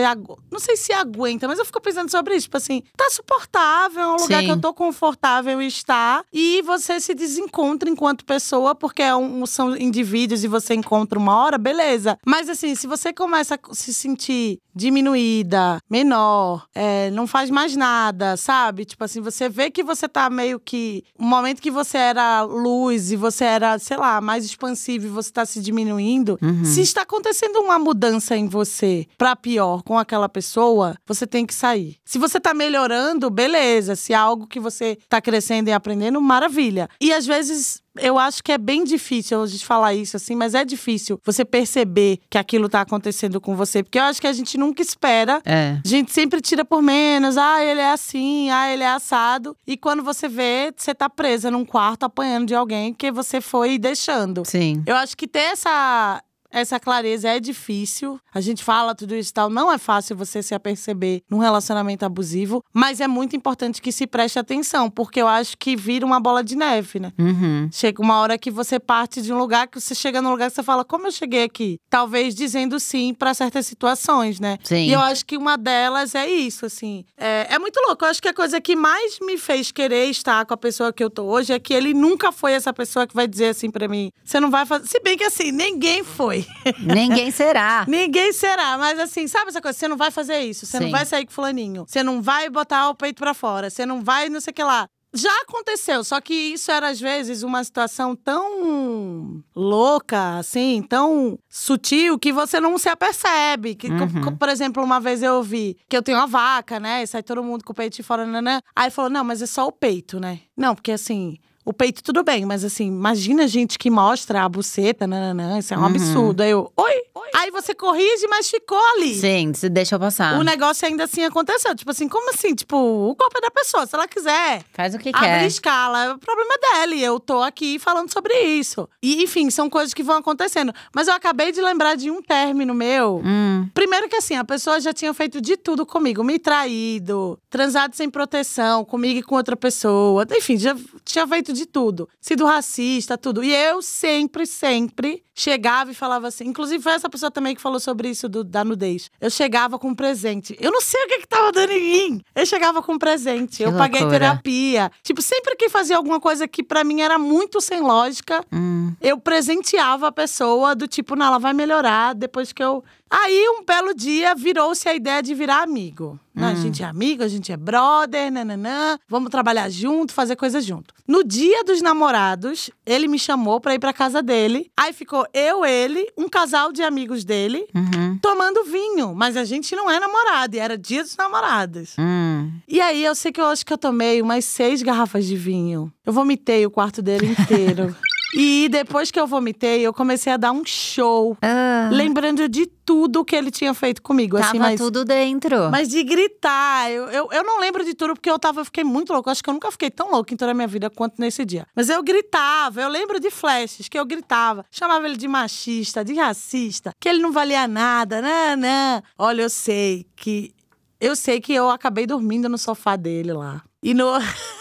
não 0.52 0.60
sei 0.60 0.76
se 0.78 0.94
aguenta, 0.94 1.48
mas 1.48 1.60
eu 1.60 1.66
fico 1.66 1.82
pensando 1.82 2.10
sobre 2.12 2.36
isso, 2.36 2.46
tipo 2.46 2.58
assim, 2.58 2.84
tá 2.96 3.10
suportável, 3.10 4.02
é 4.02 4.08
um 4.08 4.18
lugar 4.18 4.40
Sim. 4.42 4.46
que 4.46 4.52
eu 4.52 4.62
tô 4.62 4.74
confortável 4.74 5.62
em 5.62 5.68
estar 5.68 6.24
e 6.32 6.62
você 6.62 7.00
se 7.00 7.14
desencontra 7.14 7.90
enquanto 7.90 8.26
pessoa, 8.26 8.76
porque 8.76 9.02
é 9.02 9.16
um- 9.16 9.46
são 9.46 9.76
indivíduos 9.76 10.44
e 10.44 10.48
você 10.48 10.74
encontra 10.74 11.18
uma 11.18 11.36
hora, 11.36 11.58
beleza. 11.58 12.18
Mas 12.26 12.50
assim, 12.50 12.76
se 12.76 12.88
você 12.88 13.12
começa 13.14 13.56
a 13.56 13.74
se 13.74 13.94
sentir 13.94 14.60
diminuída, 14.76 15.80
menor, 15.90 16.66
é, 16.74 17.10
não 17.12 17.26
faz 17.28 17.50
mais 17.50 17.76
nada, 17.76 18.38
sabe? 18.38 18.86
Tipo 18.86 19.04
assim, 19.04 19.22
você 19.22 19.50
vê 19.50 19.70
que 19.72 19.84
você 19.84 20.08
tá 20.08 20.30
meio 20.30 20.60
que. 20.60 21.04
Um 21.20 21.26
momento 21.40 21.62
que 21.62 21.72
você 21.72 21.98
era 21.98 22.42
luz 22.42 23.12
e 23.12 23.16
você 23.16 23.44
era, 23.46 23.78
sei 23.80 23.98
lá, 23.98 24.22
mais 24.22 24.46
expansivo 24.46 25.08
e 25.08 25.10
você 25.10 25.32
tá 25.32 25.46
se 25.46 25.60
diminuindo. 25.62 26.38
Uhum. 26.42 26.64
Se 26.64 26.82
está 26.82 27.02
acontecendo 27.02 27.60
uma 27.60 27.80
mudança 27.80 28.36
em 28.36 28.48
você 28.48 29.08
pra 29.18 29.36
pior 29.36 29.82
com 29.84 29.98
aquela 29.98 30.30
pessoa, 30.30 30.96
você 31.06 31.26
tem 31.26 31.46
que 31.46 31.54
sair. 31.54 31.98
Se 32.06 32.18
você 32.18 32.40
tá 32.40 32.54
melhorando, 32.54 33.30
beleza. 33.30 33.96
Se 33.96 34.14
é 34.14 34.16
algo 34.16 34.48
que 34.48 34.60
você 34.60 34.98
tá 35.08 35.22
crescendo 35.22 35.70
e 35.70 35.74
aprendendo, 35.74 36.22
maravilha. 36.22 36.90
E 37.02 37.12
às 37.14 37.26
vezes 37.26 37.82
eu 38.02 38.18
acho 38.18 38.44
que 38.44 38.52
é 38.52 38.58
bem 38.58 38.84
difícil 38.84 39.42
a 39.42 39.48
gente 39.48 39.66
falar 39.66 39.94
isso 39.94 40.18
assim, 40.18 40.36
mas 40.36 40.54
é 40.54 40.64
difícil 40.64 41.20
você 41.24 41.44
perceber 41.44 42.20
que 42.30 42.38
aquilo 42.38 42.70
tá 42.70 42.82
acontecendo 42.82 43.40
com 43.40 43.56
você, 43.56 43.84
porque 43.84 44.00
eu 44.00 44.04
acho 44.04 44.22
que 44.22 44.28
a 44.28 44.34
gente 44.34 44.58
nunca 44.58 44.82
espera. 44.82 45.42
É. 45.46 45.78
A 45.84 45.88
gente 45.88 46.12
sempre 46.12 46.42
tira 46.42 46.64
por 46.64 46.82
menos, 46.82 47.38
ah, 47.38 47.64
ele 47.64 47.82
é 47.82 47.92
assim, 47.92 48.50
ah, 48.50 48.72
ele 48.72 48.84
é 48.84 48.90
assado. 48.90 49.56
E 49.66 49.78
quando 49.78 50.04
você 50.04 50.28
vê, 50.28 50.74
você 50.76 50.94
tá 50.94 51.10
presa 51.10 51.52
num 51.52 51.66
quarto 51.66 52.04
apanhando 52.04 52.48
de 52.48 52.56
alguém 52.56 52.94
que 52.94 53.12
você 53.12 53.42
foi 53.42 53.78
deixando. 53.78 54.44
Sim. 54.46 54.84
Eu 54.86 54.96
acho 54.96 55.16
que 55.16 55.28
ter 55.28 55.40
essa, 55.40 56.22
essa 56.52 56.80
clareza 56.80 57.30
é 57.30 57.40
difícil. 57.40 58.20
A 58.34 58.42
gente 58.42 58.64
fala 58.64 58.96
tudo 58.96 59.16
isso 59.16 59.30
e 59.30 59.34
tal. 59.34 59.50
Não 59.50 59.72
é 59.72 59.78
fácil 59.78 60.16
você 60.16 60.42
se 60.42 60.54
aperceber 60.54 61.22
num 61.30 61.40
relacionamento 61.40 62.06
abusivo, 62.06 62.64
mas 62.74 63.00
é 63.00 63.08
muito 63.08 63.36
importante 63.36 63.82
que 63.82 63.92
se 63.92 64.08
preste 64.08 64.40
atenção, 64.40 64.90
porque 64.90 65.22
eu 65.22 65.28
acho 65.28 65.58
que 65.58 65.76
vira 65.76 66.06
uma 66.06 66.20
bola 66.20 66.44
de 66.44 66.56
neve, 66.56 67.00
né? 67.00 67.12
Uhum. 67.18 67.70
Chega 67.72 68.02
uma 68.02 68.20
hora 68.20 68.38
que 68.38 68.52
você 68.52 68.80
parte 68.80 69.22
de 69.22 69.32
um 69.32 69.38
lugar 69.38 69.68
que 69.68 69.80
você 69.80 69.94
chega 69.94 70.22
num 70.22 70.32
lugar 70.32 70.50
que 70.50 70.56
você 70.56 70.64
fala, 70.64 70.84
como 70.84 71.08
eu 71.08 71.12
cheguei 71.12 71.44
aqui? 71.44 71.80
Talvez 71.90 72.34
dizendo 72.34 72.80
sim 72.80 73.14
pra 73.14 73.34
certas 73.34 73.66
situações, 73.66 74.40
né? 74.40 74.58
Sim. 74.64 74.88
E 74.88 74.94
eu 74.94 75.00
acho 75.00 75.26
que 75.26 75.38
uma 75.38 75.58
delas 75.58 76.16
é 76.16 76.28
isso, 76.28 76.66
assim. 76.66 77.06
É, 77.18 77.48
é 77.54 77.60
muito 77.60 77.80
louco. 77.86 78.04
Eu 78.04 78.10
acho 78.10 78.22
que 78.22 78.28
a 78.28 78.34
coisa 78.34 78.60
que 78.60 78.76
mais 78.76 79.20
me 79.22 79.38
fez 79.38 79.72
querer 79.72 80.06
estar 80.06 80.46
com 80.46 80.54
a 80.54 80.58
pessoa 80.58 80.92
que 80.92 81.04
eu 81.04 81.10
tô 81.10 81.24
hoje 81.26 81.54
é 81.54 81.60
que 81.60 81.74
ele 81.74 81.94
nunca 81.94 82.32
foi 82.32 82.54
essa 82.54 82.74
pessoa 82.74 83.06
que 83.06 83.16
vai 83.16 83.28
dizer 83.28 83.50
assim 83.50 83.70
pra 83.70 83.88
mim: 83.88 84.12
você 84.24 84.40
não 84.40 84.50
vai 84.50 84.66
fazer. 84.66 84.88
Se 84.88 85.00
bem 85.02 85.18
que 85.18 85.24
assim, 85.24 85.52
ninguém 85.52 86.04
foi. 86.04 86.39
Ninguém 86.80 87.32
será. 87.32 87.86
Ninguém 87.88 88.32
será, 88.34 88.78
mas 88.78 89.00
assim, 89.00 89.28
sabe 89.28 89.50
essa 89.50 89.62
coisa? 89.62 89.78
Você 89.78 89.88
não 89.88 89.98
vai 89.98 90.12
fazer 90.12 90.40
isso, 90.42 90.66
você 90.66 90.80
não 90.80 90.88
Sim. 90.88 90.92
vai 90.92 91.06
sair 91.06 91.26
com 91.26 91.32
fulaninho, 91.32 91.86
você 91.88 92.04
não 92.04 92.22
vai 92.22 92.50
botar 92.50 92.90
o 92.90 92.96
peito 92.96 93.18
pra 93.20 93.34
fora, 93.34 93.70
você 93.70 93.86
não 93.86 94.02
vai 94.02 94.30
não 94.30 94.40
sei 94.42 94.52
o 94.52 94.54
que 94.56 94.64
lá. 94.64 94.88
Já 95.12 95.32
aconteceu, 95.42 96.04
só 96.04 96.22
que 96.22 96.34
isso 96.36 96.70
era 96.72 96.90
às 96.90 97.00
vezes 97.00 97.42
uma 97.42 97.64
situação 97.64 98.16
tão 98.16 99.44
louca, 99.56 100.38
assim, 100.38 100.84
tão 100.88 101.38
sutil 101.50 102.20
que 102.20 102.32
você 102.32 102.60
não 102.60 102.78
se 102.78 102.90
apercebe. 102.90 103.74
Que, 103.74 103.88
Uhum. 103.88 104.38
por 104.38 104.50
exemplo, 104.50 104.84
uma 104.84 105.00
vez 105.00 105.24
eu 105.24 105.34
ouvi 105.36 105.78
que 105.90 105.98
eu 105.98 106.04
tenho 106.04 106.18
uma 106.20 106.28
vaca, 106.28 106.80
né? 106.80 107.02
E 107.02 107.08
sai 107.08 107.24
todo 107.24 107.44
mundo 107.44 107.64
com 107.64 107.72
o 107.72 107.76
peito 107.76 107.96
de 107.96 108.04
fora, 108.04 108.24
nanã. 108.26 108.62
Aí 108.76 108.92
falou: 108.92 109.10
não, 109.10 109.24
mas 109.24 109.42
é 109.42 109.48
só 109.48 109.66
o 109.68 109.72
peito, 109.72 110.20
né? 110.20 110.42
Não, 110.56 110.76
porque 110.76 110.92
assim. 110.92 111.38
O 111.66 111.74
peito 111.74 112.02
tudo 112.02 112.24
bem, 112.24 112.46
mas 112.46 112.64
assim, 112.64 112.88
imagina 112.88 113.48
gente 113.48 113.78
que 113.78 113.92
mostra 113.92 114.44
a 114.44 114.50
buceta, 114.50 115.06
nananã, 115.06 115.60
isso 115.60 115.74
é 115.74 115.78
um 115.78 115.82
Uhum. 115.82 115.86
absurdo. 115.88 116.42
Aí 116.42 116.50
eu, 116.52 116.72
oi? 116.76 116.94
Aí 117.36 117.52
você 117.52 117.76
corrige, 117.76 118.28
mas 118.28 118.50
ficou 118.50 118.80
ali. 118.96 119.14
Sim, 119.14 119.54
se 119.54 119.70
deixa 119.70 119.96
eu 119.96 120.00
passar. 120.00 120.40
O 120.40 120.44
negócio 120.44 120.88
ainda 120.88 121.04
assim 121.04 121.24
aconteceu. 121.24 121.76
Tipo 121.76 121.92
assim, 121.92 122.08
como 122.08 122.32
assim? 122.32 122.56
Tipo, 122.56 122.76
o 122.76 123.16
corpo 123.16 123.38
é 123.38 123.42
da 123.42 123.52
pessoa. 123.52 123.86
Se 123.86 123.94
ela 123.96 124.08
quiser 124.08 124.64
Faz 124.74 124.96
o 124.96 124.98
que 124.98 125.10
abrir 125.10 125.20
quer. 125.20 125.46
escala, 125.46 126.06
é 126.06 126.14
o 126.14 126.18
problema 126.18 126.56
dela. 126.60 126.96
E 126.96 127.04
eu 127.04 127.20
tô 127.20 127.42
aqui 127.44 127.78
falando 127.78 128.12
sobre 128.12 128.34
isso. 128.42 128.90
E, 129.02 129.22
enfim, 129.24 129.50
são 129.52 129.70
coisas 129.70 129.94
que 129.94 130.02
vão 130.02 130.18
acontecendo. 130.18 130.74
Mas 130.94 131.08
eu 131.08 131.14
acabei 131.14 131.52
de 131.52 131.62
lembrar 131.62 131.96
de 131.96 132.10
um 132.10 132.22
término 132.22 132.74
meu. 132.74 133.22
Hum, 133.24 133.68
Primeiro 133.76 134.10
que 134.10 134.16
assim, 134.16 134.36
a 134.36 134.44
pessoa 134.44 134.80
já 134.82 134.92
tinha 134.92 135.14
feito 135.14 135.40
de 135.40 135.56
tudo 135.56 135.86
comigo. 135.86 136.24
Me 136.24 136.40
traído, 136.40 137.38
transado 137.50 137.96
sem 137.96 138.10
proteção, 138.10 138.84
comigo 138.84 139.20
e 139.20 139.24
com 139.24 139.36
outra 139.36 139.56
pessoa. 139.56 140.26
Enfim, 140.32 140.58
já 140.58 140.76
tinha 141.06 141.28
feito 141.28 141.54
de 141.54 141.59
tudo. 141.66 142.08
Sido 142.20 142.46
racista, 142.46 143.18
tudo. 143.18 143.44
E 143.44 143.54
eu 143.54 143.82
sempre, 143.82 144.46
sempre 144.46 145.24
chegava 145.34 145.92
e 145.92 145.94
falava 145.94 146.28
assim. 146.28 146.46
Inclusive, 146.46 146.84
foi 146.84 146.92
essa 146.94 147.10
pessoa 147.10 147.32
também 147.32 147.56
que 147.56 147.62
falou 147.62 147.80
sobre 147.80 148.10
isso 148.10 148.28
do- 148.28 148.44
da 148.44 148.64
nudez. 148.64 149.10
Eu 149.22 149.30
chegava 149.30 149.80
com 149.80 149.90
um 149.90 149.96
presente. 149.96 150.56
Eu 150.60 150.72
não 150.72 150.82
sei 150.82 151.02
o 151.04 151.08
que, 151.08 151.20
que 151.20 151.28
tava 151.28 151.52
dando 151.52 151.72
em 151.72 151.82
mim. 152.12 152.22
Eu 152.36 152.46
chegava 152.46 152.82
com 152.82 152.94
um 152.94 152.98
presente. 153.00 153.58
Que 153.58 153.64
eu 153.64 153.74
paguei 153.78 154.02
loucura. 154.02 154.20
terapia. 154.20 154.92
Tipo, 155.04 155.22
sempre 155.22 155.56
que 155.56 155.70
fazia 155.70 155.96
alguma 155.98 156.20
coisa 156.20 156.48
que 156.48 156.62
pra 156.64 156.84
mim 156.84 157.02
era 157.02 157.18
muito 157.18 157.62
sem 157.62 157.80
lógica, 157.82 158.44
hum. 158.52 158.94
eu 159.02 159.18
presenteava 159.18 160.08
a 160.08 160.12
pessoa 160.12 160.76
do 160.76 160.88
tipo, 160.88 161.16
não, 161.16 161.26
ela 161.28 161.40
vai 161.40 161.54
melhorar 161.54 162.14
depois 162.14 162.52
que 162.52 162.64
eu. 162.64 162.84
Aí, 163.10 163.48
um 163.58 163.64
belo 163.66 163.94
dia, 163.96 164.36
virou-se 164.36 164.88
a 164.88 164.94
ideia 164.94 165.22
de 165.24 165.34
virar 165.34 165.64
amigo. 165.64 166.20
Né? 166.40 166.52
A 166.52 166.56
gente 166.56 166.82
é 166.84 166.86
amigo, 166.86 167.24
a 167.24 167.28
gente 167.28 167.52
é 167.52 167.58
brother, 167.58 168.32
nananã, 168.32 168.98
vamos 169.08 169.30
trabalhar 169.30 169.70
junto, 169.70 170.14
fazer 170.14 170.36
coisas 170.36 170.64
junto. 170.66 170.94
No 171.08 171.24
dia 171.24 171.64
dos 171.64 171.82
namorados, 171.82 172.70
ele 172.86 173.08
me 173.08 173.20
chamou 173.20 173.60
pra 173.60 173.74
ir 173.76 173.80
pra 173.80 173.92
casa 173.94 174.22
dele. 174.22 174.72
Aí 174.78 174.94
ficou 174.94 175.26
eu, 175.34 175.66
ele, 175.66 176.08
um 176.18 176.30
casal 176.30 176.72
de 176.72 176.82
amigos 176.84 177.24
dele, 177.24 177.68
Uhum. 177.76 178.18
tomando 178.22 178.64
vinho. 178.64 179.14
Mas 179.16 179.36
a 179.38 179.44
gente 179.44 179.76
não 179.76 179.90
é 179.90 180.00
namorado, 180.00 180.56
e 180.56 180.60
era 180.60 180.78
dia 180.78 181.04
dos 181.04 181.16
namorados. 181.18 181.96
Hum. 182.00 182.52
E 182.68 182.80
aí, 182.80 183.04
eu 183.04 183.16
sei 183.16 183.32
que 183.32 183.42
eu 183.42 183.46
acho 183.48 183.66
que 183.66 183.74
eu 183.74 183.78
tomei 183.78 184.22
umas 184.22 184.46
seis 184.46 184.82
garrafas 184.82 185.26
de 185.26 185.36
vinho. 185.36 185.92
Eu 186.06 186.14
vomitei 186.14 186.66
o 186.66 186.72
quarto 186.72 187.02
dele 187.02 187.28
inteiro. 187.38 187.96
e 188.34 188.70
depois 188.70 189.10
que 189.10 189.20
eu 189.20 189.26
vomitei, 189.26 189.82
eu 189.82 189.94
comecei 189.94 190.32
a 190.32 190.38
dar 190.38 190.52
um 190.52 190.64
show. 190.66 191.38
Ah, 191.42 191.90
Lembrando 191.92 192.48
de 192.48 192.68
tudo 192.68 193.26
que 193.26 193.36
ele 193.36 193.50
tinha 193.50 193.74
feito 193.74 194.02
comigo. 194.02 194.38
tava 194.38 194.50
assim, 194.50 194.60
mas, 194.60 194.80
tudo 194.80 195.04
dentro. 195.04 195.70
mas 195.72 195.90
de 195.90 196.04
gritar. 196.04 196.92
Eu, 196.92 197.08
eu, 197.10 197.30
eu 197.32 197.44
não 197.44 197.60
lembro 197.60 197.84
de 197.84 197.94
tudo, 197.94 198.14
porque 198.14 198.30
eu 198.30 198.38
tava, 198.38 198.62
eu 198.62 198.66
fiquei 198.66 198.84
muito 198.84 199.12
louco. 199.14 199.30
Acho 199.30 199.44
que 199.44 199.50
eu 199.50 199.54
nunca 199.54 199.72
fiquei 199.72 199.90
tão 199.90 200.12
louco 200.12 200.34
em 200.34 200.38
toda 200.38 200.52
a 200.52 200.54
minha 200.54 200.68
vida 200.68 200.90
quanto 200.90 201.20
nesse 201.20 201.44
dia. 201.44 201.66
Mas 201.76 201.90
eu 201.90 202.02
gritava, 202.04 202.82
eu 202.82 202.90
lembro 202.90 203.20
de 203.20 203.32
flashes 203.32 203.90
que 203.90 203.98
eu 203.98 204.06
gritava. 204.06 204.64
Chamava 204.72 205.08
ele 205.08 205.18
de 205.18 205.28
machista, 205.28 206.06
de 206.06 206.14
racista, 206.14 206.94
que 207.00 207.10
ele 207.10 207.20
não 207.20 207.32
valia 207.32 207.68
nada, 207.68 208.22
não, 208.22 208.58
não. 208.58 209.04
Olha, 209.18 209.42
eu 209.44 209.50
sei 209.50 210.06
que. 210.16 210.54
Eu 211.02 211.16
sei 211.16 211.40
que 211.40 211.54
eu 211.54 211.70
acabei 211.70 212.06
dormindo 212.06 212.50
no 212.50 212.58
sofá 212.58 212.96
dele 212.96 213.34
lá. 213.34 213.64
E 213.82 213.94
no. 213.94 214.06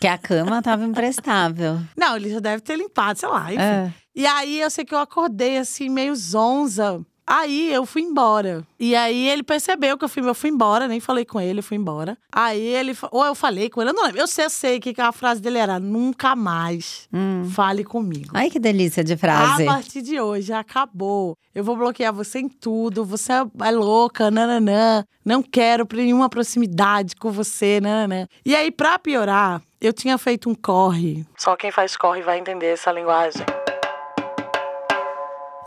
Que 0.00 0.08
a 0.08 0.16
cama 0.16 0.62
tava 0.62 0.84
imprestável. 0.84 1.78
Não, 1.94 2.16
ele 2.16 2.30
já 2.30 2.40
deve 2.40 2.62
ter 2.62 2.76
limpado, 2.76 3.18
sei 3.18 3.28
lá. 3.28 3.52
Enfim. 3.52 3.62
É. 3.62 3.92
E 4.14 4.26
aí 4.26 4.60
eu 4.60 4.70
sei 4.70 4.84
que 4.84 4.94
eu 4.94 4.98
acordei 4.98 5.58
assim, 5.58 5.90
meio 5.90 6.16
zonza. 6.16 7.04
Aí 7.32 7.72
eu 7.72 7.86
fui 7.86 8.02
embora. 8.02 8.66
E 8.78 8.96
aí 8.96 9.28
ele 9.28 9.44
percebeu 9.44 9.96
que 9.96 10.04
eu 10.04 10.08
fui, 10.08 10.20
eu 10.28 10.34
fui 10.34 10.50
embora, 10.50 10.88
nem 10.88 10.98
falei 10.98 11.24
com 11.24 11.40
ele, 11.40 11.60
eu 11.60 11.62
fui 11.62 11.76
embora. 11.76 12.18
Aí 12.32 12.60
ele. 12.60 12.96
Ou 13.12 13.24
eu 13.24 13.36
falei 13.36 13.70
com 13.70 13.80
ele, 13.80 13.90
eu 13.90 13.94
não 13.94 14.02
lembro. 14.04 14.18
Eu 14.20 14.26
sei, 14.26 14.46
eu 14.46 14.50
sei 14.50 14.80
que 14.80 15.00
a 15.00 15.12
frase 15.12 15.40
dele 15.40 15.58
era: 15.58 15.78
nunca 15.78 16.34
mais 16.34 17.08
Hum. 17.12 17.44
fale 17.54 17.84
comigo. 17.84 18.30
Ai, 18.34 18.50
que 18.50 18.58
delícia 18.58 19.04
de 19.04 19.16
frase. 19.16 19.62
A 19.62 19.72
partir 19.72 20.02
de 20.02 20.20
hoje, 20.20 20.52
acabou. 20.52 21.36
Eu 21.54 21.62
vou 21.62 21.76
bloquear 21.76 22.12
você 22.12 22.40
em 22.40 22.48
tudo. 22.48 23.04
Você 23.04 23.32
é 23.32 23.70
louca, 23.70 24.28
nananã. 24.30 25.04
Não 25.24 25.40
quero 25.42 25.86
nenhuma 25.94 26.28
proximidade 26.28 27.14
com 27.14 27.30
você, 27.30 27.80
nananã. 27.80 28.26
E 28.44 28.56
aí, 28.56 28.72
pra 28.72 28.98
piorar, 28.98 29.62
eu 29.80 29.92
tinha 29.92 30.18
feito 30.18 30.50
um 30.50 30.54
corre. 30.54 31.24
Só 31.38 31.54
quem 31.54 31.70
faz 31.70 31.96
corre 31.96 32.22
vai 32.22 32.40
entender 32.40 32.66
essa 32.72 32.90
linguagem. 32.90 33.44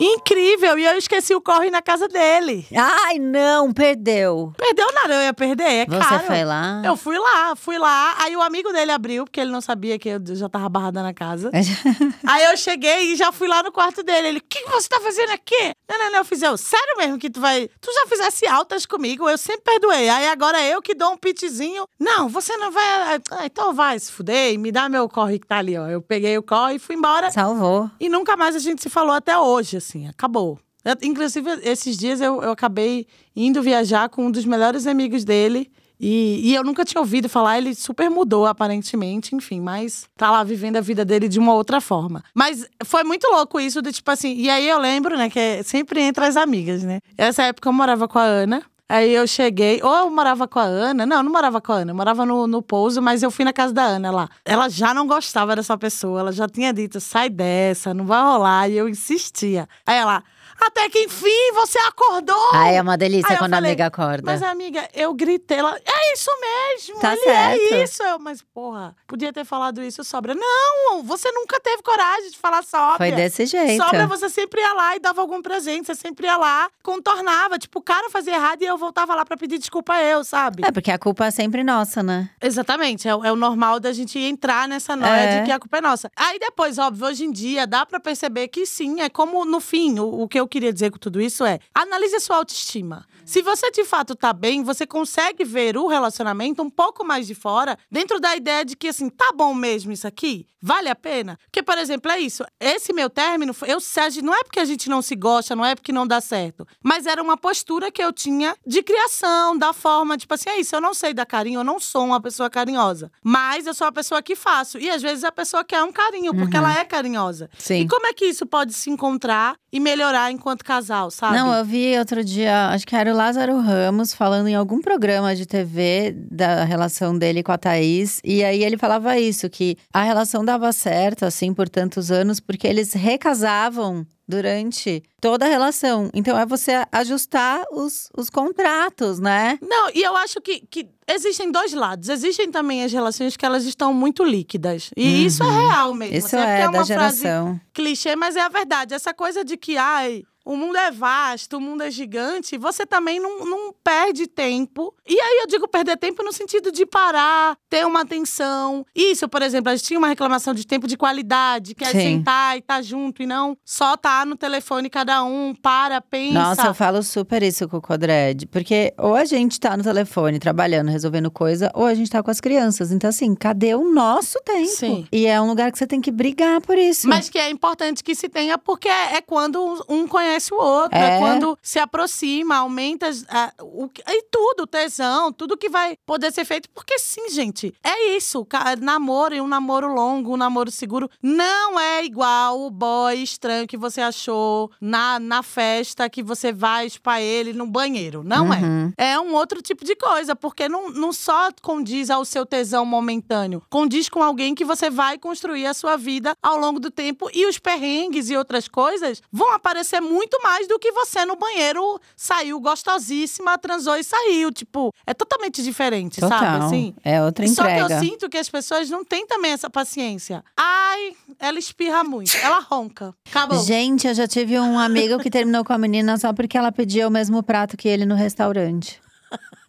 Incrível! 0.04 0.78
E 0.78 0.86
eu 0.86 0.98
esqueci 0.98 1.34
o 1.34 1.42
corre 1.42 1.70
na 1.70 1.82
casa 1.82 2.08
dele. 2.08 2.68
Ai, 2.76 3.20
não, 3.20 3.72
perdeu. 3.72 4.54
Perdeu 4.58 4.92
nada, 4.94 5.14
eu 5.16 5.22
ia 5.22 5.34
perder, 5.34 5.64
é 5.64 5.86
Você 5.86 6.00
caro. 6.10 6.24
foi 6.26 6.44
lá? 6.44 6.82
Eu 6.84 6.98
fui 6.98 7.18
lá, 7.18 7.56
fui 7.56 7.78
lá. 7.78 8.16
Aí 8.20 8.36
o 8.36 8.42
amigo 8.42 8.72
dele 8.74 8.92
abriu, 8.92 9.24
porque 9.24 9.40
ele 9.40 9.52
não 9.52 9.62
sabia 9.62 9.98
que 9.98 10.10
eu 10.10 10.20
já 10.36 10.50
tava 10.50 10.68
barrada 10.68 11.02
na 11.02 11.14
casa. 11.14 11.50
Aí 12.28 12.44
eu 12.46 12.58
cheguei 12.58 13.14
e 13.14 13.16
já 13.16 13.32
fui 13.32 13.48
lá 13.48 13.64
no 13.64 13.72
quarto 13.72 14.04
dele. 14.04 14.28
Ele, 14.28 14.38
o 14.40 14.44
que, 14.48 14.64
que 14.64 14.70
você 14.70 14.88
tá 14.90 15.00
fazendo 15.00 15.32
aqui? 15.32 15.74
Não, 15.90 15.98
não, 15.98 16.12
não. 16.12 16.20
Eu 16.20 16.26
fiz, 16.26 16.42
eu, 16.42 16.58
sério 16.58 16.98
mesmo 16.98 17.18
que 17.18 17.30
tu 17.30 17.40
vai. 17.40 17.70
Tu 17.80 17.94
já 17.94 18.08
fizesse 18.08 18.48
altas 18.48 18.86
comigo, 18.86 19.30
eu 19.30 19.38
sempre 19.38 19.62
perdoei. 19.64 20.10
Aí 20.10 20.28
agora 20.28 20.62
eu 20.66 20.82
que 20.82 20.94
dou 20.94 21.12
um 21.14 21.18
pitzinho. 21.18 21.86
Não, 22.00 22.28
você 22.28 22.56
não 22.58 22.72
vai. 22.72 23.22
Ah, 23.32 23.46
então 23.46 23.74
vai 23.74 23.98
se 24.00 24.12
fuder 24.12 24.54
e 24.54 24.58
me 24.58 24.72
dá 24.72 24.90
meu 24.90 25.08
corre 25.08 25.40
que 25.40 25.48
tá 25.48 25.58
ali, 25.58 25.78
ó. 25.78 25.88
Eu 25.88 26.02
peguei 26.02 26.38
o 26.38 26.44
corre 26.44 26.76
e 26.76 26.80
fui 26.80 26.96
embora. 26.96 27.32
Salvou. 27.32 27.90
E 28.00 28.10
nunca 28.10 28.36
mais 28.36 28.56
a 28.56 28.60
gente 28.60 28.82
se 28.82 28.90
falou 28.90 29.14
até 29.14 29.38
hoje, 29.38 29.78
assim, 29.78 29.93
acabou. 30.08 30.60
Eu- 30.86 30.98
inclusive, 31.02 31.50
esses 31.64 31.98
dias 31.98 32.20
eu, 32.22 32.42
eu 32.42 32.52
acabei 32.52 33.08
indo 33.36 33.62
viajar 33.62 34.10
com 34.10 34.26
um 34.26 34.32
dos 34.32 34.46
melhores 34.46 34.86
amigos 34.88 35.24
dele. 35.24 35.72
E, 36.00 36.42
e 36.50 36.56
eu 36.56 36.64
nunca 36.66 36.84
tinha 36.84 37.00
ouvido 37.00 37.30
falar, 37.30 37.58
ele 37.60 37.74
super 37.74 38.10
mudou, 38.10 38.46
aparentemente, 38.46 39.36
enfim, 39.36 39.62
mas 39.62 40.06
tá 40.18 40.30
lá 40.30 40.44
vivendo 40.44 40.76
a 40.76 40.82
vida 40.82 41.06
dele 41.06 41.30
de 41.30 41.40
uma 41.40 41.54
outra 41.54 41.80
forma. 41.80 42.22
Mas 42.34 42.68
foi 42.84 43.04
muito 43.06 43.26
louco 43.32 43.58
isso, 43.60 43.82
de 43.82 43.94
tipo 43.94 44.12
assim. 44.12 44.34
E 44.36 44.50
aí 44.50 44.68
eu 44.68 44.80
lembro, 44.80 45.18
né, 45.18 45.30
que 45.30 45.40
é 45.40 45.64
sempre 45.64 46.02
entre 46.02 46.26
as 46.26 46.36
amigas, 46.36 46.84
né? 46.84 47.00
Essa 47.18 47.44
época 47.44 47.70
eu 47.70 47.74
morava 47.74 48.08
com 48.08 48.20
a 48.20 48.24
Ana. 48.24 48.64
Aí 48.90 49.14
eu 49.16 49.26
cheguei, 49.26 49.82
ou 49.82 49.96
eu 49.96 50.12
morava 50.12 50.48
com 50.48 50.60
a 50.60 50.64
Ana, 50.64 51.06
não, 51.06 51.18
eu 51.18 51.24
não 51.24 51.32
morava 51.32 51.60
com 51.62 51.72
a 51.72 51.76
Ana, 51.78 51.92
eu 51.92 51.96
morava 51.96 52.26
no, 52.26 52.46
no 52.46 52.62
pouso, 52.62 53.02
mas 53.02 53.24
eu 53.24 53.32
fui 53.32 53.44
na 53.46 53.54
casa 53.54 53.74
da 53.74 53.84
Ana 53.84 54.12
lá. 54.12 54.30
Ela 54.46 54.70
já 54.70 54.94
não 54.94 55.08
gostava 55.08 55.56
dessa 55.56 55.78
pessoa, 55.78 56.20
ela 56.20 56.32
já 56.32 56.48
tinha 56.48 56.72
dito, 56.74 57.00
sai 57.00 57.30
dessa, 57.30 57.94
não 57.94 58.06
vai 58.06 58.22
rolar, 58.22 58.70
e 58.70 58.78
eu 58.78 58.88
insistia. 58.88 59.68
Aí 59.86 59.98
ela, 59.98 60.24
até 60.66 60.90
que 60.90 61.00
enfim 61.00 61.52
você 61.54 61.78
acordou! 61.80 62.50
Ai, 62.54 62.78
é 62.78 62.82
uma 62.82 62.98
delícia 62.98 63.30
Aí 63.30 63.36
eu 63.36 63.40
quando 63.40 63.54
a 63.54 63.58
falei, 63.58 63.72
amiga 63.72 63.86
acorda. 63.88 64.24
Mas, 64.26 64.42
amiga, 64.44 64.88
eu 64.94 65.14
gritei, 65.14 65.58
ela, 65.60 65.78
é 65.78 66.14
isso 66.14 66.30
mesmo, 66.42 67.00
Tá 67.00 67.14
ele 67.14 67.22
certo. 67.22 67.74
é 67.74 67.84
isso. 67.84 68.04
Eu, 68.04 68.20
mas, 68.20 68.42
porra, 68.42 68.96
podia 69.08 69.32
ter 69.34 69.46
falado 69.46 69.82
isso 69.84 70.04
sobra. 70.04 70.34
Não, 70.36 71.04
você 71.04 71.32
nunca 71.32 71.60
teve 71.60 71.82
coragem 71.84 72.30
de 72.32 72.38
falar 72.38 72.64
sobra. 72.64 72.98
Foi 72.98 73.12
desse 73.12 73.46
jeito. 73.46 73.84
Sobra, 73.84 74.08
você 74.08 74.30
sempre 74.30 74.62
ia 74.62 74.74
lá 74.74 74.96
e 74.96 75.00
dava 75.00 75.22
algum 75.22 75.42
presente, 75.42 75.86
você 75.88 75.96
sempre 75.96 76.28
ia 76.28 76.38
lá, 76.38 76.70
contornava. 76.82 77.58
Tipo, 77.60 77.80
o 77.80 77.82
cara 77.82 78.10
fazia 78.10 78.34
errado 78.36 78.62
e 78.62 78.66
eu 78.66 78.78
voltava 78.78 79.14
lá 79.16 79.26
pra 79.26 79.36
pedir 79.38 79.58
desculpa 79.58 79.94
a 79.94 80.04
eu, 80.04 80.24
sabe? 80.24 80.64
É, 80.66 80.72
porque 80.72 80.92
a 80.92 80.98
culpa 80.98 81.26
é 81.26 81.32
sempre 81.32 81.64
nossa, 81.64 82.02
né? 82.04 82.30
Exatamente, 82.42 83.08
é, 83.08 83.16
o- 83.16 83.24
é 83.26 83.32
o 83.32 83.36
normal 83.36 83.80
da 83.80 83.92
gente 83.92 84.18
entrar 84.20 84.68
nessa 84.68 84.96
noia 84.96 85.12
É. 85.22 85.40
de 85.40 85.46
que 85.46 85.52
a 85.52 85.60
culpa 85.60 85.78
é 85.78 85.82
nossa. 85.82 86.12
Aí 86.16 86.40
depois, 86.40 86.78
óbvio, 86.78 87.08
hoje 87.08 87.26
em 87.26 87.32
dia 87.32 87.66
dá 87.68 87.86
pra 87.86 88.00
perceber 88.00 88.48
que 88.48 88.66
sim, 88.66 89.02
é 89.02 89.10
como 89.10 89.44
no 89.46 89.60
fim, 89.60 90.00
o, 90.00 90.22
o 90.24 90.28
que 90.28 90.40
eu 90.40 90.48
queria 90.54 90.72
dizer 90.72 90.92
com 90.92 91.00
tudo 91.00 91.20
isso 91.20 91.44
é: 91.44 91.60
analise 91.74 92.16
a 92.16 92.20
sua 92.20 92.38
autoestima. 92.38 93.06
Se 93.26 93.42
você 93.42 93.72
de 93.72 93.84
fato 93.86 94.16
tá 94.16 94.34
bem, 94.34 94.64
você 94.64 94.86
consegue 94.86 95.44
ver 95.44 95.78
o 95.78 95.88
relacionamento 95.88 96.62
um 96.62 96.70
pouco 96.70 97.04
mais 97.06 97.26
de 97.28 97.36
fora, 97.36 97.78
dentro 97.92 98.20
da 98.20 98.36
ideia 98.36 98.66
de 98.66 98.76
que 98.76 98.88
assim, 98.90 99.10
tá 99.10 99.32
bom 99.36 99.54
mesmo 99.54 99.92
isso 99.92 100.08
aqui? 100.08 100.48
Vale 100.66 100.88
a 100.88 100.96
pena? 100.96 101.38
Porque, 101.44 101.62
por 101.62 101.78
exemplo, 101.78 102.10
é 102.10 102.20
isso. 102.20 102.42
Esse 102.58 102.94
meu 102.94 103.10
término, 103.10 103.54
eu, 103.68 103.82
Sérgio, 103.82 104.24
não 104.24 104.34
é 104.34 104.44
porque 104.46 104.62
a 104.62 104.66
gente 104.66 104.90
não 104.90 105.02
se 105.02 105.14
gosta, 105.14 105.54
não 105.58 105.66
é 105.66 105.76
porque 105.76 105.92
não 105.92 106.08
dá 106.08 106.22
certo. 106.22 106.66
Mas 106.82 107.06
era 107.06 107.22
uma 107.22 107.36
postura 107.36 107.92
que 107.92 108.02
eu 108.02 108.14
tinha 108.14 108.56
de 108.66 108.82
criação, 108.82 109.58
da 109.58 109.74
forma, 109.74 110.18
tipo 110.18 110.34
assim, 110.34 110.50
é 110.50 110.60
isso, 110.62 110.74
eu 110.74 110.80
não 110.80 110.94
sei 110.94 111.14
dar 111.14 111.26
carinho, 111.26 111.60
eu 111.60 111.64
não 111.66 111.82
sou 111.82 112.06
uma 112.06 112.22
pessoa 112.22 112.50
carinhosa. 112.50 113.12
Mas 113.22 113.68
eu 113.68 113.74
sou 113.74 113.88
a 113.88 113.92
pessoa 113.92 114.22
que 114.22 114.38
faço. 114.38 114.78
E 114.80 114.90
às 114.90 115.02
vezes 115.02 115.26
a 115.26 115.34
pessoa 115.34 115.66
quer 115.66 115.84
um 115.84 115.92
carinho, 115.92 116.34
porque 116.34 116.56
Uhum. 116.56 116.64
ela 116.64 116.80
é 116.80 116.86
carinhosa. 116.86 117.50
Sim. 117.60 117.82
E 117.82 117.88
como 117.90 118.08
é 118.08 118.14
que 118.14 118.24
isso 118.24 118.46
pode 118.46 118.72
se 118.74 118.90
encontrar 118.90 119.58
e 119.70 119.82
melhorar 119.82 120.32
enquanto 120.32 120.64
casal, 120.64 121.12
sabe? 121.12 121.36
Não, 121.36 121.54
eu 121.54 121.66
vi 121.66 121.98
outro 122.00 122.24
dia, 122.24 122.70
acho 122.70 122.88
que 122.88 122.96
era 122.96 123.13
Lázaro 123.14 123.60
Ramos 123.60 124.14
falando 124.14 124.48
em 124.48 124.56
algum 124.56 124.82
programa 124.82 125.36
de 125.36 125.46
TV 125.46 126.14
da 126.32 126.64
relação 126.64 127.18
dele 127.18 127.44
com 127.44 127.52
a 127.52 127.58
Thaís. 127.58 128.20
E 128.24 128.44
aí 128.44 128.64
ele 128.64 128.78
falava 128.78 129.18
isso, 129.18 129.50
que 129.50 129.78
a 129.94 130.04
relação 130.04 130.44
dava 130.44 130.72
certo, 130.72 131.24
assim, 131.26 131.54
por 131.54 131.70
tantos 131.70 132.12
anos, 132.12 132.40
porque 132.40 132.68
eles 132.68 132.94
recasavam 132.94 134.06
durante 134.28 135.04
toda 135.22 135.46
a 135.46 135.50
relação. 135.50 136.10
Então 136.14 136.38
é 136.38 136.46
você 136.46 136.86
ajustar 136.92 137.64
os, 137.72 138.10
os 138.18 138.30
contratos, 138.30 139.20
né? 139.20 139.58
Não, 139.62 139.90
e 139.94 140.02
eu 140.02 140.16
acho 140.18 140.42
que, 140.42 140.62
que 140.70 140.88
existem 141.08 141.52
dois 141.52 141.74
lados. 141.74 142.10
Existem 142.10 142.50
também 142.50 142.84
as 142.84 142.92
relações 142.92 143.36
que 143.38 143.46
elas 143.46 143.66
estão 143.66 143.94
muito 143.94 144.24
líquidas. 144.24 144.90
E 144.96 145.26
isso 145.26 145.44
é 145.44 145.68
real 145.68 145.94
mesmo. 145.94 146.18
Isso 146.18 146.36
assim, 146.38 146.38
é, 146.38 146.68
uma 146.68 146.80
da 146.80 146.86
frase 146.86 147.22
geração. 147.22 147.62
clichê, 147.74 148.16
mas 148.16 148.36
é 148.36 148.42
a 148.42 148.50
verdade. 148.50 148.94
Essa 148.94 149.14
coisa 149.14 149.44
de 149.44 149.58
que, 149.58 149.78
ai, 149.78 150.24
o 150.46 150.58
mundo 150.58 150.78
é 150.78 150.92
vasto, 150.92 151.58
o 151.58 151.62
mundo 151.62 151.84
é 151.84 151.92
gigante, 151.92 152.58
você 152.58 152.86
também 152.86 153.20
não, 153.20 153.46
não 153.46 153.74
perde 153.84 154.28
tempo. 154.28 154.94
E 155.08 155.20
aí 155.20 155.40
eu 155.42 155.48
digo 155.48 155.68
perder 155.68 155.98
tempo 155.98 156.22
no 156.24 156.34
sentido 156.34 156.72
de 156.72 156.86
parar, 156.86 157.58
ter 157.70 157.86
uma 157.86 158.02
atenção. 158.02 158.86
Isso, 158.94 159.28
por 159.30 159.42
exemplo, 159.42 159.72
a 159.72 159.76
gente 159.76 159.88
tinha 159.88 159.98
uma 159.98 160.08
reclamação 160.08 160.54
de 160.54 160.68
tempo 160.68 160.88
de 160.88 160.98
qualidade, 160.98 161.74
que 161.74 161.84
é 161.84 161.88
Sim. 161.88 162.00
sentar 162.00 162.56
e 162.56 162.60
estar 162.60 162.82
junto 162.82 163.24
e 163.24 163.26
não 163.26 163.58
só 163.64 163.96
tá 163.96 164.26
no 164.26 164.36
telefone 164.36 164.90
cada 164.90 165.24
um, 165.24 165.56
para, 165.56 166.02
pensa. 166.02 166.34
Nossa, 166.34 166.68
eu 166.68 166.74
falo 166.74 167.02
super 167.02 167.42
isso 167.42 167.68
com 167.70 167.78
o 167.78 167.82
Codred. 167.82 168.46
Porque 168.48 168.94
ou 168.98 169.16
a 169.16 169.26
gente 169.26 169.60
tá 169.60 169.78
no 169.78 169.84
telefone 169.84 170.40
trabalhando, 170.40 170.90
resolvendo 170.90 171.32
coisa, 171.32 171.72
ou 171.74 171.86
a 171.86 171.94
gente 171.94 172.12
tá 172.12 172.22
com 172.22 172.32
as 172.32 172.42
crianças. 172.42 172.92
Então, 172.92 173.10
assim, 173.10 173.34
cadê 173.34 173.76
o 173.76 173.94
nosso 173.94 174.40
tempo? 174.44 174.68
Sim. 174.68 175.08
E 175.12 175.26
é 175.26 175.40
um 175.40 175.48
lugar 175.48 175.72
que 175.72 175.78
você 175.78 175.88
tem 175.88 176.02
que 176.02 176.12
brigar 176.12 176.60
por 176.62 176.78
isso. 176.78 177.08
Mas 177.08 177.30
que 177.30 177.38
é 177.38 177.50
importante 177.50 178.04
que 178.04 178.14
se 178.14 178.28
tenha, 178.28 178.58
porque 178.58 178.90
é 178.90 179.22
quando 179.22 179.84
um 179.88 180.08
conhece 180.08 180.33
o 180.54 180.58
outro, 180.58 180.98
é, 180.98 181.16
É. 181.16 181.20
quando 181.20 181.58
se 181.62 181.80
aproxima, 181.80 182.58
aumenta 182.58 183.10
a- 183.30 183.54
o, 183.62 183.90
e 184.08 184.24
tudo, 184.32 184.66
tesão, 184.68 185.32
tudo 185.32 185.58
que 185.58 185.70
vai 185.70 185.98
poder 186.06 186.32
ser 186.32 186.46
feito. 186.46 186.70
Porque 186.72 186.98
sim, 187.00 187.30
gente, 187.30 187.74
é 187.84 188.16
isso. 188.16 188.46
Namoro 188.82 189.36
e 189.36 189.42
um 189.42 189.48
namoro 189.48 189.94
longo, 189.94 190.34
um 190.34 190.38
namoro 190.38 190.72
seguro, 190.72 191.10
não 191.22 191.80
é 191.80 192.04
igual 192.04 192.62
o 192.62 192.70
boy 192.70 193.22
estranho 193.22 193.68
que 193.68 193.78
você 193.78 194.02
achou 194.02 194.72
na, 194.80 195.20
na 195.20 195.44
festa 195.44 196.10
que 196.10 196.24
você 196.24 196.52
vai 196.52 196.90
chupar 196.90 197.22
ele 197.22 197.54
no 197.54 197.68
banheiro. 197.68 198.24
Não 198.24 198.48
Uhum. 198.48 198.94
é. 198.98 199.14
É 199.14 199.20
um 199.20 199.34
outro 199.34 199.62
tipo 199.62 199.84
de 199.86 199.96
coisa, 199.96 200.36
porque 200.36 200.68
não, 200.70 200.90
não 200.90 201.12
só 201.14 201.50
condiz 201.62 202.10
ao 202.10 202.26
seu 202.26 202.46
tesão 202.46 202.86
momentâneo, 202.86 203.62
condiz 203.70 204.10
com 204.10 204.22
alguém 204.24 204.56
que 204.56 204.66
você 204.66 204.90
vai 204.90 205.18
construir 205.18 205.66
a 205.66 205.74
sua 205.74 205.96
vida 205.98 206.36
ao 206.42 206.58
longo 206.58 206.80
do 206.80 206.90
tempo 206.92 207.30
e 207.34 207.46
os 207.46 207.58
perrengues 207.60 208.30
e 208.30 208.38
outras 208.38 208.68
coisas 208.68 209.22
vão 209.32 209.52
aparecer 209.54 210.02
muito 210.02 210.23
mais 210.42 210.68
do 210.68 210.78
que 210.80 210.92
você 210.92 211.26
no 211.26 211.36
banheiro 211.36 212.00
saiu 212.16 212.60
gostosíssima, 212.60 213.58
transou 213.58 213.96
e 213.96 214.04
saiu. 214.04 214.52
Tipo, 214.52 214.94
é 215.06 215.14
totalmente 215.14 215.64
diferente, 215.64 216.20
Total. 216.20 216.40
sabe? 216.40 216.66
Assim. 216.66 216.96
É 217.04 217.22
outra 217.22 217.48
Só 217.48 217.64
que 217.64 217.72
entrega. 217.72 217.96
eu 217.96 218.00
sinto 218.00 218.30
que 218.30 218.38
as 218.38 218.50
pessoas 218.50 218.90
não 218.90 219.04
têm 219.04 219.26
também 219.28 219.52
essa 219.52 219.70
paciência. 219.70 220.44
Ai, 220.58 221.16
ela 221.40 221.60
espirra 221.60 222.04
muito, 222.04 222.36
ela 222.38 222.60
ronca. 222.60 223.14
Acabou. 223.30 223.60
Gente, 223.64 224.08
eu 224.08 224.14
já 224.14 224.28
tive 224.28 224.60
um 224.60 224.78
amigo 224.80 225.20
que 225.20 225.30
terminou 225.30 225.64
com 225.64 225.74
a 225.74 225.78
menina 225.78 226.18
só 226.18 226.34
porque 226.34 226.58
ela 226.58 226.72
pedia 226.72 227.08
o 227.08 227.12
mesmo 227.12 227.42
prato 227.44 227.76
que 227.78 227.88
ele 227.88 228.06
no 228.06 228.16
restaurante. 228.16 229.02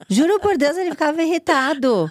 Juro 0.09 0.39
por 0.41 0.57
Deus, 0.59 0.77
ele 0.77 0.91
ficava 0.91 1.23
irritado. 1.23 2.11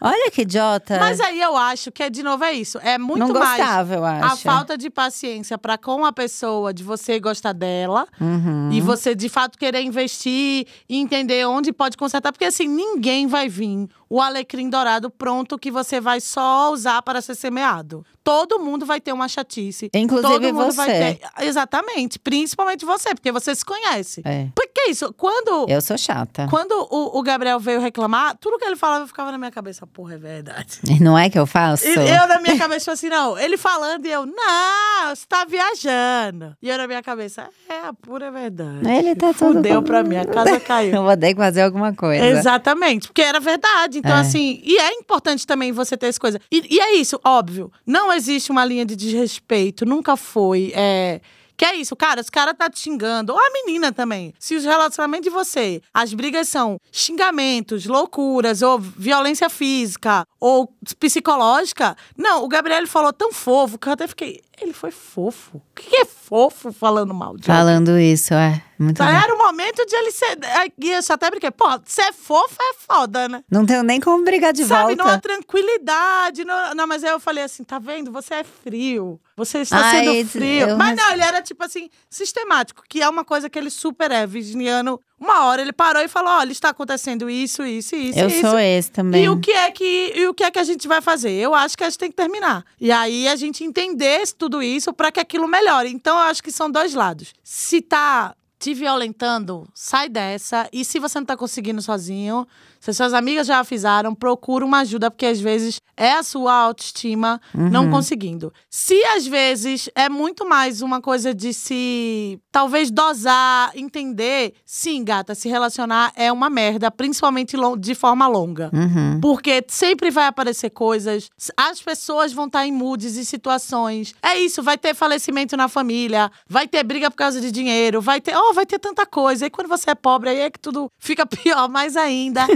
Olha 0.00 0.30
que 0.30 0.42
idiota. 0.42 0.98
Mas 0.98 1.20
aí 1.20 1.40
eu 1.40 1.56
acho 1.56 1.92
que, 1.92 2.08
de 2.08 2.22
novo, 2.22 2.42
é 2.44 2.52
isso. 2.52 2.78
É 2.78 2.96
muito 2.96 3.18
Não 3.18 3.28
mais 3.28 3.58
gostava, 3.58 3.94
eu 3.94 4.04
a 4.04 4.12
acho. 4.32 4.42
falta 4.42 4.78
de 4.78 4.88
paciência 4.88 5.58
pra 5.58 5.76
com 5.76 6.04
a 6.04 6.12
pessoa, 6.12 6.72
de 6.72 6.82
você 6.82 7.20
gostar 7.20 7.52
dela. 7.52 8.06
Uhum. 8.20 8.70
E 8.72 8.80
você, 8.80 9.14
de 9.14 9.28
fato, 9.28 9.58
querer 9.58 9.82
investir 9.82 10.66
e 10.88 10.96
entender 10.96 11.46
onde 11.46 11.72
pode 11.72 11.96
consertar. 11.96 12.32
Porque, 12.32 12.46
assim, 12.46 12.66
ninguém 12.66 13.26
vai 13.26 13.48
vir 13.48 13.88
o 14.10 14.20
alecrim 14.20 14.68
dourado 14.68 15.08
pronto 15.08 15.56
que 15.56 15.70
você 15.70 16.00
vai 16.00 16.20
só 16.20 16.72
usar 16.72 17.00
para 17.02 17.20
ser 17.22 17.36
semeado. 17.36 18.04
Todo 18.22 18.58
mundo 18.58 18.84
vai 18.84 19.00
ter 19.00 19.12
uma 19.12 19.28
chatice. 19.28 19.88
Inclusive 19.94 20.32
Todo 20.32 20.54
mundo 20.54 20.72
vai 20.72 20.88
você. 20.88 21.14
ter. 21.14 21.44
Exatamente. 21.44 22.18
Principalmente 22.18 22.84
você, 22.84 23.14
porque 23.14 23.32
você 23.32 23.54
se 23.54 23.64
conhece. 23.64 24.20
É. 24.24 24.48
Porque 24.54 24.90
isso, 24.90 25.12
quando. 25.14 25.66
Eu 25.68 25.80
sou 25.80 25.96
chata. 25.96 26.46
Quando 26.50 26.72
o, 26.90 27.18
o 27.18 27.22
Gabriel 27.22 27.58
veio 27.58 27.80
reclamar, 27.80 28.36
tudo 28.38 28.58
que 28.58 28.64
ele 28.64 28.76
falava 28.76 29.06
ficava 29.06 29.32
na 29.32 29.38
minha 29.38 29.50
cabeça. 29.50 29.86
Porra, 29.86 30.14
é 30.14 30.18
verdade. 30.18 30.80
Não 31.00 31.16
é 31.16 31.30
que 31.30 31.38
eu 31.38 31.46
faço? 31.46 31.86
E 31.86 31.94
eu 31.94 32.28
na 32.28 32.40
minha 32.40 32.58
cabeça 32.58 32.92
assim, 32.92 33.08
não. 33.08 33.38
Ele 33.38 33.56
falando 33.56 34.04
e 34.04 34.10
eu, 34.10 34.26
não, 34.26 35.14
você 35.14 35.24
tá 35.26 35.44
viajando. 35.46 36.56
E 36.60 36.68
eu 36.68 36.76
na 36.76 36.86
minha 36.86 37.02
cabeça, 37.02 37.48
é 37.68 37.86
a 37.86 37.92
pura 37.92 38.30
verdade. 38.30 38.88
Ele 38.88 39.14
tá 39.14 39.32
todo 39.32 39.54
Fudeu 39.54 39.82
pra 39.82 40.02
mim, 40.02 40.16
a 40.16 40.26
casa 40.26 40.60
caiu. 40.60 40.94
Eu 41.00 41.04
vou 41.04 41.16
ter 41.16 41.34
que 41.34 41.40
fazer 41.40 41.62
alguma 41.62 41.94
coisa. 41.94 42.24
Exatamente, 42.24 43.08
porque 43.08 43.22
era 43.22 43.40
verdade. 43.40 43.99
Então, 44.00 44.16
É. 44.16 44.20
assim, 44.20 44.60
e 44.64 44.76
é 44.78 44.92
importante 44.94 45.46
também 45.46 45.70
você 45.72 45.96
ter 45.96 46.06
essa 46.08 46.18
coisa. 46.18 46.40
E, 46.50 46.74
e 46.76 46.80
é 46.80 46.94
isso, 46.96 47.20
óbvio. 47.24 47.70
Não 47.86 48.12
existe 48.12 48.50
uma 48.50 48.64
linha 48.64 48.84
de 48.84 48.96
desrespeito, 48.96 49.86
nunca 49.86 50.16
foi. 50.16 50.72
É. 50.74 51.20
Que 51.56 51.66
é 51.66 51.76
isso, 51.76 51.94
cara, 51.94 52.22
os 52.22 52.30
caras 52.30 52.54
tá 52.56 52.70
te 52.70 52.78
xingando, 52.80 53.34
ou 53.34 53.38
a 53.38 53.50
menina 53.52 53.92
também. 53.92 54.32
Se 54.38 54.56
os 54.56 54.64
relacionamentos 54.64 55.24
de 55.24 55.30
você, 55.30 55.82
as 55.92 56.14
brigas 56.14 56.48
são 56.48 56.78
xingamentos, 56.90 57.84
loucuras, 57.84 58.62
ou 58.62 58.78
violência 58.78 59.50
física, 59.50 60.24
ou 60.40 60.74
psicológica. 60.98 61.94
Não, 62.16 62.44
o 62.44 62.48
Gabriel 62.48 62.86
falou 62.86 63.12
tão 63.12 63.30
fofo 63.30 63.78
que 63.78 63.88
eu 63.88 63.92
até 63.92 64.06
fiquei. 64.08 64.40
Ele 64.60 64.72
foi 64.74 64.90
fofo. 64.90 65.56
O 65.56 65.62
que 65.74 65.96
é 65.96 66.04
fofo 66.04 66.70
falando 66.72 67.14
mal 67.14 67.36
de 67.36 67.50
alguém? 67.50 67.64
Falando 67.64 67.98
isso, 67.98 68.34
é. 68.34 68.62
Muito 68.78 68.96
Tá, 68.98 69.04
bom. 69.06 69.10
Era 69.18 69.34
o 69.34 69.38
momento 69.38 69.84
de 69.86 69.94
ele 69.94 70.10
ser. 70.10 70.38
E 70.78 70.90
eu 70.90 71.02
só 71.02 71.14
até 71.14 71.28
brinquei. 71.30 71.50
Pô, 71.50 71.66
ser 71.84 72.12
fofo 72.12 72.56
é 72.60 72.74
foda, 72.78 73.28
né? 73.28 73.42
Não 73.50 73.64
tenho 73.66 73.82
nem 73.82 74.00
como 74.00 74.24
brigar 74.24 74.52
de 74.52 74.64
Sabe, 74.64 74.94
volta. 74.94 75.02
numa 75.04 75.18
tranquilidade. 75.18 76.44
Não, 76.44 76.74
não, 76.74 76.86
mas 76.86 77.04
aí 77.04 77.10
eu 77.10 77.20
falei 77.20 77.44
assim: 77.44 77.62
tá 77.64 77.78
vendo? 77.78 78.10
Você 78.12 78.34
é 78.34 78.44
frio. 78.44 79.20
Você 79.36 79.58
está 79.58 79.78
Ai, 79.78 80.04
sendo 80.04 80.28
frio. 80.28 80.68
eu- 80.70 80.76
Mas 80.76 80.96
não, 80.96 81.12
ele 81.12 81.22
era 81.22 81.42
tipo 81.42 81.62
assim, 81.64 81.88
sistemático, 82.08 82.82
que 82.88 83.02
é 83.02 83.08
uma 83.08 83.24
coisa 83.24 83.48
que 83.48 83.58
ele 83.58 83.70
super 83.70 84.10
é. 84.10 84.26
Virginiano, 84.26 85.00
Uma 85.20 85.44
hora 85.44 85.60
ele 85.60 85.72
parou 85.72 86.02
e 86.02 86.08
falou: 86.08 86.30
olha, 86.30 86.50
está 86.50 86.70
acontecendo 86.70 87.28
isso, 87.28 87.62
isso, 87.62 87.94
isso. 87.94 88.18
Eu 88.18 88.28
isso. 88.28 88.40
sou 88.40 88.58
esse 88.58 88.90
também. 88.90 89.24
E 89.24 89.28
o 89.28 89.38
que 89.38 89.50
é 89.50 89.70
que 89.70 90.12
e 90.16 90.26
o 90.26 90.32
que 90.32 90.42
é 90.42 90.50
que 90.50 90.58
a 90.58 90.64
gente 90.64 90.88
vai 90.88 91.02
fazer? 91.02 91.32
Eu 91.32 91.54
acho 91.54 91.76
que 91.76 91.84
a 91.84 91.90
gente 91.90 91.98
tem 91.98 92.10
que 92.10 92.16
terminar. 92.16 92.64
E 92.80 92.90
aí 92.90 93.28
a 93.28 93.36
gente 93.36 93.62
entender 93.62 94.26
tudo 94.32 94.62
isso 94.62 94.94
para 94.94 95.12
que 95.12 95.20
aquilo 95.20 95.46
melhore. 95.46 95.90
Então 95.90 96.16
eu 96.16 96.22
acho 96.22 96.42
que 96.42 96.50
são 96.50 96.70
dois 96.70 96.94
lados. 96.94 97.34
Se 97.44 97.82
tá 97.82 98.34
te 98.60 98.74
violentando, 98.74 99.66
sai 99.74 100.08
dessa. 100.08 100.68
E 100.70 100.84
se 100.84 100.98
você 100.98 101.18
não 101.18 101.24
tá 101.24 101.34
conseguindo 101.36 101.80
sozinho, 101.80 102.46
se 102.78 102.90
as 102.90 102.96
suas 102.96 103.14
amigas 103.14 103.46
já 103.46 103.64
fizeram, 103.64 104.14
procura 104.14 104.64
uma 104.64 104.80
ajuda, 104.80 105.10
porque 105.10 105.24
às 105.26 105.40
vezes 105.40 105.80
é 105.96 106.12
a 106.12 106.22
sua 106.22 106.52
autoestima 106.54 107.40
não 107.54 107.84
Uhum. 107.84 107.90
conseguindo. 107.90 108.52
Se 108.68 109.02
às 109.06 109.26
vezes 109.26 109.88
é 109.94 110.08
muito 110.10 110.46
mais 110.48 110.80
uma 110.82 111.00
coisa 111.00 111.34
de 111.34 111.52
se 111.54 112.38
talvez 112.52 112.90
dosar, 112.90 113.70
entender, 113.74 114.54
sim, 114.64 115.02
gata, 115.04 115.34
se 115.34 115.48
relacionar 115.48 116.12
é 116.14 116.30
uma 116.32 116.48
merda, 116.50 116.90
principalmente 116.90 117.56
de 117.78 117.94
forma 117.94 118.26
longa. 118.26 118.70
Uhum. 118.72 119.20
Porque 119.20 119.64
sempre 119.68 120.10
vai 120.10 120.26
aparecer 120.26 120.70
coisas, 120.70 121.30
as 121.56 121.80
pessoas 121.80 122.32
vão 122.32 122.46
estar 122.46 122.66
em 122.66 122.72
moods 122.72 123.16
e 123.16 123.24
situações. 123.24 124.14
É 124.22 124.38
isso, 124.38 124.62
vai 124.62 124.76
ter 124.78 124.94
falecimento 124.94 125.56
na 125.56 125.68
família, 125.68 126.30
vai 126.48 126.66
ter 126.68 126.82
briga 126.82 127.10
por 127.10 127.16
causa 127.16 127.40
de 127.40 127.50
dinheiro, 127.50 128.00
vai 128.00 128.20
ter, 128.20 128.34
oh, 128.36 128.49
vai 128.52 128.66
ter 128.66 128.78
tanta 128.78 129.06
coisa. 129.06 129.46
E 129.46 129.50
quando 129.50 129.68
você 129.68 129.90
é 129.90 129.94
pobre, 129.94 130.30
aí 130.30 130.40
é 130.40 130.50
que 130.50 130.58
tudo 130.58 130.90
fica 130.98 131.26
pior 131.26 131.68
mais 131.68 131.96
ainda. 131.96 132.46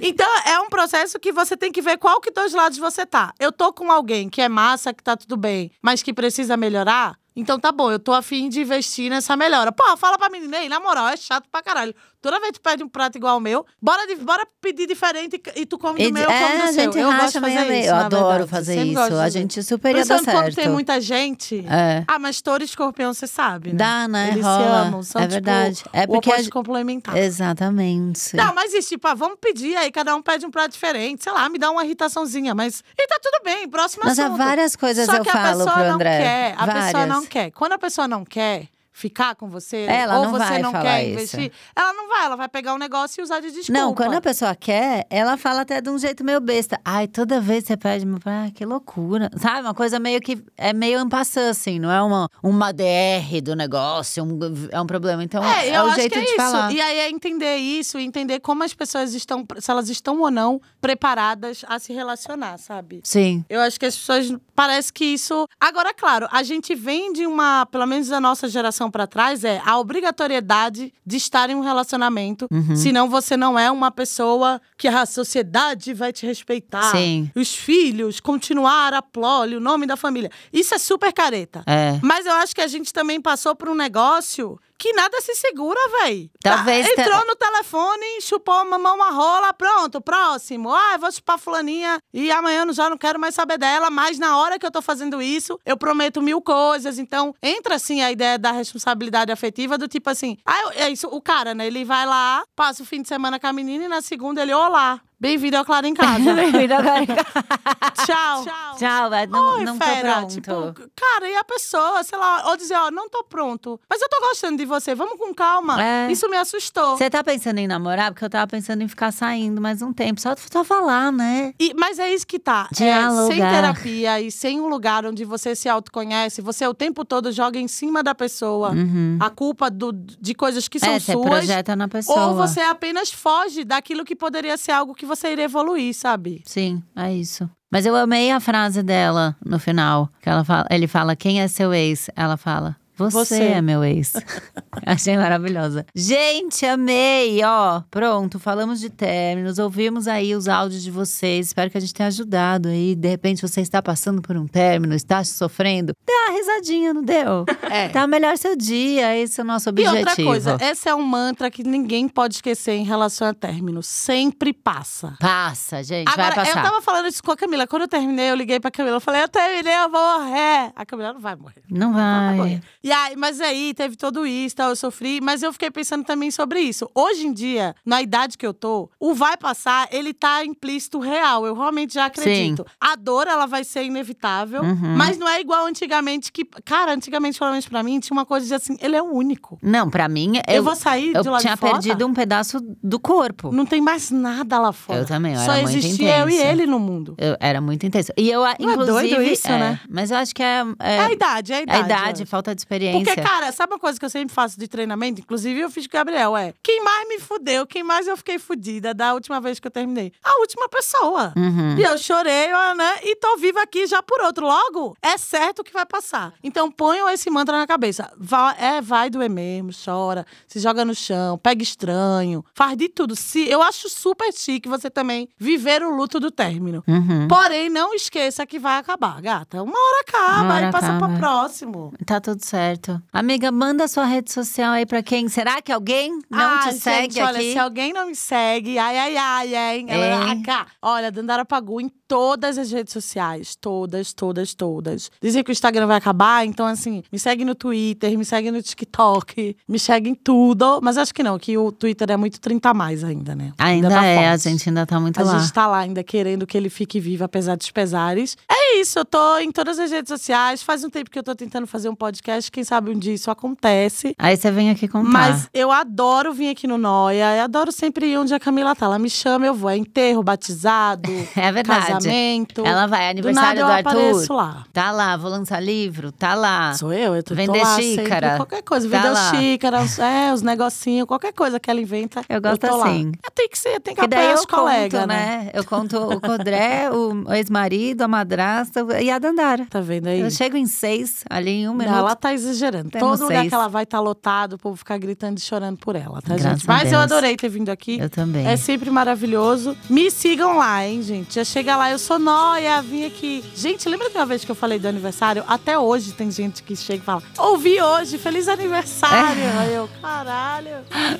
então 0.00 0.28
é 0.46 0.58
um 0.60 0.68
processo 0.68 1.18
que 1.18 1.32
você 1.32 1.56
tem 1.56 1.72
que 1.72 1.82
ver 1.82 1.98
qual 1.98 2.20
que 2.20 2.30
dois 2.30 2.52
lados 2.52 2.78
você 2.78 3.04
tá. 3.06 3.32
Eu 3.38 3.52
tô 3.52 3.72
com 3.72 3.90
alguém 3.90 4.28
que 4.28 4.40
é 4.40 4.48
massa, 4.48 4.92
que 4.92 5.02
tá 5.02 5.16
tudo 5.16 5.36
bem, 5.36 5.70
mas 5.82 6.02
que 6.02 6.12
precisa 6.12 6.56
melhorar. 6.56 7.16
Então 7.36 7.58
tá 7.58 7.72
bom, 7.72 7.90
eu 7.90 7.98
tô 7.98 8.12
afim 8.12 8.48
de 8.48 8.60
investir 8.60 9.10
nessa 9.10 9.36
melhora. 9.36 9.72
Pô, 9.72 9.96
fala 9.96 10.16
pra 10.16 10.30
menina 10.30 10.58
aí, 10.58 10.68
na 10.68 10.78
moral, 10.78 11.08
é 11.08 11.16
chato 11.16 11.48
pra 11.50 11.62
caralho. 11.62 11.94
Toda 12.24 12.40
vez 12.40 12.52
que 12.52 12.58
tu 12.58 12.62
pede 12.62 12.82
um 12.82 12.88
prato 12.88 13.16
igual 13.18 13.34
ao 13.34 13.40
meu, 13.40 13.66
bora, 13.80 14.06
de- 14.06 14.16
bora 14.16 14.46
pedir 14.60 14.86
diferente 14.86 15.40
e 15.54 15.66
tu 15.66 15.76
come 15.78 16.02
do 16.08 16.12
meu, 16.12 16.22
eu 16.22 16.28
como 16.30 16.38
é, 16.44 16.56
do 16.56 16.62
a 16.62 16.66
seu. 16.72 16.84
gente 16.84 16.98
eu 16.98 17.12
gosto 17.12 17.32
de 17.32 17.38
a 17.38 17.40
fazer 17.42 17.64
meio. 17.68 17.80
isso, 17.80 17.90
Eu 17.90 17.94
adoro 17.96 18.46
fazer 18.48 18.74
Sempre 18.74 18.90
isso. 19.04 19.14
A 19.16 19.28
gente 19.28 19.62
super 19.62 19.88
ia 19.94 20.04
dar 20.04 20.14
Principalmente 20.16 20.24
quando 20.44 20.44
tem 20.54 20.64
certo. 20.64 20.72
muita 20.72 21.00
gente. 21.00 21.64
É. 21.68 22.04
Ah, 22.08 22.18
mas 22.18 22.40
touro 22.40 22.62
e 22.62 22.66
escorpião, 22.66 23.12
você 23.12 23.26
sabe, 23.26 23.70
né? 23.70 23.74
Dá, 23.76 24.08
né? 24.08 24.28
Eles 24.32 24.44
Rola. 24.44 24.56
se 24.58 24.86
amam. 24.88 25.02
São, 25.02 25.20
é 25.20 25.24
tipo, 25.26 25.34
verdade. 25.34 25.84
é 25.92 26.04
o 26.04 26.06
porque 26.08 26.28
oposto 26.30 26.42
gente- 26.44 26.52
complementar. 26.52 27.16
Exatamente. 27.16 28.36
Não, 28.36 28.54
mas 28.54 28.72
isso, 28.72 28.88
tipo, 28.88 29.06
ah, 29.06 29.14
vamos 29.14 29.38
pedir 29.40 29.76
aí, 29.76 29.90
cada 29.90 30.14
um 30.16 30.22
pede 30.22 30.46
um 30.46 30.50
prato 30.50 30.72
diferente. 30.72 31.22
Sei 31.24 31.32
lá, 31.32 31.48
me 31.48 31.58
dá 31.58 31.70
uma 31.70 31.84
irritaçãozinha, 31.84 32.54
mas. 32.54 32.82
E 32.98 33.06
tá 33.06 33.18
tudo 33.22 33.42
bem, 33.44 33.68
próximo 33.68 34.02
Mas 34.04 34.18
há 34.18 34.26
assunto. 34.26 34.38
várias 34.38 34.76
coisas 34.76 35.06
Só 35.06 35.16
eu 35.16 35.22
que 35.22 35.28
a 35.28 35.32
falo 35.32 35.58
pessoa 35.58 35.72
pro 35.74 35.84
não 35.84 35.94
André. 35.94 36.18
quer. 36.18 36.54
A 36.56 36.66
pessoa 36.66 36.82
Várias. 36.92 37.08
não 37.08 37.26
quer. 37.26 37.50
Quando 37.50 37.72
a 37.72 37.78
pessoa 37.78 38.08
não 38.08 38.24
quer 38.24 38.68
ficar 38.96 39.34
com 39.34 39.48
você, 39.48 39.86
Ela 39.88 40.18
ou 40.18 40.24
não 40.26 40.30
você 40.30 40.38
vai 40.38 40.62
não 40.62 40.70
falar 40.70 40.84
quer 40.84 41.02
isso. 41.04 41.12
investir, 41.14 41.52
ela 41.74 41.92
não 41.92 42.08
vai, 42.08 42.24
ela 42.26 42.36
vai 42.36 42.48
pegar 42.48 42.74
o 42.74 42.78
negócio 42.78 43.20
e 43.20 43.24
usar 43.24 43.40
de 43.40 43.50
desculpa. 43.50 43.72
Não, 43.72 43.92
quando 43.92 44.14
a 44.14 44.20
pessoa 44.20 44.54
quer, 44.54 45.04
ela 45.10 45.36
fala 45.36 45.62
até 45.62 45.80
de 45.80 45.90
um 45.90 45.98
jeito 45.98 46.22
meio 46.22 46.40
besta. 46.40 46.80
Ai, 46.84 47.08
toda 47.08 47.40
vez 47.40 47.64
você 47.64 47.76
pede 47.76 48.06
meu 48.06 48.20
prato, 48.20 48.48
ah, 48.48 48.50
que 48.54 48.64
loucura. 48.64 49.28
Sabe? 49.36 49.62
Uma 49.62 49.74
coisa 49.74 49.98
meio 49.98 50.20
que 50.20 50.40
é 50.56 50.72
meio 50.72 51.00
ampassã, 51.00 51.50
assim, 51.50 51.80
não 51.80 51.90
é 51.90 52.00
uma, 52.00 52.28
uma 52.40 52.72
DR 52.72 53.40
do 53.42 53.56
negócio, 53.56 54.22
um- 54.22 54.38
é 54.70 54.80
um 54.80 54.86
problema. 54.86 55.24
Então, 55.24 55.42
É, 55.44 55.70
é, 55.70 55.82
o 55.82 55.90
jeito 55.92 56.16
é 56.16 56.20
de 56.20 56.26
isso. 56.26 56.36
falar. 56.36 56.72
E 56.72 56.80
aí 56.80 56.98
é 57.00 57.10
entender 57.10 57.56
isso, 57.56 57.98
entender 57.98 58.38
como 58.38 58.62
as 58.62 58.72
pessoas 58.74 59.12
estão, 59.12 59.44
se 59.58 59.70
elas 59.72 59.88
estão 59.88 60.20
ou 60.20 60.30
não 60.30 60.60
preparadas 60.80 61.64
a 61.68 61.78
se 61.80 61.92
relacionar, 61.92 62.58
sabe? 62.58 63.00
Sim. 63.02 63.44
Eu 63.48 63.60
acho 63.60 63.78
que 63.80 63.86
as 63.86 63.96
pessoas 63.96 64.32
parece 64.54 64.92
que 64.92 65.04
isso. 65.04 65.48
Agora, 65.60 65.92
claro, 65.92 66.28
a 66.30 66.44
gente 66.44 66.74
vem 66.76 67.12
de 67.12 67.26
uma, 67.26 67.66
pelo 67.66 67.84
menos 67.86 68.06
da 68.08 68.20
nossa 68.20 68.48
geração 68.48 68.83
pra 68.90 69.06
trás, 69.06 69.44
é 69.44 69.60
a 69.64 69.78
obrigatoriedade 69.78 70.92
de 71.04 71.16
estar 71.16 71.50
em 71.50 71.54
um 71.54 71.60
relacionamento. 71.60 72.46
Uhum. 72.50 72.76
Senão 72.76 73.08
você 73.08 73.36
não 73.36 73.58
é 73.58 73.70
uma 73.70 73.90
pessoa 73.90 74.60
que 74.76 74.88
a 74.88 75.06
sociedade 75.06 75.92
vai 75.92 76.12
te 76.12 76.26
respeitar. 76.26 76.90
Sim. 76.90 77.30
Os 77.34 77.54
filhos, 77.54 78.20
continuar 78.20 78.94
a 78.94 79.02
plole, 79.02 79.56
o 79.56 79.60
nome 79.60 79.86
da 79.86 79.96
família. 79.96 80.30
Isso 80.52 80.74
é 80.74 80.78
super 80.78 81.12
careta. 81.12 81.62
É. 81.66 81.98
Mas 82.02 82.26
eu 82.26 82.32
acho 82.32 82.54
que 82.54 82.60
a 82.60 82.66
gente 82.66 82.92
também 82.92 83.20
passou 83.20 83.54
por 83.54 83.68
um 83.68 83.74
negócio 83.74 84.58
que 84.78 84.92
nada 84.92 85.20
se 85.20 85.34
segura, 85.34 85.78
véi. 86.00 86.30
Talvez 86.42 86.86
Tá, 86.88 86.94
te- 86.94 87.00
entrou 87.00 87.26
no 87.26 87.36
telefone, 87.36 88.20
chupou, 88.20 88.64
mamou 88.64 88.94
uma 88.94 89.10
rola, 89.10 89.52
pronto, 89.52 90.00
próximo. 90.00 90.72
Ah, 90.74 90.92
eu 90.94 90.98
vou 90.98 91.12
chupar 91.12 91.38
fulaninha 91.38 91.98
e 92.12 92.30
amanhã 92.30 92.64
eu 92.66 92.72
já 92.72 92.90
não 92.90 92.98
quero 92.98 93.18
mais 93.18 93.34
saber 93.34 93.58
dela, 93.58 93.88
mas 93.90 94.18
na 94.18 94.36
hora 94.36 94.58
que 94.58 94.66
eu 94.66 94.70
tô 94.70 94.82
fazendo 94.82 95.22
isso, 95.22 95.58
eu 95.64 95.76
prometo 95.76 96.20
mil 96.20 96.40
coisas. 96.42 96.98
Então, 96.98 97.34
entra 97.42 97.76
assim 97.76 98.02
a 98.02 98.10
ideia 98.12 98.38
da 98.38 98.50
responsabilidade 98.52 99.30
afetiva 99.32 99.78
do 99.78 99.88
tipo 99.88 100.10
assim, 100.10 100.36
ah, 100.44 100.70
é 100.74 100.90
isso, 100.90 101.08
o 101.08 101.20
cara, 101.20 101.54
né, 101.54 101.66
ele 101.66 101.84
vai 101.84 102.04
lá, 102.06 102.44
passa 102.54 102.82
o 102.82 102.86
fim 102.86 103.00
de 103.02 103.08
semana 103.08 103.38
com 103.40 103.46
a 103.46 103.52
menina 103.52 103.84
e 103.84 103.88
na 103.88 104.02
segunda 104.02 104.42
ele, 104.42 104.52
olá, 104.52 105.00
bem-vindo 105.24 105.56
ao 105.56 105.64
Claro 105.64 105.86
em 105.86 105.94
Casa. 105.94 106.34
Bem-vindo 106.34 106.74
ao 106.74 106.82
Claro 106.82 107.02
em 107.02 107.06
Tchau. 108.04 108.44
Tchau, 108.76 109.08
vai, 109.08 109.26
não, 109.26 109.56
Oi, 109.56 109.64
não 109.64 109.78
tô 109.78 109.84
fera, 109.86 110.16
pronto. 110.16 110.34
tipo, 110.34 110.50
cara, 110.94 111.30
e 111.30 111.36
a 111.36 111.44
pessoa, 111.44 112.02
sei 112.02 112.18
lá, 112.18 112.50
ou 112.50 112.56
dizer, 112.56 112.74
ó, 112.74 112.90
não 112.90 113.08
tô 113.08 113.24
pronto, 113.24 113.80
mas 113.88 114.02
eu 114.02 114.08
tô 114.10 114.20
gostando 114.28 114.58
de 114.58 114.66
você, 114.66 114.94
vamos 114.94 115.16
com 115.16 115.32
calma. 115.32 115.82
É. 115.82 116.12
Isso 116.12 116.28
me 116.28 116.36
assustou. 116.36 116.98
Você 116.98 117.08
tá 117.08 117.22
pensando 117.24 117.58
em 117.58 117.66
namorar? 117.66 118.10
Porque 118.12 118.24
eu 118.24 118.28
tava 118.28 118.46
pensando 118.48 118.82
em 118.82 118.88
ficar 118.88 119.12
saindo 119.12 119.60
mais 119.62 119.80
um 119.80 119.92
tempo. 119.92 120.20
Só, 120.20 120.34
só 120.52 120.62
falar, 120.64 121.10
né? 121.12 121.54
E- 121.58 121.72
mas 121.74 121.98
é 121.98 122.12
isso 122.12 122.26
que 122.26 122.38
tá. 122.38 122.68
É, 122.72 123.26
sem 123.28 123.38
terapia 123.38 124.20
e 124.20 124.30
sem 124.30 124.60
um 124.60 124.66
lugar 124.68 125.06
onde 125.06 125.24
você 125.24 125.54
se 125.56 125.68
autoconhece, 125.68 126.42
você 126.42 126.66
o 126.66 126.74
tempo 126.74 127.04
todo 127.04 127.32
joga 127.32 127.58
em 127.58 127.68
cima 127.68 128.02
da 128.02 128.14
pessoa 128.14 128.72
Uhum. 128.72 129.16
a 129.20 129.30
culpa 129.30 129.70
do- 129.70 129.92
de 129.92 130.34
coisas 130.34 130.66
que 130.68 130.78
são 130.80 130.90
é, 130.92 130.98
você 131.00 131.12
suas. 131.12 131.24
projeta 131.24 131.74
na 131.76 131.88
pessoa. 131.88 132.26
Ou 132.26 132.34
você 132.34 132.60
apenas 132.60 133.10
foge 133.10 133.64
daquilo 133.64 134.04
que 134.04 134.16
poderia 134.16 134.56
ser 134.58 134.72
algo 134.72 134.94
que 134.94 135.06
você 135.06 135.13
iria 135.30 135.44
evoluir, 135.44 135.94
sabe? 135.94 136.42
Sim, 136.44 136.82
é 136.96 137.12
isso. 137.12 137.48
Mas 137.70 137.86
eu 137.86 137.96
amei 137.96 138.30
a 138.30 138.38
frase 138.38 138.82
dela 138.82 139.36
no 139.44 139.58
final. 139.58 140.08
Que 140.22 140.28
ela 140.28 140.44
fala, 140.44 140.66
ele 140.70 140.86
fala, 140.86 141.16
quem 141.16 141.40
é 141.40 141.48
seu 141.48 141.74
ex? 141.74 142.08
Ela 142.14 142.36
fala, 142.36 142.76
você, 142.96 143.18
Você. 143.36 143.42
é 143.44 143.60
meu 143.62 143.82
ex. 143.84 144.12
Achei 144.86 145.16
maravilhosa. 145.16 145.84
Gente, 145.94 146.64
amei! 146.66 147.42
Ó, 147.44 147.82
pronto, 147.90 148.38
falamos 148.38 148.80
de 148.80 148.90
términos, 148.90 149.58
ouvimos 149.58 150.06
aí 150.06 150.34
os 150.34 150.46
áudios 150.48 150.82
de 150.82 150.90
vocês. 150.90 151.46
Espero 151.48 151.70
que 151.70 151.78
a 151.78 151.80
gente 151.80 151.94
tenha 151.94 152.06
ajudado 152.08 152.68
aí. 152.68 152.94
De 152.94 153.08
repente 153.08 153.42
você 153.42 153.60
está 153.60 153.82
passando 153.82 154.22
por 154.22 154.36
um 154.36 154.46
término, 154.46 154.94
está 154.94 155.22
sofrendo. 155.24 155.92
Dê 156.06 156.12
uma 156.12 156.36
risadinha, 156.38 156.94
não 156.94 157.02
deu? 157.02 157.44
É. 157.70 157.88
Tá 157.88 158.06
melhor 158.06 158.36
seu 158.38 158.56
dia, 158.56 159.16
esse 159.16 159.40
é 159.40 159.44
o 159.44 159.46
nosso 159.46 159.68
E 159.68 159.70
objetivo. 159.70 159.98
outra 159.98 160.24
coisa, 160.24 160.56
esse 160.60 160.88
é 160.88 160.94
um 160.94 161.02
mantra 161.02 161.50
que 161.50 161.62
ninguém 161.64 162.08
pode 162.08 162.34
esquecer 162.36 162.72
em 162.74 162.84
relação 162.84 163.26
a 163.28 163.34
término. 163.34 163.82
Sempre 163.82 164.52
passa. 164.52 165.16
Passa, 165.20 165.82
gente, 165.82 166.08
Agora, 166.08 166.34
vai 166.34 166.44
passar. 166.46 166.58
eu 166.58 166.62
tava 166.70 166.82
falando 166.82 167.06
isso 167.08 167.22
com 167.22 167.32
a 167.32 167.36
Camila. 167.36 167.66
Quando 167.66 167.82
eu 167.82 167.88
terminei, 167.88 168.30
eu 168.30 168.34
liguei 168.34 168.60
pra 168.60 168.70
Camila. 168.70 168.96
Eu 168.96 169.00
falei, 169.00 169.22
eu 169.22 169.28
terminei, 169.28 169.74
eu 169.74 169.90
vou 169.90 170.00
morrer. 170.20 170.72
A 170.76 170.84
Camila 170.86 171.12
não 171.12 171.20
vai 171.20 171.34
morrer. 171.36 171.62
Não 171.70 171.92
vai. 171.92 172.36
morrer. 172.36 172.60
E 172.84 172.92
aí, 172.92 173.16
mas 173.16 173.40
aí 173.40 173.72
teve 173.72 173.96
todo 173.96 174.26
isso, 174.26 174.56
tal, 174.56 174.68
eu 174.68 174.76
sofri, 174.76 175.18
mas 175.22 175.42
eu 175.42 175.50
fiquei 175.54 175.70
pensando 175.70 176.04
também 176.04 176.30
sobre 176.30 176.60
isso. 176.60 176.86
Hoje 176.94 177.26
em 177.26 177.32
dia, 177.32 177.74
na 177.84 178.02
idade 178.02 178.36
que 178.36 178.46
eu 178.46 178.52
tô, 178.52 178.90
o 179.00 179.14
vai 179.14 179.38
passar, 179.38 179.88
ele 179.90 180.12
tá 180.12 180.44
implícito 180.44 180.98
real. 180.98 181.46
Eu 181.46 181.54
realmente 181.54 181.94
já 181.94 182.04
acredito. 182.04 182.66
A 182.78 182.94
dor, 182.94 183.26
ela 183.26 183.46
vai 183.46 183.64
ser 183.64 183.84
inevitável, 183.84 184.60
Uhum. 184.62 184.96
mas 184.98 185.16
não 185.16 185.26
é 185.26 185.40
igual 185.40 185.64
antigamente 185.66 186.30
que, 186.30 186.44
cara, 186.62 186.92
antigamente, 186.92 187.38
pelo 187.38 187.52
menos 187.52 187.66
pra 187.66 187.82
mim, 187.82 187.98
tinha 188.00 188.14
uma 188.14 188.26
coisa 188.26 188.46
de 188.46 188.52
assim, 188.52 188.76
ele 188.82 188.94
é 188.94 189.02
o 189.02 189.06
único. 189.14 189.58
Não, 189.62 189.88
pra 189.88 190.06
mim, 190.06 190.34
Eu, 190.46 190.56
eu, 190.56 190.62
vou 190.62 190.76
sair 190.76 191.14
eu 191.14 191.22
de 191.22 191.28
lá 191.30 191.38
tinha 191.38 191.54
de 191.54 191.60
fora. 191.60 191.72
perdido 191.72 192.06
um 192.06 192.12
pedaço 192.12 192.58
do 192.82 193.00
corpo. 193.00 193.50
Não 193.50 193.64
tem 193.64 193.80
mais 193.80 194.10
nada 194.10 194.58
lá 194.60 194.72
fora. 194.72 194.98
Eu 195.00 195.06
também, 195.06 195.32
eu 195.32 195.40
Só 195.40 195.56
existia 195.56 196.18
eu 196.18 196.28
e 196.28 196.36
ele 196.36 196.66
no 196.66 196.78
mundo. 196.78 197.14
Eu 197.16 197.34
era 197.40 197.62
muito 197.62 197.86
intenso. 197.86 198.12
E 198.14 198.30
eu, 198.30 198.42
inclusive. 198.58 198.84
doido 198.86 199.22
isso, 199.22 199.48
é, 199.48 199.58
né? 199.58 199.80
Mas 199.88 200.10
eu 200.10 200.18
acho 200.18 200.34
que 200.34 200.42
é. 200.42 200.62
É, 200.78 200.96
É 200.96 201.00
a 201.00 201.12
idade, 201.12 201.52
é 201.52 201.56
a 201.56 201.58
é 201.60 201.62
idade. 201.62 201.80
a 201.80 201.84
idade, 201.86 202.22
eu 202.24 202.26
falta 202.26 202.54
de 202.54 202.60
experiência. 202.60 202.73
Porque, 203.04 203.20
cara, 203.20 203.52
sabe 203.52 203.72
uma 203.72 203.78
coisa 203.78 203.98
que 203.98 204.04
eu 204.04 204.10
sempre 204.10 204.34
faço 204.34 204.58
de 204.58 204.68
treinamento? 204.68 205.20
Inclusive, 205.20 205.60
eu 205.60 205.70
fiz 205.70 205.86
com 205.86 205.96
o 205.96 205.98
Gabriel, 205.98 206.36
é. 206.36 206.52
Quem 206.62 206.82
mais 206.82 207.08
me 207.08 207.18
fudeu, 207.18 207.66
quem 207.66 207.82
mais 207.82 208.06
eu 208.06 208.16
fiquei 208.16 208.38
fudida 208.38 208.92
da 208.94 209.14
última 209.14 209.40
vez 209.40 209.58
que 209.60 209.66
eu 209.66 209.70
terminei? 209.70 210.12
A 210.22 210.40
última 210.40 210.68
pessoa. 210.68 211.32
Uhum. 211.36 211.76
E 211.78 211.82
eu 211.82 211.96
chorei, 211.98 212.48
né? 212.76 212.98
E 213.02 213.16
tô 213.16 213.36
viva 213.36 213.62
aqui 213.62 213.86
já 213.86 214.02
por 214.02 214.20
outro. 214.22 214.46
Logo, 214.46 214.96
é 215.02 215.16
certo 215.16 215.62
que 215.62 215.72
vai 215.72 215.86
passar. 215.86 216.32
Então 216.42 216.70
ponham 216.70 217.08
esse 217.08 217.30
mantra 217.30 217.56
na 217.58 217.66
cabeça. 217.66 218.10
Vai, 218.16 218.56
é, 218.58 218.80
vai 218.80 219.10
doer 219.10 219.30
mesmo, 219.30 219.70
chora, 219.84 220.26
se 220.46 220.58
joga 220.60 220.84
no 220.84 220.94
chão, 220.94 221.38
pega 221.38 221.62
estranho, 221.62 222.44
faz 222.54 222.76
de 222.76 222.88
tudo. 222.88 223.14
Se, 223.16 223.48
eu 223.48 223.62
acho 223.62 223.88
super 223.88 224.32
chique 224.32 224.68
você 224.68 224.90
também 224.90 225.28
viver 225.38 225.82
o 225.82 225.90
luto 225.94 226.18
do 226.20 226.30
término. 226.30 226.82
Uhum. 226.86 227.28
Porém, 227.28 227.68
não 227.68 227.94
esqueça 227.94 228.46
que 228.46 228.58
vai 228.58 228.78
acabar, 228.78 229.20
gata. 229.20 229.62
Uma 229.62 229.78
hora 229.78 230.00
acaba 230.06 230.42
Uma 230.42 230.54
hora 230.54 230.68
e 230.68 230.72
passa 230.72 230.86
acaba. 230.86 231.08
pra 231.08 231.18
próximo. 231.18 231.92
Tá 232.04 232.20
tudo 232.20 232.44
certo. 232.44 232.63
Certo. 232.64 233.02
Amiga, 233.12 233.52
manda 233.52 233.86
sua 233.86 234.04
rede 234.04 234.32
social 234.32 234.72
aí 234.72 234.86
pra 234.86 235.02
quem? 235.02 235.28
Será 235.28 235.60
que 235.60 235.70
alguém 235.70 236.18
não 236.30 236.54
ah, 236.54 236.58
te 236.60 236.74
segue 236.74 237.14
gente, 237.14 237.22
olha, 237.22 237.38
aqui? 237.38 237.52
se 237.52 237.58
alguém 237.58 237.92
não 237.92 238.06
me 238.06 238.14
segue, 238.14 238.78
ai, 238.78 238.96
ai, 238.96 239.16
ai, 239.16 239.78
hein? 239.78 239.86
Ela? 239.88 240.42
Cá. 240.42 240.66
Olha, 240.80 241.12
Dandara 241.12 241.44
Pagu 241.44 241.80
em 241.80 241.88
todas 242.14 242.58
as 242.58 242.70
redes 242.70 242.92
sociais. 242.92 243.56
Todas, 243.56 244.12
todas, 244.12 244.54
todas. 244.54 245.10
Dizem 245.20 245.42
que 245.42 245.50
o 245.50 245.52
Instagram 245.52 245.88
vai 245.88 245.96
acabar, 245.96 246.46
então 246.46 246.64
assim, 246.64 247.02
me 247.10 247.18
segue 247.18 247.44
no 247.44 247.56
Twitter, 247.56 248.16
me 248.16 248.24
segue 248.24 248.52
no 248.52 248.62
TikTok, 248.62 249.56
me 249.68 249.78
segue 249.80 250.10
em 250.10 250.14
tudo. 250.14 250.78
Mas 250.80 250.96
acho 250.96 251.12
que 251.12 251.24
não, 251.24 251.36
que 251.40 251.58
o 251.58 251.72
Twitter 251.72 252.12
é 252.12 252.16
muito 252.16 252.40
30 252.40 252.70
a 252.70 252.74
mais 252.74 253.02
ainda, 253.02 253.34
né? 253.34 253.52
Ainda, 253.58 253.88
tá 253.88 254.04
é, 254.04 254.28
a 254.28 254.30
forte. 254.30 254.48
gente 254.48 254.68
ainda 254.68 254.86
tá 254.86 255.00
muito 255.00 255.18
A 255.18 255.24
lá. 255.24 255.38
gente 255.38 255.52
tá 255.52 255.66
lá 255.66 255.78
ainda 255.78 256.04
querendo 256.04 256.46
que 256.46 256.56
ele 256.56 256.70
fique 256.70 257.00
vivo, 257.00 257.24
apesar 257.24 257.56
dos 257.56 257.72
pesares. 257.72 258.36
É 258.48 258.78
isso, 258.80 258.96
eu 258.96 259.04
tô 259.04 259.38
em 259.38 259.50
todas 259.50 259.80
as 259.80 259.90
redes 259.90 260.08
sociais. 260.08 260.62
Faz 260.62 260.84
um 260.84 260.90
tempo 260.90 261.10
que 261.10 261.18
eu 261.18 261.22
tô 261.24 261.34
tentando 261.34 261.66
fazer 261.66 261.88
um 261.88 261.96
podcast. 261.96 262.48
Quem 262.48 262.62
sabe 262.62 262.90
um 262.90 262.98
dia 262.98 263.12
isso 263.12 263.28
acontece. 263.28 264.14
Aí 264.16 264.36
você 264.36 264.52
vem 264.52 264.70
aqui 264.70 264.86
contar. 264.86 265.10
Mas 265.10 265.48
eu 265.52 265.72
adoro 265.72 266.32
vir 266.32 266.50
aqui 266.50 266.68
no 266.68 266.78
Noia. 266.78 267.38
Eu 267.38 267.42
adoro 267.42 267.72
sempre 267.72 268.06
ir 268.06 268.18
onde 268.18 268.32
a 268.32 268.38
Camila 268.38 268.76
tá. 268.76 268.86
Ela 268.86 269.00
me 269.00 269.10
chama, 269.10 269.46
eu 269.46 269.54
vou. 269.54 269.68
É 269.68 269.76
enterro, 269.76 270.22
batizado, 270.22 271.10
é 271.34 271.50
verdade. 271.50 272.03
Casamento. 272.08 272.62
Ela 272.66 272.86
vai, 272.86 273.00
Do 273.06 273.10
aniversário 273.10 273.60
nada 273.60 273.60
eu 273.60 273.66
do 273.66 273.72
Arthur. 273.88 273.88
apareço 274.10 274.32
lá. 274.34 274.64
Tá 274.72 274.90
lá, 274.90 275.16
vou 275.16 275.30
lançar 275.30 275.60
livro, 275.60 276.12
tá 276.12 276.34
lá. 276.34 276.74
Sou 276.74 276.92
eu, 276.92 277.14
eu 277.14 277.22
tô, 277.22 277.30
tô 277.30 277.34
Vender 277.34 277.62
lá 277.62 277.76
xícara. 277.80 278.04
sempre. 278.28 278.36
Qualquer 278.36 278.62
coisa, 278.62 278.88
Tá 278.88 278.96
vender 278.96 279.10
lá. 279.10 279.30
xícaras, 279.34 279.98
é, 279.98 280.32
os 280.32 280.42
negocinhos, 280.42 281.06
qualquer 281.06 281.32
coisa 281.32 281.58
que 281.60 281.70
ela 281.70 281.80
inventa. 281.80 282.22
Eu 282.28 282.40
gosto 282.40 282.66
tô 282.66 282.76
lá. 282.76 282.86
assim. 282.88 283.12
É, 283.26 283.30
Tem 283.30 283.48
que 283.48 283.58
ser, 283.58 283.80
tem 283.80 283.94
que 283.94 284.00
Que 284.00 284.06
apoiar 284.14 284.30
eu 284.30 284.34
os 284.38 284.46
colegas, 284.46 285.00
conto, 285.00 285.08
né? 285.08 285.50
Eu 285.52 285.64
conto 285.64 285.98
o 285.98 286.20
Codré, 286.20 286.90
o 286.90 287.32
ex-marido, 287.34 288.02
a 288.02 288.08
madrasta 288.08 288.84
e 289.02 289.10
a 289.10 289.18
Dandara. 289.18 289.66
Tá 289.68 289.80
vendo 289.80 290.06
aí? 290.08 290.20
Eu 290.20 290.30
chego 290.30 290.56
em 290.56 290.66
seis, 290.66 291.24
ali 291.28 291.50
em 291.50 291.68
um 291.68 291.72
Não, 291.72 291.78
minuto. 291.78 291.96
ela 291.96 292.14
tá 292.16 292.32
exagerando. 292.32 292.90
Temos 292.90 293.18
Todo 293.18 293.22
lugar 293.28 293.40
seis. 293.40 293.48
que 293.48 293.54
ela 293.54 293.68
vai 293.68 293.84
tá 293.86 294.00
lotado, 294.00 294.54
o 294.54 294.58
povo 294.58 294.76
ficar 294.76 294.98
gritando 294.98 295.38
e 295.38 295.40
chorando 295.40 295.76
por 295.78 295.96
ela, 295.96 296.20
tá, 296.22 296.34
Graças 296.36 296.42
gente? 296.60 296.66
Mas 296.66 296.92
eu 296.92 296.98
adorei 296.98 297.36
ter 297.36 297.48
vindo 297.48 297.68
aqui. 297.70 297.98
Eu 297.98 298.08
também. 298.10 298.46
É 298.46 298.56
sempre 298.56 298.90
maravilhoso. 298.90 299.76
Me 299.90 300.10
sigam 300.10 300.56
lá, 300.58 300.86
hein, 300.86 301.02
gente? 301.02 301.34
Já 301.34 301.44
chega 301.44 301.76
lá, 301.76 301.83
eu 301.90 301.98
sou 301.98 302.18
Noia, 302.18 302.80
vim 302.82 303.04
aqui. 303.04 303.44
Gente, 303.54 303.88
lembra 303.88 304.08
de 304.10 304.16
uma 304.16 304.26
vez 304.26 304.44
que 304.44 304.50
eu 304.50 304.54
falei 304.54 304.78
do 304.78 304.86
aniversário? 304.88 305.44
Até 305.46 305.78
hoje 305.78 306.12
tem 306.12 306.30
gente 306.30 306.62
que 306.62 306.74
chega 306.76 307.02
e 307.02 307.04
fala: 307.04 307.22
Ouvi 307.38 307.80
hoje, 307.80 308.16
feliz 308.18 308.48
aniversário. 308.48 309.42
É. 309.42 309.58
Aí 309.58 309.74
eu, 309.74 309.88
caralho. 310.00 310.70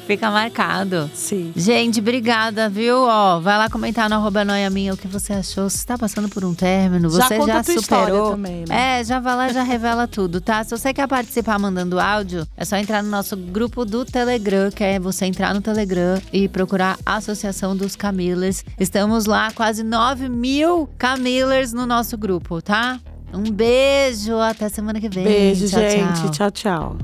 Fica 0.06 0.30
marcado. 0.30 1.10
Sim. 1.14 1.52
Gente, 1.54 2.00
obrigada, 2.00 2.68
viu? 2.68 3.02
Ó, 3.02 3.40
vai 3.40 3.58
lá 3.58 3.68
comentar 3.68 4.08
no 4.08 4.16
arroba 4.16 4.44
noia 4.44 4.70
minha 4.70 4.94
o 4.94 4.96
que 4.96 5.08
você 5.08 5.32
achou. 5.32 5.68
Se 5.68 5.76
está 5.78 5.98
passando 5.98 6.28
por 6.28 6.44
um 6.44 6.54
término, 6.54 7.10
Já 7.10 7.26
você 7.26 7.36
conta 7.38 7.52
já 7.52 7.62
superou. 7.64 8.30
também, 8.30 8.64
né? 8.68 9.00
É, 9.00 9.04
já 9.04 9.20
vai 9.20 9.36
lá, 9.36 9.48
já 9.52 9.62
revela 9.62 10.06
tudo, 10.06 10.40
tá? 10.40 10.62
Se 10.64 10.70
você 10.70 10.94
quer 10.94 11.06
participar 11.08 11.58
mandando 11.58 11.98
áudio, 12.00 12.46
é 12.56 12.64
só 12.64 12.76
entrar 12.76 13.02
no 13.02 13.10
nosso 13.10 13.36
grupo 13.36 13.84
do 13.84 14.04
Telegram, 14.04 14.70
que 14.70 14.82
é 14.84 14.98
você 14.98 15.26
entrar 15.26 15.52
no 15.54 15.60
Telegram 15.60 16.20
e 16.32 16.48
procurar 16.48 16.98
a 17.04 17.16
Associação 17.16 17.76
dos 17.76 17.96
Camillers. 17.96 18.64
Estamos 18.78 19.26
lá, 19.26 19.50
quase 19.52 19.82
9 19.82 20.28
mil 20.28 20.53
Camillers 20.98 21.72
no 21.72 21.86
nosso 21.86 22.16
grupo, 22.16 22.62
tá? 22.62 23.00
Um 23.32 23.50
beijo, 23.50 24.36
até 24.38 24.68
semana 24.68 25.00
que 25.00 25.08
vem. 25.08 25.24
Beijo, 25.24 25.68
Tchau, 25.68 25.80
gente. 25.80 26.30
tchau. 26.30 26.50
tchau. 26.50 26.50
tchau. 26.50 26.98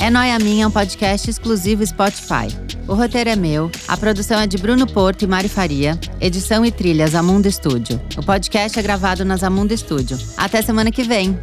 É 0.00 0.10
Noia 0.10 0.38
Minha, 0.38 0.68
um 0.68 0.70
podcast 0.70 1.28
exclusivo 1.28 1.84
Spotify. 1.86 2.48
O 2.86 2.94
roteiro 2.94 3.28
é 3.28 3.36
meu, 3.36 3.70
a 3.86 3.96
produção 3.96 4.40
é 4.40 4.46
de 4.46 4.56
Bruno 4.56 4.86
Porto 4.86 5.22
e 5.22 5.26
Mari 5.26 5.48
Faria, 5.48 5.98
edição 6.20 6.64
e 6.64 6.70
trilhas 6.70 7.14
Amundo 7.14 7.46
Estúdio. 7.46 8.00
O 8.16 8.22
podcast 8.22 8.78
é 8.78 8.82
gravado 8.82 9.24
nas 9.24 9.42
Amundo 9.42 9.74
Estúdio. 9.74 10.18
Até 10.36 10.62
semana 10.62 10.90
que 10.90 11.02
vem. 11.02 11.38